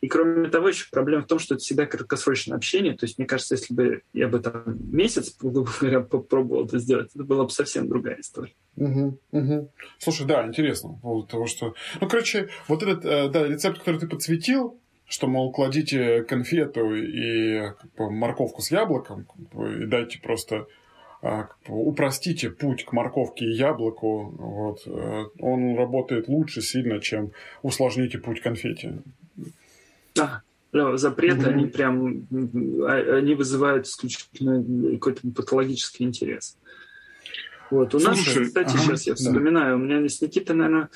И 0.00 0.06
кроме 0.06 0.48
того, 0.50 0.68
еще 0.68 0.86
проблема 0.90 1.22
в 1.22 1.26
том, 1.26 1.40
что 1.40 1.54
это 1.54 1.64
всегда 1.64 1.86
краткосрочное 2.10 2.56
общение. 2.56 2.96
То 2.96 3.06
есть, 3.06 3.18
мне 3.18 3.26
кажется, 3.26 3.54
если 3.54 3.72
бы 3.72 4.02
я 4.12 4.28
бы 4.28 4.40
там 4.40 4.64
месяц, 4.92 5.30
попробовал 6.10 6.66
это 6.66 6.78
сделать, 6.78 7.10
это 7.14 7.24
было 7.24 7.36
была 7.40 7.44
бы 7.44 7.50
совсем 7.50 7.88
другая 7.88 8.20
история. 8.20 8.52
Угу, 8.76 9.18
угу. 9.32 9.72
Слушай, 9.98 10.26
да, 10.26 10.46
интересно. 10.46 10.90
По 10.94 11.00
поводу 11.00 11.26
того, 11.28 11.46
что... 11.46 11.74
Ну, 12.00 12.08
короче, 12.08 12.48
вот 12.68 12.82
этот 12.82 13.04
э, 13.04 13.28
да, 13.28 13.46
рецепт, 13.46 13.78
который 13.78 14.00
ты 14.00 14.08
подсветил, 14.08 14.78
что, 15.06 15.26
мол, 15.26 15.52
кладите 15.52 16.22
конфету 16.22 16.94
и 16.94 17.60
как 17.80 17.94
бы, 17.96 18.10
морковку 18.10 18.62
с 18.62 18.70
яблоком 18.70 19.24
как 19.24 19.48
бы, 19.50 19.82
и 19.82 19.86
дайте 19.86 20.20
просто 20.20 20.66
а, 21.22 21.44
как 21.44 21.58
бы, 21.66 21.74
упростите 21.74 22.50
путь 22.50 22.84
к 22.84 22.92
морковке 22.92 23.44
и 23.44 23.54
яблоку, 23.56 24.34
вот, 24.38 24.86
э, 24.86 25.24
он 25.40 25.76
работает 25.76 26.28
лучше 26.28 26.60
сильно, 26.60 27.00
чем 27.00 27.32
усложните 27.62 28.18
путь 28.18 28.40
к 28.40 28.44
конфете. 28.44 29.02
Да, 30.14 30.42
запреты, 30.72 31.40
mm-hmm. 31.40 31.48
они 31.48 31.66
прям 31.66 32.26
а, 32.86 33.18
они 33.18 33.34
вызывают 33.34 33.86
исключительно 33.86 34.62
какой-то 34.94 35.28
патологический 35.34 36.06
интерес. 36.06 36.56
Вот. 37.70 37.94
У 37.94 38.00
Слушай, 38.00 38.40
нас, 38.40 38.48
кстати, 38.48 38.74
ага, 38.74 38.78
сейчас 38.78 39.06
я 39.06 39.14
вспоминаю, 39.14 39.76
да. 39.76 39.82
у 39.82 39.86
меня 39.86 40.08
с 40.08 40.20
Никитой, 40.20 40.56
наверное, 40.56 40.88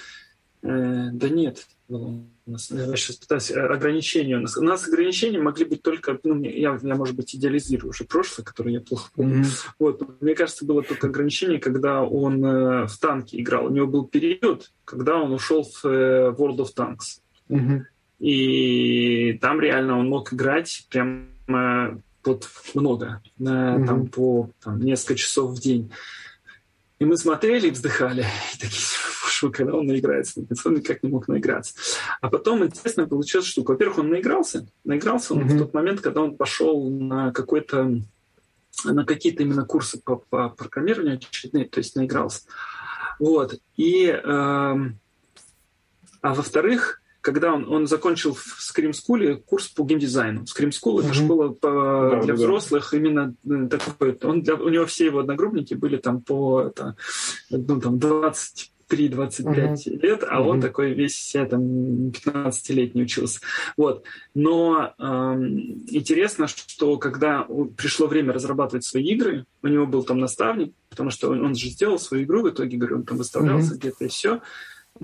э, 0.62 1.10
да 1.12 1.28
нет, 1.28 1.66
у 1.88 2.24
нас, 2.46 2.70
я 2.70 2.96
сейчас 2.96 3.16
пытаюсь, 3.16 3.50
э, 3.50 3.60
ограничения 3.60 4.36
у 4.36 4.40
нас. 4.40 4.56
У 4.56 4.62
нас 4.62 4.86
ограничения 4.88 5.38
могли 5.38 5.64
быть 5.64 5.82
только, 5.82 6.18
ну, 6.24 6.42
я, 6.42 6.78
я, 6.82 6.94
может 6.94 7.14
быть, 7.14 7.34
идеализирую 7.34 7.90
уже 7.90 8.04
прошлое, 8.04 8.44
которое 8.44 8.72
я 8.72 8.80
плохо 8.80 9.10
помню. 9.14 9.44
Mm-hmm. 9.44 9.68
Вот, 9.78 10.22
мне 10.22 10.34
кажется, 10.34 10.64
было 10.64 10.82
только 10.82 11.06
ограничение, 11.06 11.58
когда 11.58 12.02
он 12.02 12.44
э, 12.44 12.86
в 12.86 12.98
танке 12.98 13.40
играл. 13.40 13.66
У 13.66 13.70
него 13.70 13.86
был 13.86 14.06
период, 14.06 14.72
когда 14.84 15.16
он 15.16 15.32
ушел 15.32 15.62
в 15.62 15.84
э, 15.84 16.34
World 16.36 16.58
of 16.58 16.74
Tanks. 16.76 17.20
Mm-hmm. 17.48 17.82
И 18.18 19.38
там 19.40 19.60
реально 19.60 19.98
он 19.98 20.08
мог 20.08 20.32
играть 20.32 20.86
прям 20.90 21.28
вот 22.24 22.48
много, 22.74 23.20
mm-hmm. 23.38 23.86
там 23.86 24.06
по 24.06 24.50
там, 24.62 24.80
несколько 24.80 25.16
часов 25.16 25.50
в 25.50 25.60
день. 25.60 25.92
И 26.98 27.04
мы 27.04 27.16
смотрели 27.16 27.68
и 27.68 27.70
вздыхали. 27.70 28.24
И 28.54 28.58
такие, 28.58 28.80
фу, 28.80 29.50
когда 29.50 29.74
он 29.74 29.86
наиграется. 29.86 30.44
Он 30.64 30.74
никак 30.74 31.02
не 31.02 31.10
мог 31.10 31.28
наиграться. 31.28 31.74
А 32.20 32.30
потом 32.30 32.64
интересно 32.64 33.06
получилось, 33.06 33.46
что, 33.46 33.62
во-первых, 33.62 33.98
он 33.98 34.08
наигрался. 34.08 34.66
Наигрался 34.84 35.34
он 35.34 35.40
mm-hmm. 35.40 35.54
в 35.54 35.58
тот 35.58 35.74
момент, 35.74 36.00
когда 36.00 36.22
он 36.22 36.36
пошел 36.36 36.88
на 36.88 37.32
какой-то 37.32 38.00
на 38.84 39.04
какие-то 39.04 39.44
именно 39.44 39.64
курсы 39.64 40.00
по, 40.00 40.16
по 40.16 40.48
программированию 40.48 41.16
очередные, 41.16 41.68
то 41.68 41.78
есть 41.78 41.94
наигрался. 41.94 42.42
Вот. 43.20 43.54
И, 43.76 44.06
э, 44.06 44.20
а 44.24 44.94
во-вторых, 46.20 47.00
когда 47.24 47.54
он, 47.54 47.66
он 47.72 47.86
закончил 47.86 48.34
в 48.34 48.58
Scream 48.60 48.92
School 48.92 49.36
курс 49.46 49.68
по 49.68 49.82
геймдизайну. 49.82 50.42
Scream 50.42 50.68
School 50.68 50.98
mm-hmm. 50.98 51.04
это 51.06 51.14
школа 51.14 51.48
по, 51.48 52.10
да, 52.12 52.20
для 52.20 52.34
да, 52.34 52.34
взрослых, 52.34 52.88
да. 52.92 52.98
именно 52.98 53.34
э, 53.46 53.68
такой. 53.68 54.18
Он 54.22 54.42
для, 54.42 54.56
у 54.56 54.68
него 54.68 54.84
все 54.84 55.06
его 55.06 55.20
одногруппники 55.20 55.72
были 55.72 55.96
там 55.96 56.20
по 56.20 56.60
это, 56.60 56.96
ну, 57.48 57.80
там 57.80 57.98
20 57.98 58.72
23-25 58.90 59.40
uh-huh. 59.40 60.00
лет, 60.02 60.24
а 60.28 60.40
uh-huh. 60.40 60.46
он 60.46 60.60
такой 60.60 60.92
весь 60.92 61.16
себя 61.16 61.46
там 61.46 61.62
15-летний 62.10 63.02
учился. 63.02 63.40
Вот. 63.78 64.04
Но 64.34 64.92
эм, 64.98 65.84
интересно, 65.88 66.46
что 66.46 66.98
когда 66.98 67.48
пришло 67.78 68.06
время 68.06 68.34
разрабатывать 68.34 68.84
свои 68.84 69.04
игры, 69.04 69.46
у 69.62 69.68
него 69.68 69.86
был 69.86 70.02
там 70.02 70.18
наставник, 70.18 70.74
потому 70.90 71.08
что 71.08 71.30
он, 71.30 71.42
он 71.42 71.54
же 71.54 71.68
сделал 71.68 71.98
свою 71.98 72.24
игру, 72.24 72.42
в 72.42 72.50
итоге, 72.50 72.76
говорю, 72.76 72.96
он 72.96 73.04
там 73.04 73.16
выставлялся 73.16 73.72
uh-huh. 73.72 73.78
где-то 73.78 74.04
и 74.04 74.08
все. 74.08 74.42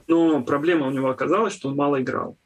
Но 0.06 0.42
проблема 0.42 0.86
у 0.86 0.90
него 0.90 1.10
оказалась, 1.10 1.54
что 1.54 1.68
он 1.68 1.76
мало 1.76 2.00
играл. 2.00 2.36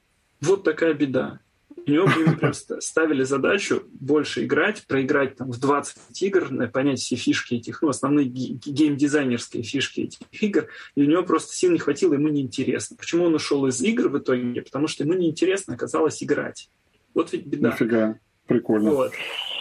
Вот 0.41 0.65
такая 0.65 0.95
беда. 0.95 1.41
У 1.87 1.91
него 1.91 2.09
просто 2.41 2.81
ставили 2.81 3.25
задачу 3.25 3.83
больше 3.93 4.45
играть, 4.45 4.87
проиграть 4.87 5.37
там 5.37 5.51
в 5.51 5.61
20 5.61 6.23
игр, 6.23 6.69
понять 6.71 6.99
все 7.01 7.17
фишки 7.17 7.55
этих, 7.55 7.83
ну, 7.83 7.89
основные 7.89 8.27
геймдизайнерские 8.27 9.63
фишки 9.63 10.01
этих 10.01 10.21
игр, 10.43 10.69
и 10.95 11.03
у 11.03 11.07
него 11.07 11.23
просто 11.25 11.55
сил 11.55 11.73
не 11.73 11.79
хватило, 11.79 12.15
ему 12.15 12.29
неинтересно. 12.29 12.97
Почему 12.97 13.25
он 13.25 13.35
ушел 13.35 13.67
из 13.67 13.83
игр 13.83 14.09
в 14.09 14.19
итоге? 14.19 14.63
Потому 14.63 14.87
что 14.87 15.05
ему 15.05 15.13
неинтересно 15.15 15.75
оказалось 15.75 16.23
играть. 16.23 16.71
Вот 17.13 17.33
ведь 17.33 17.47
беда. 17.47 17.73
Нифига, 17.73 18.19
прикольно. 18.47 18.91
Вот. 18.91 19.13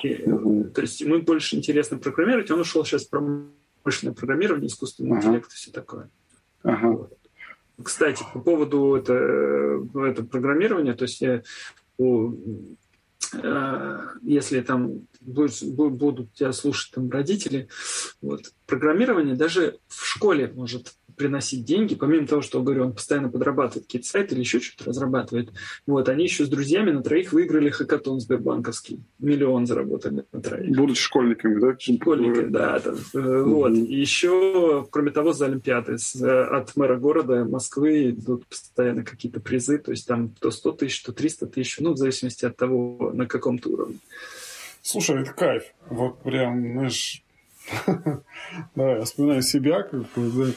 И, 0.03 0.23
угу. 0.23 0.65
То 0.73 0.81
есть 0.81 1.01
ему 1.01 1.21
больше 1.21 1.57
интересно 1.57 1.97
программировать, 1.97 2.49
он 2.51 2.61
ушел 2.61 2.85
сейчас 2.85 3.05
в 3.05 3.09
промышленное 3.09 4.15
программирование, 4.15 4.67
искусственный 4.67 5.11
ага. 5.11 5.19
интеллект 5.19 5.51
и 5.51 5.55
все 5.55 5.71
такое. 5.71 6.09
Ага. 6.63 6.87
Вот. 6.87 7.17
Кстати, 7.81 8.23
по 8.33 8.39
поводу 8.39 8.95
это, 8.95 9.13
э, 9.13 9.81
это 9.95 10.23
программирования, 10.23 10.93
то 10.93 11.03
есть 11.03 11.21
я, 11.21 11.41
э, 13.33 13.99
если 14.21 14.61
там 14.61 15.07
будут, 15.21 15.63
будут 15.63 16.33
тебя 16.33 16.53
слушать 16.53 16.93
там 16.93 17.09
родители, 17.09 17.67
вот, 18.21 18.53
программирование 18.65 19.35
даже 19.35 19.77
в 19.87 20.05
школе 20.05 20.51
может 20.53 20.93
приносить 21.15 21.63
деньги, 21.63 21.95
помимо 21.95 22.27
того, 22.27 22.41
что, 22.41 22.61
говорю, 22.61 22.85
он 22.85 22.93
постоянно 22.93 23.29
подрабатывает 23.29 23.85
какие-то 23.85 24.07
сайты 24.07 24.35
или 24.35 24.41
еще 24.41 24.59
что-то 24.59 24.89
разрабатывает. 24.89 25.51
Вот, 25.85 26.09
они 26.09 26.23
еще 26.23 26.45
с 26.45 26.49
друзьями 26.49 26.91
на 26.91 27.03
троих 27.03 27.33
выиграли 27.33 27.69
хакатон 27.69 28.19
сбербанковский. 28.19 29.01
Миллион 29.19 29.65
заработали 29.65 30.25
на 30.31 30.41
троих. 30.41 30.75
Будут 30.75 30.97
школьниками, 30.97 31.59
да? 31.59 31.77
Школьники, 31.77 32.45
да. 32.45 32.79
Там, 32.79 32.95
mm-hmm. 32.95 33.43
Вот. 33.43 33.73
И 33.73 33.95
еще, 33.95 34.87
кроме 34.89 35.11
того, 35.11 35.33
за 35.33 35.45
Олимпиады 35.45 35.97
с, 35.97 36.15
э, 36.21 36.43
от 36.43 36.75
мэра 36.75 36.97
города 36.97 37.45
Москвы 37.45 38.09
идут 38.11 38.45
постоянно 38.47 39.03
какие-то 39.03 39.39
призы, 39.39 39.77
то 39.77 39.91
есть 39.91 40.07
там 40.07 40.29
то 40.29 40.51
100 40.51 40.71
тысяч, 40.73 41.03
то 41.03 41.13
300 41.13 41.47
тысяч, 41.47 41.79
ну, 41.79 41.93
в 41.93 41.97
зависимости 41.97 42.45
от 42.45 42.57
того, 42.57 43.11
на 43.13 43.27
каком 43.27 43.59
то 43.59 43.69
уровне. 43.69 43.99
Слушай, 44.81 45.21
это 45.21 45.31
кайф. 45.31 45.63
Вот 45.89 46.21
прям, 46.23 46.73
знаешь, 46.73 47.22
да, 48.75 48.97
я 48.97 49.01
вспоминаю 49.03 49.41
себя, 49.41 49.83
как 49.83 50.07
бы, 50.15 50.53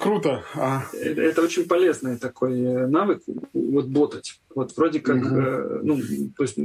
Круто. 0.00 0.42
А... 0.54 0.84
Это, 0.94 1.20
это 1.20 1.42
очень 1.42 1.68
полезный 1.68 2.16
такой 2.16 2.58
э, 2.58 2.86
навык, 2.86 3.22
вот 3.52 3.86
ботать. 3.86 4.40
Вот 4.54 4.74
вроде 4.76 5.00
как, 5.00 5.16
угу. 5.16 5.36
э, 5.36 5.80
ну, 5.82 6.00
то 6.36 6.42
есть 6.42 6.56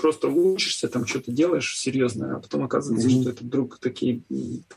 просто 0.00 0.28
учишься, 0.28 0.88
там 0.88 1.04
что-то 1.04 1.30
делаешь 1.30 1.78
серьезное, 1.78 2.36
а 2.36 2.40
потом 2.40 2.64
оказывается, 2.64 3.06
угу. 3.08 3.20
что 3.20 3.30
это 3.30 3.44
вдруг 3.44 3.78
такие, 3.78 4.22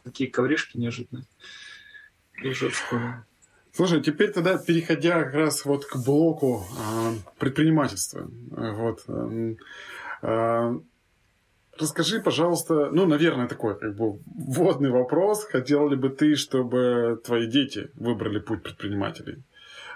такие 0.03 0.29
ковришки 0.29 0.77
неожиданные. 0.77 1.25
Уже. 2.43 2.71
Слушай, 3.71 4.01
теперь 4.01 4.31
тогда 4.31 4.57
переходя 4.57 5.23
как 5.23 5.33
раз 5.35 5.63
вот 5.63 5.85
к 5.85 5.95
блоку 5.95 6.65
э, 6.77 7.13
предпринимательства. 7.39 8.29
Вот, 8.51 9.03
э, 9.07 9.55
Расскажи, 11.79 12.19
пожалуйста, 12.19 12.89
ну, 12.91 13.05
наверное, 13.05 13.47
такой 13.47 13.77
как 13.77 13.95
бы 13.95 14.19
вводный 14.25 14.91
вопрос. 14.91 15.45
Хотел 15.45 15.89
ли 15.89 15.95
бы 15.95 16.09
ты, 16.09 16.35
чтобы 16.35 17.19
твои 17.23 17.47
дети 17.47 17.89
выбрали 17.95 18.39
путь 18.39 18.61
предпринимателей? 18.63 19.43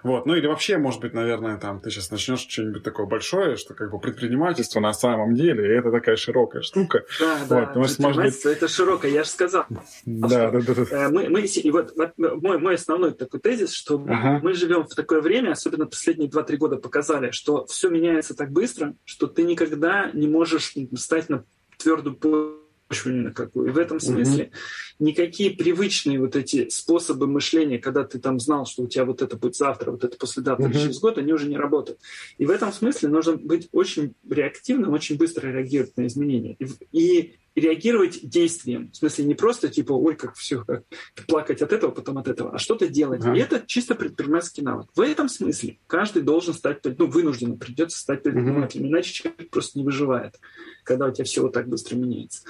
Вот. 0.04 0.26
Ну 0.26 0.36
или 0.36 0.48
вообще, 0.48 0.78
может 0.78 1.02
быть, 1.02 1.14
наверное, 1.14 1.58
там 1.58 1.80
ты 1.80 1.90
сейчас 1.90 2.12
начнешь 2.12 2.46
что-нибудь 2.48 2.84
такое 2.84 3.06
большое, 3.06 3.58
что 3.58 3.74
как 3.74 3.92
бы 3.92 4.00
предпринимательство 4.00 4.80
на 4.80 4.94
самом 4.94 5.36
деле 5.36 5.78
это 5.78 5.92
такая 5.92 6.16
широкая 6.16 6.62
штука. 6.62 7.04
Да, 7.20 7.38
вот. 7.40 7.50
да. 7.50 7.72
Может, 7.76 8.00
может 8.00 8.24
быть... 8.24 8.46
это 8.46 8.68
широкое, 8.68 9.12
я 9.12 9.24
же 9.24 9.30
сказал. 9.30 9.66
Да, 10.06 10.52
да, 10.52 10.62
да, 10.62 10.74
да. 10.76 10.84
Э, 10.92 11.10
мы, 11.10 11.30
мы, 11.30 11.46
вот 11.72 11.94
мой, 12.18 12.60
мой 12.60 12.76
основной 12.76 13.14
такой 13.14 13.40
тезис, 13.40 13.74
что 13.74 13.96
ага. 14.08 14.40
мы 14.42 14.54
живем 14.54 14.84
в 14.84 14.96
такое 14.96 15.22
время, 15.22 15.52
особенно 15.52 15.86
последние 15.86 16.30
2-3 16.30 16.58
года 16.58 16.76
показали, 16.78 17.32
что 17.32 17.66
все 17.66 17.90
меняется 17.90 18.36
так 18.36 18.52
быстро, 18.52 18.96
что 19.04 19.28
ты 19.28 19.44
никогда 19.44 20.10
не 20.14 20.28
можешь 20.28 20.74
стать 20.96 21.30
на 21.30 21.44
твердую 21.78 22.16
почву 22.16 23.12
ни 23.12 23.22
на 23.22 23.34
какую. 23.34 23.70
И 23.70 23.72
в 23.72 23.78
этом 23.78 24.00
смысле 24.00 24.46
mm 24.46 24.52
никакие 25.00 25.52
привычные 25.52 26.20
вот 26.20 26.36
эти 26.36 26.70
способы 26.70 27.28
мышления, 27.28 27.78
когда 27.78 28.04
ты 28.04 28.18
там 28.18 28.40
знал, 28.40 28.66
что 28.66 28.82
у 28.82 28.88
тебя 28.88 29.06
вот 29.06 29.22
это 29.22 29.38
будет 29.38 29.56
завтра, 29.56 29.92
вот 29.92 30.04
это 30.04 30.18
послезавтра, 30.18 30.68
mm 30.68 30.74
через 30.74 31.00
год, 31.00 31.20
они 31.20 31.32
уже 31.34 31.48
не 31.48 31.56
работают. 31.56 32.00
И 32.40 32.48
в 32.48 32.50
этом 32.50 32.74
смысле 32.74 33.10
нужно 33.10 33.38
быть 33.38 33.70
очень 33.72 34.16
реактивным, 34.28 34.94
очень 34.94 35.18
быстро 35.18 35.50
реагировать 35.50 35.96
на 35.98 36.08
изменения. 36.08 36.58
И, 36.58 36.68
и 36.94 37.36
реагировать 37.58 38.20
действием. 38.22 38.92
В 38.92 38.98
смысле, 38.98 39.26
не 39.26 39.34
просто 39.34 39.68
типа, 39.68 39.92
ой, 39.92 40.16
как 40.16 40.36
все, 40.36 40.64
как 40.64 40.84
плакать 41.28 41.62
от 41.64 41.74
этого, 41.74 41.90
потом 41.90 42.20
от 42.20 42.28
этого, 42.28 42.54
а 42.54 42.60
что-то 42.60 42.88
делать. 42.88 43.22
Ага. 43.24 43.36
И 43.36 43.40
это 43.40 43.64
чисто 43.66 43.96
предпринимательский 43.96 44.62
навык. 44.62 44.88
В 44.96 45.02
этом 45.02 45.28
смысле 45.28 45.80
каждый 45.88 46.22
должен 46.22 46.54
стать, 46.54 46.82
ну, 46.86 47.08
вынужденно 47.08 47.58
придется 47.58 47.98
стать 47.98 48.22
предпринимателем, 48.22 48.86
угу. 48.86 48.94
иначе 48.94 49.12
человек 49.12 49.50
просто 49.50 49.80
не 49.80 49.86
выживает, 49.86 50.40
когда 50.84 51.08
у 51.08 51.12
тебя 51.12 51.26
все 51.26 51.42
вот 51.42 51.54
так 51.54 51.68
быстро 51.68 51.96
меняется. 51.96 52.44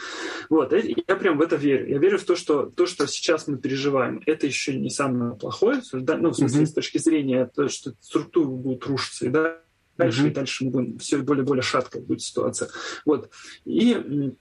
Вот, 0.49 0.73
я 0.73 1.15
прям 1.15 1.37
в 1.37 1.41
это 1.41 1.55
верю. 1.55 1.87
Я 1.87 1.99
верю 1.99 2.17
в 2.17 2.23
то, 2.25 2.35
что 2.35 2.65
то, 2.65 2.85
что 2.85 3.07
сейчас 3.07 3.47
мы 3.47 3.57
переживаем, 3.57 4.21
это 4.25 4.45
еще 4.45 4.77
не 4.77 4.89
самое 4.89 5.37
плохое, 5.37 5.81
ну, 5.93 6.29
в 6.31 6.35
смысле, 6.35 6.61
угу. 6.61 6.67
с 6.67 6.73
точки 6.73 6.97
зрения, 6.97 7.49
то, 7.55 7.69
что 7.69 7.93
структура 8.01 8.47
будет 8.47 8.85
рушиться, 8.85 9.27
и 9.27 9.29
да, 9.29 9.61
дальше 9.97 10.23
угу. 10.23 10.27
и 10.27 10.33
дальше 10.33 10.65
мы 10.65 10.71
будем 10.71 10.97
все 10.99 11.17
более 11.19 11.45
более 11.45 11.63
шаткая 11.63 12.01
будет 12.01 12.21
ситуация. 12.21 12.69
Вот. 13.05 13.29
И 13.63 13.95
Э, 14.17 14.31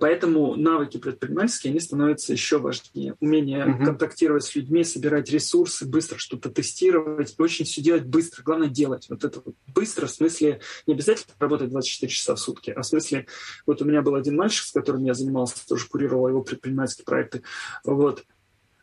поэтому 0.00 0.56
навыки 0.56 0.98
предпринимательские, 0.98 1.70
они 1.70 1.80
становятся 1.80 2.32
еще 2.32 2.58
важнее. 2.58 3.14
Умение 3.20 3.64
uh-huh. 3.64 3.84
контактировать 3.84 4.44
с 4.44 4.54
людьми, 4.54 4.84
собирать 4.84 5.30
ресурсы, 5.30 5.86
быстро 5.86 6.18
что-то 6.18 6.50
тестировать, 6.50 7.34
очень 7.38 7.64
все 7.64 7.80
делать 7.80 8.04
быстро. 8.04 8.42
Главное 8.42 8.68
делать. 8.68 9.06
Вот 9.08 9.24
это 9.24 9.40
вот 9.44 9.54
быстро, 9.66 10.06
в 10.06 10.10
смысле 10.10 10.60
не 10.86 10.94
обязательно 10.94 11.34
работать 11.38 11.70
24 11.70 12.10
часа 12.10 12.34
в 12.34 12.40
сутки, 12.40 12.70
а 12.70 12.82
в 12.82 12.86
смысле, 12.86 13.26
вот 13.66 13.82
у 13.82 13.84
меня 13.84 14.02
был 14.02 14.14
один 14.14 14.36
мальчик, 14.36 14.64
с 14.64 14.72
которым 14.72 15.04
я 15.04 15.14
занимался, 15.14 15.66
тоже 15.66 15.86
курировал 15.86 16.28
его 16.28 16.42
предпринимательские 16.42 17.04
проекты. 17.04 17.42
Вот. 17.84 18.24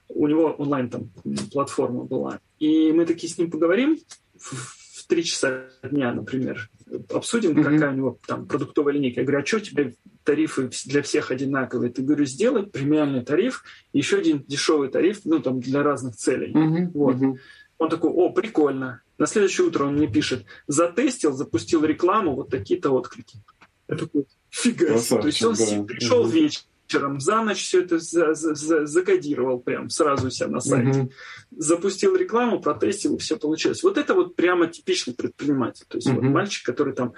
У 0.07 0.27
него 0.27 0.53
онлайн 0.53 0.89
там 0.89 1.09
платформа 1.51 2.03
была. 2.03 2.39
И 2.59 2.91
мы 2.91 3.05
такие 3.05 3.31
с 3.31 3.37
ним 3.37 3.49
поговорим 3.49 3.99
в 4.37 5.07
3 5.07 5.23
часа 5.23 5.63
дня, 5.83 6.13
например, 6.13 6.69
обсудим, 7.09 7.51
mm-hmm. 7.51 7.63
какая 7.63 7.91
у 7.91 7.95
него 7.95 8.19
там 8.25 8.47
продуктовая 8.47 8.93
линейка. 8.93 9.21
Я 9.21 9.25
говорю, 9.25 9.43
а 9.43 9.45
что 9.45 9.57
у 9.57 9.59
тебя 9.59 9.91
тарифы 10.25 10.69
для 10.85 11.01
всех 11.01 11.31
одинаковые? 11.31 11.91
Ты 11.91 12.01
говорю, 12.01 12.25
сделай 12.25 12.65
премиальный 12.65 13.23
тариф, 13.23 13.63
еще 13.93 14.17
один 14.17 14.43
дешевый 14.43 14.89
тариф, 14.89 15.21
ну 15.23 15.39
там 15.39 15.61
для 15.61 15.83
разных 15.83 16.17
целей. 16.17 16.51
Mm-hmm. 16.51 16.91
Вот. 16.93 17.15
Mm-hmm. 17.15 17.37
Он 17.77 17.89
такой, 17.89 18.09
о, 18.09 18.31
прикольно. 18.31 19.01
На 19.17 19.27
следующее 19.27 19.67
утро 19.67 19.85
он 19.85 19.95
мне 19.95 20.07
пишет, 20.07 20.45
затестил, 20.67 21.31
запустил 21.31 21.85
рекламу, 21.85 22.35
вот 22.35 22.49
такие-то 22.49 22.91
отклики. 22.91 23.37
Я 23.87 23.95
такой, 23.95 24.25
фига 24.49 24.97
себе. 24.97 25.21
То 25.21 25.27
есть 25.27 25.43
он 25.43 25.55
да. 25.55 25.83
пришел 25.83 26.25
mm-hmm. 26.25 26.31
вечер, 26.31 26.61
вечером 26.85 27.19
за 27.19 27.41
ночь 27.41 27.63
все 27.63 27.81
это 27.81 27.99
за, 27.99 28.33
за, 28.33 28.53
за, 28.55 28.85
закодировал 28.85 29.59
прям 29.59 29.89
сразу 29.89 30.27
у 30.27 30.29
себя 30.29 30.47
на 30.47 30.59
сайте. 30.59 30.99
Угу. 31.01 31.11
Запустил 31.57 32.15
рекламу, 32.15 32.61
протестил, 32.61 33.15
и 33.15 33.19
все 33.19 33.37
получилось. 33.37 33.83
Вот 33.83 33.97
это 33.97 34.13
вот 34.13 34.35
прямо 34.35 34.67
типичный 34.67 35.13
предприниматель. 35.13 35.85
То 35.87 35.97
есть 35.97 36.07
угу. 36.07 36.21
вот 36.21 36.25
мальчик, 36.25 36.65
который 36.65 36.93
там 36.93 37.13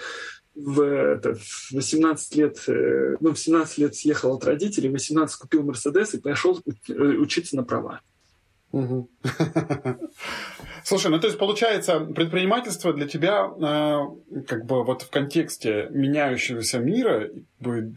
в, 0.58 0.82
это, 0.82 1.36
в 1.36 1.72
18 1.72 2.36
лет, 2.36 2.64
э, 2.68 3.16
ну, 3.20 3.34
в 3.34 3.40
17 3.40 3.78
лет 3.78 3.96
съехал 3.96 4.36
от 4.36 4.44
родителей, 4.44 4.90
в 4.90 4.94
18 4.94 5.40
купил 5.40 5.64
Мерседес 5.64 6.14
и 6.14 6.20
пошел 6.20 6.60
э, 6.66 6.94
учиться 6.94 7.56
на 7.56 7.64
права. 7.64 8.02
Слушай, 10.84 11.12
ну 11.12 11.20
то 11.20 11.28
есть 11.28 11.40
получается, 11.40 12.00
предпринимательство 12.00 12.94
для 12.94 13.08
тебя 13.08 13.46
э, 13.48 14.42
как 14.48 14.66
бы 14.66 14.84
вот 14.84 15.04
в 15.04 15.10
контексте 15.10 15.88
меняющегося 15.92 16.80
мира, 16.80 17.30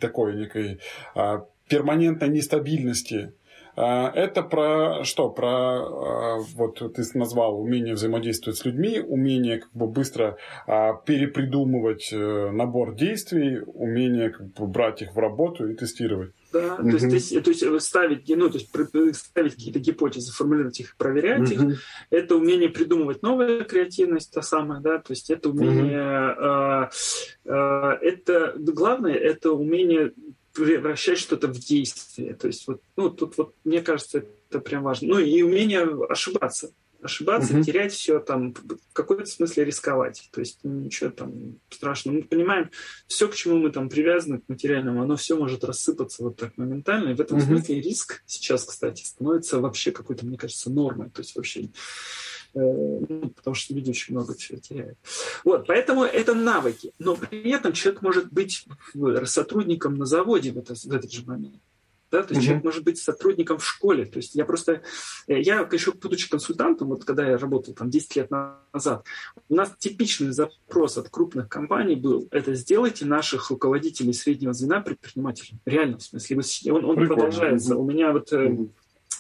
такой 0.00 0.36
некой 0.36 0.80
э, 1.14 1.40
перманентной 1.68 2.28
нестабильности. 2.28 3.32
А, 3.76 4.10
это 4.10 4.42
про 4.42 5.04
что? 5.04 5.30
Про 5.30 5.48
а, 5.48 6.38
вот 6.54 6.78
ты 6.94 7.02
назвал 7.14 7.60
умение 7.60 7.94
взаимодействовать 7.94 8.58
с 8.58 8.64
людьми, 8.64 9.00
умение 9.00 9.58
как 9.58 9.72
бы 9.72 9.86
быстро 9.86 10.36
а, 10.66 10.94
перепридумывать 10.94 12.10
э, 12.12 12.50
набор 12.50 12.94
действий, 12.94 13.60
умение 13.66 14.30
как 14.30 14.52
бы 14.54 14.66
брать 14.66 15.02
их 15.02 15.14
в 15.14 15.18
работу 15.18 15.68
и 15.68 15.74
тестировать. 15.74 16.32
Да, 16.52 16.78
mm-hmm. 16.80 16.90
то, 16.90 17.14
есть, 17.14 17.44
то 17.44 17.50
есть 17.50 17.86
ставить, 17.86 18.28
ну, 18.28 18.50
то 18.50 18.58
есть 18.58 18.70
ставить 19.16 19.54
какие-то 19.54 19.78
гипотезы, 19.78 20.32
формулировать 20.32 20.80
их, 20.80 20.96
проверять 20.96 21.50
mm-hmm. 21.50 21.72
их. 21.72 21.80
Это 22.10 22.36
умение 22.36 22.68
придумывать 22.68 23.22
новую 23.22 23.64
креативность, 23.64 24.32
та 24.32 24.42
самая, 24.42 24.80
да, 24.80 24.98
то 24.98 25.12
есть 25.12 25.30
это 25.30 25.48
умение, 25.48 25.96
mm-hmm. 25.96 26.88
э, 27.44 27.52
э, 27.52 27.98
это 28.02 28.54
главное, 28.58 29.14
это 29.14 29.52
умение 29.52 30.12
превращать 30.64 31.18
что-то 31.18 31.48
в 31.48 31.58
действие. 31.58 32.34
То 32.34 32.46
есть 32.46 32.66
вот, 32.66 32.82
ну, 32.96 33.10
тут 33.10 33.36
вот, 33.38 33.54
мне 33.64 33.80
кажется, 33.80 34.24
это 34.48 34.60
прям 34.60 34.82
важно. 34.82 35.08
Ну 35.08 35.18
и 35.18 35.42
умение 35.42 35.82
ошибаться. 36.08 36.72
Ошибаться, 37.02 37.54
угу. 37.54 37.62
терять 37.64 37.92
все 37.92 38.20
там, 38.20 38.52
в 38.52 38.92
какой-то 38.92 39.24
смысле 39.24 39.64
рисковать. 39.64 40.28
То 40.32 40.40
есть 40.40 40.60
ничего 40.64 41.08
там 41.08 41.58
страшного. 41.70 42.16
Мы 42.16 42.22
понимаем, 42.24 42.70
все, 43.06 43.26
к 43.26 43.34
чему 43.34 43.56
мы 43.56 43.70
там 43.70 43.88
привязаны, 43.88 44.40
к 44.40 44.48
материальному, 44.48 45.02
оно 45.02 45.16
все 45.16 45.34
может 45.34 45.64
рассыпаться 45.64 46.22
вот 46.22 46.36
так 46.36 46.58
моментально. 46.58 47.10
И 47.10 47.14
в 47.14 47.20
этом 47.20 47.38
угу. 47.38 47.46
смысле 47.46 47.80
риск 47.80 48.22
сейчас, 48.26 48.64
кстати, 48.64 49.02
становится 49.02 49.60
вообще 49.60 49.92
какой-то, 49.92 50.26
мне 50.26 50.36
кажется, 50.36 50.70
нормой. 50.70 51.08
То 51.08 51.22
есть 51.22 51.34
вообще 51.36 51.70
потому 52.52 53.54
что 53.54 53.74
люди 53.74 53.90
очень 53.90 54.14
много 54.14 54.36
чего 54.36 54.58
теряют. 54.58 54.98
Вот, 55.44 55.66
поэтому 55.66 56.04
это 56.04 56.34
навыки. 56.34 56.92
Но 56.98 57.16
при 57.16 57.50
этом 57.50 57.72
человек 57.72 58.02
может 58.02 58.32
быть 58.32 58.66
сотрудником 59.24 59.94
на 59.94 60.06
заводе 60.06 60.52
в, 60.52 60.58
это, 60.58 60.74
в 60.74 60.92
этот 60.92 61.12
же 61.12 61.24
момент. 61.24 61.60
Да, 62.10 62.24
то 62.24 62.34
есть 62.34 62.42
uh-huh. 62.42 62.46
человек 62.46 62.64
может 62.64 62.84
быть 62.84 62.98
сотрудником 62.98 63.58
в 63.58 63.64
школе. 63.64 64.04
То 64.04 64.16
есть 64.16 64.34
я 64.34 64.44
просто, 64.44 64.82
э, 65.28 65.40
я 65.40 65.60
еще 65.70 65.92
будучи 65.92 66.28
консультантом, 66.28 66.88
вот 66.88 67.04
когда 67.04 67.24
я 67.24 67.38
работал 67.38 67.72
там 67.72 67.88
10 67.88 68.16
лет 68.16 68.30
назад, 68.30 69.04
у 69.48 69.54
нас 69.54 69.72
типичный 69.78 70.32
запрос 70.32 70.98
от 70.98 71.08
крупных 71.08 71.48
компаний 71.48 71.94
был, 71.94 72.26
это 72.32 72.54
сделайте 72.54 73.04
наших 73.04 73.50
руководителей 73.50 74.12
среднего 74.12 74.52
звена 74.52 74.80
предпринимателями. 74.80 75.60
Реально, 75.64 75.98
в 75.98 76.02
смысле, 76.02 76.72
он, 76.72 76.84
он 76.84 76.96
продолжается. 77.06 77.76
У 77.76 77.88
меня 77.88 78.12
вот 78.12 78.32
uh-huh 78.32 78.70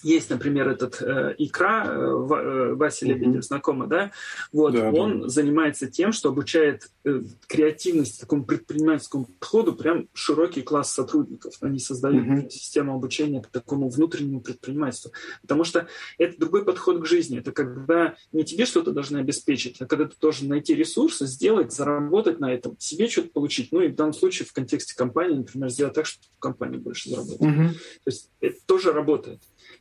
есть, 0.02 0.30
например, 0.30 0.68
этот 0.68 1.00
э, 1.02 1.34
икра 1.38 1.84
э, 1.86 1.90
э 1.90 2.74
Вася 2.74 3.06
Лебедев, 3.06 3.36
mm-hmm. 3.36 3.42
знакомый, 3.42 3.88
да? 3.88 4.10
Вот 4.52 4.74
да, 4.74 4.90
он 4.90 5.22
да. 5.22 5.28
занимается 5.28 5.90
тем, 5.90 6.12
что 6.12 6.30
обучает 6.30 6.90
э, 7.04 7.22
креативности, 7.46 8.20
такому 8.20 8.44
предпринимательскому 8.44 9.26
подходу, 9.26 9.74
прям 9.74 10.08
широкий 10.12 10.62
класс 10.62 10.92
сотрудников. 10.92 11.54
Они 11.60 11.78
создают 11.78 12.26
mm-hmm. 12.26 12.50
систему 12.50 12.94
обучения 12.94 13.42
такому 13.50 13.88
внутреннему 13.88 14.40
предпринимательству, 14.40 15.12
потому 15.42 15.64
что 15.64 15.86
это 16.18 16.38
другой 16.38 16.64
подход 16.64 17.02
к 17.02 17.06
жизни. 17.06 17.38
Это 17.38 17.52
когда 17.52 18.14
не 18.32 18.44
тебе 18.44 18.66
что-то 18.66 18.92
должны 18.92 19.18
обеспечить, 19.18 19.80
а 19.80 19.86
когда 19.86 20.06
ты 20.06 20.14
должен 20.20 20.48
найти 20.48 20.74
ресурсы, 20.74 21.26
сделать, 21.26 21.72
заработать 21.72 22.40
на 22.40 22.52
этом, 22.52 22.76
себе 22.78 23.08
что-то 23.08 23.30
получить. 23.30 23.72
Ну 23.72 23.80
и 23.80 23.88
в 23.88 23.94
данном 23.94 24.14
случае 24.14 24.46
в 24.46 24.52
контексте 24.52 24.94
компании, 24.94 25.36
например, 25.36 25.68
сделать 25.70 25.94
так, 25.94 26.06
чтобы 26.06 26.26
компания 26.38 26.78
больше 26.78 27.10
заработала. 27.10 27.48
Mm-hmm. 27.48 27.72
То 27.72 28.06
есть 28.06 28.30
это 28.40 28.56
тоже 28.66 28.92
работает 28.92 29.40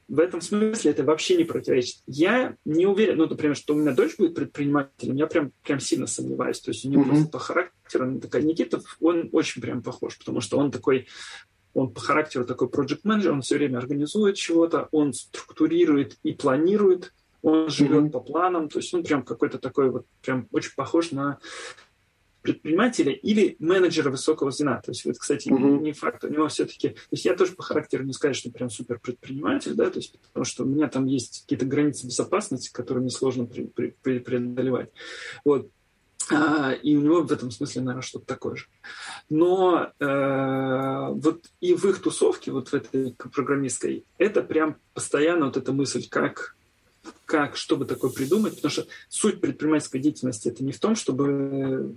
в 0.09 0.19
этом 0.19 0.41
смысле 0.41 0.91
это 0.91 1.03
вообще 1.03 1.37
не 1.37 1.43
противоречит. 1.43 2.01
Я 2.07 2.55
не 2.65 2.87
уверен, 2.87 3.17
ну, 3.17 3.27
например, 3.27 3.55
что 3.55 3.75
у 3.75 3.77
меня 3.77 3.93
дочь 3.93 4.17
будет 4.17 4.33
предпринимателем, 4.33 5.15
я 5.15 5.27
прям, 5.27 5.51
прям 5.63 5.79
сильно 5.79 6.07
сомневаюсь. 6.07 6.59
То 6.59 6.71
есть 6.71 6.83
у 6.83 6.89
нее 6.89 6.99
mm-hmm. 6.99 7.07
просто 7.07 7.27
по 7.29 7.39
характеру, 7.39 8.05
она 8.05 8.19
такая, 8.19 8.41
Никитов, 8.41 8.97
он 8.99 9.29
очень 9.31 9.61
прям 9.61 9.83
похож, 9.83 10.17
потому 10.17 10.41
что 10.41 10.57
он 10.57 10.71
такой, 10.71 11.07
он 11.75 11.93
по 11.93 12.01
характеру 12.01 12.45
такой 12.45 12.69
проект 12.69 13.05
менеджер 13.05 13.31
он 13.33 13.43
все 13.43 13.57
время 13.57 13.77
организует 13.77 14.35
чего-то, 14.35 14.89
он 14.91 15.13
структурирует 15.13 16.17
и 16.23 16.33
планирует, 16.33 17.13
он 17.43 17.69
живет 17.69 18.05
mm-hmm. 18.05 18.11
по 18.11 18.19
планам, 18.19 18.67
то 18.67 18.79
есть 18.79 18.91
он 18.93 19.03
прям 19.03 19.23
какой-то 19.23 19.59
такой 19.59 19.91
вот, 19.91 20.07
прям 20.23 20.47
очень 20.51 20.71
похож 20.75 21.11
на 21.11 21.37
предпринимателя 22.41 23.11
или 23.11 23.55
менеджера 23.59 24.09
высокого 24.09 24.51
звена. 24.51 24.81
То 24.81 24.91
есть, 24.91 25.05
вот, 25.05 25.17
кстати, 25.17 25.49
uh-huh. 25.49 25.81
не 25.81 25.93
факт. 25.93 26.23
У 26.23 26.29
него 26.29 26.47
все-таки... 26.47 26.89
То 26.89 26.95
есть 27.11 27.25
я 27.25 27.35
тоже 27.35 27.53
по 27.53 27.63
характеру 27.63 28.03
не 28.03 28.13
скажу, 28.13 28.35
что 28.35 28.51
прям 28.51 28.69
супер 28.69 28.99
предприниматель, 28.99 29.73
да, 29.73 29.89
то 29.89 29.99
есть 29.99 30.17
потому 30.19 30.45
что 30.45 30.63
у 30.63 30.67
меня 30.67 30.87
там 30.87 31.05
есть 31.05 31.41
какие-то 31.41 31.65
границы 31.65 32.07
безопасности, 32.07 32.71
которые 32.71 33.01
мне 33.01 33.11
сложно 33.11 33.43
пре- 33.43 33.71
пре- 33.75 34.19
преодолевать. 34.19 34.89
Вот. 35.43 35.69
А, 36.31 36.73
и 36.73 36.95
у 36.95 37.01
него 37.01 37.23
в 37.23 37.31
этом 37.31 37.49
смысле, 37.49 37.81
наверное, 37.81 38.03
что-то 38.03 38.25
такое 38.25 38.55
же. 38.55 38.65
Но 39.29 39.91
э, 39.99 41.07
вот 41.11 41.45
и 41.59 41.73
в 41.73 41.85
их 41.85 42.01
тусовке, 42.01 42.51
вот 42.51 42.69
в 42.69 42.73
этой 42.73 43.13
программистской, 43.13 44.05
это 44.17 44.43
прям 44.43 44.77
постоянно 44.93 45.47
вот 45.47 45.57
эта 45.57 45.73
мысль, 45.73 46.07
как 46.07 46.55
как, 47.29 47.55
чтобы 47.55 47.85
такое 47.85 48.09
придумать, 48.09 48.55
потому 48.55 48.71
что 48.71 48.87
суть 49.07 49.39
предпринимательской 49.39 49.99
деятельности 49.99 50.47
это 50.47 50.63
не 50.63 50.71
в 50.71 50.79
том, 50.79 50.95
чтобы 50.95 51.95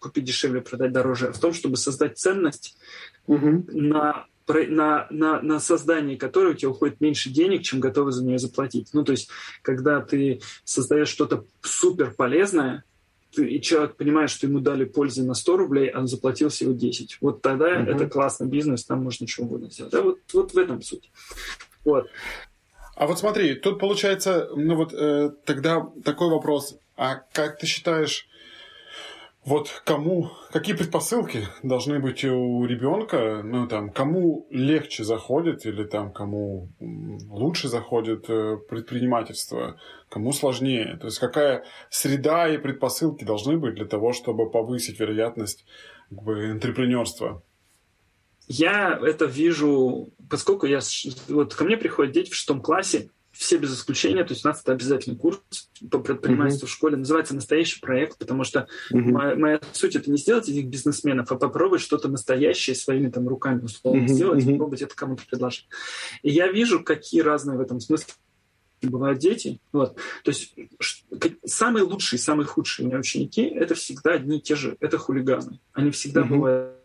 купить 0.00 0.24
дешевле, 0.24 0.60
продать 0.60 0.92
дороже, 0.92 1.28
а 1.28 1.32
в 1.32 1.38
том, 1.38 1.54
чтобы 1.54 1.76
создать 1.76 2.18
ценность 2.18 2.76
угу. 3.26 3.64
на 3.72 4.26
на, 4.48 5.06
на, 5.08 5.40
на 5.40 5.60
создание 5.60 6.18
которой 6.18 6.52
у 6.52 6.56
тебя 6.56 6.70
уходит 6.70 7.00
меньше 7.00 7.30
денег, 7.30 7.62
чем 7.62 7.78
готовы 7.78 8.10
за 8.10 8.24
нее 8.24 8.38
заплатить. 8.40 8.88
Ну, 8.92 9.04
то 9.04 9.12
есть, 9.12 9.30
когда 9.62 10.00
ты 10.00 10.40
создаешь 10.64 11.08
что-то 11.08 11.46
супер 11.62 12.10
полезное, 12.10 12.84
ты, 13.34 13.48
и 13.48 13.62
человек 13.62 13.94
понимает, 13.94 14.30
что 14.30 14.48
ему 14.48 14.58
дали 14.58 14.84
пользы 14.84 15.22
на 15.22 15.34
100 15.34 15.56
рублей, 15.56 15.88
а 15.88 16.00
он 16.00 16.08
заплатил 16.08 16.48
всего 16.48 16.72
10. 16.72 17.18
Вот 17.20 17.40
тогда 17.40 17.80
uh 17.80 17.84
это 17.84 18.08
классный 18.08 18.48
бизнес, 18.48 18.84
там 18.84 19.04
можно 19.04 19.28
чего 19.28 19.46
угодно 19.46 19.70
сделать. 19.70 19.92
Да, 19.92 20.02
вот, 20.02 20.18
вот 20.34 20.52
в 20.52 20.58
этом 20.58 20.82
суть. 20.82 21.10
Вот. 21.84 22.08
А 22.94 23.06
вот 23.06 23.18
смотри, 23.18 23.54
тут 23.54 23.78
получается, 23.78 24.48
ну 24.54 24.76
вот 24.76 24.92
э, 24.92 25.30
тогда 25.44 25.86
такой 26.04 26.28
вопрос. 26.28 26.78
А 26.96 27.16
как 27.32 27.58
ты 27.58 27.66
считаешь, 27.66 28.28
вот 29.44 29.82
кому, 29.84 30.30
какие 30.52 30.76
предпосылки 30.76 31.48
должны 31.64 31.98
быть 31.98 32.24
у 32.24 32.64
ребенка, 32.64 33.40
ну 33.42 33.66
там, 33.66 33.90
кому 33.90 34.46
легче 34.50 35.02
заходит 35.02 35.66
или 35.66 35.82
там 35.82 36.12
кому 36.12 36.68
лучше 36.78 37.66
заходит 37.66 38.26
э, 38.28 38.58
предпринимательство, 38.68 39.80
кому 40.08 40.32
сложнее? 40.32 40.96
То 41.00 41.06
есть 41.06 41.18
какая 41.18 41.64
среда 41.90 42.48
и 42.48 42.58
предпосылки 42.58 43.24
должны 43.24 43.56
быть 43.56 43.74
для 43.74 43.86
того, 43.86 44.12
чтобы 44.12 44.48
повысить 44.48 45.00
вероятность 45.00 45.64
как 46.10 46.22
бы, 46.22 46.50
интерпренерства? 46.50 47.42
Я 48.48 48.98
это 49.02 49.24
вижу, 49.24 50.12
поскольку 50.28 50.66
я 50.66 50.80
вот 51.28 51.54
ко 51.54 51.64
мне 51.64 51.76
приходят 51.76 52.12
дети 52.12 52.30
в 52.30 52.34
шестом 52.34 52.60
классе, 52.60 53.10
все 53.32 53.56
без 53.56 53.74
исключения, 53.74 54.24
то 54.24 54.34
есть 54.34 54.44
у 54.44 54.48
нас 54.48 54.60
это 54.60 54.72
обязательный 54.72 55.16
курс 55.16 55.40
по 55.90 55.98
предпринимательству 55.98 56.66
uh-huh. 56.66 56.70
в 56.70 56.72
школе, 56.72 56.96
называется 56.96 57.34
«Настоящий 57.34 57.80
проект», 57.80 58.18
потому 58.18 58.44
что 58.44 58.68
uh-huh. 58.92 59.00
моя, 59.00 59.34
моя 59.36 59.60
суть— 59.72 59.96
это 59.96 60.10
не 60.10 60.18
сделать 60.18 60.48
этих 60.48 60.66
бизнесменов, 60.66 61.32
а 61.32 61.36
попробовать 61.36 61.80
что-то 61.80 62.08
настоящее 62.08 62.76
своими 62.76 63.08
там 63.08 63.26
руками 63.26 63.62
условно 63.62 64.04
uh-huh. 64.04 64.08
сделать, 64.08 64.44
uh-huh. 64.44 64.52
попробовать 64.52 64.82
это 64.82 64.94
кому-то 64.94 65.26
предложить. 65.26 65.66
И 66.22 66.30
я 66.30 66.52
вижу, 66.52 66.84
какие 66.84 67.22
разные 67.22 67.56
в 67.56 67.60
этом 67.62 67.80
смысле 67.80 68.12
бывают 68.82 69.18
дети. 69.18 69.60
Вот. 69.72 69.96
То 70.24 70.30
есть 70.30 70.54
самые 71.46 71.84
лучшие, 71.84 72.18
самые 72.18 72.46
худшие 72.46 72.84
у 72.84 72.88
меня 72.90 72.98
ученики— 72.98 73.42
это 73.44 73.74
всегда 73.74 74.12
одни 74.12 74.38
и 74.38 74.42
те 74.42 74.56
же, 74.56 74.76
это 74.80 74.98
хулиганы. 74.98 75.58
Они 75.72 75.90
всегда 75.90 76.20
uh-huh. 76.20 76.28
бывают 76.28 76.81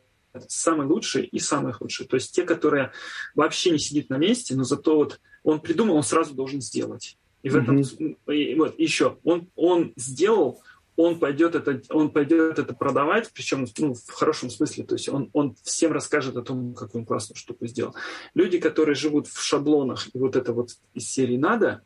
самые 0.48 0.88
лучшие 0.88 1.26
и 1.26 1.40
самые 1.40 1.74
худшие. 1.74 2.08
То 2.08 2.16
есть 2.16 2.34
те, 2.34 2.44
которые 2.44 2.92
вообще 3.36 3.72
не 3.72 3.80
сидят 3.80 4.10
на 4.10 4.18
месте, 4.18 4.56
но 4.56 4.64
зато 4.64 4.96
вот 4.96 5.20
он 5.44 5.62
придумал, 5.62 5.96
он 5.96 6.04
сразу 6.04 6.34
должен 6.34 6.62
сделать. 6.62 7.18
И 7.44 7.50
в 7.50 7.56
этом 7.56 7.78
mm-hmm. 7.78 8.34
и, 8.34 8.56
вот 8.56 8.78
еще 8.80 9.18
он 9.24 9.50
он 9.56 9.94
сделал, 9.96 10.62
он 10.96 11.20
пойдет 11.20 11.56
это 11.56 11.82
он 11.90 12.10
пойдет 12.10 12.60
это 12.60 12.74
продавать, 12.74 13.30
причем 13.34 13.66
ну, 13.78 13.94
в 13.94 14.12
хорошем 14.12 14.50
смысле, 14.50 14.84
то 14.84 14.96
есть 14.96 15.08
он 15.08 15.30
он 15.34 15.56
всем 15.64 15.92
расскажет 15.92 16.36
о 16.36 16.42
том, 16.42 16.74
какую 16.74 17.02
он 17.02 17.06
классную 17.06 17.38
штуку 17.38 17.68
сделал. 17.68 17.96
Люди, 18.34 18.60
которые 18.60 18.96
живут 18.96 19.28
в 19.28 19.42
шаблонах 19.42 20.08
и 20.14 20.18
вот 20.18 20.36
это 20.36 20.52
вот 20.52 20.72
из 20.94 21.08
серии 21.08 21.38
надо, 21.38 21.82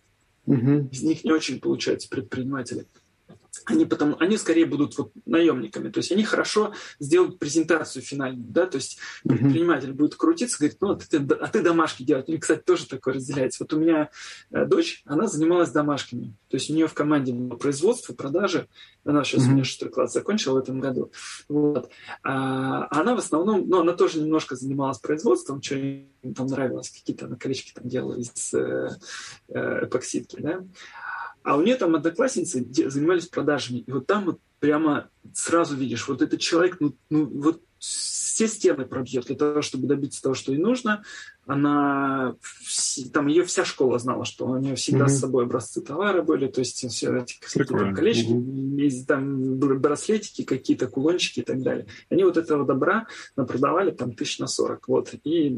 mm-hmm. 0.48 0.90
из 0.90 1.04
них 1.04 1.24
не 1.24 1.32
очень 1.32 1.60
получается 1.60 2.10
предприниматели 2.10 2.88
они 3.66 3.86
потом, 3.86 4.16
они 4.20 4.38
скорее 4.38 4.66
будут 4.66 4.98
вот 4.98 5.12
наемниками, 5.26 5.90
то 5.90 6.00
есть 6.00 6.12
они 6.12 6.24
хорошо 6.24 6.74
сделают 7.00 7.38
презентацию 7.38 8.02
финальную, 8.02 8.48
да, 8.50 8.66
то 8.66 8.78
есть 8.78 8.98
предприниматель 9.24 9.92
будет 9.92 10.16
крутиться, 10.16 10.58
говорит, 10.58 10.78
ну, 10.80 10.92
а 10.92 10.96
ты, 10.96 11.18
а 11.18 11.48
ты 11.48 11.62
домашки 11.62 12.04
делать. 12.04 12.30
И, 12.30 12.38
кстати, 12.38 12.62
тоже 12.62 12.88
такое 12.88 13.16
разделяется. 13.16 13.64
Вот 13.64 13.74
у 13.74 13.80
меня 13.80 14.10
э, 14.52 14.66
дочь, 14.66 15.04
она 15.06 15.28
занималась 15.28 15.72
домашками, 15.72 16.34
то 16.50 16.58
есть 16.58 16.70
у 16.70 16.74
нее 16.74 16.88
в 16.88 16.94
команде 16.94 17.34
было 17.34 17.58
производство, 17.58 18.14
продажи, 18.14 18.68
она 19.04 19.24
сейчас 19.24 19.44
mm-hmm. 19.44 19.50
у 19.50 19.52
меня 19.52 19.64
шестой 19.64 19.90
класс 19.90 20.14
закончила 20.14 20.56
в 20.56 20.64
этом 20.64 20.80
году, 20.80 21.12
вот. 21.50 21.90
А 22.24 22.88
она 22.90 23.16
в 23.16 23.20
основном, 23.20 23.68
ну, 23.68 23.82
она 23.82 23.94
тоже 23.94 24.22
немножко 24.22 24.56
занималась 24.56 25.00
производством, 25.00 25.62
что 25.62 25.76
ей 25.76 26.08
там 26.36 26.48
нравилось, 26.48 26.90
какие-то 26.90 27.28
наколечки 27.28 27.74
там 27.74 27.88
делала 27.88 28.16
из 28.16 28.54
э, 28.54 28.90
э, 29.50 29.86
эпоксидки, 29.86 30.38
да, 30.40 30.64
а 31.44 31.58
у 31.58 31.62
нее 31.62 31.76
там 31.76 31.96
одноклассницы 31.96 32.66
занимались 32.90 33.28
продажами. 33.28 33.80
И 33.80 33.92
вот 33.92 34.08
там 34.08 34.26
вот 34.26 34.40
прямо 34.60 35.10
сразу 35.34 35.76
видишь, 35.76 36.08
вот 36.08 36.22
этот 36.22 36.40
человек, 36.40 36.78
ну, 36.80 36.96
ну 37.10 37.26
вот 37.26 37.62
все 37.80 38.48
стены 38.48 38.86
пробьет 38.86 39.26
для 39.26 39.36
того, 39.36 39.64
чтобы 39.64 39.88
добиться 39.88 40.22
того, 40.22 40.36
что 40.36 40.52
ей 40.52 40.60
нужно. 40.60 41.04
Она, 41.48 42.36
там 43.12 43.26
ее 43.26 43.44
вся 43.44 43.66
школа 43.66 43.98
знала, 43.98 44.24
что 44.24 44.46
у 44.46 44.58
нее 44.58 44.76
всегда 44.76 45.06
mm-hmm. 45.06 45.10
с 45.10 45.20
собой 45.20 45.46
образцы 45.46 45.82
товара 45.82 46.22
были, 46.22 46.46
то 46.46 46.60
есть 46.60 46.88
все 46.88 47.18
эти 47.18 47.40
там, 47.66 47.96
колечки, 47.96 48.30
mm-hmm. 48.30 49.06
там 49.08 49.58
браслетики 49.58 50.44
какие-то, 50.44 50.88
кулончики 50.88 51.40
и 51.40 51.44
так 51.44 51.64
далее. 51.64 51.88
Они 52.10 52.24
вот 52.24 52.38
этого 52.38 52.66
добра 52.66 53.08
продавали 53.36 53.90
там 53.90 54.14
тысяч 54.14 54.38
на 54.38 54.46
сорок, 54.46 54.88
вот, 54.88 55.16
и 55.24 55.50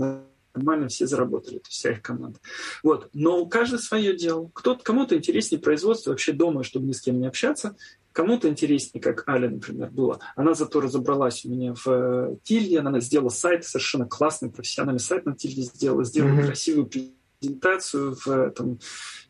нормально 0.54 0.88
все 0.88 1.08
заработали, 1.08 1.58
то 1.58 1.68
есть 1.68 1.80
вся 1.80 1.92
их 1.92 2.02
команда. 2.02 2.40
Вот. 2.84 3.10
Но 3.14 3.40
у 3.40 3.48
каждого 3.48 3.80
свое 3.80 4.16
дело. 4.16 4.50
Кто-то, 4.54 4.84
кому-то 4.84 5.16
интереснее 5.16 5.62
производство 5.62 6.12
вообще 6.12 6.34
дома, 6.34 6.64
чтобы 6.64 6.88
ни 6.88 6.92
с 6.92 7.02
кем 7.02 7.20
не 7.20 7.28
общаться. 7.28 7.76
Кому-то 8.12 8.48
интереснее, 8.48 9.02
как 9.02 9.28
Аля, 9.28 9.50
например, 9.50 9.90
было. 9.90 10.20
Она 10.36 10.54
зато 10.54 10.80
разобралась 10.82 11.46
у 11.46 11.50
меня 11.50 11.74
в 11.74 11.88
э, 11.88 12.36
Тильде, 12.44 12.80
она 12.80 13.00
сделала 13.00 13.30
сайт, 13.30 13.66
совершенно 13.66 14.06
классный, 14.06 14.52
профессиональный 14.52 15.00
сайт 15.00 15.26
на 15.26 15.36
Тильде 15.36 15.64
сделала, 15.64 16.04
сделала 16.04 16.34
mm-hmm. 16.34 16.46
красивую 16.46 16.92
презентацию 17.40 18.16
в 18.16 18.28
этом 18.28 18.80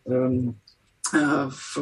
эм, 0.05 0.59
в, 1.13 1.77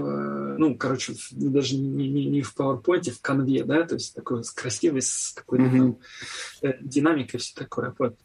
ну, 0.58 0.76
короче, 0.78 1.14
даже 1.32 1.76
не, 1.78 2.10
не, 2.10 2.26
не 2.26 2.42
в 2.42 2.54
PowerPoint, 2.56 3.10
в 3.12 3.22
конве, 3.22 3.64
да, 3.64 3.84
то 3.84 3.96
есть 3.96 4.14
такой 4.14 4.44
красивый, 4.56 5.02
с 5.02 5.34
какой-то 5.36 5.66
mm-hmm. 5.66 5.98
там, 6.62 6.74
динамикой, 6.82 7.40
все 7.40 7.54
такое. 7.56 7.96
Вот. 7.98 8.18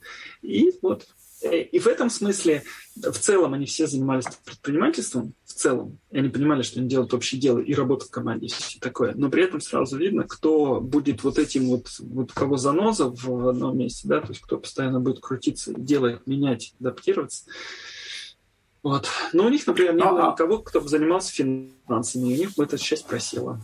И 0.42 0.72
вот 0.82 1.06
Э, 1.42 1.62
и 1.62 1.78
в 1.78 1.86
этом 1.86 2.10
смысле 2.10 2.62
в 2.96 3.18
целом 3.18 3.54
они 3.54 3.66
все 3.66 3.86
занимались 3.86 4.24
предпринимательством, 4.44 5.34
в 5.44 5.52
целом. 5.52 5.98
И 6.10 6.18
они 6.18 6.28
понимали, 6.28 6.62
что 6.62 6.80
они 6.80 6.88
делают 6.88 7.12
общее 7.14 7.40
дело 7.40 7.58
и 7.58 7.74
работа 7.74 8.06
в 8.06 8.10
команде, 8.10 8.46
и 8.46 8.50
все 8.50 8.78
такое. 8.80 9.14
Но 9.14 9.30
при 9.30 9.44
этом 9.44 9.60
сразу 9.60 9.96
видно, 9.96 10.24
кто 10.24 10.80
будет 10.80 11.22
вот 11.24 11.38
этим 11.38 11.66
вот, 11.66 11.88
вот 11.98 12.32
кого 12.32 12.56
заноза 12.56 13.10
в 13.10 13.48
одном 13.48 13.78
месте, 13.78 14.08
да, 14.08 14.20
то 14.20 14.28
есть 14.28 14.40
кто 14.40 14.58
постоянно 14.58 15.00
будет 15.00 15.20
крутиться, 15.20 15.72
делать, 15.76 16.26
менять, 16.26 16.74
адаптироваться. 16.80 17.44
Вот. 18.86 19.08
Но 19.32 19.46
у 19.46 19.48
них, 19.48 19.66
например, 19.66 19.96
не 19.96 20.04
было 20.04 20.30
никого, 20.30 20.58
кто 20.58 20.80
бы 20.80 20.88
занимался 20.88 21.32
финансами, 21.32 22.28
и 22.28 22.34
у 22.34 22.38
них 22.38 22.54
бы 22.54 22.62
эта 22.62 22.78
часть 22.78 23.04
просела. 23.04 23.60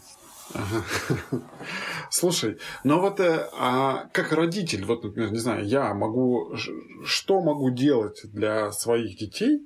Слушай, 2.11 2.59
ну 2.83 3.01
вот 3.01 3.21
э, 3.21 3.49
а 3.57 4.09
как 4.13 4.33
родитель, 4.33 4.85
вот, 4.85 5.05
например, 5.05 5.31
не 5.31 5.39
знаю, 5.39 5.65
я 5.65 5.95
могу, 5.95 6.57
что 7.05 7.41
могу 7.41 7.71
делать 7.71 8.23
для 8.33 8.73
своих 8.73 9.17
детей, 9.17 9.61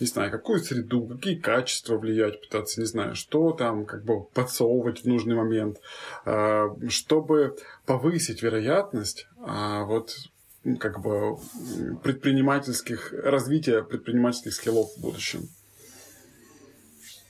не 0.00 0.06
знаю, 0.06 0.30
какую 0.30 0.60
среду, 0.60 1.06
какие 1.06 1.34
качества 1.34 1.98
влиять 1.98 2.40
пытаться, 2.40 2.80
не 2.80 2.86
знаю, 2.86 3.14
что 3.14 3.52
там 3.52 3.84
как 3.84 4.04
бы 4.04 4.24
подсовывать 4.24 5.02
в 5.02 5.06
нужный 5.06 5.34
момент, 5.34 5.76
а, 6.24 6.74
чтобы 6.88 7.58
повысить 7.84 8.42
вероятность 8.42 9.26
а, 9.44 9.84
вот 9.84 10.14
как 10.78 11.00
бы 11.00 11.38
предпринимательских, 12.02 13.12
развития 13.12 13.82
предпринимательских 13.82 14.54
скиллов 14.54 14.94
в 14.96 15.00
будущем. 15.00 15.48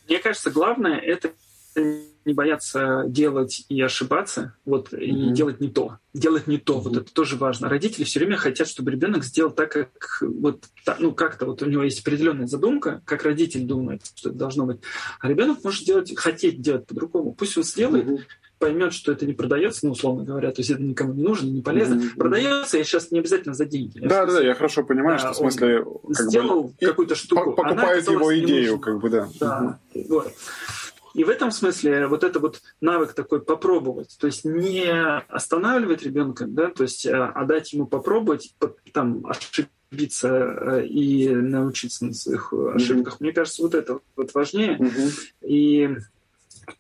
Мне 0.09 0.19
кажется, 0.19 0.51
главное 0.51 0.99
это 0.99 1.33
не 1.75 2.35
бояться 2.35 3.05
делать 3.07 3.65
и 3.69 3.81
ошибаться, 3.81 4.55
вот, 4.67 4.93
mm-hmm. 4.93 5.31
и 5.31 5.33
делать 5.33 5.61
не 5.61 5.69
то. 5.69 5.99
Делать 6.13 6.47
не 6.47 6.59
то, 6.59 6.75
mm-hmm. 6.75 6.83
вот 6.83 6.97
это 6.99 7.13
тоже 7.13 7.37
важно. 7.37 7.69
Родители 7.69 8.05
все 8.05 8.21
время 8.21 8.37
хотят, 8.37 8.69
чтобы 8.69 8.91
ребенок 8.91 9.25
сделал 9.25 9.51
так, 9.51 9.73
как 9.73 10.19
вот, 10.21 10.67
ну, 10.99 11.13
как-то 11.13 11.47
вот 11.47 11.63
у 11.63 11.67
него 11.67 11.83
есть 11.83 12.01
определенная 12.01 12.47
задумка, 12.47 13.03
как 13.07 13.23
родитель 13.25 13.65
думает, 13.65 14.03
что 14.15 14.29
это 14.29 14.39
должно 14.39 14.67
быть. 14.67 14.81
А 15.21 15.29
ребенок 15.29 15.65
может 15.65 15.85
делать, 15.85 16.15
хотеть 16.17 16.61
делать 16.61 16.87
по-другому. 16.87 17.33
Пусть 17.33 17.57
он 17.57 17.65
сделает, 17.65 18.07
mm-hmm 18.07 18.23
поймет, 18.63 18.93
что 18.93 19.11
это 19.11 19.27
не 19.27 19.33
продается, 19.33 19.87
ну, 19.87 19.91
условно 19.91 20.23
говоря, 20.23 20.53
то 20.53 20.61
есть 20.61 20.71
это 20.71 20.81
никому 20.81 21.15
не 21.15 21.25
нужно, 21.25 21.49
не 21.49 21.63
полезно. 21.63 21.95
Mm-hmm. 21.95 22.17
Продается, 22.17 22.79
я 22.79 22.85
сейчас 22.85 23.11
не 23.11 23.19
обязательно 23.19 23.55
за 23.55 23.65
деньги. 23.65 23.99
Да, 23.99 24.25
да, 24.25 24.35
да, 24.35 24.41
я 24.41 24.55
хорошо 24.55 24.85
понимаю, 24.85 25.19
да, 25.19 25.19
что 25.19 25.33
в 25.33 25.37
смысле... 25.39 25.85
Как 25.85 26.29
сделал 26.29 26.63
бы, 26.63 26.75
какую-то 26.81 27.17
штуку. 27.17 27.55
Покупает 27.55 28.09
его 28.09 28.39
идею, 28.39 28.79
как 28.79 29.01
бы, 29.01 29.11
да. 29.11 29.29
Да, 29.41 29.81
mm-hmm. 29.95 30.07
вот. 30.11 30.33
И 31.15 31.25
в 31.25 31.29
этом 31.29 31.51
смысле 31.51 32.07
вот 32.07 32.23
это 32.23 32.39
вот 32.39 32.63
навык 32.81 33.15
такой 33.15 33.43
попробовать, 33.43 34.17
то 34.21 34.29
есть 34.29 34.45
не 34.45 34.89
останавливать 35.29 36.05
ребенка, 36.05 36.47
да, 36.47 36.69
то 36.69 36.85
есть 36.85 37.05
а, 37.05 37.33
а 37.35 37.45
дать 37.45 37.73
ему 37.73 37.87
попробовать, 37.87 38.55
там 38.93 39.27
ошибиться 39.27 40.29
э, 40.29 40.87
и 40.87 41.29
научиться 41.29 42.07
на 42.07 42.15
своих 42.15 42.53
ошибках. 42.53 43.15
Mm-hmm. 43.15 43.25
Мне 43.25 43.33
кажется, 43.33 43.63
вот 43.63 43.75
это 43.75 43.99
вот 44.15 44.33
важнее. 44.35 44.79
Mm-hmm. 44.79 45.11
И 45.49 45.97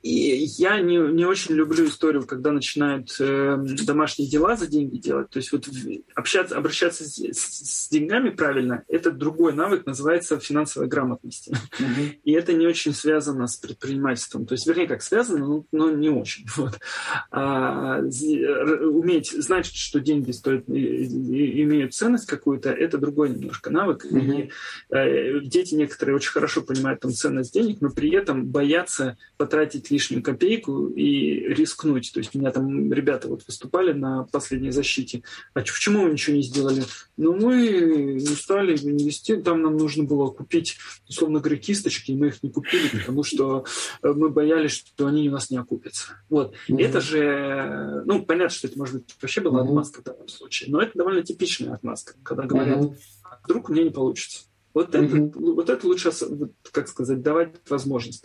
и 0.02 0.44
я 0.58 0.80
не, 0.80 0.96
не 0.96 1.24
очень 1.24 1.54
люблю 1.54 1.86
историю, 1.86 2.24
когда 2.24 2.52
начинают 2.52 3.14
э, 3.20 3.56
домашние 3.84 4.28
дела 4.28 4.56
за 4.56 4.66
деньги 4.66 4.96
делать. 4.96 5.30
То 5.30 5.38
есть 5.38 5.52
вот 5.52 5.68
общаться, 6.14 6.56
обращаться 6.56 7.04
с, 7.04 7.16
с, 7.16 7.86
с 7.86 7.88
деньгами 7.88 8.30
правильно– 8.30 8.84
это 8.88 9.10
другой 9.10 9.52
навык, 9.54 9.86
называется 9.86 10.38
финансовая 10.38 10.88
грамотность. 10.88 11.50
Mm-hmm. 11.50 12.20
И 12.24 12.32
это 12.32 12.52
не 12.52 12.66
очень 12.66 12.94
связано 12.94 13.46
с 13.46 13.56
предпринимательством. 13.56 14.46
То 14.46 14.54
есть, 14.54 14.66
вернее, 14.66 14.86
как 14.86 15.02
связано, 15.02 15.46
но, 15.46 15.64
но 15.72 15.90
не 15.90 16.08
очень. 16.08 16.46
Вот. 16.56 16.78
А, 17.30 17.98
уметь 17.98 19.32
знать, 19.32 19.66
что 19.66 20.00
деньги 20.00 20.30
стоят, 20.30 20.68
имеют 20.68 21.94
ценность 21.94 22.26
какую-то– 22.26 22.70
это 22.70 22.98
другой 22.98 23.30
немножко 23.30 23.70
навык. 23.70 24.04
Mm-hmm. 24.04 24.42
И 24.42 24.50
э, 24.94 25.40
дети 25.40 25.74
некоторые 25.74 26.14
очень 26.14 26.30
хорошо 26.30 26.62
понимают 26.62 27.00
там 27.00 27.12
ценность 27.12 27.54
денег, 27.54 27.80
но 27.80 27.90
при 27.90 28.10
этом 28.10 28.46
боятся 28.46 29.16
потратить 29.36 29.71
потратить 29.72 29.90
лишнюю 29.90 30.22
копейку 30.22 30.88
и 30.88 31.48
рискнуть. 31.54 32.12
То 32.12 32.20
есть 32.20 32.34
у 32.34 32.38
меня 32.38 32.50
там 32.50 32.92
ребята 32.92 33.28
вот 33.28 33.42
выступали 33.46 33.92
на 33.92 34.24
последней 34.24 34.70
защите. 34.70 35.22
А 35.54 35.60
почему 35.60 36.04
вы 36.04 36.10
ничего 36.10 36.36
не 36.36 36.42
сделали? 36.42 36.84
Ну, 37.16 37.34
мы 37.34 38.16
не 38.20 38.36
стали 38.36 38.76
инвестировать. 38.76 39.44
Там 39.44 39.62
нам 39.62 39.76
нужно 39.76 40.04
было 40.04 40.30
купить, 40.30 40.78
условно 41.08 41.40
говоря, 41.40 41.56
кисточки, 41.56 42.12
и 42.12 42.16
мы 42.16 42.28
их 42.28 42.42
не 42.42 42.50
купили, 42.50 42.88
потому 42.98 43.24
что 43.24 43.64
э, 44.02 44.12
мы 44.12 44.28
боялись, 44.28 44.72
что 44.72 45.06
они 45.06 45.28
у 45.28 45.32
нас 45.32 45.50
не 45.50 45.56
окупятся. 45.56 46.16
Вот. 46.28 46.54
Mm-hmm. 46.68 46.82
Это 46.82 47.00
же, 47.00 48.02
ну, 48.04 48.24
понятно, 48.24 48.54
что 48.54 48.68
это, 48.68 48.78
может 48.78 48.94
быть, 48.94 49.16
вообще 49.20 49.40
была 49.40 49.60
mm-hmm. 49.60 49.66
отмазка 49.66 50.00
в 50.00 50.04
данном 50.04 50.28
случае, 50.28 50.70
но 50.70 50.82
это 50.82 50.92
довольно 50.98 51.22
типичная 51.22 51.74
отмазка, 51.74 52.14
когда 52.22 52.44
говорят, 52.44 52.78
mm-hmm. 52.78 52.96
вдруг 53.44 53.68
меня 53.68 53.84
не 53.84 53.90
получится. 53.90 54.44
Вот, 54.74 54.94
mm-hmm. 54.94 55.28
это, 55.28 55.38
вот 55.38 55.70
это 55.70 55.86
лучше, 55.86 56.10
как 56.70 56.88
сказать, 56.88 57.22
давать 57.22 57.54
возможность. 57.68 58.24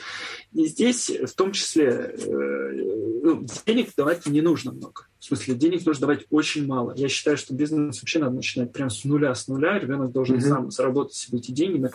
И 0.53 0.65
здесь 0.65 1.09
в 1.09 1.33
том 1.33 1.51
числе 1.51 2.13
э, 2.15 2.71
ну, 3.23 3.45
денег 3.65 3.89
давать 3.95 4.25
не 4.27 4.41
нужно 4.41 4.71
много. 4.71 5.07
В 5.19 5.25
смысле, 5.25 5.55
денег 5.55 5.85
нужно 5.85 6.07
давать 6.07 6.25
очень 6.29 6.65
мало. 6.65 6.93
Я 6.95 7.09
считаю, 7.09 7.37
что 7.37 7.53
бизнес 7.53 8.01
вообще 8.01 8.19
надо 8.19 8.35
начинать 8.35 8.71
прямо 8.71 8.89
с 8.89 9.03
нуля, 9.03 9.35
с 9.35 9.47
нуля. 9.47 9.77
Ребенок 9.77 10.11
должен 10.11 10.37
mm-hmm. 10.37 10.47
сам 10.47 10.71
заработать 10.71 11.15
себе 11.15 11.39
эти 11.39 11.51
деньги, 11.51 11.79
на 11.79 11.91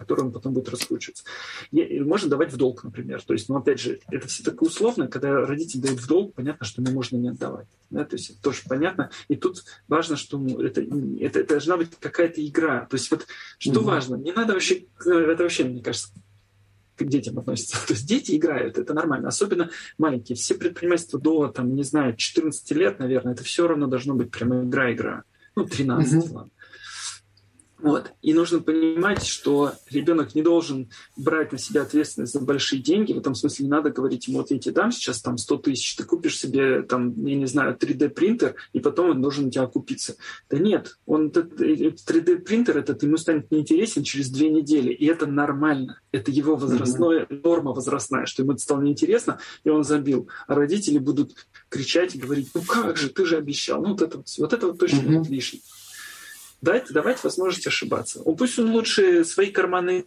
который 0.00 0.22
он 0.22 0.32
потом 0.32 0.54
будет 0.54 0.70
раскручиваться. 0.70 1.24
И 1.70 2.00
можно 2.00 2.30
давать 2.30 2.52
в 2.52 2.56
долг, 2.56 2.82
например. 2.82 3.22
То 3.22 3.34
есть, 3.34 3.50
ну, 3.50 3.56
опять 3.56 3.80
же, 3.80 4.00
это 4.10 4.26
все 4.26 4.42
так 4.42 4.62
условно, 4.62 5.08
когда 5.08 5.44
родитель 5.44 5.80
дает 5.80 6.00
в 6.00 6.08
долг, 6.08 6.34
понятно, 6.34 6.64
что 6.64 6.80
ему 6.80 6.92
можно 6.92 7.18
не 7.18 7.28
отдавать. 7.28 7.66
Да? 7.90 8.04
То 8.04 8.16
есть 8.16 8.30
это 8.30 8.40
тоже 8.40 8.62
понятно. 8.66 9.10
И 9.28 9.36
тут 9.36 9.62
важно, 9.88 10.16
что 10.16 10.42
это, 10.58 10.80
это, 10.80 11.40
это 11.40 11.48
должна 11.48 11.76
быть 11.76 11.90
какая-то 12.00 12.44
игра. 12.44 12.86
То 12.86 12.96
есть 12.96 13.10
вот 13.10 13.26
что 13.58 13.80
угу. 13.80 13.88
важно, 13.88 14.16
не 14.16 14.32
надо 14.32 14.54
вообще, 14.54 14.86
это 14.98 15.42
вообще, 15.42 15.64
мне 15.64 15.82
кажется, 15.82 16.08
к 16.96 17.04
детям 17.04 17.38
относится. 17.38 17.76
То 17.86 17.92
есть 17.92 18.08
дети 18.08 18.36
играют, 18.36 18.78
это 18.78 18.94
нормально. 18.94 19.28
Особенно 19.28 19.68
маленькие. 19.98 20.36
Все 20.36 20.54
предпринимательства 20.54 21.20
до, 21.20 21.48
там, 21.48 21.74
не 21.74 21.82
знаю, 21.82 22.16
14 22.16 22.70
лет, 22.72 22.98
наверное, 22.98 23.34
это 23.34 23.44
все 23.44 23.68
равно 23.68 23.86
должно 23.86 24.14
быть 24.14 24.30
прямо 24.30 24.64
игра-игра. 24.64 25.24
Ну, 25.56 25.66
13, 25.66 26.24
угу. 26.24 26.34
ладно. 26.34 26.50
Вот. 27.82 28.12
И 28.20 28.34
нужно 28.34 28.60
понимать, 28.60 29.24
что 29.24 29.72
ребенок 29.90 30.34
не 30.34 30.42
должен 30.42 30.90
брать 31.16 31.52
на 31.52 31.58
себя 31.58 31.82
ответственность 31.82 32.32
за 32.32 32.40
большие 32.40 32.82
деньги. 32.82 33.12
В 33.12 33.18
этом 33.18 33.34
смысле 33.34 33.66
не 33.66 33.70
надо 33.70 33.90
говорить 33.90 34.28
ему, 34.28 34.38
вот 34.38 34.50
я 34.50 34.58
тебе 34.58 34.74
дам 34.74 34.92
сейчас 34.92 35.22
там 35.22 35.38
100 35.38 35.56
тысяч, 35.58 35.96
ты 35.96 36.04
купишь 36.04 36.38
себе 36.38 36.82
там, 36.82 37.14
я 37.24 37.36
не 37.36 37.46
знаю, 37.46 37.76
3D-принтер, 37.80 38.54
и 38.72 38.80
потом 38.80 39.10
он 39.10 39.22
должен 39.22 39.46
у 39.46 39.50
тебя 39.50 39.62
окупиться. 39.62 40.16
Да 40.50 40.58
нет, 40.58 40.98
он, 41.06 41.28
этот 41.28 41.60
3D-принтер 41.60 42.78
этот 42.78 43.02
ему 43.02 43.16
станет 43.16 43.50
неинтересен 43.50 44.02
через 44.02 44.30
две 44.30 44.50
недели, 44.50 44.92
и 44.92 45.06
это 45.06 45.26
нормально. 45.26 46.00
Это 46.12 46.30
его 46.30 46.56
возрастная 46.56 47.24
mm-hmm. 47.24 47.40
норма 47.44 47.72
возрастная, 47.72 48.26
что 48.26 48.42
ему 48.42 48.52
это 48.52 48.62
стало 48.62 48.82
неинтересно, 48.82 49.38
и 49.64 49.70
он 49.70 49.84
забил. 49.84 50.28
А 50.46 50.54
родители 50.54 50.98
будут 50.98 51.46
кричать 51.68 52.14
и 52.14 52.18
говорить, 52.18 52.50
ну 52.54 52.62
как 52.62 52.96
же, 52.96 53.08
ты 53.08 53.24
же 53.24 53.36
обещал. 53.36 53.82
Ну 53.82 53.90
вот 53.90 54.02
это 54.02 54.18
вот, 54.18 54.26
вот, 54.38 54.52
это 54.52 54.66
вот 54.66 54.78
точно 54.78 54.98
mm-hmm. 54.98 55.18
будет 55.18 55.30
лишнее 55.30 55.62
дать, 56.60 56.92
давать 56.92 57.22
возможность 57.24 57.66
ошибаться. 57.66 58.22
Он 58.22 58.36
пусть 58.36 58.58
он 58.58 58.70
лучше 58.70 59.24
свои 59.24 59.50
карманы 59.50 60.06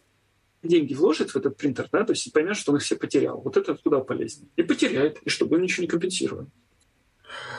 деньги 0.61 0.93
вложит 0.93 1.31
в 1.31 1.35
этот 1.35 1.57
принтер, 1.57 1.89
да, 1.91 2.03
то 2.03 2.13
есть 2.13 2.31
поймет, 2.31 2.55
что 2.55 2.71
он 2.71 2.77
их 2.77 2.83
все 2.83 2.95
потерял. 2.95 3.41
Вот 3.41 3.57
это 3.57 3.75
куда 3.75 3.99
полезнее. 3.99 4.49
И 4.55 4.63
потеряет, 4.63 5.19
и 5.23 5.29
чтобы 5.29 5.57
он 5.57 5.61
ничего 5.61 5.83
не 5.83 5.89
компенсировал. 5.89 6.47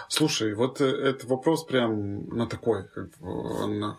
Слушай, 0.09 0.55
вот 0.55 0.81
э, 0.81 0.85
этот 0.85 1.25
вопрос 1.25 1.65
прям 1.65 2.29
на 2.29 2.47
такой, 2.47 2.89
как 2.89 3.11
бы, 3.19 3.29
он 3.29 3.97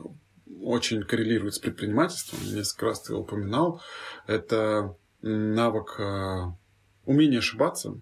очень 0.62 1.04
коррелирует 1.04 1.56
с 1.56 1.60
предпринимательством. 1.60 2.40
Несколько 2.44 2.86
раз 2.86 3.02
ты 3.02 3.14
его 3.14 3.22
упоминал. 3.22 3.82
Это 4.26 4.96
навык 5.22 6.00
э, 6.00 6.52
умения 7.06 7.40
ошибаться 7.40 8.00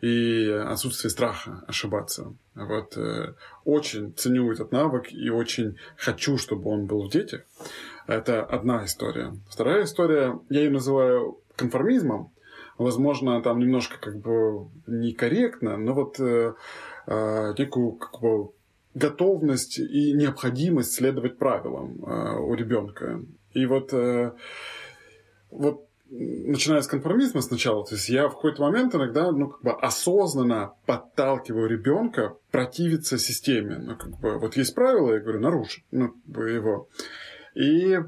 и 0.00 0.48
отсутствие 0.48 1.10
страха 1.10 1.62
ошибаться. 1.66 2.34
Вот 2.54 2.96
э, 2.96 3.34
очень 3.64 4.12
ценю 4.14 4.50
этот 4.52 4.72
навык 4.72 5.12
и 5.12 5.30
очень 5.30 5.76
хочу, 5.96 6.38
чтобы 6.38 6.70
он 6.70 6.86
был 6.86 7.06
в 7.06 7.10
детях. 7.10 7.42
Это 8.06 8.44
одна 8.44 8.84
история. 8.84 9.32
Вторая 9.48 9.84
история, 9.84 10.38
я 10.50 10.60
ее 10.60 10.70
называю 10.70 11.38
конформизмом. 11.56 12.32
Возможно, 12.78 13.40
там 13.42 13.60
немножко 13.60 13.98
как 14.00 14.18
бы 14.18 14.68
некорректно, 14.86 15.76
но 15.76 15.94
вот 15.94 16.18
э, 16.18 16.54
э, 17.06 17.54
некую 17.56 17.92
как 17.92 18.20
бы 18.20 18.50
готовность 18.94 19.78
и 19.78 20.12
необходимость 20.12 20.94
следовать 20.94 21.38
правилам 21.38 22.02
э, 22.04 22.38
у 22.40 22.54
ребенка. 22.54 23.22
И 23.52 23.66
вот, 23.66 23.92
э, 23.92 24.32
вот 25.50 25.86
начиная 26.12 26.82
с 26.82 26.86
конформизма 26.86 27.40
сначала, 27.40 27.84
то 27.86 27.94
есть 27.94 28.08
я 28.08 28.28
в 28.28 28.34
какой-то 28.34 28.62
момент 28.62 28.94
иногда, 28.94 29.32
ну, 29.32 29.48
как 29.48 29.62
бы 29.62 29.72
осознанно 29.72 30.74
подталкиваю 30.84 31.68
ребенка 31.68 32.36
противиться 32.50 33.18
системе. 33.18 33.78
Ну, 33.78 33.96
как 33.96 34.20
бы, 34.20 34.38
вот 34.38 34.56
есть 34.56 34.74
правила, 34.74 35.14
я 35.14 35.20
говорю, 35.20 35.40
нарушить 35.40 35.84
ну, 35.90 36.14
его. 36.26 36.88
И 37.54 37.98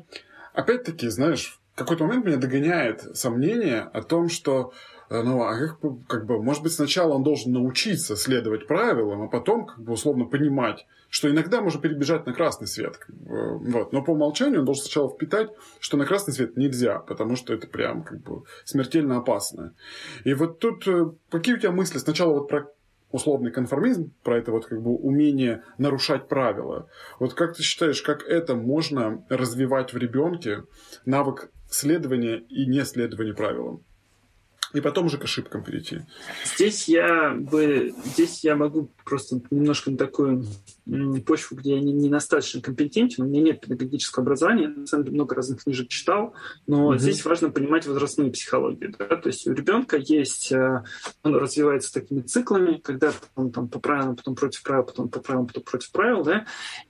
опять-таки, 0.52 1.08
знаешь, 1.08 1.58
в 1.72 1.78
какой-то 1.78 2.04
момент 2.04 2.26
меня 2.26 2.36
догоняет 2.36 3.00
сомнение 3.16 3.80
о 3.80 4.02
том, 4.02 4.28
что 4.28 4.72
ну, 5.10 5.42
а 5.42 5.56
как, 5.56 5.78
как 6.06 6.26
бы, 6.26 6.42
может 6.42 6.62
быть, 6.62 6.72
сначала 6.72 7.14
он 7.14 7.22
должен 7.22 7.52
научиться 7.52 8.16
следовать 8.16 8.66
правилам, 8.66 9.22
а 9.22 9.28
потом, 9.28 9.66
как 9.66 9.80
бы, 9.80 9.92
условно 9.92 10.24
понимать, 10.24 10.86
что 11.08 11.30
иногда 11.30 11.60
можно 11.60 11.80
перебежать 11.80 12.26
на 12.26 12.32
красный 12.32 12.66
свет. 12.66 12.96
Как 12.96 13.14
бы, 13.14 13.58
вот. 13.58 13.92
Но 13.92 14.02
по 14.02 14.10
умолчанию 14.10 14.60
он 14.60 14.66
должен 14.66 14.84
сначала 14.84 15.10
впитать, 15.10 15.50
что 15.78 15.96
на 15.96 16.06
красный 16.06 16.34
свет 16.34 16.56
нельзя, 16.56 16.98
потому 16.98 17.36
что 17.36 17.54
это 17.54 17.66
прям 17.66 18.02
как 18.02 18.20
бы 18.22 18.42
смертельно 18.64 19.18
опасно. 19.18 19.74
И 20.24 20.34
вот 20.34 20.58
тут 20.58 20.88
э, 20.88 21.12
какие 21.30 21.54
у 21.54 21.58
тебя 21.58 21.70
мысли 21.70 21.98
сначала 21.98 22.32
вот 22.32 22.48
про 22.48 22.66
условный 23.14 23.52
конформизм, 23.52 24.12
про 24.24 24.38
это 24.38 24.50
вот 24.50 24.66
как 24.66 24.82
бы 24.82 24.90
умение 24.90 25.62
нарушать 25.78 26.26
правила. 26.26 26.88
Вот 27.20 27.34
как 27.34 27.56
ты 27.56 27.62
считаешь, 27.62 28.02
как 28.02 28.24
это 28.24 28.56
можно 28.56 29.24
развивать 29.28 29.92
в 29.92 29.96
ребенке 29.96 30.64
навык 31.04 31.52
следования 31.70 32.38
и 32.38 32.66
не 32.66 32.84
следования 32.84 33.34
правилам? 33.34 33.84
И 34.74 34.80
потом 34.80 35.06
уже 35.06 35.18
к 35.18 35.24
ошибкам 35.24 35.62
перейти. 35.62 36.00
Здесь 36.44 36.88
я 36.88 37.32
бы, 37.32 37.94
здесь 38.04 38.42
я 38.42 38.56
могу 38.56 38.90
просто 39.04 39.40
немножко 39.50 39.92
на 39.92 39.96
такую 39.96 40.44
почву, 41.24 41.56
где 41.56 41.76
я 41.76 41.80
не, 41.80 41.92
не 41.92 42.08
достаточно 42.08 42.60
компетентен, 42.60 43.24
у 43.24 43.26
меня 43.28 43.40
нет 43.40 43.60
педагогического 43.60 44.24
образования, 44.24 44.64
я 44.64 44.68
на 44.68 44.86
самом 44.86 45.04
деле 45.04 45.14
много 45.14 45.36
разных 45.36 45.62
книжек 45.62 45.88
читал, 45.88 46.34
но 46.66 46.88
угу. 46.88 46.98
здесь 46.98 47.24
важно 47.24 47.50
понимать 47.50 47.86
возрастную 47.86 48.32
психологию. 48.32 48.94
Да? 48.98 49.16
То 49.16 49.28
есть 49.28 49.46
у 49.46 49.52
ребенка 49.52 49.96
есть, 49.96 50.50
э, 50.50 50.82
он 51.22 51.36
развивается 51.36 51.94
такими 51.94 52.22
циклами, 52.22 52.80
когда 52.82 53.12
он 53.36 53.52
там 53.52 53.68
по 53.68 53.78
правилам, 53.78 54.16
потом 54.16 54.34
против 54.34 54.62
правил, 54.64 54.82
потом 54.82 55.08
по 55.08 55.20
правилам, 55.20 55.46
потом 55.46 55.62
против 55.62 55.92
правил, 55.92 56.24
да, 56.24 56.46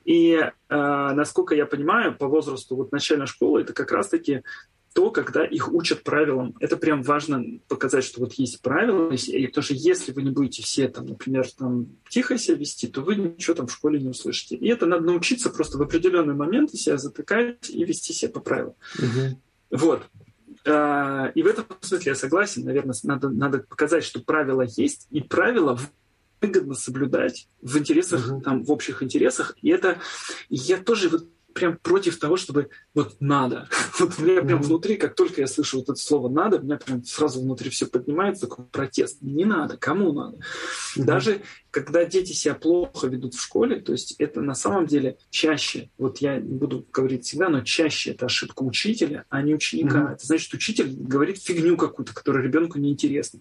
и 0.06 0.32
э, 0.32 0.50
насколько 0.68 1.54
я 1.54 1.66
понимаю, 1.66 2.16
по 2.16 2.28
возрасту 2.28 2.76
вот 2.76 2.92
начальной 2.92 3.26
школы 3.26 3.60
это 3.60 3.74
как 3.74 3.92
раз-таки 3.92 4.42
то, 4.94 5.10
когда 5.10 5.44
их 5.44 5.72
учат 5.72 6.04
правилам. 6.04 6.54
Это 6.60 6.76
прям 6.76 7.02
важно 7.02 7.44
показать, 7.66 8.04
что 8.04 8.20
вот 8.20 8.34
есть 8.34 8.62
правила, 8.62 9.12
и 9.12 9.46
потому 9.48 9.62
что 9.64 9.74
если 9.74 10.12
вы 10.12 10.22
не 10.22 10.30
будете 10.30 10.62
все, 10.62 10.88
там, 10.88 11.06
например, 11.06 11.50
там, 11.50 11.88
тихо 12.08 12.38
себя 12.38 12.56
вести, 12.56 12.86
то 12.86 13.00
вы 13.02 13.16
ничего 13.16 13.54
там 13.54 13.66
в 13.66 13.72
школе 13.72 14.00
не 14.00 14.08
услышите. 14.08 14.54
И 14.54 14.68
это 14.68 14.86
надо 14.86 15.04
научиться 15.04 15.50
просто 15.50 15.78
в 15.78 15.82
определенный 15.82 16.34
момент 16.34 16.70
себя 16.70 16.96
затыкать 16.96 17.68
и 17.68 17.84
вести 17.84 18.12
себя 18.12 18.30
по 18.30 18.40
правилам. 18.40 18.74
Угу. 18.98 19.40
Вот. 19.72 20.02
А, 20.64 21.32
и 21.34 21.42
в 21.42 21.46
этом 21.48 21.66
смысле 21.80 22.12
я 22.12 22.14
согласен. 22.14 22.64
Наверное, 22.64 22.94
надо, 23.02 23.30
надо 23.30 23.58
показать, 23.58 24.04
что 24.04 24.20
правила 24.20 24.64
есть, 24.76 25.08
и 25.10 25.20
правила 25.20 25.76
выгодно 26.40 26.74
соблюдать 26.74 27.48
в 27.60 27.76
интересах, 27.76 28.30
угу. 28.30 28.40
там, 28.42 28.62
в 28.62 28.70
общих 28.70 29.02
интересах. 29.02 29.56
И 29.60 29.70
это 29.70 29.98
я 30.50 30.78
тоже 30.78 31.08
вот 31.08 31.28
прям 31.54 31.78
против 31.78 32.18
того, 32.18 32.36
чтобы 32.36 32.70
вот 32.94 33.16
надо. 33.20 33.68
Вот 34.00 34.18
у 34.18 34.22
меня 34.22 34.42
прям 34.42 34.60
внутри, 34.60 34.96
как 34.96 35.14
только 35.14 35.40
я 35.40 35.46
слышу 35.46 35.78
вот 35.78 35.88
это 35.88 35.94
слово 35.94 36.28
надо, 36.28 36.58
у 36.58 36.62
меня 36.62 36.76
прям 36.76 37.04
сразу 37.04 37.40
внутри 37.40 37.70
все 37.70 37.86
поднимается, 37.86 38.48
такой 38.48 38.64
протест. 38.64 39.18
Не 39.22 39.44
надо, 39.44 39.76
кому 39.76 40.12
надо? 40.12 40.38
Даже 40.96 41.42
когда 41.70 42.04
дети 42.04 42.32
себя 42.32 42.54
плохо 42.54 43.06
ведут 43.06 43.34
в 43.34 43.40
школе, 43.40 43.80
то 43.80 43.92
есть 43.92 44.14
это 44.18 44.40
на 44.40 44.54
самом 44.54 44.86
деле 44.86 45.18
чаще, 45.30 45.90
вот 45.96 46.18
я 46.18 46.38
не 46.38 46.54
буду 46.54 46.86
говорить 46.92 47.24
всегда, 47.24 47.48
но 47.48 47.62
чаще 47.62 48.12
это 48.12 48.26
ошибка 48.26 48.62
учителя, 48.62 49.24
а 49.28 49.42
не 49.42 49.54
ученика. 49.54 50.12
Это 50.12 50.26
значит, 50.26 50.52
учитель 50.54 50.92
говорит 50.92 51.42
фигню 51.42 51.76
какую-то, 51.76 52.14
которая 52.14 52.44
ребенку 52.44 52.78
неинтересна. 52.78 53.40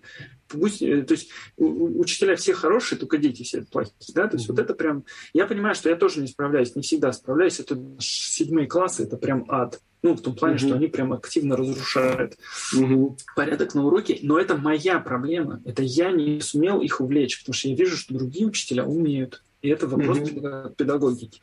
Пусть, 0.59 0.81
э, 0.81 1.01
то 1.01 1.13
есть 1.13 1.29
учителя 1.57 2.35
все 2.35 2.53
хорошие, 2.53 2.97
только 2.97 3.17
дети 3.17 3.43
все 3.43 3.63
плохие. 3.63 3.93
Да? 4.13 4.27
То 4.27 4.37
есть 4.37 4.47
mm-hmm. 4.47 4.53
вот 4.53 4.59
это 4.59 4.73
прям... 4.73 5.03
Я 5.33 5.45
понимаю, 5.45 5.75
что 5.75 5.89
я 5.89 5.95
тоже 5.95 6.21
не 6.21 6.27
справляюсь, 6.27 6.75
не 6.75 6.81
всегда 6.81 7.11
справляюсь. 7.11 7.59
Это 7.59 7.79
седьмые 7.99 8.67
классы, 8.67 9.03
это 9.03 9.17
прям 9.17 9.45
ад. 9.49 9.79
Ну, 10.01 10.15
в 10.15 10.21
том 10.21 10.35
плане, 10.35 10.55
mm-hmm. 10.55 10.67
что 10.67 10.75
они 10.75 10.87
прям 10.87 11.13
активно 11.13 11.55
разрушают 11.55 12.35
mm-hmm. 12.75 13.17
порядок 13.35 13.73
на 13.73 13.85
уроке. 13.85 14.19
Но 14.21 14.37
это 14.37 14.57
моя 14.57 14.99
проблема. 14.99 15.61
Это 15.65 15.81
я 15.81 16.11
не 16.11 16.41
сумел 16.41 16.81
их 16.81 16.99
увлечь, 16.99 17.39
потому 17.39 17.53
что 17.53 17.69
я 17.69 17.75
вижу, 17.75 17.97
что 17.97 18.13
другие 18.13 18.45
учителя 18.47 18.85
умеют. 18.85 19.43
И 19.61 19.69
это 19.69 19.87
вопрос 19.87 20.19
mm-hmm. 20.19 20.75
педагогики. 20.75 21.39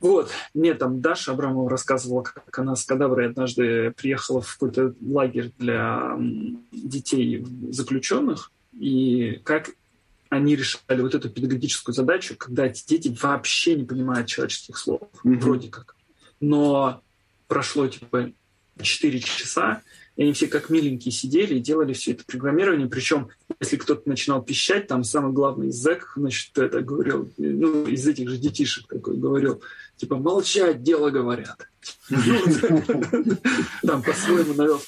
Вот, 0.00 0.30
мне 0.52 0.74
там 0.74 1.00
Даша 1.00 1.32
Абрамова 1.32 1.70
рассказывала, 1.70 2.22
как 2.22 2.58
она 2.58 2.76
с 2.76 2.84
кадаврой 2.84 3.28
однажды 3.28 3.90
приехала 3.92 4.42
в 4.42 4.52
какой-то 4.52 4.94
лагерь 5.00 5.52
для 5.58 6.18
детей 6.72 7.44
заключенных, 7.70 8.52
и 8.72 9.40
как 9.44 9.70
они 10.28 10.56
решали 10.56 11.00
вот 11.00 11.14
эту 11.14 11.30
педагогическую 11.30 11.94
задачу, 11.94 12.34
когда 12.36 12.66
эти 12.66 12.86
дети 12.86 13.16
вообще 13.22 13.76
не 13.76 13.84
понимают 13.84 14.26
человеческих 14.26 14.76
слов, 14.76 15.02
mm-hmm. 15.24 15.38
вроде 15.38 15.68
как. 15.70 15.96
Но 16.40 17.02
прошло 17.46 17.86
типа 17.86 18.32
4 18.80 19.20
часа, 19.20 19.82
и 20.16 20.22
они 20.22 20.32
все 20.32 20.46
как 20.46 20.70
миленькие 20.70 21.12
сидели 21.12 21.56
и 21.56 21.60
делали 21.60 21.92
все 21.92 22.12
это 22.12 22.24
программирование. 22.24 22.88
Причем, 22.88 23.28
если 23.60 23.76
кто-то 23.76 24.08
начинал 24.08 24.42
пищать, 24.42 24.86
там 24.86 25.02
самый 25.02 25.32
главный 25.32 25.70
зэк, 25.70 26.12
значит, 26.16 26.56
это 26.56 26.80
говорил, 26.82 27.32
ну, 27.36 27.86
из 27.86 28.06
этих 28.06 28.28
же 28.28 28.38
детишек 28.38 28.86
такой 28.86 29.16
говорил, 29.16 29.62
типа, 29.96 30.16
молчать, 30.16 30.82
дело 30.82 31.10
говорят. 31.10 31.68
Там 33.82 34.02
по-своему 34.02 34.54
навел. 34.54 34.80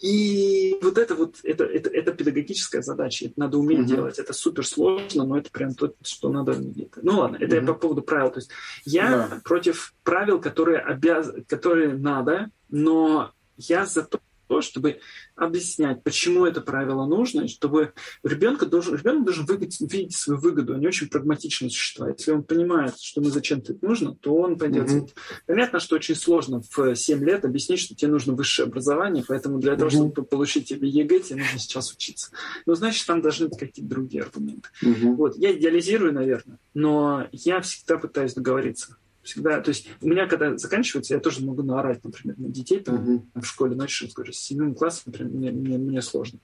И 0.00 0.78
вот 0.80 0.96
это 0.96 1.16
вот, 1.16 1.40
это, 1.42 1.64
это, 1.64 1.90
это 1.90 2.12
педагогическая 2.12 2.82
задача, 2.82 3.26
это 3.26 3.34
надо 3.36 3.58
уметь 3.58 3.80
uh-huh. 3.80 3.86
делать, 3.86 4.18
это 4.20 4.32
супер 4.32 4.64
сложно, 4.64 5.24
но 5.24 5.38
это 5.38 5.50
прям 5.50 5.74
то, 5.74 5.92
что 6.02 6.28
надо 6.30 6.52
уметь. 6.52 6.92
Ну 7.02 7.18
ладно, 7.18 7.36
это 7.40 7.56
uh-huh. 7.56 7.60
я 7.60 7.66
по 7.66 7.74
поводу 7.74 8.02
правил. 8.02 8.30
То 8.30 8.38
есть 8.38 8.50
я 8.84 9.10
yeah. 9.10 9.42
против 9.42 9.94
правил, 10.04 10.40
которые, 10.40 10.78
обяз... 10.78 11.32
которые 11.48 11.94
надо, 11.94 12.50
но 12.68 13.32
я 13.56 13.86
за 13.86 14.04
то, 14.04 14.20
то, 14.48 14.60
чтобы 14.60 15.00
объяснять, 15.36 16.02
почему 16.02 16.46
это 16.46 16.60
правило 16.60 17.06
нужно, 17.06 17.42
и 17.42 17.48
чтобы 17.48 17.92
ребенка 18.22 18.66
должен, 18.66 18.96
ребенок 18.96 19.24
должен 19.24 19.46
выгодить, 19.46 19.80
видеть 19.92 20.16
свою 20.16 20.40
выгоду, 20.40 20.74
они 20.74 20.86
очень 20.86 21.08
прагматичные 21.08 21.70
существа. 21.70 22.08
Если 22.08 22.32
он 22.32 22.42
понимает, 22.42 22.98
что 22.98 23.20
ему 23.20 23.30
зачем-то 23.30 23.74
это 23.74 23.86
нужно, 23.86 24.14
то 24.14 24.34
он 24.34 24.58
пойдет. 24.58 24.88
Mm-hmm. 24.88 25.10
Понятно, 25.46 25.80
что 25.80 25.96
очень 25.96 26.14
сложно 26.14 26.62
в 26.70 26.96
7 26.96 27.24
лет 27.24 27.44
объяснить, 27.44 27.80
что 27.80 27.94
тебе 27.94 28.10
нужно 28.10 28.32
высшее 28.32 28.66
образование, 28.66 29.24
поэтому 29.26 29.58
для 29.58 29.74
mm-hmm. 29.74 29.78
того, 29.78 29.90
чтобы 29.90 30.22
получить 30.24 30.68
тебе 30.68 30.88
ЕГЭ, 30.88 31.20
тебе 31.20 31.42
нужно 31.42 31.58
сейчас 31.58 31.92
учиться. 31.92 32.30
Ну, 32.66 32.74
значит, 32.74 33.06
там 33.06 33.20
должны 33.20 33.48
быть 33.48 33.58
какие-то 33.58 33.90
другие 33.90 34.22
аргументы. 34.22 34.68
Mm-hmm. 34.82 35.14
Вот. 35.14 35.36
Я 35.36 35.52
идеализирую, 35.52 36.12
наверное, 36.12 36.58
но 36.74 37.28
я 37.32 37.60
всегда 37.60 37.98
пытаюсь 37.98 38.34
договориться 38.34 38.96
всегда, 39.28 39.60
то 39.60 39.68
есть 39.68 39.88
у 40.00 40.08
меня, 40.08 40.26
когда 40.26 40.56
заканчивается, 40.56 41.14
я 41.14 41.20
тоже 41.20 41.44
могу 41.44 41.62
наорать, 41.62 42.02
например, 42.02 42.38
на 42.38 42.48
детей 42.48 42.80
там, 42.80 42.96
uh-huh. 42.96 43.42
в 43.42 43.44
школе, 43.44 43.76
ночью, 43.76 44.10
скажу, 44.10 44.32
с 44.32 44.38
седьмым 44.38 44.74
классом, 44.74 45.04
например, 45.06 45.32
мне, 45.32 45.50
мне, 45.50 45.78
мне 45.78 46.02
сложно. 46.02 46.38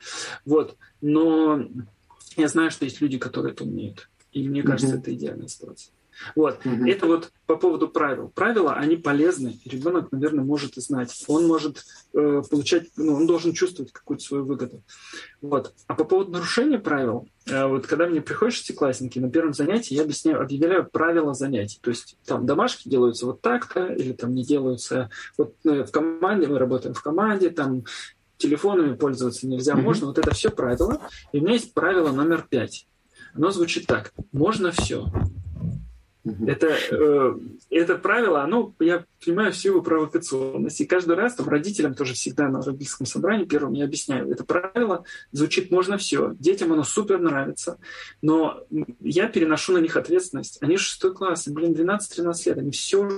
Вот, 0.44 0.76
но 1.00 1.66
я 2.36 2.48
знаю, 2.48 2.70
что 2.70 2.84
есть 2.84 3.00
люди, 3.00 3.18
которые 3.18 3.52
это 3.52 3.64
умеют, 3.64 4.10
и 4.32 4.48
мне 4.48 4.62
кажется, 4.62 4.96
uh-huh. 4.96 5.00
это 5.00 5.14
идеальная 5.14 5.48
ситуация. 5.48 5.92
Вот. 6.34 6.64
Угу. 6.64 6.86
Это 6.86 7.06
вот 7.06 7.32
по 7.46 7.56
поводу 7.56 7.88
правил. 7.88 8.28
Правила, 8.28 8.74
они 8.74 8.96
полезны. 8.96 9.58
Ребенок, 9.64 10.12
наверное, 10.12 10.44
может 10.44 10.76
и 10.76 10.80
знать. 10.80 11.24
Он 11.26 11.46
может 11.46 11.84
э, 12.14 12.42
получать, 12.48 12.88
ну, 12.96 13.14
он 13.14 13.26
должен 13.26 13.52
чувствовать 13.52 13.92
какую-то 13.92 14.24
свою 14.24 14.44
выгоду. 14.44 14.82
Вот. 15.40 15.74
А 15.86 15.94
по 15.94 16.04
поводу 16.04 16.32
нарушения 16.32 16.78
правил, 16.78 17.28
э, 17.46 17.66
вот 17.66 17.86
когда 17.86 18.06
мне 18.06 18.20
приходят 18.20 18.54
шестиклассники, 18.54 19.18
на 19.18 19.30
первом 19.30 19.52
занятии 19.52 19.94
я 19.94 20.02
объясняю, 20.02 20.40
объявляю 20.40 20.88
правила 20.88 21.34
занятий. 21.34 21.78
То 21.82 21.90
есть 21.90 22.16
там 22.24 22.46
домашки 22.46 22.88
делаются 22.88 23.26
вот 23.26 23.40
так-то, 23.40 23.86
или 23.86 24.12
там 24.12 24.34
не 24.34 24.44
делаются. 24.44 25.10
Вот 25.36 25.54
ну, 25.64 25.84
в 25.84 25.90
команде, 25.90 26.46
мы 26.46 26.58
работаем 26.58 26.94
в 26.94 27.02
команде, 27.02 27.50
там 27.50 27.84
телефонами 28.36 28.94
пользоваться 28.94 29.46
нельзя, 29.46 29.74
mm 29.74 29.82
можно. 29.82 30.06
Вот 30.06 30.18
это 30.18 30.32
все 30.34 30.50
правила. 30.50 31.00
И 31.32 31.38
у 31.38 31.42
меня 31.42 31.54
есть 31.54 31.74
правило 31.74 32.10
номер 32.10 32.46
пять. 32.48 32.86
Оно 33.34 33.50
звучит 33.50 33.86
так. 33.86 34.12
Можно 34.32 34.70
все. 34.70 35.06
Это, 36.24 36.68
э, 36.90 37.34
это 37.68 37.96
правило, 37.96 38.42
оно, 38.42 38.74
я 38.80 39.04
понимаю, 39.22 39.52
всю 39.52 39.70
его 39.70 39.82
провокационность. 39.82 40.80
И 40.80 40.86
каждый 40.86 41.16
раз 41.16 41.34
там, 41.34 41.48
родителям 41.48 41.94
тоже 41.94 42.14
всегда 42.14 42.48
на 42.48 42.62
родительском 42.62 43.06
собрании 43.06 43.44
первым 43.44 43.74
я 43.74 43.84
объясняю. 43.84 44.30
Это 44.30 44.42
правило 44.42 45.04
звучит 45.32 45.70
можно 45.70 45.98
все. 45.98 46.34
Детям 46.38 46.72
оно 46.72 46.82
супер 46.82 47.18
нравится. 47.18 47.78
Но 48.22 48.64
я 49.00 49.28
переношу 49.28 49.74
на 49.74 49.78
них 49.78 49.96
ответственность. 49.96 50.58
Они 50.62 50.78
шестой 50.78 51.14
класс, 51.14 51.46
блин, 51.48 51.72
12-13 51.72 52.32
лет. 52.46 52.58
Они 52.58 52.70
все 52.70 53.08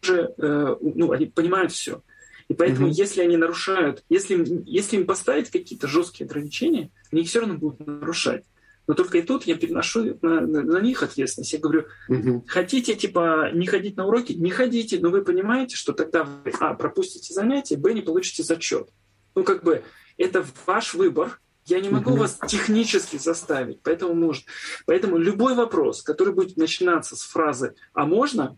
же, 0.00 0.34
э, 0.38 0.76
ну, 0.80 1.12
они 1.12 1.26
понимают 1.26 1.72
все. 1.72 2.00
И 2.48 2.54
поэтому, 2.54 2.88
mm-hmm. 2.88 2.92
если 2.92 3.20
они 3.22 3.36
нарушают, 3.36 4.02
если, 4.08 4.62
если 4.64 4.96
им 4.96 5.06
поставить 5.06 5.50
какие-то 5.50 5.88
жесткие 5.88 6.26
ограничения, 6.26 6.90
они 7.12 7.22
их 7.22 7.28
все 7.28 7.40
равно 7.40 7.56
будут 7.56 7.86
нарушать. 7.86 8.44
Но 8.86 8.94
только 8.94 9.18
и 9.18 9.22
тут 9.22 9.44
я 9.44 9.56
переношу 9.56 10.16
на, 10.22 10.40
на, 10.40 10.62
на 10.62 10.80
них 10.80 11.02
ответственность. 11.02 11.52
Я 11.52 11.58
говорю, 11.58 11.86
угу. 12.08 12.44
хотите, 12.46 12.94
типа, 12.94 13.50
не 13.52 13.66
ходить 13.66 13.96
на 13.96 14.06
уроки? 14.06 14.32
Не 14.32 14.50
ходите, 14.50 14.98
но 15.00 15.10
вы 15.10 15.22
понимаете, 15.22 15.76
что 15.76 15.92
тогда 15.92 16.24
вы, 16.24 16.52
а, 16.60 16.74
пропустите 16.74 17.34
занятия, 17.34 17.76
б, 17.76 17.92
не 17.92 18.02
получите 18.02 18.42
зачет. 18.42 18.88
Ну, 19.34 19.44
как 19.44 19.64
бы, 19.64 19.82
это 20.16 20.44
ваш 20.66 20.94
выбор, 20.94 21.40
я 21.66 21.80
не 21.80 21.88
могу 21.88 22.12
угу. 22.12 22.20
вас 22.20 22.38
технически 22.46 23.16
заставить, 23.16 23.80
поэтому 23.82 24.14
может. 24.14 24.44
Поэтому 24.86 25.18
любой 25.18 25.54
вопрос, 25.54 26.02
который 26.02 26.32
будет 26.32 26.56
начинаться 26.56 27.16
с 27.16 27.22
фразы 27.22 27.74
«а 27.92 28.06
можно?», 28.06 28.56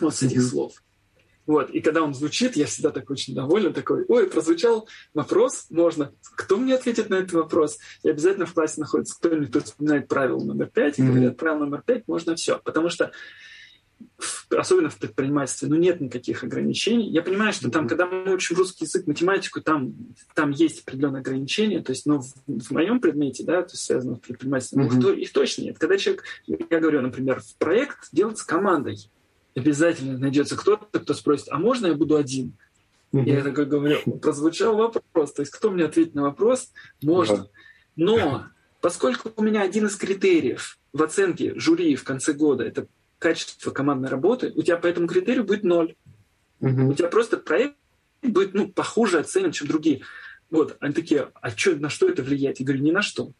вот 0.00 0.14
с 0.14 0.22
этих 0.22 0.40
угу. 0.40 0.46
слов, 0.46 0.82
вот. 1.48 1.70
И 1.70 1.80
когда 1.80 2.02
он 2.02 2.12
звучит, 2.12 2.56
я 2.56 2.66
всегда 2.66 2.90
так 2.90 3.08
очень 3.08 3.34
доволен, 3.34 3.72
такой, 3.72 4.04
ой, 4.06 4.28
прозвучал 4.28 4.86
вопрос, 5.14 5.66
можно. 5.70 6.12
Кто 6.36 6.58
мне 6.58 6.74
ответит 6.74 7.08
на 7.08 7.14
этот 7.14 7.32
вопрос? 7.32 7.78
И 8.02 8.10
обязательно 8.10 8.44
в 8.44 8.52
классе 8.52 8.82
находится 8.82 9.16
кто-нибудь, 9.16 9.48
кто 9.48 9.60
вспоминает 9.60 10.08
правило 10.08 10.44
номер 10.44 10.66
пять, 10.66 10.98
и 10.98 11.02
mm-hmm. 11.02 11.06
говорят, 11.06 11.36
правило 11.38 11.64
номер 11.64 11.82
пять, 11.86 12.06
можно 12.06 12.36
все. 12.36 12.60
Потому 12.62 12.90
что 12.90 13.12
особенно 14.50 14.90
в 14.90 14.98
предпринимательстве, 14.98 15.68
ну, 15.68 15.76
нет 15.76 16.02
никаких 16.02 16.44
ограничений. 16.44 17.08
Я 17.08 17.22
понимаю, 17.22 17.54
что 17.54 17.70
там, 17.70 17.88
когда 17.88 18.04
мы 18.04 18.34
учим 18.34 18.56
русский 18.56 18.84
язык, 18.84 19.06
математику, 19.06 19.62
там, 19.62 19.94
там 20.34 20.50
есть 20.50 20.82
определенные 20.82 21.20
ограничения, 21.20 21.82
то 21.82 21.92
есть, 21.92 22.04
но 22.04 22.20
в, 22.20 22.34
в 22.46 22.70
моем 22.70 23.00
предмете, 23.00 23.42
да, 23.44 23.62
то 23.62 23.72
есть 23.72 23.84
связано 23.84 24.16
с 24.16 24.18
предпринимательством, 24.20 24.86
mm-hmm. 24.86 25.12
их, 25.14 25.18
их 25.18 25.32
точно 25.32 25.62
нет. 25.62 25.78
Когда 25.78 25.96
человек, 25.96 26.24
я 26.46 26.78
говорю, 26.78 27.00
например, 27.00 27.40
в 27.40 27.56
проект 27.56 28.08
делается 28.12 28.46
командой, 28.46 29.10
обязательно 29.54 30.18
найдется 30.18 30.56
кто-то, 30.56 31.00
кто 31.00 31.14
спросит, 31.14 31.48
а 31.50 31.58
можно 31.58 31.88
я 31.88 31.94
буду 31.94 32.16
один? 32.16 32.56
Mm-hmm. 33.12 33.30
Я 33.30 33.42
такой 33.42 33.66
говорю, 33.66 34.18
прозвучал 34.18 34.76
вопрос, 34.76 35.32
то 35.32 35.42
есть 35.42 35.52
кто 35.52 35.70
мне 35.70 35.84
ответит 35.84 36.14
на 36.14 36.22
вопрос? 36.22 36.72
Можно. 37.02 37.48
Но 37.96 38.46
поскольку 38.80 39.32
у 39.34 39.42
меня 39.42 39.62
один 39.62 39.86
из 39.86 39.96
критериев 39.96 40.78
в 40.92 41.02
оценке 41.02 41.58
жюри 41.58 41.96
в 41.96 42.04
конце 42.04 42.32
года 42.32 42.64
это 42.64 42.86
качество 43.18 43.70
командной 43.70 44.08
работы, 44.08 44.52
у 44.54 44.62
тебя 44.62 44.76
по 44.76 44.86
этому 44.86 45.08
критерию 45.08 45.44
будет 45.44 45.64
ноль. 45.64 45.94
Mm-hmm. 46.60 46.88
У 46.88 46.94
тебя 46.94 47.08
просто 47.08 47.38
проект 47.38 47.76
будет 48.22 48.54
ну, 48.54 48.68
похуже 48.68 49.18
оценен, 49.20 49.52
чем 49.52 49.68
другие. 49.68 50.02
Вот, 50.50 50.76
они 50.80 50.92
такие, 50.94 51.30
а 51.34 51.50
что, 51.50 51.76
на 51.76 51.88
что 51.88 52.08
это 52.08 52.22
влияет? 52.22 52.60
Я 52.60 52.66
говорю, 52.66 52.82
ни 52.82 52.90
на 52.90 53.02
что 53.02 53.32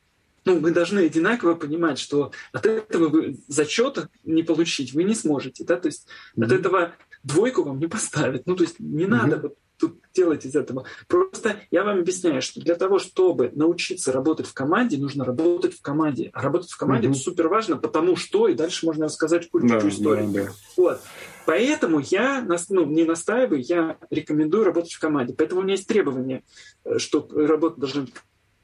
ну, 0.49 0.61
мы 0.61 0.71
должны 0.71 1.01
одинаково 1.01 1.55
понимать, 1.55 1.99
что 1.99 2.33
от 2.53 2.65
этого 2.67 3.09
вы 3.09 3.39
зачета 3.49 4.09
не 4.25 4.43
получить 4.43 4.95
вы 4.95 5.05
не 5.05 5.15
сможете, 5.15 5.65
да, 5.65 5.77
то 5.77 5.87
есть 5.89 6.09
mm-hmm. 6.37 6.45
от 6.45 6.53
этого 6.53 6.93
двойку 7.23 7.63
вам 7.65 7.79
не 7.79 7.87
поставят, 7.87 8.47
ну, 8.47 8.57
то 8.57 8.65
есть 8.65 8.81
не 8.81 9.05
mm-hmm. 9.05 9.09
надо 9.09 9.37
вот 9.39 9.59
тут 9.79 10.01
делать 10.13 10.45
из 10.45 10.57
этого. 10.57 10.85
Просто 11.07 11.57
я 11.71 11.85
вам 11.85 12.01
объясняю, 12.01 12.43
что 12.43 12.61
для 12.61 12.75
того, 12.75 12.99
чтобы 12.99 13.53
научиться 13.55 14.11
работать 14.11 14.47
в 14.47 14.53
команде, 14.53 14.99
нужно 14.99 15.25
работать 15.25 15.75
в 15.75 15.83
команде. 15.83 16.31
А 16.33 16.43
работать 16.43 16.71
в 16.71 16.77
команде 16.77 17.07
mm-hmm. 17.07 17.13
это 17.13 17.21
супер 17.21 17.49
важно, 17.49 17.77
потому 17.77 18.17
что, 18.17 18.49
и 18.49 18.55
дальше 18.55 18.87
можно 18.87 19.05
рассказать 19.05 19.49
кучу 19.49 19.69
да, 19.69 19.89
историй. 19.89 20.27
Да, 20.27 20.45
да. 20.47 20.53
Вот. 20.77 21.01
Поэтому 21.47 22.01
я 22.01 22.45
ну, 22.71 22.87
не 22.87 23.05
настаиваю, 23.05 23.63
я 23.63 23.99
рекомендую 24.11 24.65
работать 24.65 24.93
в 24.93 24.99
команде. 24.99 25.35
Поэтому 25.35 25.61
у 25.61 25.65
меня 25.65 25.75
есть 25.75 25.87
требование, 25.87 26.43
э, 26.85 26.99
что 26.99 27.29
работа 27.31 27.81
должна 27.81 28.03
быть 28.03 28.15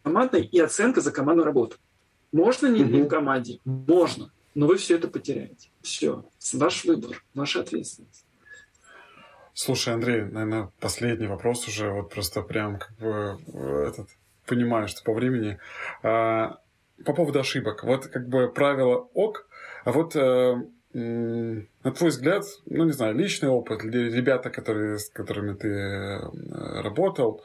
командной 0.04 0.44
и 0.44 0.60
оценка 0.60 1.00
за 1.00 1.10
командную 1.10 1.46
работу. 1.46 1.76
Можно 2.30 2.68
не, 2.68 2.84
в 2.84 3.08
команде? 3.08 3.58
Можно. 3.64 4.30
Но 4.54 4.66
вы 4.66 4.76
все 4.76 4.96
это 4.96 5.08
потеряете. 5.08 5.70
Все. 5.82 6.24
Ваш 6.52 6.84
выбор, 6.84 7.24
ваша 7.34 7.60
ответственность. 7.60 8.24
Слушай, 9.54 9.94
Андрей, 9.94 10.22
наверное, 10.22 10.70
последний 10.80 11.26
вопрос 11.26 11.66
уже, 11.68 11.90
вот 11.90 12.10
просто 12.10 12.42
прям 12.42 12.78
как 12.78 12.96
бы 12.96 13.38
этот, 13.88 14.08
понимаю, 14.46 14.88
что 14.88 15.02
по 15.04 15.14
времени. 15.14 15.58
А, 16.02 16.58
по 17.04 17.12
поводу 17.12 17.40
ошибок. 17.40 17.84
Вот 17.84 18.06
как 18.06 18.28
бы 18.28 18.48
правило 18.52 19.08
ок, 19.14 19.48
а 19.84 19.92
вот 19.92 20.14
э, 20.16 20.54
на 20.94 21.92
твой 21.92 22.10
взгляд, 22.10 22.44
ну 22.66 22.84
не 22.84 22.92
знаю, 22.92 23.16
личный 23.16 23.48
опыт, 23.48 23.82
ребята, 23.84 24.50
которые, 24.50 24.98
с 24.98 25.10
которыми 25.10 25.54
ты 25.54 25.68
э, 25.68 26.20
работал, 26.82 27.42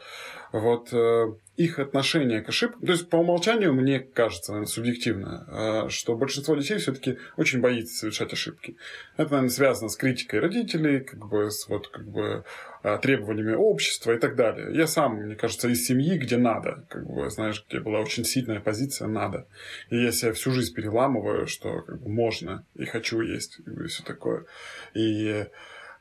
вот 0.51 0.93
э, 0.93 1.33
их 1.59 1.77
отношение 1.77 2.41
к 2.41 2.47
ошибкам, 2.47 2.85
то 2.85 2.93
есть 2.93 3.09
по 3.09 3.17
умолчанию 3.17 3.73
мне 3.73 3.99
кажется, 3.99 4.53
наверное, 4.53 4.71
субъективно, 4.71 5.85
э, 5.85 5.89
что 5.89 6.15
большинство 6.15 6.55
детей 6.55 6.77
все-таки 6.77 7.17
очень 7.35 7.59
боится 7.59 7.97
совершать 7.97 8.31
ошибки. 8.31 8.77
Это, 9.17 9.31
наверное, 9.31 9.49
связано 9.49 9.89
с 9.89 9.97
критикой 9.97 10.39
родителей, 10.39 11.01
как 11.01 11.27
бы 11.27 11.51
с 11.51 11.67
вот 11.67 11.89
как 11.89 12.07
бы 12.07 12.45
э, 12.83 12.97
требованиями 13.01 13.55
общества 13.55 14.13
и 14.13 14.17
так 14.17 14.37
далее. 14.37 14.73
Я 14.73 14.87
сам, 14.87 15.17
мне 15.17 15.35
кажется, 15.35 15.67
из 15.67 15.85
семьи, 15.85 16.17
где 16.17 16.37
надо, 16.37 16.85
как 16.87 17.05
бы, 17.05 17.29
знаешь, 17.29 17.65
где 17.67 17.81
была 17.81 17.99
очень 17.99 18.23
сильная 18.23 18.61
позиция 18.61 19.09
надо. 19.09 19.45
И 19.89 20.01
я 20.01 20.13
себя 20.13 20.31
всю 20.31 20.51
жизнь 20.51 20.73
переламываю, 20.73 21.45
что 21.45 21.81
как 21.81 22.01
бы, 22.01 22.09
можно 22.09 22.65
и 22.75 22.85
хочу 22.85 23.19
есть 23.19 23.59
и 23.59 23.87
все 23.87 24.03
такое. 24.03 24.45
И 24.93 25.45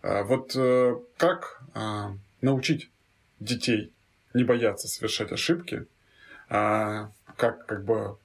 вот 0.03 0.57
как 1.17 1.61
научить 2.41 2.91
детей 3.41 3.93
не 4.39 4.45
бояться 4.45 4.89
совершать 4.89 5.33
ошибки, 5.33 5.87
а 6.49 7.11
как 7.37 7.67
как 7.67 7.85
бы 7.85 8.17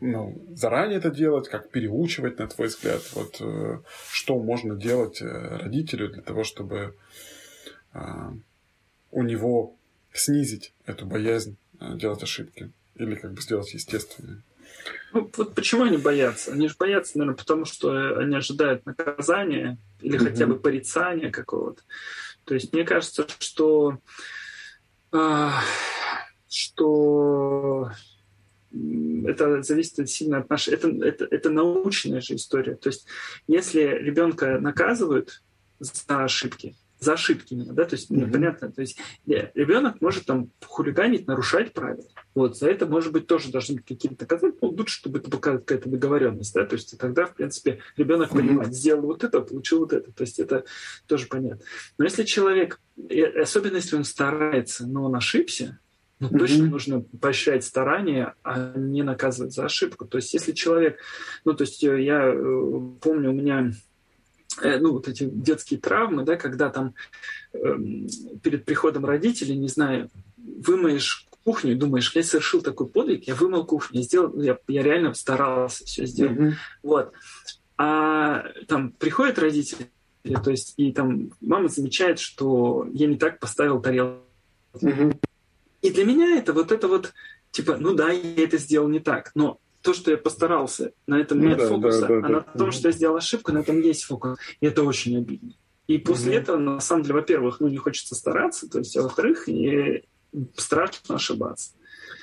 ну, 0.00 0.40
заранее 0.54 0.98
это 0.98 1.10
делать, 1.10 1.48
как 1.48 1.70
переучивать, 1.70 2.38
на 2.38 2.46
твой 2.46 2.68
взгляд, 2.68 3.02
вот 3.12 3.36
э, 3.40 3.78
что 4.10 4.38
можно 4.38 4.74
делать 4.74 5.20
э, 5.20 5.58
родителю 5.58 6.08
для 6.08 6.22
того, 6.22 6.42
чтобы 6.44 6.94
э, 7.92 8.00
у 9.10 9.22
него 9.22 9.74
снизить 10.12 10.72
эту 10.86 11.04
боязнь 11.04 11.56
э, 11.80 11.96
делать 11.96 12.22
ошибки 12.22 12.70
или 12.94 13.14
как 13.14 13.32
бы 13.32 13.42
сделать 13.42 13.74
естественные. 13.74 14.40
Ну, 15.12 15.30
вот 15.36 15.54
почему 15.54 15.84
они 15.84 15.98
боятся? 15.98 16.52
Они 16.52 16.68
же 16.68 16.76
боятся, 16.78 17.18
наверное, 17.18 17.36
потому 17.36 17.66
что 17.66 18.18
они 18.18 18.36
ожидают 18.36 18.86
наказания 18.86 19.76
или 20.00 20.18
mm-hmm. 20.18 20.24
хотя 20.24 20.46
бы 20.46 20.58
порицания 20.58 21.30
какого-то. 21.30 21.82
То 22.44 22.54
есть 22.54 22.72
мне 22.72 22.84
кажется, 22.84 23.26
что 23.38 23.90
а, 23.90 23.98
что 26.48 27.90
это 29.26 29.62
зависит 29.62 30.08
сильно 30.08 30.38
от 30.38 30.50
нашей... 30.50 30.74
Это, 30.74 30.88
это, 30.88 31.26
это 31.30 31.50
научная 31.50 32.20
же 32.20 32.36
история. 32.36 32.76
То 32.76 32.88
есть 32.88 33.06
если 33.46 33.80
ребенка 33.80 34.58
наказывают 34.60 35.42
за 35.78 36.24
ошибки, 36.24 36.76
за 37.00 37.14
ошибки 37.14 37.54
именно, 37.54 37.72
да, 37.72 37.84
то 37.86 37.96
есть 37.96 38.10
mm-hmm. 38.10 38.30
понятно, 38.30 38.70
то 38.70 38.82
есть 38.82 38.98
ребенок 39.26 40.00
может 40.00 40.26
там 40.26 40.50
хулиганить, 40.64 41.26
нарушать 41.26 41.72
правила. 41.72 42.04
Вот, 42.34 42.58
за 42.58 42.70
это, 42.70 42.86
может 42.86 43.12
быть, 43.12 43.26
тоже 43.26 43.50
должны 43.50 43.76
быть 43.76 43.86
какие-то 43.86 44.22
наказания, 44.22 44.54
ну, 44.60 44.68
лучше, 44.68 44.98
чтобы 44.98 45.18
это 45.18 45.30
была 45.30 45.40
какая-то 45.40 45.88
договоренность, 45.88 46.54
да, 46.54 46.66
то 46.66 46.74
есть 46.76 46.96
тогда, 46.98 47.24
в 47.24 47.34
принципе, 47.34 47.80
ребенок 47.96 48.30
понимает, 48.30 48.74
сделал 48.74 49.06
вот 49.06 49.24
это, 49.24 49.40
получил 49.40 49.80
вот 49.80 49.94
это, 49.94 50.12
то 50.12 50.22
есть 50.22 50.38
это 50.38 50.64
тоже 51.06 51.26
понятно. 51.26 51.64
Но 51.96 52.04
если 52.04 52.24
человек, 52.24 52.80
особенно 53.40 53.76
если 53.76 53.96
он 53.96 54.04
старается, 54.04 54.86
но 54.86 55.04
он 55.04 55.16
ошибся, 55.16 55.78
ну, 56.18 56.28
mm-hmm. 56.28 56.38
точно 56.38 56.66
нужно 56.66 57.00
поощрять 57.00 57.64
старания, 57.64 58.34
а 58.42 58.74
не 58.76 59.02
наказывать 59.02 59.54
за 59.54 59.64
ошибку. 59.64 60.04
То 60.04 60.18
есть, 60.18 60.34
если 60.34 60.52
человек, 60.52 60.98
ну, 61.46 61.54
то 61.54 61.62
есть 61.62 61.82
э, 61.82 62.02
я 62.02 62.26
э, 62.26 62.80
помню, 63.00 63.30
у 63.30 63.32
меня 63.32 63.72
Э, 63.72 63.89
ну, 64.62 64.92
вот 64.92 65.08
эти 65.08 65.24
детские 65.24 65.80
травмы, 65.80 66.24
да, 66.24 66.36
когда 66.36 66.70
там 66.70 66.94
э, 67.52 67.58
перед 68.42 68.64
приходом 68.64 69.04
родителей, 69.04 69.56
не 69.56 69.68
знаю, 69.68 70.10
вымоешь 70.36 71.28
кухню, 71.44 71.76
думаешь, 71.76 72.14
я 72.14 72.22
совершил 72.22 72.62
такой 72.62 72.86
подвиг, 72.86 73.26
я 73.26 73.34
вымыл 73.34 73.64
кухню, 73.64 73.98
я 73.98 74.02
сделал, 74.04 74.40
я, 74.40 74.58
я 74.68 74.82
реально 74.82 75.14
старался 75.14 75.84
все 75.84 76.04
сделать. 76.06 76.38
Mm-hmm. 76.38 76.52
Вот. 76.82 77.12
А 77.76 78.44
там 78.68 78.92
приходят 78.92 79.38
родители, 79.38 79.90
то 80.22 80.50
есть, 80.50 80.74
и 80.76 80.92
там 80.92 81.30
мама 81.40 81.68
замечает, 81.68 82.18
что 82.18 82.86
я 82.92 83.06
не 83.06 83.16
так 83.16 83.38
поставил 83.38 83.80
тарелку. 83.80 84.22
Mm-hmm. 84.74 85.16
И 85.82 85.90
для 85.90 86.04
меня 86.04 86.36
это 86.36 86.52
вот 86.52 86.72
это 86.72 86.88
вот, 86.88 87.14
типа, 87.52 87.78
ну 87.78 87.94
да, 87.94 88.10
я 88.10 88.44
это 88.44 88.58
сделал 88.58 88.88
не 88.88 89.00
так, 89.00 89.30
но 89.34 89.58
то, 89.82 89.94
что 89.94 90.10
я 90.10 90.18
постарался, 90.18 90.92
на 91.06 91.20
этом 91.20 91.38
ну, 91.38 91.48
нет 91.48 91.58
да, 91.58 91.68
фокуса, 91.68 92.00
да, 92.02 92.08
да, 92.08 92.16
а 92.18 92.20
да. 92.22 92.28
на 92.28 92.40
том, 92.40 92.72
что 92.72 92.88
я 92.88 92.92
сделал 92.92 93.16
ошибку, 93.16 93.52
на 93.52 93.58
этом 93.58 93.80
есть 93.80 94.04
фокус. 94.04 94.38
И 94.60 94.66
это 94.66 94.82
очень 94.82 95.16
обидно. 95.16 95.54
И 95.86 95.98
после 95.98 96.32
угу. 96.32 96.38
этого, 96.38 96.56
на 96.58 96.80
самом 96.80 97.02
деле, 97.02 97.14
во-первых, 97.14 97.60
ну, 97.60 97.68
не 97.68 97.78
хочется 97.78 98.14
стараться, 98.14 98.68
то 98.68 98.78
есть, 98.78 98.96
а 98.96 99.02
во-вторых, 99.02 99.48
страшно 100.56 101.16
ошибаться. 101.16 101.72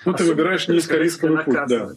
Ну, 0.05 0.13
ты 0.13 0.23
выбираешь 0.23 0.67
низкорисковый 0.67 1.43
путь, 1.43 1.53
да. 1.67 1.91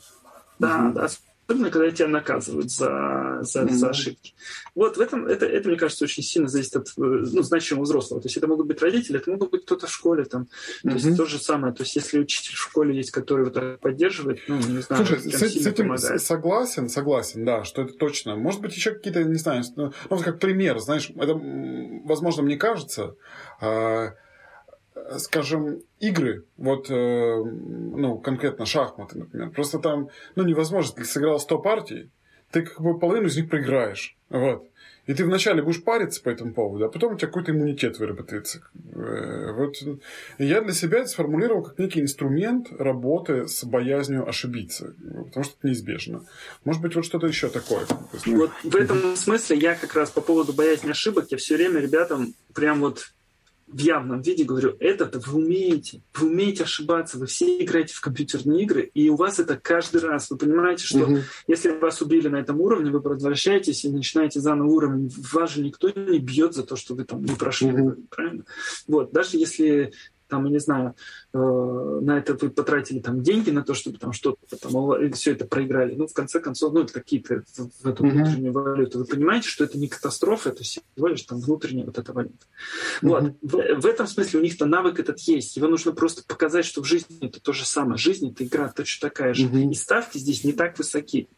Да, 0.59 0.87
угу. 0.87 0.95
да, 0.95 1.09
особенно 1.51 1.70
когда 1.70 1.90
тебя 1.90 2.09
наказывают 2.09 2.70
за, 2.70 3.40
за, 3.43 3.62
mm-hmm. 3.62 3.70
за 3.70 3.90
ошибки. 3.90 4.35
Вот 4.74 4.97
в 4.97 5.01
этом, 5.01 5.27
это, 5.27 5.47
это, 5.47 5.68
мне 5.68 5.77
кажется, 5.77 6.05
очень 6.05 6.22
сильно 6.22 6.48
зависит 6.48 6.77
от 6.77 6.93
ну, 6.97 7.43
значимого 7.43 7.85
взрослого. 7.85 8.20
То 8.20 8.27
есть 8.27 8.36
это 8.36 8.47
могут 8.47 8.66
быть 8.66 8.81
родители, 8.81 9.18
это 9.18 9.31
могут 9.31 9.51
быть 9.51 9.64
кто-то 9.64 9.86
в 9.86 9.90
школе. 9.90 10.24
Там. 10.24 10.47
То 10.82 10.89
mm-hmm. 10.89 10.94
есть 10.94 11.16
то 11.16 11.27
же 11.27 11.39
самое. 11.39 11.74
То 11.74 11.82
есть 11.82 11.97
если 11.97 12.20
учитель 12.20 12.55
в 12.55 12.59
школе 12.59 12.97
есть, 12.97 13.10
который 13.10 13.47
вот 13.47 13.81
поддерживает, 13.81 14.40
ну, 14.47 14.56
не 14.59 14.81
знаю, 14.81 15.05
Слушай, 15.05 15.22
с, 15.22 15.39
с 15.39 15.66
этим 15.66 15.89
помогает. 15.89 16.22
согласен, 16.22 16.89
согласен, 16.89 17.44
да, 17.44 17.64
что 17.64 17.82
это 17.82 17.94
точно. 17.94 18.36
Может 18.36 18.60
быть, 18.60 18.77
еще 18.77 18.93
какие-то, 18.93 19.24
не 19.24 19.39
знаю, 19.39 19.64
ну, 19.77 19.93
как 20.09 20.39
пример, 20.39 20.78
знаешь, 20.78 21.10
это, 21.16 21.35
возможно, 22.05 22.43
мне 22.43 22.56
кажется, 22.56 23.16
а, 23.60 24.14
скажем, 25.19 25.83
игры, 25.99 26.45
вот, 26.57 26.91
э, 26.91 26.95
ну, 27.45 28.19
конкретно 28.19 28.67
шахматы, 28.67 29.19
например, 29.19 29.51
просто 29.51 29.79
там, 29.79 30.09
ну, 30.37 30.45
невозможно, 30.45 30.95
ты 30.97 31.05
сыграл 31.05 31.39
100 31.39 31.59
партий, 31.59 32.11
ты 32.51 32.62
как 32.62 32.81
бы 32.81 32.99
половину 32.99 33.29
из 33.29 33.37
них 33.37 33.49
проиграешь, 33.49 34.17
вот. 34.29 34.67
И 35.07 35.15
ты 35.15 35.25
вначале 35.25 35.62
будешь 35.62 35.83
париться 35.83 36.23
по 36.23 36.29
этому 36.29 36.53
поводу, 36.53 36.85
а 36.85 36.89
потом 36.89 37.15
у 37.15 37.17
тебя 37.17 37.27
какой-то 37.27 37.51
иммунитет 37.51 37.99
выработается. 37.99 38.62
Э, 38.95 39.53
вот 39.53 39.75
я 40.39 40.61
для 40.61 40.73
себя 40.73 40.99
это 40.99 41.09
сформулировал 41.09 41.65
как 41.65 41.79
некий 41.79 42.01
инструмент 42.01 42.69
работы 42.79 43.49
с 43.49 43.65
боязнью 43.65 44.29
ошибиться, 44.29 44.95
потому 45.27 45.45
что 45.45 45.55
это 45.59 45.67
неизбежно. 45.69 46.25
Может 46.65 46.83
быть, 46.83 46.95
вот 46.95 47.05
что-то 47.05 47.27
еще 47.27 47.49
такое. 47.49 47.87
Вот 48.27 48.51
в 48.62 48.77
этом 48.77 49.17
смысле 49.17 49.57
я 49.57 49.75
как 49.75 49.95
раз 49.95 50.11
по 50.11 50.21
поводу 50.21 50.53
боязни 50.53 50.91
ошибок, 50.91 51.27
я 51.31 51.39
все 51.39 51.57
время 51.57 51.81
ребятам 51.81 52.35
прям 52.55 52.81
вот 52.81 53.12
в 53.73 53.79
явном 53.79 54.21
виде 54.21 54.45
говорю, 54.45 54.77
это-то 54.81 55.21
вы 55.21 55.39
умеете, 55.39 56.03
вы 56.15 56.29
умеете 56.29 56.65
ошибаться, 56.65 57.19
вы 57.19 57.27
все 57.27 57.63
играете 57.63 57.95
в 57.95 58.01
компьютерные 58.01 58.63
игры, 58.63 58.91
и 58.95 59.09
у 59.09 59.17
вас 59.17 59.39
это 59.39 59.57
каждый 59.57 60.01
раз. 60.01 60.31
Вы 60.31 60.39
понимаете, 60.39 60.85
что 60.85 61.05
угу. 61.05 61.19
если 61.47 61.71
вас 61.71 62.03
убили 62.03 62.29
на 62.29 62.37
этом 62.37 62.61
уровне, 62.61 62.91
вы 62.91 63.01
возвращаетесь 63.01 63.85
и 63.85 63.91
начинаете 63.91 64.41
заново 64.41 64.69
уровень. 64.69 65.11
Вас 65.33 65.53
же 65.53 65.63
никто 65.63 65.89
не 65.91 66.19
бьет 66.19 66.55
за 66.55 66.65
то, 66.65 66.77
что 66.77 66.95
вы 66.95 67.05
там 67.05 67.25
не 67.25 67.35
прошли, 67.35 67.73
угу. 67.73 68.05
правильно? 68.11 68.45
Вот, 68.87 69.13
даже 69.13 69.37
если 69.37 69.93
там, 70.31 70.44
я 70.47 70.51
не 70.51 70.59
знаю, 70.59 70.94
э, 71.35 71.39
на 71.39 72.19
это 72.19 72.35
вы 72.35 72.51
потратили 72.51 73.01
там 73.01 73.23
деньги 73.23 73.51
на 73.51 73.62
то, 73.62 73.74
чтобы 73.74 73.98
там 73.98 74.12
что-то 74.12 74.57
там 74.57 75.12
все 75.12 75.32
это 75.32 75.44
проиграли. 75.44 75.94
Ну, 75.94 76.07
в 76.07 76.15
конце 76.15 76.40
концов, 76.40 76.73
ну, 76.73 76.82
это 76.82 76.93
какие-то 76.93 77.43
в 77.57 77.86
эту 77.86 78.05
mm-hmm. 78.05 78.11
внутреннюю 78.11 78.52
валюту. 78.52 78.98
Вы 79.01 79.05
понимаете, 79.05 79.48
что 79.48 79.65
это 79.65 79.77
не 79.78 79.89
катастрофа, 79.89 80.51
это 80.51 80.62
всего 80.62 81.09
лишь 81.09 81.23
там 81.23 81.40
внутренняя 81.40 81.85
вот 81.85 81.98
эта 81.98 82.12
валюта. 82.12 82.47
Mm-hmm. 83.02 83.09
Вот. 83.09 83.35
В, 83.43 83.81
в 83.82 83.86
этом 83.86 84.07
смысле 84.07 84.40
у 84.40 84.43
них-то 84.43 84.66
навык 84.66 85.01
этот 85.01 85.19
есть. 85.20 85.57
Его 85.57 85.69
нужно 85.69 85.93
просто 85.93 86.23
показать, 86.27 86.65
что 86.65 86.82
в 86.82 86.86
жизни 86.86 87.19
это 87.20 87.40
то 87.40 87.52
же 87.52 87.66
самое. 87.66 87.98
Жизнь 87.98 88.31
это 88.31 88.44
игра 88.44 88.69
точно 88.69 89.09
такая 89.09 89.35
же. 89.35 89.47
Mm-hmm. 89.47 89.70
И 89.70 89.74
ставки 89.74 90.19
здесь 90.19 90.44
не 90.44 90.52
так 90.52 90.78
высоки. 90.78 91.28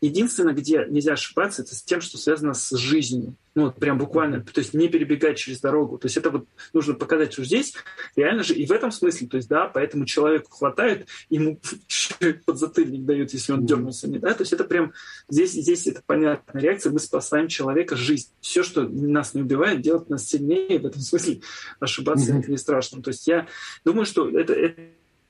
Единственное, 0.00 0.54
где 0.54 0.86
нельзя 0.88 1.14
ошибаться, 1.14 1.62
это 1.62 1.74
с 1.74 1.82
тем, 1.82 2.00
что 2.00 2.18
связано 2.18 2.54
с 2.54 2.76
жизнью. 2.76 3.34
Ну, 3.56 3.64
вот 3.64 3.76
прям 3.76 3.98
буквально, 3.98 4.42
то 4.42 4.60
есть 4.60 4.74
не 4.74 4.88
перебегать 4.88 5.36
через 5.36 5.60
дорогу. 5.60 5.98
То 5.98 6.06
есть 6.06 6.16
это 6.16 6.30
вот 6.30 6.46
нужно 6.72 6.94
показать, 6.94 7.32
что 7.32 7.44
здесь 7.44 7.74
реально 8.14 8.44
же 8.44 8.54
и 8.54 8.64
в 8.64 8.70
этом 8.70 8.92
смысле, 8.92 9.26
то 9.26 9.36
есть 9.38 9.48
да, 9.48 9.66
поэтому 9.66 10.06
человеку 10.06 10.52
хватает, 10.52 11.08
ему 11.30 11.60
подзатыльник 12.46 13.04
дают, 13.04 13.32
если 13.32 13.52
он 13.52 13.66
дернулся, 13.66 14.08
не 14.08 14.18
да, 14.18 14.34
то 14.34 14.42
есть 14.42 14.52
это 14.52 14.62
прям 14.62 14.92
здесь, 15.28 15.52
здесь 15.52 15.86
это 15.88 16.00
понятная 16.06 16.62
реакция, 16.62 16.92
мы 16.92 17.00
спасаем 17.00 17.48
человека 17.48 17.96
жизнь. 17.96 18.30
Все, 18.40 18.62
что 18.62 18.82
нас 18.82 19.34
не 19.34 19.42
убивает, 19.42 19.80
делает 19.80 20.10
нас 20.10 20.28
сильнее, 20.28 20.78
в 20.78 20.86
этом 20.86 21.00
смысле 21.00 21.40
ошибаться 21.80 22.32
mm-hmm. 22.32 22.38
это 22.38 22.50
не 22.52 22.56
страшно. 22.56 23.02
То 23.02 23.10
есть 23.10 23.26
я 23.26 23.48
думаю, 23.84 24.06
что 24.06 24.30
это, 24.30 24.52
это 24.52 24.78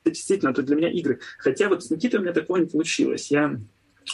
действительно, 0.04 0.50
это 0.50 0.62
для 0.62 0.76
меня 0.76 0.90
игры. 0.90 1.20
Хотя 1.38 1.68
вот 1.68 1.84
с 1.84 1.90
Никитой 1.90 2.20
у 2.20 2.22
меня 2.22 2.32
такого 2.32 2.58
не 2.58 2.66
получилось. 2.66 3.30
Я 3.30 3.58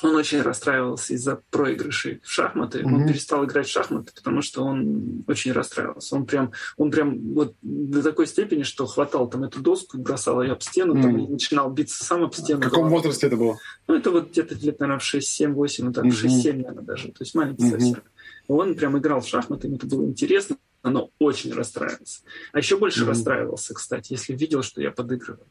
он 0.02 0.16
очень 0.16 0.43
расстраивался 0.43 1.14
из-за 1.14 1.40
проигрышей 1.51 2.20
в 2.23 2.31
шахматы. 2.31 2.81
Mm-hmm. 2.81 2.94
Он 2.94 3.06
перестал 3.06 3.44
играть 3.44 3.66
в 3.66 3.70
шахматы, 3.70 4.12
потому 4.14 4.43
что 4.43 4.64
он 4.64 5.24
очень 5.27 5.52
расстраивался. 5.52 6.16
Он 6.16 6.27
прям, 6.27 6.52
он 6.77 6.90
прям 6.90 7.35
вот 7.35 7.55
до 7.62 8.02
такой 8.02 8.27
степени, 8.27 8.62
что 8.62 8.86
хватал 8.86 9.28
там 9.28 9.44
эту 9.44 9.60
доску, 9.60 9.98
бросал 9.98 10.43
ее 10.43 10.52
об 10.52 10.62
стену, 10.62 10.94
mm-hmm. 10.94 11.02
там, 11.02 11.18
и 11.18 11.28
начинал 11.28 11.70
биться 11.70 12.05
сам 12.05 12.24
об 12.24 12.35
стену. 12.35 12.60
В 12.60 12.64
каком 12.64 12.89
возрасте 12.89 13.27
это 13.27 13.36
было? 13.36 13.59
Ну, 13.86 13.94
это 13.94 14.10
вот 14.10 14.31
где-то 14.31 14.55
лет, 14.55 14.81
наверное, 14.81 15.01
в 15.01 15.14
6-7-8, 15.14 15.85
ну 15.85 15.93
так, 15.93 16.05
mm-hmm. 16.05 16.10
6-7, 16.10 16.52
наверное, 16.52 16.85
даже. 16.85 17.09
То 17.09 17.20
есть 17.20 17.35
маленький 17.35 17.64
mm-hmm. 17.64 17.70
совсем. 17.70 18.02
Он 18.48 18.74
прям 18.74 18.97
играл 18.98 19.20
в 19.20 19.27
шахматы, 19.27 19.66
ему 19.66 19.77
это 19.77 19.86
было 19.86 20.05
интересно 20.05 20.56
но 20.90 21.10
очень 21.18 21.52
расстраивался. 21.52 22.20
А 22.52 22.59
еще 22.59 22.77
больше 22.77 23.02
mm-hmm. 23.02 23.09
расстраивался, 23.09 23.74
кстати, 23.74 24.12
если 24.12 24.35
видел, 24.35 24.62
что 24.62 24.81
я 24.81 24.90
подыгрываю. 24.90 25.47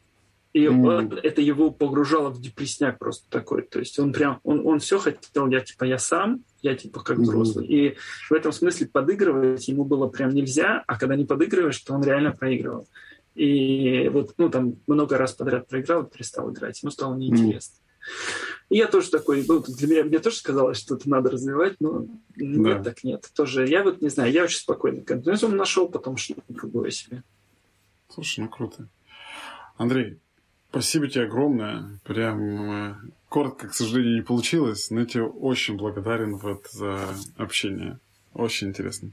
И 0.56 0.68
mm-hmm. 0.68 1.20
это 1.22 1.42
его 1.42 1.70
погружало 1.70 2.30
в 2.30 2.40
депресняк 2.40 2.98
просто 2.98 3.30
такой. 3.30 3.64
То 3.64 3.80
есть 3.80 4.00
он 4.00 4.14
прям, 4.14 4.40
он, 4.44 4.66
он 4.66 4.80
все 4.80 5.00
хотел, 5.00 5.50
я 5.50 5.60
типа, 5.60 5.84
я 5.84 5.98
сам, 5.98 6.46
я 6.62 6.76
типа 6.76 7.02
как 7.02 7.18
взрослый. 7.18 7.68
И 7.68 7.98
в 8.30 8.32
этом 8.32 8.54
смысле 8.54 8.88
подыгрывать 8.88 9.68
ему 9.68 9.84
было 9.84 10.08
прям 10.08 10.30
нельзя, 10.30 10.82
а 10.88 10.98
когда 10.98 11.18
не 11.18 11.26
подыгрываешь, 11.26 11.78
то 11.80 11.94
он 11.94 12.06
реально 12.06 12.32
проигрывал. 12.32 12.88
И 13.34 14.08
вот, 14.08 14.36
ну, 14.38 14.50
там 14.50 14.76
много 14.88 15.18
раз 15.18 15.34
подряд 15.34 15.68
проиграл 15.68 16.04
и 16.04 16.10
перестал 16.10 16.50
играть. 16.54 16.82
Ему 16.82 16.90
стало 16.90 17.18
неинтересно. 17.18 17.76
Mm. 17.76 18.66
И 18.70 18.78
я 18.78 18.88
тоже 18.88 19.10
такой, 19.10 19.44
ну, 19.46 19.62
для 19.62 19.88
меня, 19.90 20.04
мне 20.06 20.20
тоже 20.20 20.38
сказалось, 20.38 20.78
что 20.78 20.96
это 20.96 21.10
надо 21.10 21.32
развивать, 21.32 21.76
но 21.82 22.06
нет, 22.38 22.78
да. 22.78 22.92
так 22.92 23.04
нет. 23.04 23.30
Тоже, 23.36 23.68
я 23.68 23.84
вот 23.84 24.02
не 24.02 24.08
знаю, 24.08 24.32
я 24.32 24.46
очень 24.46 24.60
спокойно 24.60 25.02
континуум 25.02 25.58
нашел, 25.58 25.90
потом 25.90 26.16
что-то 26.16 26.44
другое 26.48 26.92
себе. 26.92 27.24
Слушай, 28.08 28.40
ну 28.46 28.48
круто. 28.48 28.88
Андрей, 29.76 30.20
спасибо 30.76 31.08
тебе 31.08 31.24
огромное. 31.24 32.00
Прям 32.04 32.72
э, 32.72 32.96
коротко, 33.30 33.68
к 33.68 33.74
сожалению, 33.74 34.16
не 34.16 34.22
получилось, 34.22 34.92
но 34.92 35.02
я 35.02 35.06
тебе 35.06 35.24
очень 35.24 35.78
благодарен 35.78 36.36
вот 36.36 36.68
за 36.72 37.00
общение. 37.38 38.00
Очень 38.34 38.70
интересно. 38.70 39.12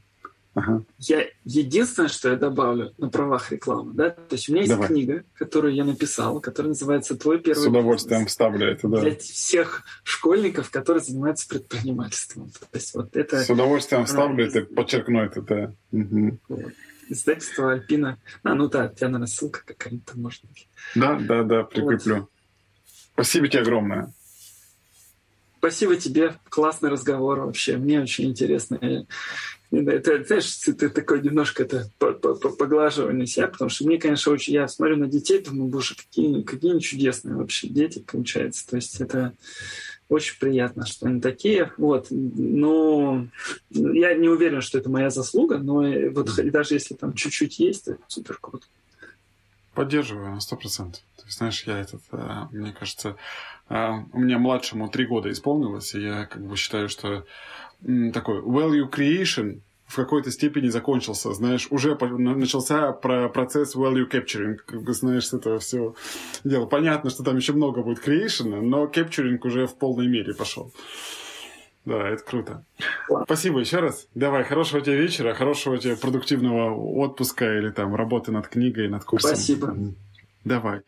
Ага. 0.55 0.83
Я 0.99 1.25
единственное, 1.45 2.11
что 2.11 2.29
я 2.29 2.37
добавлю 2.37 2.93
на 2.99 3.09
правах 3.09 3.53
рекламы, 3.53 3.95
да, 3.95 4.11
то 4.11 4.35
есть 4.35 4.51
у 4.51 4.53
меня 4.53 4.63
есть 4.63 4.75
Давай. 4.75 4.89
книга, 4.89 5.25
которую 5.35 5.75
я 5.75 5.85
написал, 5.85 6.41
которая 6.41 6.71
называется 6.71 7.17
«Твой 7.17 7.39
первый 7.41 7.63
С 7.63 7.67
удовольствием 7.67 8.21
бизнес. 8.21 8.33
вставлю 8.33 8.67
это, 8.67 8.87
да. 8.89 9.01
Для 9.01 9.17
всех 9.17 9.85
школьников, 10.03 10.71
которые 10.71 11.03
занимаются 11.03 11.49
предпринимательством. 11.49 12.51
То 12.51 12.67
есть 12.75 12.95
вот 12.95 13.17
это... 13.17 13.39
С 13.39 13.49
удовольствием 13.49 14.05
вставлю 14.05 14.47
это, 14.47 14.63
подчеркну 14.63 15.23
это, 15.23 15.41
да. 15.41 15.73
Угу. 15.93 16.39
Вот. 16.49 16.73
Издательство 17.13 17.73
Альпина. 17.73 18.19
А, 18.43 18.55
ну 18.55 18.69
да, 18.69 18.87
у 18.87 18.95
тебя, 18.95 19.09
наверное, 19.09 19.27
ссылка 19.27 19.63
какая-нибудь 19.65 20.07
там 20.07 20.23
может 20.23 20.43
быть. 20.45 20.67
Да, 20.95 21.19
да, 21.19 21.43
да, 21.43 21.63
прикреплю. 21.63 22.17
Вот. 22.17 22.31
Спасибо 23.15 23.49
тебе 23.49 23.61
огромное. 23.61 24.13
Спасибо 25.59 25.97
тебе. 25.97 26.35
Классный 26.49 26.91
разговор 26.91 27.41
вообще. 27.41 27.77
Мне 27.77 28.01
очень 28.01 28.25
интересно. 28.25 29.07
Это, 29.71 30.25
знаешь, 30.25 30.59
это 30.67 30.91
такое 30.91 31.21
немножко 31.21 31.63
это 31.63 31.89
поглаживание 31.99 33.27
себя, 33.27 33.49
потому 33.49 33.71
что 33.71 33.87
мне, 33.87 33.99
конечно, 33.99 34.33
очень... 34.33 34.55
Я 34.55 34.69
смотрю 34.69 34.97
на 34.97 35.07
детей, 35.07 35.43
думаю, 35.43 35.71
боже, 35.71 35.95
какие, 35.95 36.43
какие 36.43 36.79
чудесные 36.79 37.37
вообще 37.37 37.69
дети, 37.69 38.01
получается. 38.01 38.69
То 38.69 38.77
есть 38.77 39.01
это 39.01 39.35
очень 40.13 40.39
приятно, 40.39 40.87
что 40.87 41.07
они 41.07 41.21
такие. 41.21 41.73
Вот. 41.79 42.09
Но 42.11 43.27
я 43.71 44.15
не 44.15 44.29
уверен, 44.29 44.61
что 44.61 44.79
это 44.79 44.91
моя 44.91 45.11
заслуга, 45.11 45.59
но 45.59 45.83
вот 46.11 46.31
даже 46.51 46.75
если 46.75 46.95
там 46.95 47.15
чуть-чуть 47.15 47.59
есть, 47.59 47.89
это 47.89 48.01
супер 48.09 48.39
круто. 48.41 48.67
Поддерживаю 49.75 50.35
на 50.35 50.41
сто 50.41 50.57
процентов. 50.57 51.03
Знаешь, 51.29 51.65
я 51.67 51.79
этот, 51.79 52.03
э, 52.13 52.47
мне 52.51 52.73
кажется, 52.73 53.17
а, 53.69 54.05
у 54.13 54.21
меня 54.21 54.39
младшему 54.39 54.91
три 54.91 55.07
года 55.07 55.31
исполнилось, 55.31 55.95
и 55.95 56.03
я 56.03 56.27
как 56.27 56.45
бы 56.45 56.57
считаю, 56.57 56.91
что 56.91 57.25
такой 58.13 58.43
value 58.43 58.91
creation 58.91 59.61
в 59.93 59.97
какой-то 59.97 60.31
степени 60.31 60.69
закончился, 60.69 61.35
знаешь, 61.35 61.67
уже 61.71 61.99
начался 62.01 62.93
про 62.93 63.29
процесс 63.29 63.77
value 63.77 64.09
capturing, 64.11 64.57
как 64.65 64.83
бы, 64.83 64.95
знаешь, 64.95 65.27
с 65.29 65.35
этого 65.35 65.59
все 65.59 65.95
дело. 66.45 66.65
Понятно, 66.65 67.11
что 67.11 67.23
там 67.23 67.37
еще 67.37 67.53
много 67.53 67.83
будет 67.83 68.07
creation, 68.07 68.63
но 68.63 68.87
capturing 68.87 69.39
уже 69.45 69.67
в 69.67 69.77
полной 69.77 70.09
мере 70.09 70.33
пошел. 70.33 70.73
Да, 71.85 72.09
это 72.09 72.25
круто. 72.25 72.65
Спасибо 73.25 73.61
еще 73.61 73.81
раз. 73.81 74.09
Давай, 74.15 74.45
хорошего 74.45 74.81
тебе 74.81 74.97
вечера, 74.97 75.35
хорошего 75.35 75.77
тебе 75.77 75.97
продуктивного 75.97 76.75
отпуска 76.75 77.59
или 77.59 77.69
там 77.71 77.95
работы 77.95 78.33
над 78.33 78.49
книгой, 78.49 78.89
над 78.89 79.05
курсом. 79.05 79.37
Спасибо. 79.37 79.77
Давай. 80.45 80.81